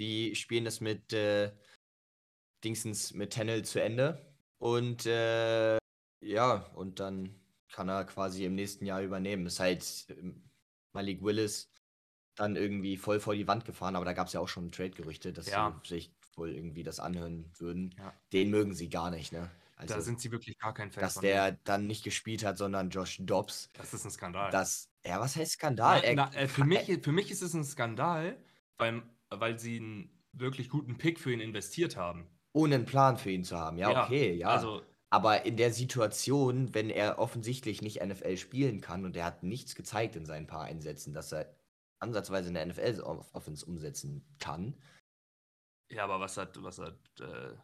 Die 0.00 0.34
spielen 0.34 0.64
das 0.64 0.80
mit 0.80 1.12
äh, 1.12 1.52
Dingsens 2.64 3.12
mit 3.14 3.30
Tennel 3.30 3.64
zu 3.64 3.80
Ende. 3.80 4.34
Und 4.58 5.06
äh, 5.06 5.78
ja, 6.24 6.54
und 6.74 6.98
dann 6.98 7.38
kann 7.70 7.88
er 7.88 8.04
quasi 8.04 8.44
im 8.44 8.54
nächsten 8.56 8.84
Jahr 8.84 9.02
übernehmen. 9.02 9.46
Ist 9.46 9.60
halt 9.60 10.06
ähm, 10.10 10.42
Malik 10.92 11.22
Willis 11.22 11.70
dann 12.36 12.56
irgendwie 12.56 12.96
voll 12.96 13.20
vor 13.20 13.34
die 13.34 13.46
Wand 13.46 13.64
gefahren, 13.64 13.94
aber 13.96 14.04
da 14.04 14.12
gab 14.12 14.26
es 14.28 14.32
ja 14.32 14.40
auch 14.40 14.48
schon 14.48 14.72
Trade-Gerüchte, 14.72 15.32
dass 15.32 15.48
Ja. 15.48 15.80
sie 15.84 15.88
sich 15.88 16.12
wohl 16.38 16.50
irgendwie 16.50 16.82
das 16.82 17.00
anhören 17.00 17.50
würden. 17.58 17.94
Ja. 17.98 18.14
Den 18.32 18.50
mögen 18.50 18.74
sie 18.74 18.88
gar 18.88 19.10
nicht, 19.10 19.32
ne? 19.32 19.50
Also, 19.76 19.94
da 19.94 20.00
sind 20.00 20.20
sie 20.20 20.32
wirklich 20.32 20.58
gar 20.58 20.74
kein 20.74 20.90
Fan 20.90 21.02
dass 21.02 21.14
von. 21.14 21.22
der 21.22 21.52
dann 21.64 21.86
nicht 21.86 22.02
gespielt 22.02 22.44
hat, 22.44 22.58
sondern 22.58 22.90
Josh 22.90 23.18
Dobbs. 23.20 23.70
das 23.74 23.94
ist 23.94 24.04
ein 24.04 24.10
Skandal. 24.10 24.50
Das, 24.50 24.90
ja, 25.06 25.20
was 25.20 25.36
heißt 25.36 25.52
Skandal? 25.52 26.02
Na, 26.14 26.30
na, 26.32 26.34
äh, 26.34 26.48
für, 26.48 26.64
mich, 26.64 26.98
für 27.00 27.12
mich 27.12 27.30
ist 27.30 27.42
es 27.42 27.54
ein 27.54 27.64
Skandal, 27.64 28.36
weil, 28.76 29.02
weil 29.30 29.58
sie 29.58 29.76
einen 29.78 30.10
wirklich 30.32 30.68
guten 30.68 30.98
Pick 30.98 31.20
für 31.20 31.32
ihn 31.32 31.40
investiert 31.40 31.96
haben. 31.96 32.26
ohne 32.52 32.74
einen 32.74 32.86
Plan 32.86 33.16
für 33.16 33.30
ihn 33.30 33.44
zu 33.44 33.56
haben. 33.56 33.78
Ja, 33.78 33.92
Ja, 33.92 34.04
okay, 34.04 34.34
ja. 34.34 34.48
Also, 34.48 34.82
Aber 35.10 35.46
in 35.46 35.56
der 35.56 35.72
Situation, 35.72 36.74
wenn 36.74 36.90
er 36.90 37.18
offensichtlich 37.20 37.80
nicht 37.80 38.02
NFL 38.04 38.36
spielen 38.36 38.80
kann 38.80 39.04
und 39.04 39.16
er 39.16 39.24
hat 39.26 39.44
nichts 39.44 39.76
gezeigt 39.76 40.16
in 40.16 40.26
seinen 40.26 40.48
paar 40.48 40.64
Einsätzen, 40.64 41.14
dass 41.14 41.32
er 41.32 41.54
ansatzweise 42.00 42.48
eine 42.48 42.66
NFL-Offense 42.66 43.64
umsetzen 43.64 44.24
kann, 44.40 44.74
ja, 45.90 46.04
aber 46.04 46.20
was 46.20 46.36
hat, 46.36 46.62
was 46.62 46.78
hat 46.78 46.98
äh, 47.20 47.54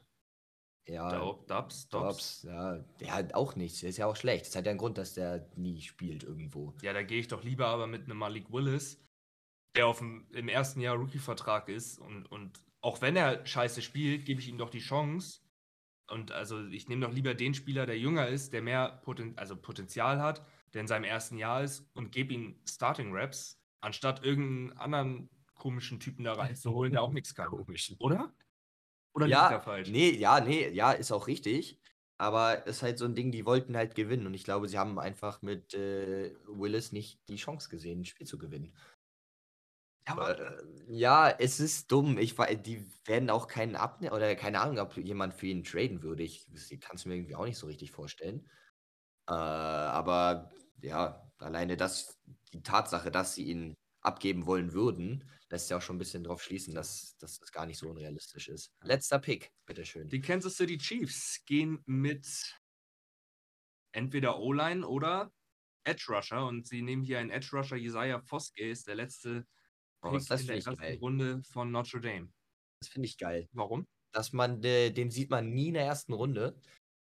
ja, 0.86 1.08
Daub- 1.10 1.46
Dubs? 1.46 1.88
Dobbs? 1.88 1.90
Dobbs, 1.90 2.42
ja, 2.42 2.78
der 3.00 3.14
hat 3.14 3.34
auch 3.34 3.56
nichts. 3.56 3.80
Der 3.80 3.90
ist 3.90 3.96
ja 3.96 4.06
auch 4.06 4.16
schlecht. 4.16 4.46
Das 4.46 4.56
hat 4.56 4.66
ja 4.66 4.70
einen 4.70 4.78
Grund, 4.78 4.98
dass 4.98 5.14
der 5.14 5.48
nie 5.56 5.80
spielt 5.80 6.22
irgendwo. 6.24 6.74
Ja, 6.82 6.92
da 6.92 7.02
gehe 7.02 7.20
ich 7.20 7.28
doch 7.28 7.42
lieber 7.42 7.66
aber 7.68 7.86
mit 7.86 8.04
einem 8.04 8.18
Malik 8.18 8.52
Willis, 8.52 9.02
der 9.76 9.86
auf 9.86 9.98
dem, 9.98 10.26
im 10.32 10.48
ersten 10.48 10.80
Jahr 10.80 10.96
Rookie-Vertrag 10.96 11.68
ist 11.68 11.98
und, 11.98 12.26
und 12.26 12.62
auch 12.80 13.00
wenn 13.00 13.16
er 13.16 13.46
scheiße 13.46 13.80
spielt, 13.80 14.26
gebe 14.26 14.40
ich 14.40 14.48
ihm 14.48 14.58
doch 14.58 14.68
die 14.70 14.80
Chance. 14.80 15.40
Und 16.10 16.32
also 16.32 16.66
ich 16.66 16.86
nehme 16.88 17.06
doch 17.06 17.14
lieber 17.14 17.34
den 17.34 17.54
Spieler, 17.54 17.86
der 17.86 17.98
jünger 17.98 18.28
ist, 18.28 18.52
der 18.52 18.60
mehr 18.60 19.00
Poten 19.04 19.38
also 19.38 19.56
Potenzial 19.56 20.20
hat, 20.20 20.46
der 20.74 20.82
in 20.82 20.86
seinem 20.86 21.04
ersten 21.04 21.38
Jahr 21.38 21.62
ist 21.62 21.88
und 21.94 22.12
gebe 22.12 22.34
ihm 22.34 22.60
Starting 22.68 23.14
Raps, 23.14 23.58
anstatt 23.80 24.22
irgendeinen 24.22 24.78
anderen 24.78 25.30
komischen 25.64 26.00
Typen 26.00 26.24
da 26.24 26.34
reinzuholen, 26.34 26.92
der 26.92 27.02
auch 27.02 27.12
nichts 27.14 27.34
kann. 27.34 27.48
Komisch. 27.48 27.94
Oder? 27.98 28.34
Oder 29.14 29.28
liegt 29.28 29.50
da 29.50 29.60
Ja, 29.60 29.62
falsch? 29.62 29.90
nee, 29.90 30.10
ja, 30.10 30.40
nee, 30.40 30.68
ja, 30.70 30.92
ist 30.92 31.10
auch 31.12 31.26
richtig. 31.26 31.80
Aber 32.18 32.66
es 32.66 32.76
ist 32.76 32.82
halt 32.82 32.98
so 32.98 33.06
ein 33.06 33.14
Ding, 33.14 33.32
die 33.32 33.44
wollten 33.46 33.76
halt 33.76 33.94
gewinnen. 33.94 34.26
Und 34.26 34.34
ich 34.34 34.44
glaube, 34.44 34.68
sie 34.68 34.78
haben 34.78 34.98
einfach 34.98 35.42
mit 35.42 35.74
äh, 35.74 36.34
Willis 36.46 36.92
nicht 36.92 37.20
die 37.28 37.36
Chance 37.36 37.68
gesehen, 37.68 38.00
ein 38.00 38.04
Spiel 38.04 38.26
zu 38.26 38.38
gewinnen. 38.38 38.74
Ja, 40.06 40.12
aber, 40.12 40.38
Äh, 40.38 40.62
ja, 40.88 41.28
es 41.30 41.60
ist 41.60 41.90
dumm. 41.90 42.18
Ich 42.18 42.34
die 42.62 42.86
werden 43.04 43.30
auch 43.30 43.48
keinen 43.48 43.76
abnehmen 43.76 44.14
oder 44.14 44.34
keine 44.36 44.60
Ahnung, 44.60 44.78
ob 44.78 44.96
jemand 44.96 45.34
für 45.34 45.46
ihn 45.46 45.64
traden 45.64 46.02
würde. 46.02 46.22
Ich 46.22 46.46
kann 46.80 46.96
es 46.96 47.04
mir 47.06 47.14
irgendwie 47.16 47.34
auch 47.36 47.44
nicht 47.44 47.58
so 47.58 47.66
richtig 47.66 47.90
vorstellen. 47.90 48.48
Äh, 49.28 49.32
aber 49.34 50.50
ja, 50.82 51.30
alleine 51.38 51.76
das, 51.76 52.20
die 52.52 52.62
Tatsache, 52.62 53.10
dass 53.12 53.34
sie 53.34 53.44
ihn 53.46 53.74
abgeben 54.04 54.46
wollen 54.46 54.72
würden, 54.72 55.28
lässt 55.50 55.70
ja 55.70 55.78
auch 55.78 55.82
schon 55.82 55.96
ein 55.96 55.98
bisschen 55.98 56.24
drauf 56.24 56.42
schließen, 56.42 56.74
dass, 56.74 57.16
dass 57.18 57.38
das 57.38 57.52
gar 57.52 57.66
nicht 57.66 57.78
so 57.78 57.88
unrealistisch 57.88 58.48
ist. 58.48 58.70
Letzter 58.82 59.18
Pick, 59.18 59.52
bitteschön. 59.66 60.08
Die 60.08 60.20
Kansas 60.20 60.56
City 60.56 60.78
Chiefs 60.78 61.42
gehen 61.46 61.82
mit 61.86 62.26
entweder 63.92 64.38
O-Line 64.38 64.86
oder 64.86 65.32
Edge 65.84 66.06
Rusher 66.08 66.46
und 66.46 66.66
sie 66.66 66.82
nehmen 66.82 67.02
hier 67.02 67.18
einen 67.18 67.30
Edge 67.30 67.48
Rusher. 67.52 67.76
Isaiah 67.76 68.20
Foskey 68.20 68.70
ist 68.70 68.86
der 68.88 68.94
letzte 68.96 69.46
Oh, 70.02 70.10
Pick 70.10 70.26
das 70.28 70.42
in 70.42 70.46
finde 70.46 70.46
der 70.46 70.56
ersten 70.56 70.76
geil. 70.76 70.98
Runde 71.00 71.42
von 71.50 71.70
Notre 71.70 72.00
Dame. 72.00 72.32
Das 72.80 72.88
finde 72.90 73.06
ich 73.08 73.18
geil. 73.18 73.48
Warum? 73.52 73.86
Dass 74.12 74.32
man, 74.32 74.62
äh, 74.62 74.90
den 74.90 75.10
sieht 75.10 75.30
man 75.30 75.50
nie 75.52 75.68
in 75.68 75.74
der 75.74 75.84
ersten 75.84 76.12
Runde. 76.12 76.60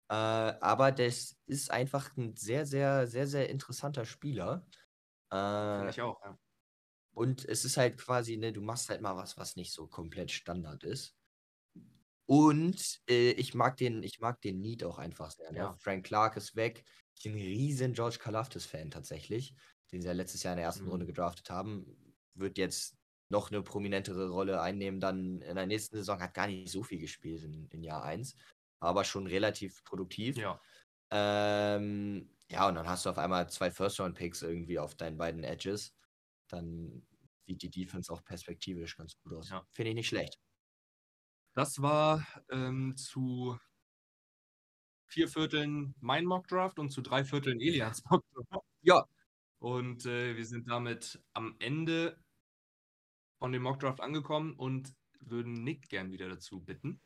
Äh, 0.09 0.13
aber 0.15 0.91
das 0.91 1.35
ist 1.47 1.71
einfach 1.71 2.15
ein 2.17 2.35
sehr, 2.35 2.65
sehr, 2.65 3.07
sehr, 3.07 3.27
sehr 3.27 3.49
interessanter 3.49 4.05
Spieler. 4.05 4.65
Finde 5.75 5.87
Äh, 5.87 5.89
ich 5.89 6.01
auch. 6.01 6.19
Ja. 6.23 6.37
Und 7.13 7.45
es 7.45 7.65
ist 7.65 7.77
halt 7.77 7.97
quasi, 7.97 8.37
ne, 8.37 8.53
du 8.53 8.61
machst 8.61 8.89
halt 8.89 9.01
mal 9.01 9.15
was, 9.15 9.37
was 9.37 9.55
nicht 9.55 9.73
so 9.73 9.87
komplett 9.87 10.31
Standard 10.31 10.83
ist. 10.83 11.15
Und 12.25 13.01
äh, 13.09 13.31
ich 13.31 13.53
mag 13.53 13.77
den, 13.77 14.01
ich 14.03 14.19
mag 14.19 14.39
den 14.41 14.61
Need 14.61 14.83
auch 14.83 14.97
einfach 14.97 15.31
sehr. 15.31 15.51
Ne? 15.51 15.57
Ja. 15.59 15.73
Frank 15.73 16.05
Clark 16.05 16.37
ist 16.37 16.55
weg. 16.55 16.83
Ich 17.15 17.23
bin 17.23 17.33
ein 17.33 17.37
riesen 17.39 17.93
George 17.93 18.17
Kalafdis-Fan 18.19 18.91
tatsächlich, 18.91 19.55
den 19.91 20.01
sie 20.01 20.07
ja 20.07 20.13
letztes 20.13 20.43
Jahr 20.43 20.53
in 20.53 20.57
der 20.57 20.65
ersten 20.65 20.85
Mhm. 20.85 20.91
Runde 20.91 21.05
gedraftet 21.05 21.49
haben. 21.49 22.15
Wird 22.33 22.57
jetzt 22.57 22.97
noch 23.29 23.51
eine 23.51 23.61
prominentere 23.61 24.29
Rolle 24.29 24.61
einnehmen, 24.61 24.99
dann 24.99 25.41
in 25.41 25.55
der 25.55 25.65
nächsten 25.65 25.95
Saison 25.97 26.21
hat 26.21 26.33
gar 26.33 26.47
nicht 26.47 26.69
so 26.69 26.83
viel 26.83 26.99
gespielt 26.99 27.43
in, 27.43 27.67
in 27.69 27.83
Jahr 27.83 28.03
1, 28.03 28.35
aber 28.79 29.03
schon 29.03 29.27
relativ 29.27 29.83
produktiv. 29.83 30.37
ja. 30.37 30.59
Ähm, 31.11 32.29
ja, 32.49 32.67
und 32.67 32.75
dann 32.75 32.87
hast 32.87 33.05
du 33.05 33.09
auf 33.09 33.17
einmal 33.17 33.49
zwei 33.49 33.71
First-Round-Picks 33.71 34.41
irgendwie 34.43 34.79
auf 34.79 34.95
deinen 34.95 35.17
beiden 35.17 35.43
Edges. 35.43 35.95
Dann 36.53 37.05
sieht 37.45 37.61
die 37.63 37.69
Defense 37.69 38.13
auch 38.13 38.23
perspektivisch 38.23 38.95
ganz 38.95 39.17
gut 39.17 39.33
aus. 39.33 39.49
Ja. 39.49 39.65
Finde 39.71 39.89
ich 39.89 39.95
nicht 39.95 40.07
schlecht. 40.07 40.39
Das 41.53 41.81
war 41.81 42.25
ähm, 42.49 42.95
zu 42.95 43.57
vier 45.07 45.27
Vierteln 45.27 45.95
mein 45.99 46.25
Mockdraft 46.25 46.79
und 46.79 46.89
zu 46.91 47.01
drei 47.01 47.23
Vierteln 47.23 47.59
Elians 47.59 48.03
Mockdraft. 48.09 48.65
Ja. 48.81 49.05
Und 49.59 50.05
äh, 50.05 50.35
wir 50.35 50.45
sind 50.45 50.69
damit 50.69 51.21
am 51.33 51.55
Ende 51.59 52.17
von 53.39 53.51
dem 53.51 53.63
Mockdraft 53.63 54.01
angekommen 54.01 54.53
und 54.55 54.93
würden 55.19 55.63
Nick 55.63 55.89
gern 55.89 56.11
wieder 56.11 56.29
dazu 56.29 56.59
bitten. 56.59 57.01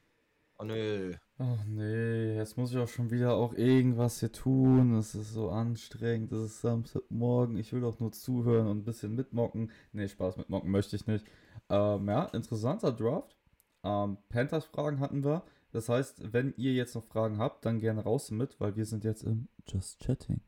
Oh 0.60 0.64
nö. 0.64 1.14
Oh 1.40 1.58
nee, 1.68 2.36
jetzt 2.36 2.58
muss 2.58 2.72
ich 2.72 2.78
auch 2.78 2.88
schon 2.88 3.12
wieder 3.12 3.36
auch 3.36 3.54
irgendwas 3.54 4.20
hier 4.20 4.32
tun. 4.32 4.96
Es 4.96 5.14
ist 5.14 5.34
so 5.34 5.50
anstrengend. 5.52 6.32
Es 6.32 6.46
ist 6.46 6.62
Samstagmorgen. 6.62 7.58
Ich 7.58 7.72
will 7.74 7.82
doch 7.82 8.00
nur 8.00 8.12
zuhören 8.12 8.68
und 8.68 8.80
ein 8.80 8.84
bisschen 8.84 9.14
mitmocken. 9.14 9.72
Nee, 9.92 10.08
Spaß 10.08 10.38
mitmocken 10.38 10.72
möchte 10.72 10.96
ich 10.96 11.06
nicht. 11.06 11.26
Ähm, 11.70 12.08
ja, 12.08 12.26
interessanter 12.26 12.92
Draft. 12.92 13.38
Ähm, 13.84 14.18
Panthers-Fragen 14.30 15.00
hatten 15.00 15.24
wir. 15.24 15.44
Das 15.72 15.90
heißt, 15.90 16.34
wenn 16.34 16.56
ihr 16.58 16.74
jetzt 16.74 16.96
noch 16.96 17.04
Fragen 17.04 17.38
habt, 17.38 17.64
dann 17.66 17.80
gerne 17.80 18.02
raus 18.04 18.28
damit, 18.28 18.60
weil 18.60 18.76
wir 18.76 18.86
sind 18.86 19.04
jetzt 19.04 19.24
im 19.24 19.50
Just 19.68 20.00
Chatting. 20.00 20.42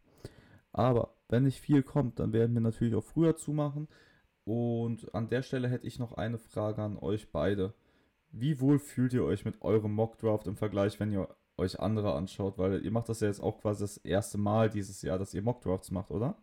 Aber 0.72 1.14
wenn 1.27 1.44
nicht 1.44 1.60
viel 1.60 1.84
kommt, 1.84 2.19
dann 2.19 2.34
werden 2.34 2.56
wir 2.56 2.61
natürlich 2.61 2.95
auch 2.95 3.03
früher 3.03 3.36
zumachen. 3.36 3.88
Und 4.44 5.14
an 5.14 5.30
der 5.30 5.44
Stelle 5.44 5.68
hätte 5.69 5.86
ich 5.86 5.99
noch 5.99 6.14
eine 6.14 6.40
Frage 6.40 6.81
an 6.81 6.98
euch 6.98 7.31
beide. 7.31 7.76
Wie 8.31 8.60
wohl 8.60 8.80
fühlt 8.80 9.14
ihr 9.14 9.23
euch 9.23 9.45
mit 9.45 9.61
eurem 9.61 9.93
Mockdraft 9.93 10.47
im 10.47 10.56
Vergleich, 10.57 10.99
wenn 10.99 11.11
ihr 11.11 11.35
euch 11.57 11.80
andere 11.80 12.14
anschaut? 12.14 12.57
Weil 12.57 12.84
ihr 12.84 12.91
macht 12.91 13.10
das 13.10 13.19
ja 13.22 13.27
jetzt 13.27 13.41
auch 13.41 13.60
quasi 13.60 13.84
das 13.84 13.97
erste 13.97 14.38
Mal 14.38 14.69
dieses 14.69 15.01
Jahr, 15.01 15.18
dass 15.19 15.34
ihr 15.34 15.41
Mockdrafts 15.41 15.91
macht, 15.91 16.11
oder? 16.11 16.38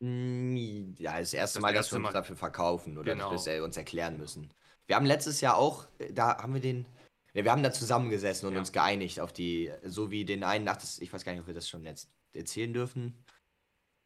Mm, 0.00 0.94
Ja, 0.98 1.18
das 1.18 1.32
erste 1.32 1.58
Das 1.58 1.62
Mal, 1.62 1.72
dass 1.72 1.86
erste 1.86 1.92
wir 1.92 1.96
uns 1.98 2.04
Mal. 2.08 2.12
dafür 2.12 2.36
verkaufen 2.36 2.98
oder 2.98 3.12
Genau. 3.14 3.30
dass 3.32 3.46
wir 3.46 3.64
uns 3.64 3.76
erklären 3.76 4.18
müssen. 4.18 4.52
Wir 4.86 4.96
haben 4.96 5.06
letztes 5.06 5.40
Jahr 5.40 5.56
auch, 5.56 5.86
äh, 5.98 6.12
da 6.12 6.38
haben 6.38 6.54
wir 6.54 6.60
den, 6.60 6.86
ja, 7.34 7.44
wir 7.44 7.52
haben 7.52 7.62
da 7.62 7.72
zusammengesessen 7.72 8.48
und 8.48 8.54
Ja. 8.54 8.58
uns 8.60 8.72
geeinigt 8.72 9.20
auf 9.20 9.32
die, 9.32 9.72
so 9.84 10.10
wie 10.10 10.24
den 10.24 10.44
einen, 10.44 10.68
ach, 10.68 10.76
das, 10.76 10.98
ich 10.98 11.12
weiß 11.12 11.24
gar 11.24 11.32
nicht, 11.32 11.40
ob 11.40 11.46
wir 11.46 11.54
das 11.54 11.68
schon 11.68 11.84
jetzt 11.84 12.10
erzählen 12.34 12.72
dürfen. 12.72 13.24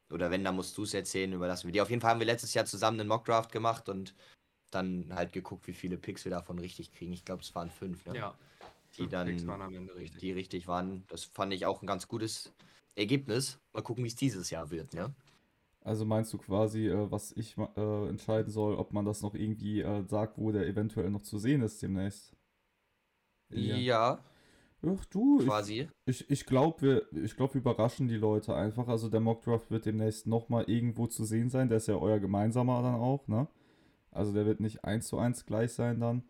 Oder 0.09 0.31
wenn, 0.31 0.43
dann 0.43 0.55
musst 0.55 0.77
du 0.77 0.83
es 0.83 0.93
erzählen, 0.93 1.33
überlassen 1.33 1.67
wir 1.67 1.73
dir. 1.73 1.83
Auf 1.83 1.89
jeden 1.89 2.01
Fall 2.01 2.11
haben 2.11 2.19
wir 2.21 2.27
letztes 2.27 2.53
Jahr 2.53 2.65
zusammen 2.65 2.99
einen 2.99 3.09
Mockdraft 3.09 3.51
gemacht 3.51 3.89
und 3.89 4.15
dann 4.71 5.13
halt 5.13 5.33
geguckt, 5.33 5.67
wie 5.67 5.73
viele 5.73 5.97
Picks 5.97 6.25
wir 6.25 6.31
davon 6.31 6.59
richtig 6.59 6.91
kriegen. 6.91 7.13
Ich 7.13 7.25
glaube, 7.25 7.41
es 7.41 7.53
waren 7.55 7.69
fünf, 7.69 8.05
ne? 8.05 8.15
Ja. 8.15 8.35
die 8.97 9.07
dann, 9.07 9.27
Picks 9.27 9.47
waren 9.47 9.61
am 9.61 9.73
Ende 9.73 9.95
richtig. 9.95 10.21
die 10.21 10.31
richtig 10.31 10.67
waren. 10.67 11.03
Das 11.07 11.23
fand 11.23 11.53
ich 11.53 11.65
auch 11.65 11.81
ein 11.81 11.87
ganz 11.87 12.07
gutes 12.07 12.53
Ergebnis. 12.95 13.59
Mal 13.73 13.81
gucken, 13.81 14.03
wie 14.03 14.09
es 14.09 14.15
dieses 14.15 14.49
Jahr 14.49 14.69
wird, 14.71 14.93
ne? 14.93 15.13
Also 15.81 16.03
meinst 16.03 16.33
du 16.33 16.37
quasi, 16.37 16.87
äh, 16.87 17.09
was 17.11 17.31
ich 17.31 17.55
äh, 17.57 18.09
entscheiden 18.09 18.51
soll, 18.51 18.75
ob 18.75 18.91
man 18.91 19.05
das 19.05 19.21
noch 19.21 19.35
irgendwie 19.35 19.81
äh, 19.81 20.03
sagt, 20.07 20.37
wo 20.37 20.51
der 20.51 20.67
eventuell 20.67 21.09
noch 21.09 21.21
zu 21.21 21.37
sehen 21.37 21.61
ist 21.61 21.81
demnächst? 21.81 22.35
Ja, 23.49 24.19
Ach 24.85 25.05
du, 25.05 25.39
ich, 25.39 25.45
quasi. 25.47 25.87
ich, 26.05 26.29
ich 26.29 26.45
glaube, 26.45 26.81
wir, 26.81 27.23
ich 27.23 27.35
glaub, 27.35 27.53
wir 27.53 27.61
überraschen 27.61 28.07
die 28.07 28.17
Leute 28.17 28.55
einfach. 28.55 28.87
Also 28.87 29.09
der 29.09 29.19
Mockdraft 29.19 29.71
wird 29.71 29.85
demnächst 29.85 30.27
nochmal 30.27 30.65
irgendwo 30.67 31.07
zu 31.07 31.25
sehen 31.25 31.49
sein. 31.49 31.67
Der 31.67 31.77
ist 31.77 31.87
ja 31.87 31.95
euer 31.95 32.19
gemeinsamer 32.19 32.81
dann 32.81 32.95
auch, 32.95 33.27
ne? 33.27 33.47
Also 34.11 34.33
der 34.33 34.45
wird 34.45 34.59
nicht 34.59 34.83
eins 34.83 35.07
zu 35.07 35.17
eins 35.17 35.45
gleich 35.45 35.73
sein 35.73 35.99
dann. 35.99 36.23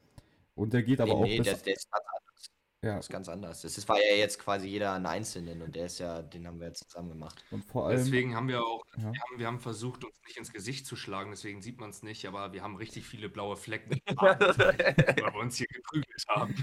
Und 0.56 0.74
der 0.74 0.84
geht 0.84 1.00
aber 1.02 1.14
nee, 1.14 1.20
auch 1.20 1.24
nee, 1.24 1.38
bis... 1.38 1.46
der, 1.48 1.58
der 1.58 1.74
ist 1.76 1.92
ganz 1.92 2.06
anders. 2.08 2.52
ja, 2.84 2.96
Das 2.96 3.06
ist 3.06 3.12
ganz 3.12 3.30
anders. 3.30 3.62
Das 3.62 3.78
ist, 3.78 3.88
war 3.88 3.98
ja 3.98 4.16
jetzt 4.16 4.40
quasi 4.40 4.68
jeder 4.68 4.94
ein 4.94 5.06
Einzelnen 5.06 5.62
und 5.62 5.76
der 5.76 5.86
ist 5.86 6.00
ja, 6.00 6.22
den 6.22 6.48
haben 6.48 6.60
wir 6.60 6.68
jetzt 6.68 6.90
zusammen 6.90 7.10
gemacht. 7.10 7.44
und 7.52 7.64
vor 7.64 7.88
allem... 7.88 7.98
Deswegen 7.98 8.36
haben 8.36 8.48
wir 8.48 8.64
auch, 8.64 8.84
Ja. 8.98 9.04
wir, 9.14 9.22
haben, 9.22 9.40
wir 9.40 9.48
haben 9.48 9.60
versucht, 9.60 10.04
uns 10.04 10.16
nicht 10.26 10.38
ins 10.38 10.52
Gesicht 10.52 10.86
zu 10.88 10.96
schlagen, 10.96 11.30
deswegen 11.32 11.62
sieht 11.62 11.80
man 11.80 11.92
es 11.92 12.02
nicht, 12.02 12.26
aber 12.26 12.54
wir 12.54 12.64
haben 12.64 12.76
richtig 12.76 13.06
viele 13.06 13.30
blaue 13.30 13.56
Flecken, 13.56 14.02
weil 14.16 14.40
wir 14.40 15.36
uns 15.36 15.58
hier 15.58 15.68
geprügelt 15.68 16.24
haben. 16.28 16.56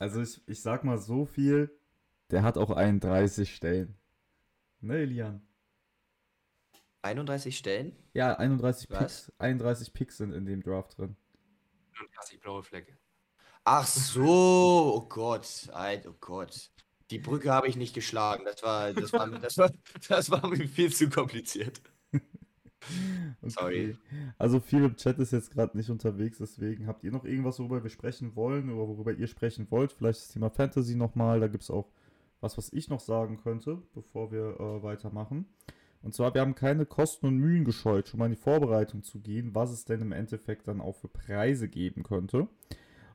Also 0.00 0.20
ich, 0.20 0.42
ich 0.48 0.60
sag 0.60 0.82
mal 0.84 0.98
so 0.98 1.24
viel, 1.24 1.70
der 2.30 2.42
hat 2.42 2.58
auch 2.58 2.70
31 2.70 3.54
Stellen. 3.54 3.96
Ne, 4.80 4.96
Elian? 4.96 5.46
31 7.02 7.56
Stellen? 7.56 7.96
Ja, 8.14 8.34
31 8.34 8.90
Was? 8.90 8.98
Picks, 8.98 9.32
31 9.38 9.92
Picks 9.92 10.16
sind 10.16 10.32
in 10.32 10.46
dem 10.46 10.62
Draft 10.62 10.98
drin. 10.98 11.16
Und 12.00 12.16
hasse 12.16 12.34
ich 12.34 12.40
blaue 12.40 12.62
Flecke. 12.62 12.96
Ach 13.64 13.86
so, 13.86 14.94
oh 14.96 15.06
Gott, 15.08 15.68
Alter, 15.72 16.10
oh 16.10 16.16
Gott. 16.20 16.70
Die 17.10 17.18
Brücke 17.18 17.52
habe 17.52 17.68
ich 17.68 17.76
nicht 17.76 17.94
geschlagen. 17.94 18.44
Das 18.44 18.62
war, 18.62 18.92
das 18.92 19.12
war, 19.12 19.28
das 19.28 19.58
war, 19.58 19.70
das 20.08 20.30
war 20.30 20.46
mir 20.48 20.66
viel 20.66 20.92
zu 20.92 21.10
kompliziert. 21.10 21.80
Sorry. 23.42 23.96
Also 24.38 24.60
viel 24.60 24.84
im 24.84 24.96
Chat 24.96 25.18
ist 25.18 25.32
jetzt 25.32 25.52
gerade 25.52 25.76
nicht 25.76 25.90
unterwegs, 25.90 26.38
deswegen 26.38 26.86
habt 26.86 27.04
ihr 27.04 27.12
noch 27.12 27.24
irgendwas, 27.24 27.58
worüber 27.58 27.82
wir 27.82 27.90
sprechen 27.90 28.34
wollen 28.34 28.70
oder 28.70 28.88
worüber 28.88 29.12
ihr 29.12 29.28
sprechen 29.28 29.70
wollt? 29.70 29.92
Vielleicht 29.92 30.20
das 30.20 30.28
Thema 30.28 30.50
Fantasy 30.50 30.96
nochmal, 30.96 31.38
da 31.38 31.48
gibt 31.48 31.62
es 31.62 31.70
auch 31.70 31.90
was, 32.40 32.58
was 32.58 32.72
ich 32.72 32.88
noch 32.88 33.00
sagen 33.00 33.36
könnte, 33.36 33.80
bevor 33.94 34.32
wir 34.32 34.58
äh, 34.58 34.82
weitermachen. 34.82 35.46
Und 36.02 36.14
zwar, 36.14 36.34
wir 36.34 36.40
haben 36.40 36.54
keine 36.54 36.84
Kosten 36.84 37.26
und 37.26 37.38
Mühen 37.38 37.64
gescheut, 37.64 38.08
schon 38.08 38.18
mal 38.18 38.26
in 38.26 38.32
die 38.32 38.36
Vorbereitung 38.36 39.02
zu 39.02 39.20
gehen, 39.20 39.54
was 39.54 39.70
es 39.70 39.84
denn 39.84 40.00
im 40.00 40.12
Endeffekt 40.12 40.66
dann 40.66 40.80
auch 40.80 40.96
für 40.96 41.08
Preise 41.08 41.68
geben 41.68 42.02
könnte. 42.02 42.48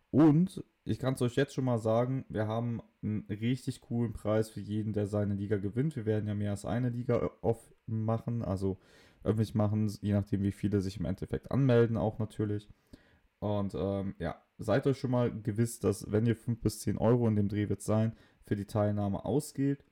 Und 0.10 0.64
ich 0.86 1.00
kann 1.00 1.16
es 1.16 1.22
euch 1.22 1.36
jetzt 1.36 1.54
schon 1.54 1.66
mal 1.66 1.80
sagen, 1.80 2.24
wir 2.30 2.48
haben 2.48 2.82
einen 3.04 3.26
richtig 3.30 3.82
coolen 3.82 4.14
Preis 4.14 4.50
für 4.50 4.62
jeden, 4.62 4.94
der 4.94 5.06
seine 5.06 5.34
Liga 5.34 5.58
gewinnt. 5.58 5.98
Wir 5.98 6.06
werden 6.06 6.28
ja 6.28 6.34
mehr 6.34 6.52
als 6.52 6.64
eine 6.64 6.90
Liga 6.90 7.30
off 7.42 7.74
machen, 7.88 8.42
also 8.42 8.78
öffentlich 9.24 9.54
machen, 9.54 9.92
je 10.02 10.14
nachdem, 10.14 10.44
wie 10.44 10.54
viele 10.54 10.80
sich 10.80 10.98
im 10.98 11.06
Endeffekt 11.06 11.52
anmelden, 11.52 11.98
auch 11.98 12.20
natürlich. 12.20 12.70
Und 13.40 13.76
ähm, 13.76 14.16
ja, 14.18 14.42
seid 14.58 14.88
euch 14.88 14.98
schon 14.98 15.12
mal 15.12 15.32
gewiss, 15.42 15.80
dass 15.80 16.10
wenn 16.12 16.26
ihr 16.26 16.36
5 16.36 16.62
bis 16.62 16.80
10 16.80 16.98
Euro 16.98 17.28
in 17.28 17.36
dem 17.36 17.50
Dreh 17.50 17.70
wird 17.70 17.82
sein, 17.82 18.16
für 18.46 18.56
die 18.56 18.66
Teilnahme 18.66 19.26
ausgeht, 19.26 19.84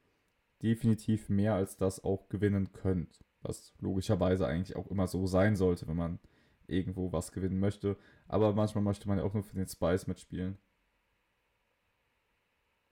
definitiv 0.61 1.29
mehr 1.29 1.53
als 1.55 1.77
das 1.77 2.03
auch 2.03 2.29
gewinnen 2.29 2.71
könnt. 2.73 3.19
Was 3.41 3.73
logischerweise 3.79 4.47
eigentlich 4.47 4.75
auch 4.75 4.87
immer 4.87 5.07
so 5.07 5.27
sein 5.27 5.55
sollte, 5.55 5.87
wenn 5.87 5.97
man 5.97 6.19
irgendwo 6.67 7.11
was 7.11 7.31
gewinnen 7.31 7.59
möchte. 7.59 7.95
Aber 8.27 8.53
manchmal 8.53 8.83
möchte 8.83 9.07
man 9.07 9.19
ja 9.19 9.23
auch 9.23 9.33
nur 9.33 9.43
für 9.43 9.55
den 9.55 9.67
Spice 9.67 10.07
mitspielen. 10.07 10.57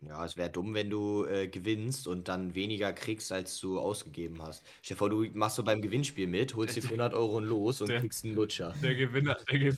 Ja, 0.01 0.25
es 0.25 0.35
wäre 0.35 0.49
dumm, 0.49 0.73
wenn 0.73 0.89
du 0.89 1.25
äh, 1.25 1.47
gewinnst 1.47 2.07
und 2.07 2.27
dann 2.27 2.55
weniger 2.55 2.91
kriegst, 2.91 3.31
als 3.31 3.57
du 3.59 3.79
ausgegeben 3.79 4.41
hast. 4.41 4.65
Stell 4.81 4.95
dir 4.95 4.99
vor, 4.99 5.09
du 5.09 5.23
machst 5.33 5.55
so 5.55 5.63
beim 5.63 5.81
Gewinnspiel 5.81 6.27
mit, 6.27 6.55
holst 6.55 6.75
dir 6.75 6.81
für 6.81 6.89
100 6.89 7.13
Euro 7.13 7.37
ein 7.39 7.45
Los 7.45 7.79
und 7.81 7.87
Der- 7.89 8.01
kriegst 8.01 8.25
einen 8.25 8.35
Lutscher. 8.35 8.73
Der 8.83 8.95
Gewinner, 8.95 9.35
der 9.49 9.59
Gewinner 9.59 9.77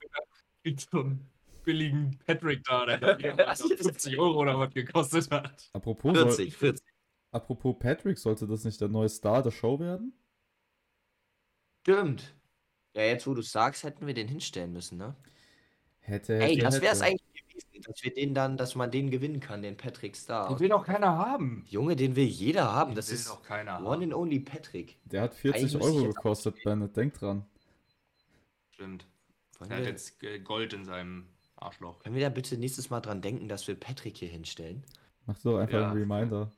kriegt 0.64 0.82
so 0.82 1.02
einen 1.02 1.30
billigen 1.64 2.18
Patrick 2.26 2.64
da, 2.64 2.86
der 2.88 3.20
irgendwas 3.20 3.62
auf 3.62 3.70
50 3.70 4.18
Euro 4.18 4.40
oder 4.41 4.57
was 4.57 4.74
gekostet 4.74 5.30
hat. 5.30 5.70
Apropos, 5.74 6.14
soll, 6.18 6.26
40, 6.32 6.56
40. 6.57 6.86
apropos 7.36 7.76
Patrick, 7.80 8.18
sollte 8.18 8.48
das 8.48 8.64
nicht 8.64 8.80
der 8.82 8.88
neue 8.88 9.10
Star 9.10 9.44
der 9.44 9.52
Show 9.52 9.80
werden? 9.80 10.14
Stimmt. 11.82 12.34
Ja, 12.95 13.03
jetzt 13.03 13.28
wo 13.28 13.34
du 13.34 13.41
sagst, 13.41 13.84
hätten 13.84 14.07
wir 14.07 14.14
den 14.14 14.28
hinstellen 14.28 14.74
müssen, 14.74 14.98
ne? 14.98 15.16
Hätte, 15.99 16.36
Ey, 16.40 16.52
hätte, 16.56 16.62
das 16.64 16.82
wäre 16.82 16.94
es 16.94 17.02
eigentlich 17.02 17.22
gewesen, 17.48 17.82
dass 17.86 18.03
wir 18.03 18.14
den 18.14 18.34
dann, 18.34 18.57
dass 18.57 18.76
man 18.76 18.90
den 18.91 19.12
gewinnen 19.12 19.40
kann, 19.40 19.62
den 19.62 19.76
Patrick 19.76 20.16
Star. 20.16 20.48
Den 20.49 20.60
will 20.60 20.70
doch 20.70 20.86
keiner 20.86 21.18
haben. 21.18 21.66
Junge, 21.68 21.95
den 21.95 22.16
will 22.16 22.26
jeder 22.26 22.72
haben. 22.72 22.91
Den 22.91 22.95
Das 22.95 23.10
will 23.10 23.16
ist 23.16 23.30
doch 23.30 23.44
keiner 23.44 23.80
one 23.80 23.90
haben. 23.90 24.03
and 24.03 24.14
only 24.14 24.40
Patrick. 24.40 24.98
Der 25.06 25.22
hat 25.24 25.34
40 25.36 25.62
Eigentlich 25.76 25.82
Euro 25.84 26.07
gekostet, 26.07 26.56
Bennett, 26.64 26.95
denk 26.95 27.16
dran. 27.16 27.45
Stimmt. 28.72 29.06
Wollen 29.60 29.72
Er 29.72 29.78
hat 29.78 29.86
jetzt 29.86 30.22
äh, 30.24 30.40
Gold 30.40 30.74
in 30.74 30.86
seinem 30.86 31.28
Arschloch. 31.56 31.99
können 31.99 32.16
wir 32.16 32.22
da 32.22 32.30
bitte 32.30 32.57
nächstes 32.57 32.90
Mal 32.90 33.02
dran 33.02 33.22
denken, 33.22 33.48
dass 33.48 33.68
wir 33.68 33.76
Patrick 33.76 34.18
hier 34.18 34.30
hinstellen? 34.30 34.84
Mach 35.26 35.38
so 35.38 35.56
einfach 35.57 35.80
Ja. 35.80 35.91
einen 35.91 35.98
Reminder. 35.99 36.52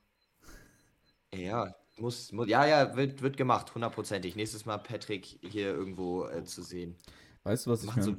Ja, 1.34 1.76
muss, 1.98 2.32
muss 2.32 2.48
ja, 2.48 2.66
ja, 2.66 2.96
wird, 2.96 3.22
wird 3.22 3.38
gemacht, 3.38 3.74
hundertprozentig. 3.74 4.36
Nächstes 4.36 4.66
Mal 4.66 4.78
Patrick 4.78 5.26
hier 5.26 5.68
irgendwo 5.74 6.26
äh, 6.26 6.44
zu 6.44 6.62
sehen. 6.62 6.96
Weißt 7.44 7.66
du, 7.66 7.72
was 7.72 7.84
ich 7.84 7.92
so 7.92 8.16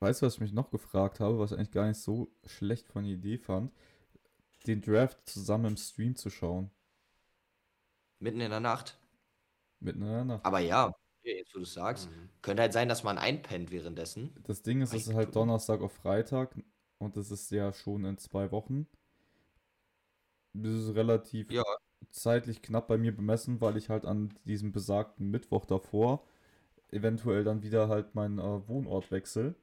weißt 0.00 0.22
du, 0.22 0.26
was 0.26 0.34
ich 0.34 0.40
mich 0.40 0.52
noch 0.52 0.70
gefragt 0.70 1.20
habe, 1.20 1.38
was 1.38 1.52
ich 1.52 1.58
eigentlich 1.58 1.70
gar 1.72 1.86
nicht 1.86 2.00
so 2.00 2.30
schlecht 2.46 2.88
von 2.88 3.04
der 3.04 3.14
Idee 3.14 3.38
fand? 3.38 3.72
Den 4.66 4.80
Draft 4.80 5.28
zusammen 5.28 5.66
im 5.66 5.76
Stream 5.76 6.16
zu 6.16 6.30
schauen. 6.30 6.70
Mitten 8.18 8.40
in 8.40 8.50
der 8.50 8.60
Nacht. 8.60 8.98
Mitten 9.80 10.02
in 10.02 10.08
der 10.08 10.24
Nacht. 10.24 10.44
Aber 10.44 10.60
ja, 10.60 10.92
jetzt 11.22 11.54
wo 11.54 11.58
du 11.60 11.64
sagst, 11.64 12.10
Mhm. 12.10 12.28
könnte 12.42 12.62
halt 12.62 12.72
sein, 12.72 12.88
dass 12.88 13.02
man 13.02 13.18
einpennt 13.18 13.70
währenddessen. 13.70 14.34
Das 14.44 14.62
Ding 14.62 14.82
ist, 14.82 14.92
es 14.92 15.06
ist 15.06 15.14
halt 15.14 15.34
Donnerstag 15.34 15.80
auf 15.80 15.92
Freitag 15.92 16.54
und 16.98 17.16
das 17.16 17.30
ist 17.30 17.50
ja 17.50 17.72
schon 17.72 18.04
in 18.04 18.18
zwei 18.18 18.50
Wochen. 18.50 18.86
Das 20.52 20.72
ist 20.72 20.94
relativ 20.94 21.50
Ja. 21.50 21.62
Zeitlich 22.10 22.62
knapp 22.62 22.88
bei 22.88 22.98
mir 22.98 23.14
bemessen, 23.14 23.60
weil 23.60 23.76
ich 23.76 23.88
halt 23.90 24.04
an 24.06 24.34
diesem 24.46 24.72
besagten 24.72 25.30
Mittwoch 25.30 25.66
davor 25.66 26.24
eventuell 26.92 27.44
dann 27.44 27.62
wieder 27.62 27.88
halt 27.88 28.14
meinen 28.14 28.38
äh, 28.38 28.68
Wohnort 28.68 29.10
wechsel. 29.12 29.54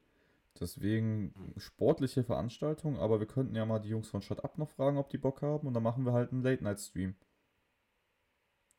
Deswegen 0.60 1.34
sportliche 1.58 2.24
Veranstaltung, 2.24 2.98
aber 2.98 3.20
wir 3.20 3.26
könnten 3.28 3.56
ja 3.56 3.66
mal 3.66 3.80
die 3.80 3.90
Jungs 3.90 4.08
von 4.10 4.22
Shut 4.22 4.44
Up 4.44 4.58
noch 4.58 4.70
fragen, 4.70 4.98
ob 4.98 5.10
die 5.10 5.18
Bock 5.18 5.42
haben 5.42 5.68
und 5.68 5.74
dann 5.74 5.82
machen 5.84 6.04
wir 6.06 6.12
halt 6.14 6.32
einen 6.32 6.42
Late-Night-Stream. 6.42 7.14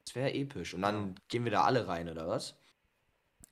Das 0.06 0.15
wäre 0.15 0.34
episch. 0.34 0.73
Und 0.73 0.81
dann 0.81 1.15
gehen 1.30 1.45
wir 1.45 1.52
da 1.53 1.64
alle 1.64 1.88
rein, 1.88 2.10
oder 2.10 2.27
was? 2.27 2.56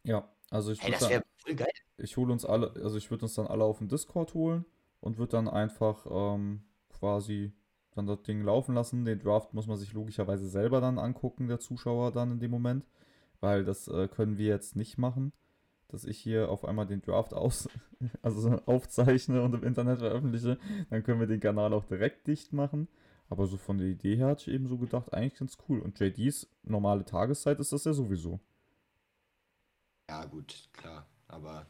Ja, 0.03 0.27
Also 0.49 0.71
ich 0.71 0.83
Ey, 0.83 0.91
würde 0.91 0.99
das 0.99 1.09
wäre 1.09 1.23
voll 1.37 1.55
geil. 1.55 1.71
ich 1.97 2.17
hole 2.17 2.31
uns 2.33 2.45
alle, 2.45 2.71
also 2.83 2.97
ich 2.97 3.09
würde 3.11 3.25
uns 3.25 3.35
dann 3.35 3.47
alle 3.47 3.63
auf 3.63 3.79
den 3.79 3.89
Discord 3.89 4.33
holen 4.33 4.65
und 5.01 5.17
würde 5.17 5.31
dann 5.33 5.47
einfach 5.49 6.05
ähm, 6.09 6.63
quasi 6.89 7.53
dann 7.97 8.07
das 8.07 8.21
Ding 8.23 8.41
laufen 8.43 8.75
lassen. 8.75 9.05
Den 9.05 9.19
Draft 9.19 9.53
muss 9.53 9.67
man 9.67 9.77
sich 9.77 9.93
logischerweise 9.93 10.47
selber 10.49 10.81
dann 10.81 10.99
angucken, 10.99 11.47
der 11.47 11.59
Zuschauer 11.59 12.11
dann 12.11 12.31
in 12.33 12.39
dem 12.39 12.51
Moment, 12.51 12.85
weil 13.41 13.65
das 13.65 13.87
äh, 13.87 14.07
können 14.07 14.37
wir 14.37 14.47
jetzt 14.47 14.75
nicht 14.75 14.97
machen, 14.97 15.33
dass 15.89 16.05
ich 16.05 16.17
hier 16.19 16.49
auf 16.49 16.65
einmal 16.65 16.87
den 16.87 17.01
Draft 17.01 17.33
aus, 17.33 17.69
also 18.21 18.41
so 18.41 18.61
aufzeichne 18.65 19.41
und 19.43 19.55
im 19.55 19.63
Internet 19.63 19.99
veröffentliche. 19.99 20.57
Dann 20.89 21.03
können 21.03 21.19
wir 21.19 21.27
den 21.27 21.39
Kanal 21.41 21.73
auch 21.73 21.85
direkt 21.85 22.27
dicht 22.27 22.53
machen. 22.53 22.87
Aber 23.29 23.47
so 23.47 23.57
von 23.57 23.77
der 23.77 23.87
Idee 23.87 24.15
her 24.17 24.27
hatte 24.27 24.49
ich 24.49 24.55
eben 24.55 24.67
so 24.67 24.77
gedacht, 24.77 25.13
eigentlich 25.13 25.39
ganz 25.39 25.57
cool. 25.69 25.79
Und 25.81 25.99
JDs 25.99 26.47
normale 26.63 27.05
Tageszeit 27.05 27.59
ist 27.59 27.73
das 27.73 27.83
ja 27.85 27.93
sowieso. 27.93 28.39
Ja, 30.09 30.25
gut, 30.25 30.69
klar. 30.73 31.07
Aber 31.29 31.65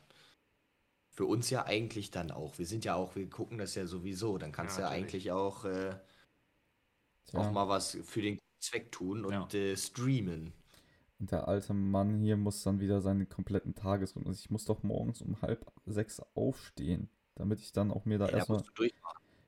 für 1.09 1.25
uns 1.25 1.49
ja 1.49 1.65
eigentlich 1.65 2.11
dann 2.11 2.31
auch. 2.31 2.57
Wir 2.59 2.65
sind 2.65 2.85
ja 2.85 2.95
auch, 2.95 3.15
wir 3.15 3.29
gucken 3.29 3.57
das 3.57 3.75
ja 3.75 3.85
sowieso. 3.87 4.37
Dann 4.37 4.51
kannst 4.51 4.77
du 4.77 4.81
Ja, 4.81 4.87
ja 4.87 4.89
natürlich. 4.89 5.01
eigentlich 5.05 5.31
auch, 5.31 5.65
äh, 5.65 5.95
Tja. 7.27 7.39
auch 7.39 7.51
mal 7.51 7.67
was 7.67 7.97
für 8.03 8.21
den 8.21 8.39
Zweck 8.59 8.91
tun 8.91 9.25
und 9.25 9.33
Ja. 9.33 9.47
äh, 9.59 9.75
streamen. 9.77 10.53
Und 11.19 11.31
der 11.31 11.47
alte 11.47 11.73
Mann 11.73 12.15
hier 12.19 12.37
muss 12.37 12.63
dann 12.63 12.79
wieder 12.79 13.01
seinen 13.01 13.27
kompletten 13.27 13.73
Tagesrhythmus. 13.75 14.27
Also 14.37 14.45
Ich 14.45 14.51
muss 14.51 14.65
doch 14.65 14.83
morgens 14.83 15.21
um 15.21 15.41
halb 15.41 15.65
sechs 15.85 16.21
aufstehen, 16.35 17.09
damit 17.35 17.59
ich 17.59 17.71
dann 17.71 17.91
auch 17.91 18.05
mir 18.05 18.17
da 18.19 18.27
da 18.27 18.37
erstmal. 18.37 18.63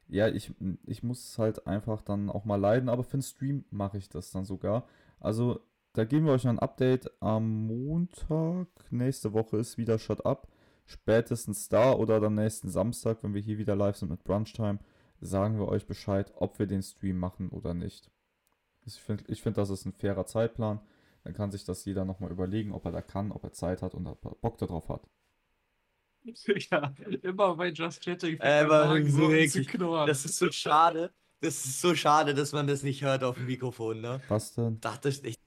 Ja, 0.07 0.27
ich, 0.27 0.51
ich 0.85 1.03
muss 1.03 1.37
halt 1.37 1.67
einfach 1.67 2.01
dann 2.01 2.29
auch 2.31 2.43
mal 2.43 2.55
leiden, 2.55 2.89
aber 2.89 3.03
für 3.03 3.17
den 3.17 3.21
Stream 3.21 3.65
mache 3.69 3.99
ich 3.99 4.09
das 4.09 4.31
dann 4.31 4.45
sogar. 4.45 4.87
Also, 5.19 5.59
da 5.93 6.03
geben 6.05 6.25
wir 6.25 6.33
euch 6.33 6.43
noch 6.43 6.51
ein 6.53 6.59
Update 6.59 7.11
am 7.21 7.67
Montag. 7.67 8.67
Nächste 8.89 9.33
Woche 9.33 9.57
ist 9.57 9.77
wieder 9.77 9.99
Shut 9.99 10.25
Up. 10.25 10.47
Spätestens 10.87 11.69
da 11.69 11.93
oder 11.93 12.19
dann 12.19 12.33
nächsten 12.33 12.69
Samstag, 12.69 13.21
wenn 13.21 13.35
wir 13.35 13.41
hier 13.41 13.59
wieder 13.59 13.75
live 13.75 13.97
sind 13.97 14.09
mit 14.09 14.23
Brunchtime, 14.23 14.79
sagen 15.21 15.57
wir 15.59 15.67
euch 15.67 15.85
Bescheid, 15.85 16.31
ob 16.35 16.59
wir 16.59 16.67
den 16.67 16.81
Stream 16.81 17.17
machen 17.17 17.49
oder 17.49 17.73
nicht. 17.73 18.09
Ich 18.85 18.95
finde, 18.95 19.23
ich 19.27 19.41
find, 19.41 19.57
das 19.57 19.69
ist 19.69 19.85
ein 19.85 19.93
fairer 19.93 20.25
Zeitplan. 20.25 20.79
Dann 21.23 21.33
kann 21.33 21.51
sich 21.51 21.65
das 21.65 21.83
jeder 21.85 22.05
nochmal 22.05 22.31
überlegen, 22.31 22.71
ob 22.71 22.85
er 22.85 22.91
da 22.91 23.01
kann, 23.01 23.31
ob 23.31 23.43
er 23.43 23.51
Zeit 23.51 23.81
hat 23.81 23.93
und 23.93 24.07
ob 24.07 24.25
er 24.25 24.35
Bock 24.35 24.57
darauf 24.57 24.89
hat. 24.89 25.07
Ja, 26.71 26.93
immer 27.21 27.55
bei 27.55 27.69
Just 27.69 28.03
Chatting. 28.03 28.37
Äh, 28.39 28.65
so 29.09 29.31
wirklich. 29.31 29.67
Das 30.05 30.25
ist 30.25 30.37
so 30.37 30.51
schade. 30.51 31.11
Das 31.41 31.65
ist 31.65 31.79
so 31.79 31.95
schade, 31.95 32.33
dass 32.33 32.51
man 32.51 32.67
das 32.67 32.83
nicht 32.83 33.01
hört 33.01 33.23
auf 33.23 33.35
dem 33.35 33.45
Mikrofon, 33.45 34.01
ne? 34.01 34.21
Was 34.27 34.53
denn? 34.53 34.81
Dachte 34.81 35.09
ich, 35.09 35.39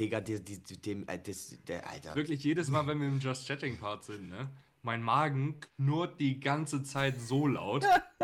Digga, 0.00 0.20
die, 0.20 0.42
die, 0.42 0.58
die, 0.58 0.80
dem, 0.80 1.06
äh, 1.06 1.18
das, 1.18 1.56
der, 1.68 1.88
Alter. 1.88 2.16
Wirklich 2.16 2.42
jedes 2.42 2.68
Mal, 2.68 2.86
wenn 2.88 3.00
wir 3.00 3.06
im 3.06 3.20
Just 3.20 3.46
Chatting 3.46 3.78
Part 3.78 4.04
sind, 4.04 4.28
ne? 4.28 4.50
Mein 4.82 5.00
Magen 5.02 5.60
knurrt 5.60 6.18
die 6.20 6.40
ganze 6.40 6.82
Zeit 6.82 7.20
so 7.20 7.46
laut. 7.46 7.84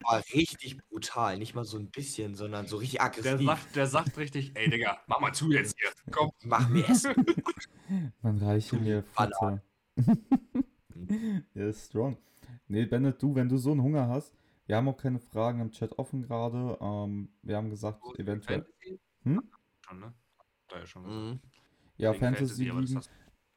War 0.00 0.22
richtig 0.34 0.78
brutal. 0.88 1.38
Nicht 1.38 1.54
mal 1.54 1.64
so 1.64 1.78
ein 1.78 1.90
bisschen, 1.90 2.34
sondern 2.34 2.66
so 2.66 2.78
richtig 2.78 2.98
Der 2.98 3.06
aggressiv. 3.06 3.46
sagt, 3.46 3.76
der 3.76 3.86
sagt 3.86 4.16
richtig, 4.16 4.52
ey 4.54 4.70
Digga, 4.70 4.98
mach 5.06 5.20
mal 5.20 5.32
zu 5.34 5.50
jetzt 5.52 5.76
hier. 5.78 5.90
Komm. 6.10 6.30
Mach 6.42 6.68
mir 6.70 6.88
Essen. 6.88 7.14
Man 8.22 8.38
reiche 8.38 8.76
mir 8.76 9.02
Futter. 9.02 9.62
ja, 11.54 11.68
ist 11.68 11.86
strong. 11.86 12.16
Nee, 12.66 12.86
Bennett, 12.86 13.22
du, 13.22 13.34
wenn 13.34 13.48
du 13.48 13.58
so 13.58 13.72
einen 13.72 13.82
Hunger 13.82 14.08
hast, 14.08 14.34
wir 14.66 14.76
haben 14.76 14.88
auch 14.88 14.96
keine 14.96 15.18
Fragen 15.18 15.60
im 15.60 15.70
Chat 15.70 15.98
offen 15.98 16.22
gerade. 16.22 16.78
Ähm, 16.80 17.28
wir 17.42 17.56
haben 17.58 17.68
gesagt, 17.68 18.00
eventuell. 18.18 18.62
Fantasy? 18.62 19.00
Hm? 19.24 19.42
Schon, 19.82 20.00
ne? 20.00 20.14
Da 20.68 20.78
ja 20.78 20.86
schon 20.86 21.04
gesagt. 21.04 21.24
Mhm. 21.24 21.40
Ja, 21.96 22.14
Fantasy 22.14 22.70
aber 22.70 22.80
das 22.80 22.90
liegen. 22.90 23.02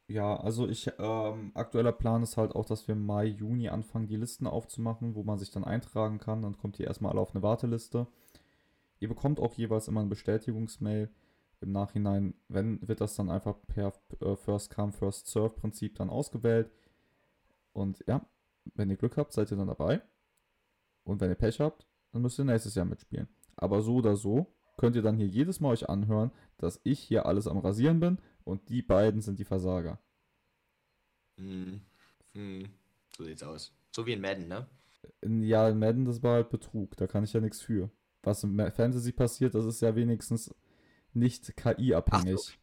Ja, 0.10 0.38
also 0.38 0.70
ich, 0.70 0.90
ähm, 1.00 1.52
aktueller 1.54 1.92
Plan 1.92 2.24
ist 2.24 2.38
halt 2.38 2.56
auch, 2.56 2.66
dass 2.66 2.88
wir 2.88 2.96
im 2.96 3.06
Mai, 3.06 3.26
Juni 3.26 3.68
anfangen, 3.68 4.08
die 4.08 4.16
Listen 4.16 4.48
aufzumachen, 4.48 5.16
wo 5.16 5.24
man 5.24 5.38
sich 5.38 5.52
dann 5.52 5.66
eintragen 5.66 6.18
kann. 6.18 6.44
Dann 6.44 6.58
kommt 6.58 6.80
ihr 6.80 6.88
erstmal 6.88 7.12
alle 7.12 7.20
auf 7.20 7.36
eine 7.36 7.44
Warteliste. 7.44 8.08
Ihr 9.00 9.10
bekommt 9.10 9.40
auch 9.42 9.54
jeweils 9.56 9.90
immer 9.90 10.00
eine 10.00 10.10
Bestätigungsmail. 10.10 11.10
Im 11.60 11.72
Nachhinein, 11.72 12.36
wenn, 12.48 12.88
wird 12.88 13.02
das 13.02 13.16
dann 13.16 13.30
einfach 13.30 13.58
per 13.68 13.92
äh, 14.22 14.36
First 14.36 14.74
Come, 14.74 14.94
First 14.94 15.28
Serve 15.28 15.50
Prinzip 15.50 15.96
dann 15.96 16.10
ausgewählt. 16.10 16.72
Und 17.74 18.04
ja, 18.08 18.26
wenn 18.76 18.90
ihr 18.90 18.98
Glück 18.98 19.18
habt, 19.18 19.34
seid 19.34 19.52
ihr 19.52 19.58
dann 19.58 19.68
dabei. 19.68 20.02
Und 21.04 21.20
wenn 21.20 21.30
ihr 21.30 21.36
Pech 21.36 21.60
habt, 21.60 21.86
dann 22.12 22.22
müsst 22.22 22.40
ihr 22.40 22.46
nächstes 22.46 22.76
Jahr 22.76 22.86
mitspielen. 22.86 23.28
Aber 23.58 23.82
so 23.82 23.96
oder 23.96 24.16
so 24.16 24.48
könnt 24.78 24.96
ihr 24.96 25.02
dann 25.02 25.18
hier 25.18 25.28
jedes 25.28 25.60
Mal 25.60 25.70
euch 25.70 25.90
anhören, 25.90 26.32
dass 26.58 26.80
ich 26.84 27.00
hier 27.00 27.26
alles 27.26 27.48
am 27.48 27.58
Rasieren 27.58 28.00
bin 28.00 28.20
und 28.48 28.70
die 28.70 28.82
beiden 28.82 29.22
sind 29.22 29.40
die 29.40 29.46
Versager. 29.46 30.00
Mhm. 31.38 31.82
Mhm. 32.34 32.70
So 33.18 33.24
sieht's 33.26 33.44
aus. 33.44 33.72
So 33.96 34.06
wie 34.06 34.14
in 34.14 34.22
Madden, 34.22 34.48
ne? 34.48 34.68
In, 35.22 35.44
ja, 35.44 35.70
in 35.70 35.78
Madden, 35.80 36.06
das 36.06 36.24
war 36.24 36.36
halt 36.36 36.50
Betrug. 36.50 36.96
Da 36.98 37.08
kann 37.08 37.24
ich 37.24 37.34
ja 37.34 37.40
nichts 37.42 37.62
für. 37.62 37.90
Was 38.24 38.44
im 38.44 38.56
Ma- 38.56 38.72
Fantasy 38.72 39.12
passiert, 39.12 39.54
das 39.56 39.66
ist 39.66 39.82
ja 39.82 39.96
wenigstens 39.96 40.54
nicht 41.14 41.56
KI-abhängig. 41.58 42.60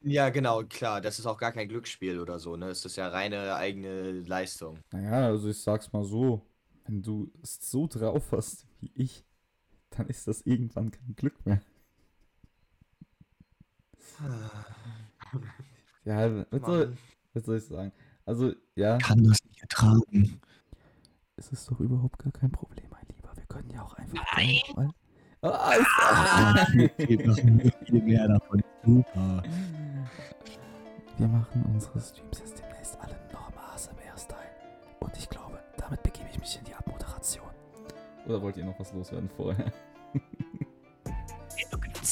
Ja, 0.00 0.30
genau, 0.30 0.64
klar. 0.64 1.00
Das 1.02 1.18
ist 1.18 1.26
auch 1.26 1.36
gar 1.38 1.52
kein 1.52 1.68
Glücksspiel 1.68 2.18
oder 2.20 2.38
so, 2.38 2.56
ne? 2.56 2.68
Es 2.70 2.84
ist 2.84 2.96
ja 2.96 3.08
reine 3.08 3.56
eigene 3.56 4.12
Leistung. 4.22 4.78
Naja, 4.92 5.26
also 5.26 5.48
ich 5.48 5.60
sag's 5.62 5.92
mal 5.92 6.04
so. 6.04 6.42
Wenn 6.84 7.02
du 7.02 7.32
es 7.42 7.58
so 7.70 7.86
drauf 7.88 8.30
hast 8.32 8.66
wie 8.80 8.90
ich, 8.94 9.24
dann 9.90 10.08
ist 10.08 10.28
das 10.28 10.42
irgendwann 10.42 10.90
kein 10.92 11.16
Glück 11.16 11.44
mehr. 11.46 11.62
Ja, 16.04 16.44
was 16.50 16.62
soll, 16.62 16.96
was 17.34 17.44
soll 17.44 17.56
ich 17.58 17.64
sagen? 17.64 17.92
Also, 18.24 18.52
ja, 18.74 18.98
kann 18.98 19.24
das 19.24 19.38
nicht 19.44 19.60
ertragen. 19.60 20.40
es 21.36 21.48
ist 21.52 21.70
doch 21.70 21.80
überhaupt 21.80 22.18
gar 22.18 22.32
kein 22.32 22.50
Problem, 22.50 22.86
mein 22.90 23.04
Lieber. 23.14 23.30
Wir 23.36 23.44
können 23.46 23.70
ja 23.70 23.82
auch 23.82 23.94
einfach. 23.94 24.24
Nein. 24.36 24.60
Mal... 24.74 24.90
Ah, 25.42 25.72
ist- 25.74 25.86
Ah, 26.00 26.66
wir 26.96 27.26
machen 27.26 27.56
nur 27.58 27.72
viel 27.86 28.02
mehr 28.02 28.26
davon. 28.28 28.62
Super. 28.84 29.42
Wir 31.18 31.28
machen 31.28 31.62
unsere 31.72 32.00
Streams 32.00 32.38
jetzt 32.40 32.58
demnächst 32.58 32.98
alle 33.00 33.14
noch 33.32 33.50
im 33.50 33.58
ASMR-Style. 33.58 34.38
Und 35.00 35.16
ich 35.16 35.28
glaube, 35.28 35.58
damit 35.76 36.02
begebe 36.02 36.28
ich 36.30 36.38
mich 36.40 36.58
in 36.58 36.64
die 36.64 36.74
Abmoderation. 36.74 37.46
Oder 38.26 38.42
wollt 38.42 38.56
ihr 38.56 38.64
noch 38.64 38.78
was 38.80 38.92
loswerden 38.92 39.28
vorher? 39.36 39.72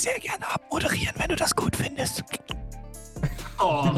Sehr 0.05 0.21
gerne 0.21 0.47
abmoderieren, 0.47 1.15
wenn 1.17 1.29
du 1.29 1.37
das 1.37 1.57
gut 1.57 1.75
findest. 1.75 2.23
Oh, 3.59 3.89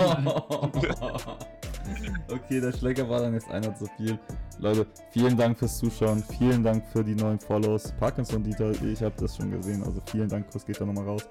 okay, 2.30 2.60
der 2.60 2.72
Schlecker 2.72 3.08
war 3.08 3.22
dann 3.22 3.34
jetzt 3.34 3.50
einer 3.50 3.74
zu 3.74 3.86
viel. 3.96 4.16
Leute, 4.60 4.86
vielen 5.10 5.36
Dank 5.36 5.58
fürs 5.58 5.78
Zuschauen. 5.78 6.22
Vielen 6.38 6.62
Dank 6.62 6.86
für 6.92 7.02
die 7.02 7.16
neuen 7.16 7.40
Follows. 7.40 7.92
Parkinson 7.98 8.44
Dieter, 8.44 8.70
ich 8.84 9.02
habe 9.02 9.16
das 9.18 9.36
schon 9.36 9.50
gesehen. 9.50 9.82
Also 9.82 10.00
vielen 10.06 10.28
Dank, 10.28 10.48
Kuss 10.48 10.64
geht 10.64 10.80
da 10.80 10.84
nochmal 10.84 11.06
raus. 11.06 11.26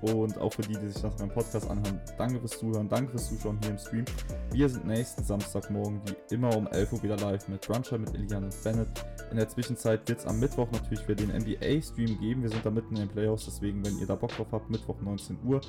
Und 0.00 0.38
auch 0.38 0.52
für 0.52 0.62
die, 0.62 0.74
die 0.78 0.88
sich 0.88 1.02
das 1.02 1.16
beim 1.16 1.28
Podcast 1.28 1.68
anhören. 1.68 2.00
Danke 2.16 2.38
fürs 2.38 2.58
Zuhören. 2.58 2.88
Danke 2.88 3.10
fürs 3.10 3.28
Zuschauen 3.28 3.58
hier 3.62 3.70
im 3.70 3.78
Stream. 3.78 4.04
Wir 4.52 4.68
sind 4.68 4.86
nächsten 4.86 5.24
Samstagmorgen 5.24 6.00
wie 6.06 6.34
immer 6.34 6.56
um 6.56 6.68
11 6.68 6.92
Uhr 6.92 7.02
wieder 7.02 7.16
live 7.16 7.48
mit 7.48 7.66
Bruncher, 7.66 7.98
mit 7.98 8.14
Elian 8.14 8.44
und 8.44 8.62
Bennett. 8.62 8.88
In 9.30 9.36
der 9.36 9.48
Zwischenzeit 9.48 10.08
wird 10.08 10.20
es 10.20 10.26
am 10.26 10.38
Mittwoch 10.38 10.68
natürlich 10.70 11.06
wieder 11.08 11.26
den 11.26 11.36
NBA-Stream 11.36 12.18
geben. 12.20 12.42
Wir 12.42 12.50
sind 12.50 12.64
da 12.64 12.70
mitten 12.70 12.94
in 12.94 13.02
den 13.02 13.08
Playoffs, 13.08 13.46
deswegen, 13.46 13.84
wenn 13.84 13.98
ihr 13.98 14.06
da 14.06 14.14
Bock 14.14 14.30
drauf 14.30 14.46
habt, 14.52 14.70
Mittwoch 14.70 15.00
19 15.00 15.38
Uhr. 15.44 15.60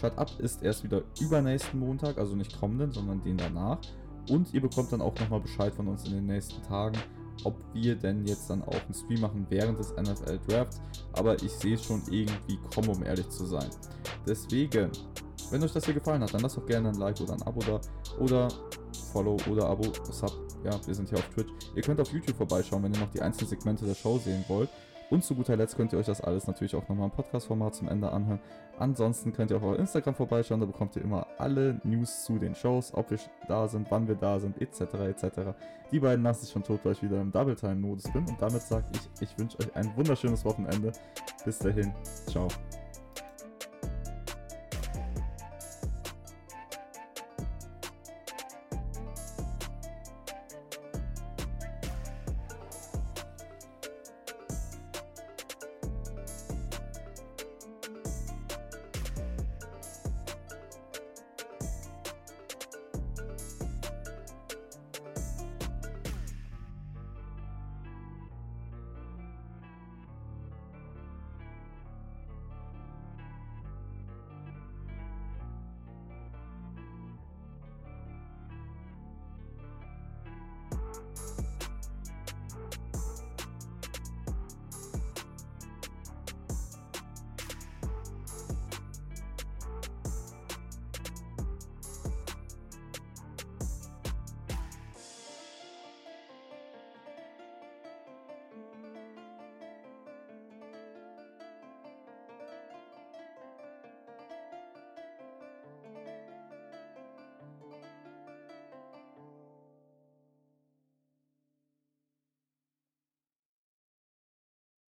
Shut 0.00 0.16
Up 0.16 0.30
ist 0.38 0.62
erst 0.62 0.84
wieder 0.84 1.02
übernächsten 1.20 1.80
Montag, 1.80 2.16
also 2.18 2.36
nicht 2.36 2.58
kommenden, 2.58 2.92
sondern 2.92 3.22
den 3.22 3.36
danach. 3.36 3.78
Und 4.30 4.54
ihr 4.54 4.62
bekommt 4.62 4.92
dann 4.92 5.02
auch 5.02 5.14
nochmal 5.18 5.40
Bescheid 5.40 5.74
von 5.74 5.88
uns 5.88 6.06
in 6.06 6.12
den 6.12 6.26
nächsten 6.26 6.62
Tagen, 6.62 6.96
ob 7.42 7.56
wir 7.72 7.96
denn 7.96 8.24
jetzt 8.26 8.48
dann 8.48 8.62
auch 8.62 8.84
einen 8.84 8.94
Stream 8.94 9.20
machen 9.20 9.46
während 9.50 9.78
des 9.78 9.92
NFL 9.92 10.38
Drafts. 10.46 10.80
Aber 11.12 11.34
ich 11.42 11.50
sehe 11.52 11.74
es 11.74 11.84
schon 11.84 12.02
irgendwie 12.10 12.58
kommen, 12.74 12.88
um 12.88 13.02
ehrlich 13.02 13.28
zu 13.30 13.44
sein. 13.44 13.68
Deswegen, 14.26 14.90
wenn 15.50 15.62
euch 15.62 15.72
das 15.72 15.84
hier 15.84 15.94
gefallen 15.94 16.22
hat, 16.22 16.32
dann 16.32 16.40
lasst 16.40 16.56
doch 16.56 16.66
gerne 16.66 16.88
ein 16.88 16.94
Like 16.94 17.20
oder 17.20 17.34
ein 17.34 17.42
Abo 17.42 17.60
da. 17.60 17.80
Oder 18.18 18.48
Follow 19.12 19.36
oder 19.50 19.66
Abo, 19.66 19.84
Sub. 20.10 20.32
Ja, 20.64 20.78
wir 20.86 20.94
sind 20.94 21.08
hier 21.08 21.18
auf 21.18 21.28
Twitch. 21.30 21.50
Ihr 21.74 21.82
könnt 21.82 22.00
auf 22.00 22.10
YouTube 22.12 22.36
vorbeischauen, 22.36 22.82
wenn 22.82 22.94
ihr 22.94 23.00
noch 23.00 23.10
die 23.10 23.20
einzelnen 23.20 23.50
Segmente 23.50 23.84
der 23.84 23.94
Show 23.94 24.18
sehen 24.18 24.44
wollt. 24.48 24.70
Und 25.10 25.22
zu 25.22 25.34
guter 25.34 25.56
Letzt 25.56 25.76
könnt 25.76 25.92
ihr 25.92 25.98
euch 25.98 26.06
das 26.06 26.20
alles 26.20 26.46
natürlich 26.46 26.74
auch 26.74 26.88
nochmal 26.88 27.06
im 27.06 27.12
Podcast-Format 27.12 27.74
zum 27.74 27.88
Ende 27.88 28.10
anhören. 28.10 28.40
Ansonsten 28.78 29.32
könnt 29.32 29.50
ihr 29.50 29.62
auf 29.62 29.78
Instagram 29.78 30.14
vorbeischauen, 30.14 30.60
da 30.60 30.66
bekommt 30.66 30.96
ihr 30.96 31.02
immer 31.02 31.26
alle 31.38 31.80
News 31.84 32.24
zu 32.24 32.38
den 32.38 32.54
Shows, 32.54 32.92
ob 32.94 33.10
wir 33.10 33.18
da 33.46 33.68
sind, 33.68 33.90
wann 33.90 34.08
wir 34.08 34.16
da 34.16 34.40
sind, 34.40 34.60
etc. 34.60 34.80
etc. 34.80 35.26
Die 35.90 36.00
beiden 36.00 36.24
lassen 36.24 36.44
sich 36.44 36.52
schon 36.52 36.64
tot, 36.64 36.80
weil 36.84 36.92
ich 36.92 37.02
wieder 37.02 37.20
im 37.20 37.30
Double-Time-Modus 37.30 38.12
bin. 38.12 38.26
Und 38.26 38.40
damit 38.40 38.62
sage 38.62 38.86
ich, 38.92 39.28
ich 39.28 39.38
wünsche 39.38 39.58
euch 39.58 39.76
ein 39.76 39.94
wunderschönes 39.96 40.44
Wochenende. 40.44 40.92
Bis 41.44 41.58
dahin, 41.58 41.92
ciao. 42.26 42.48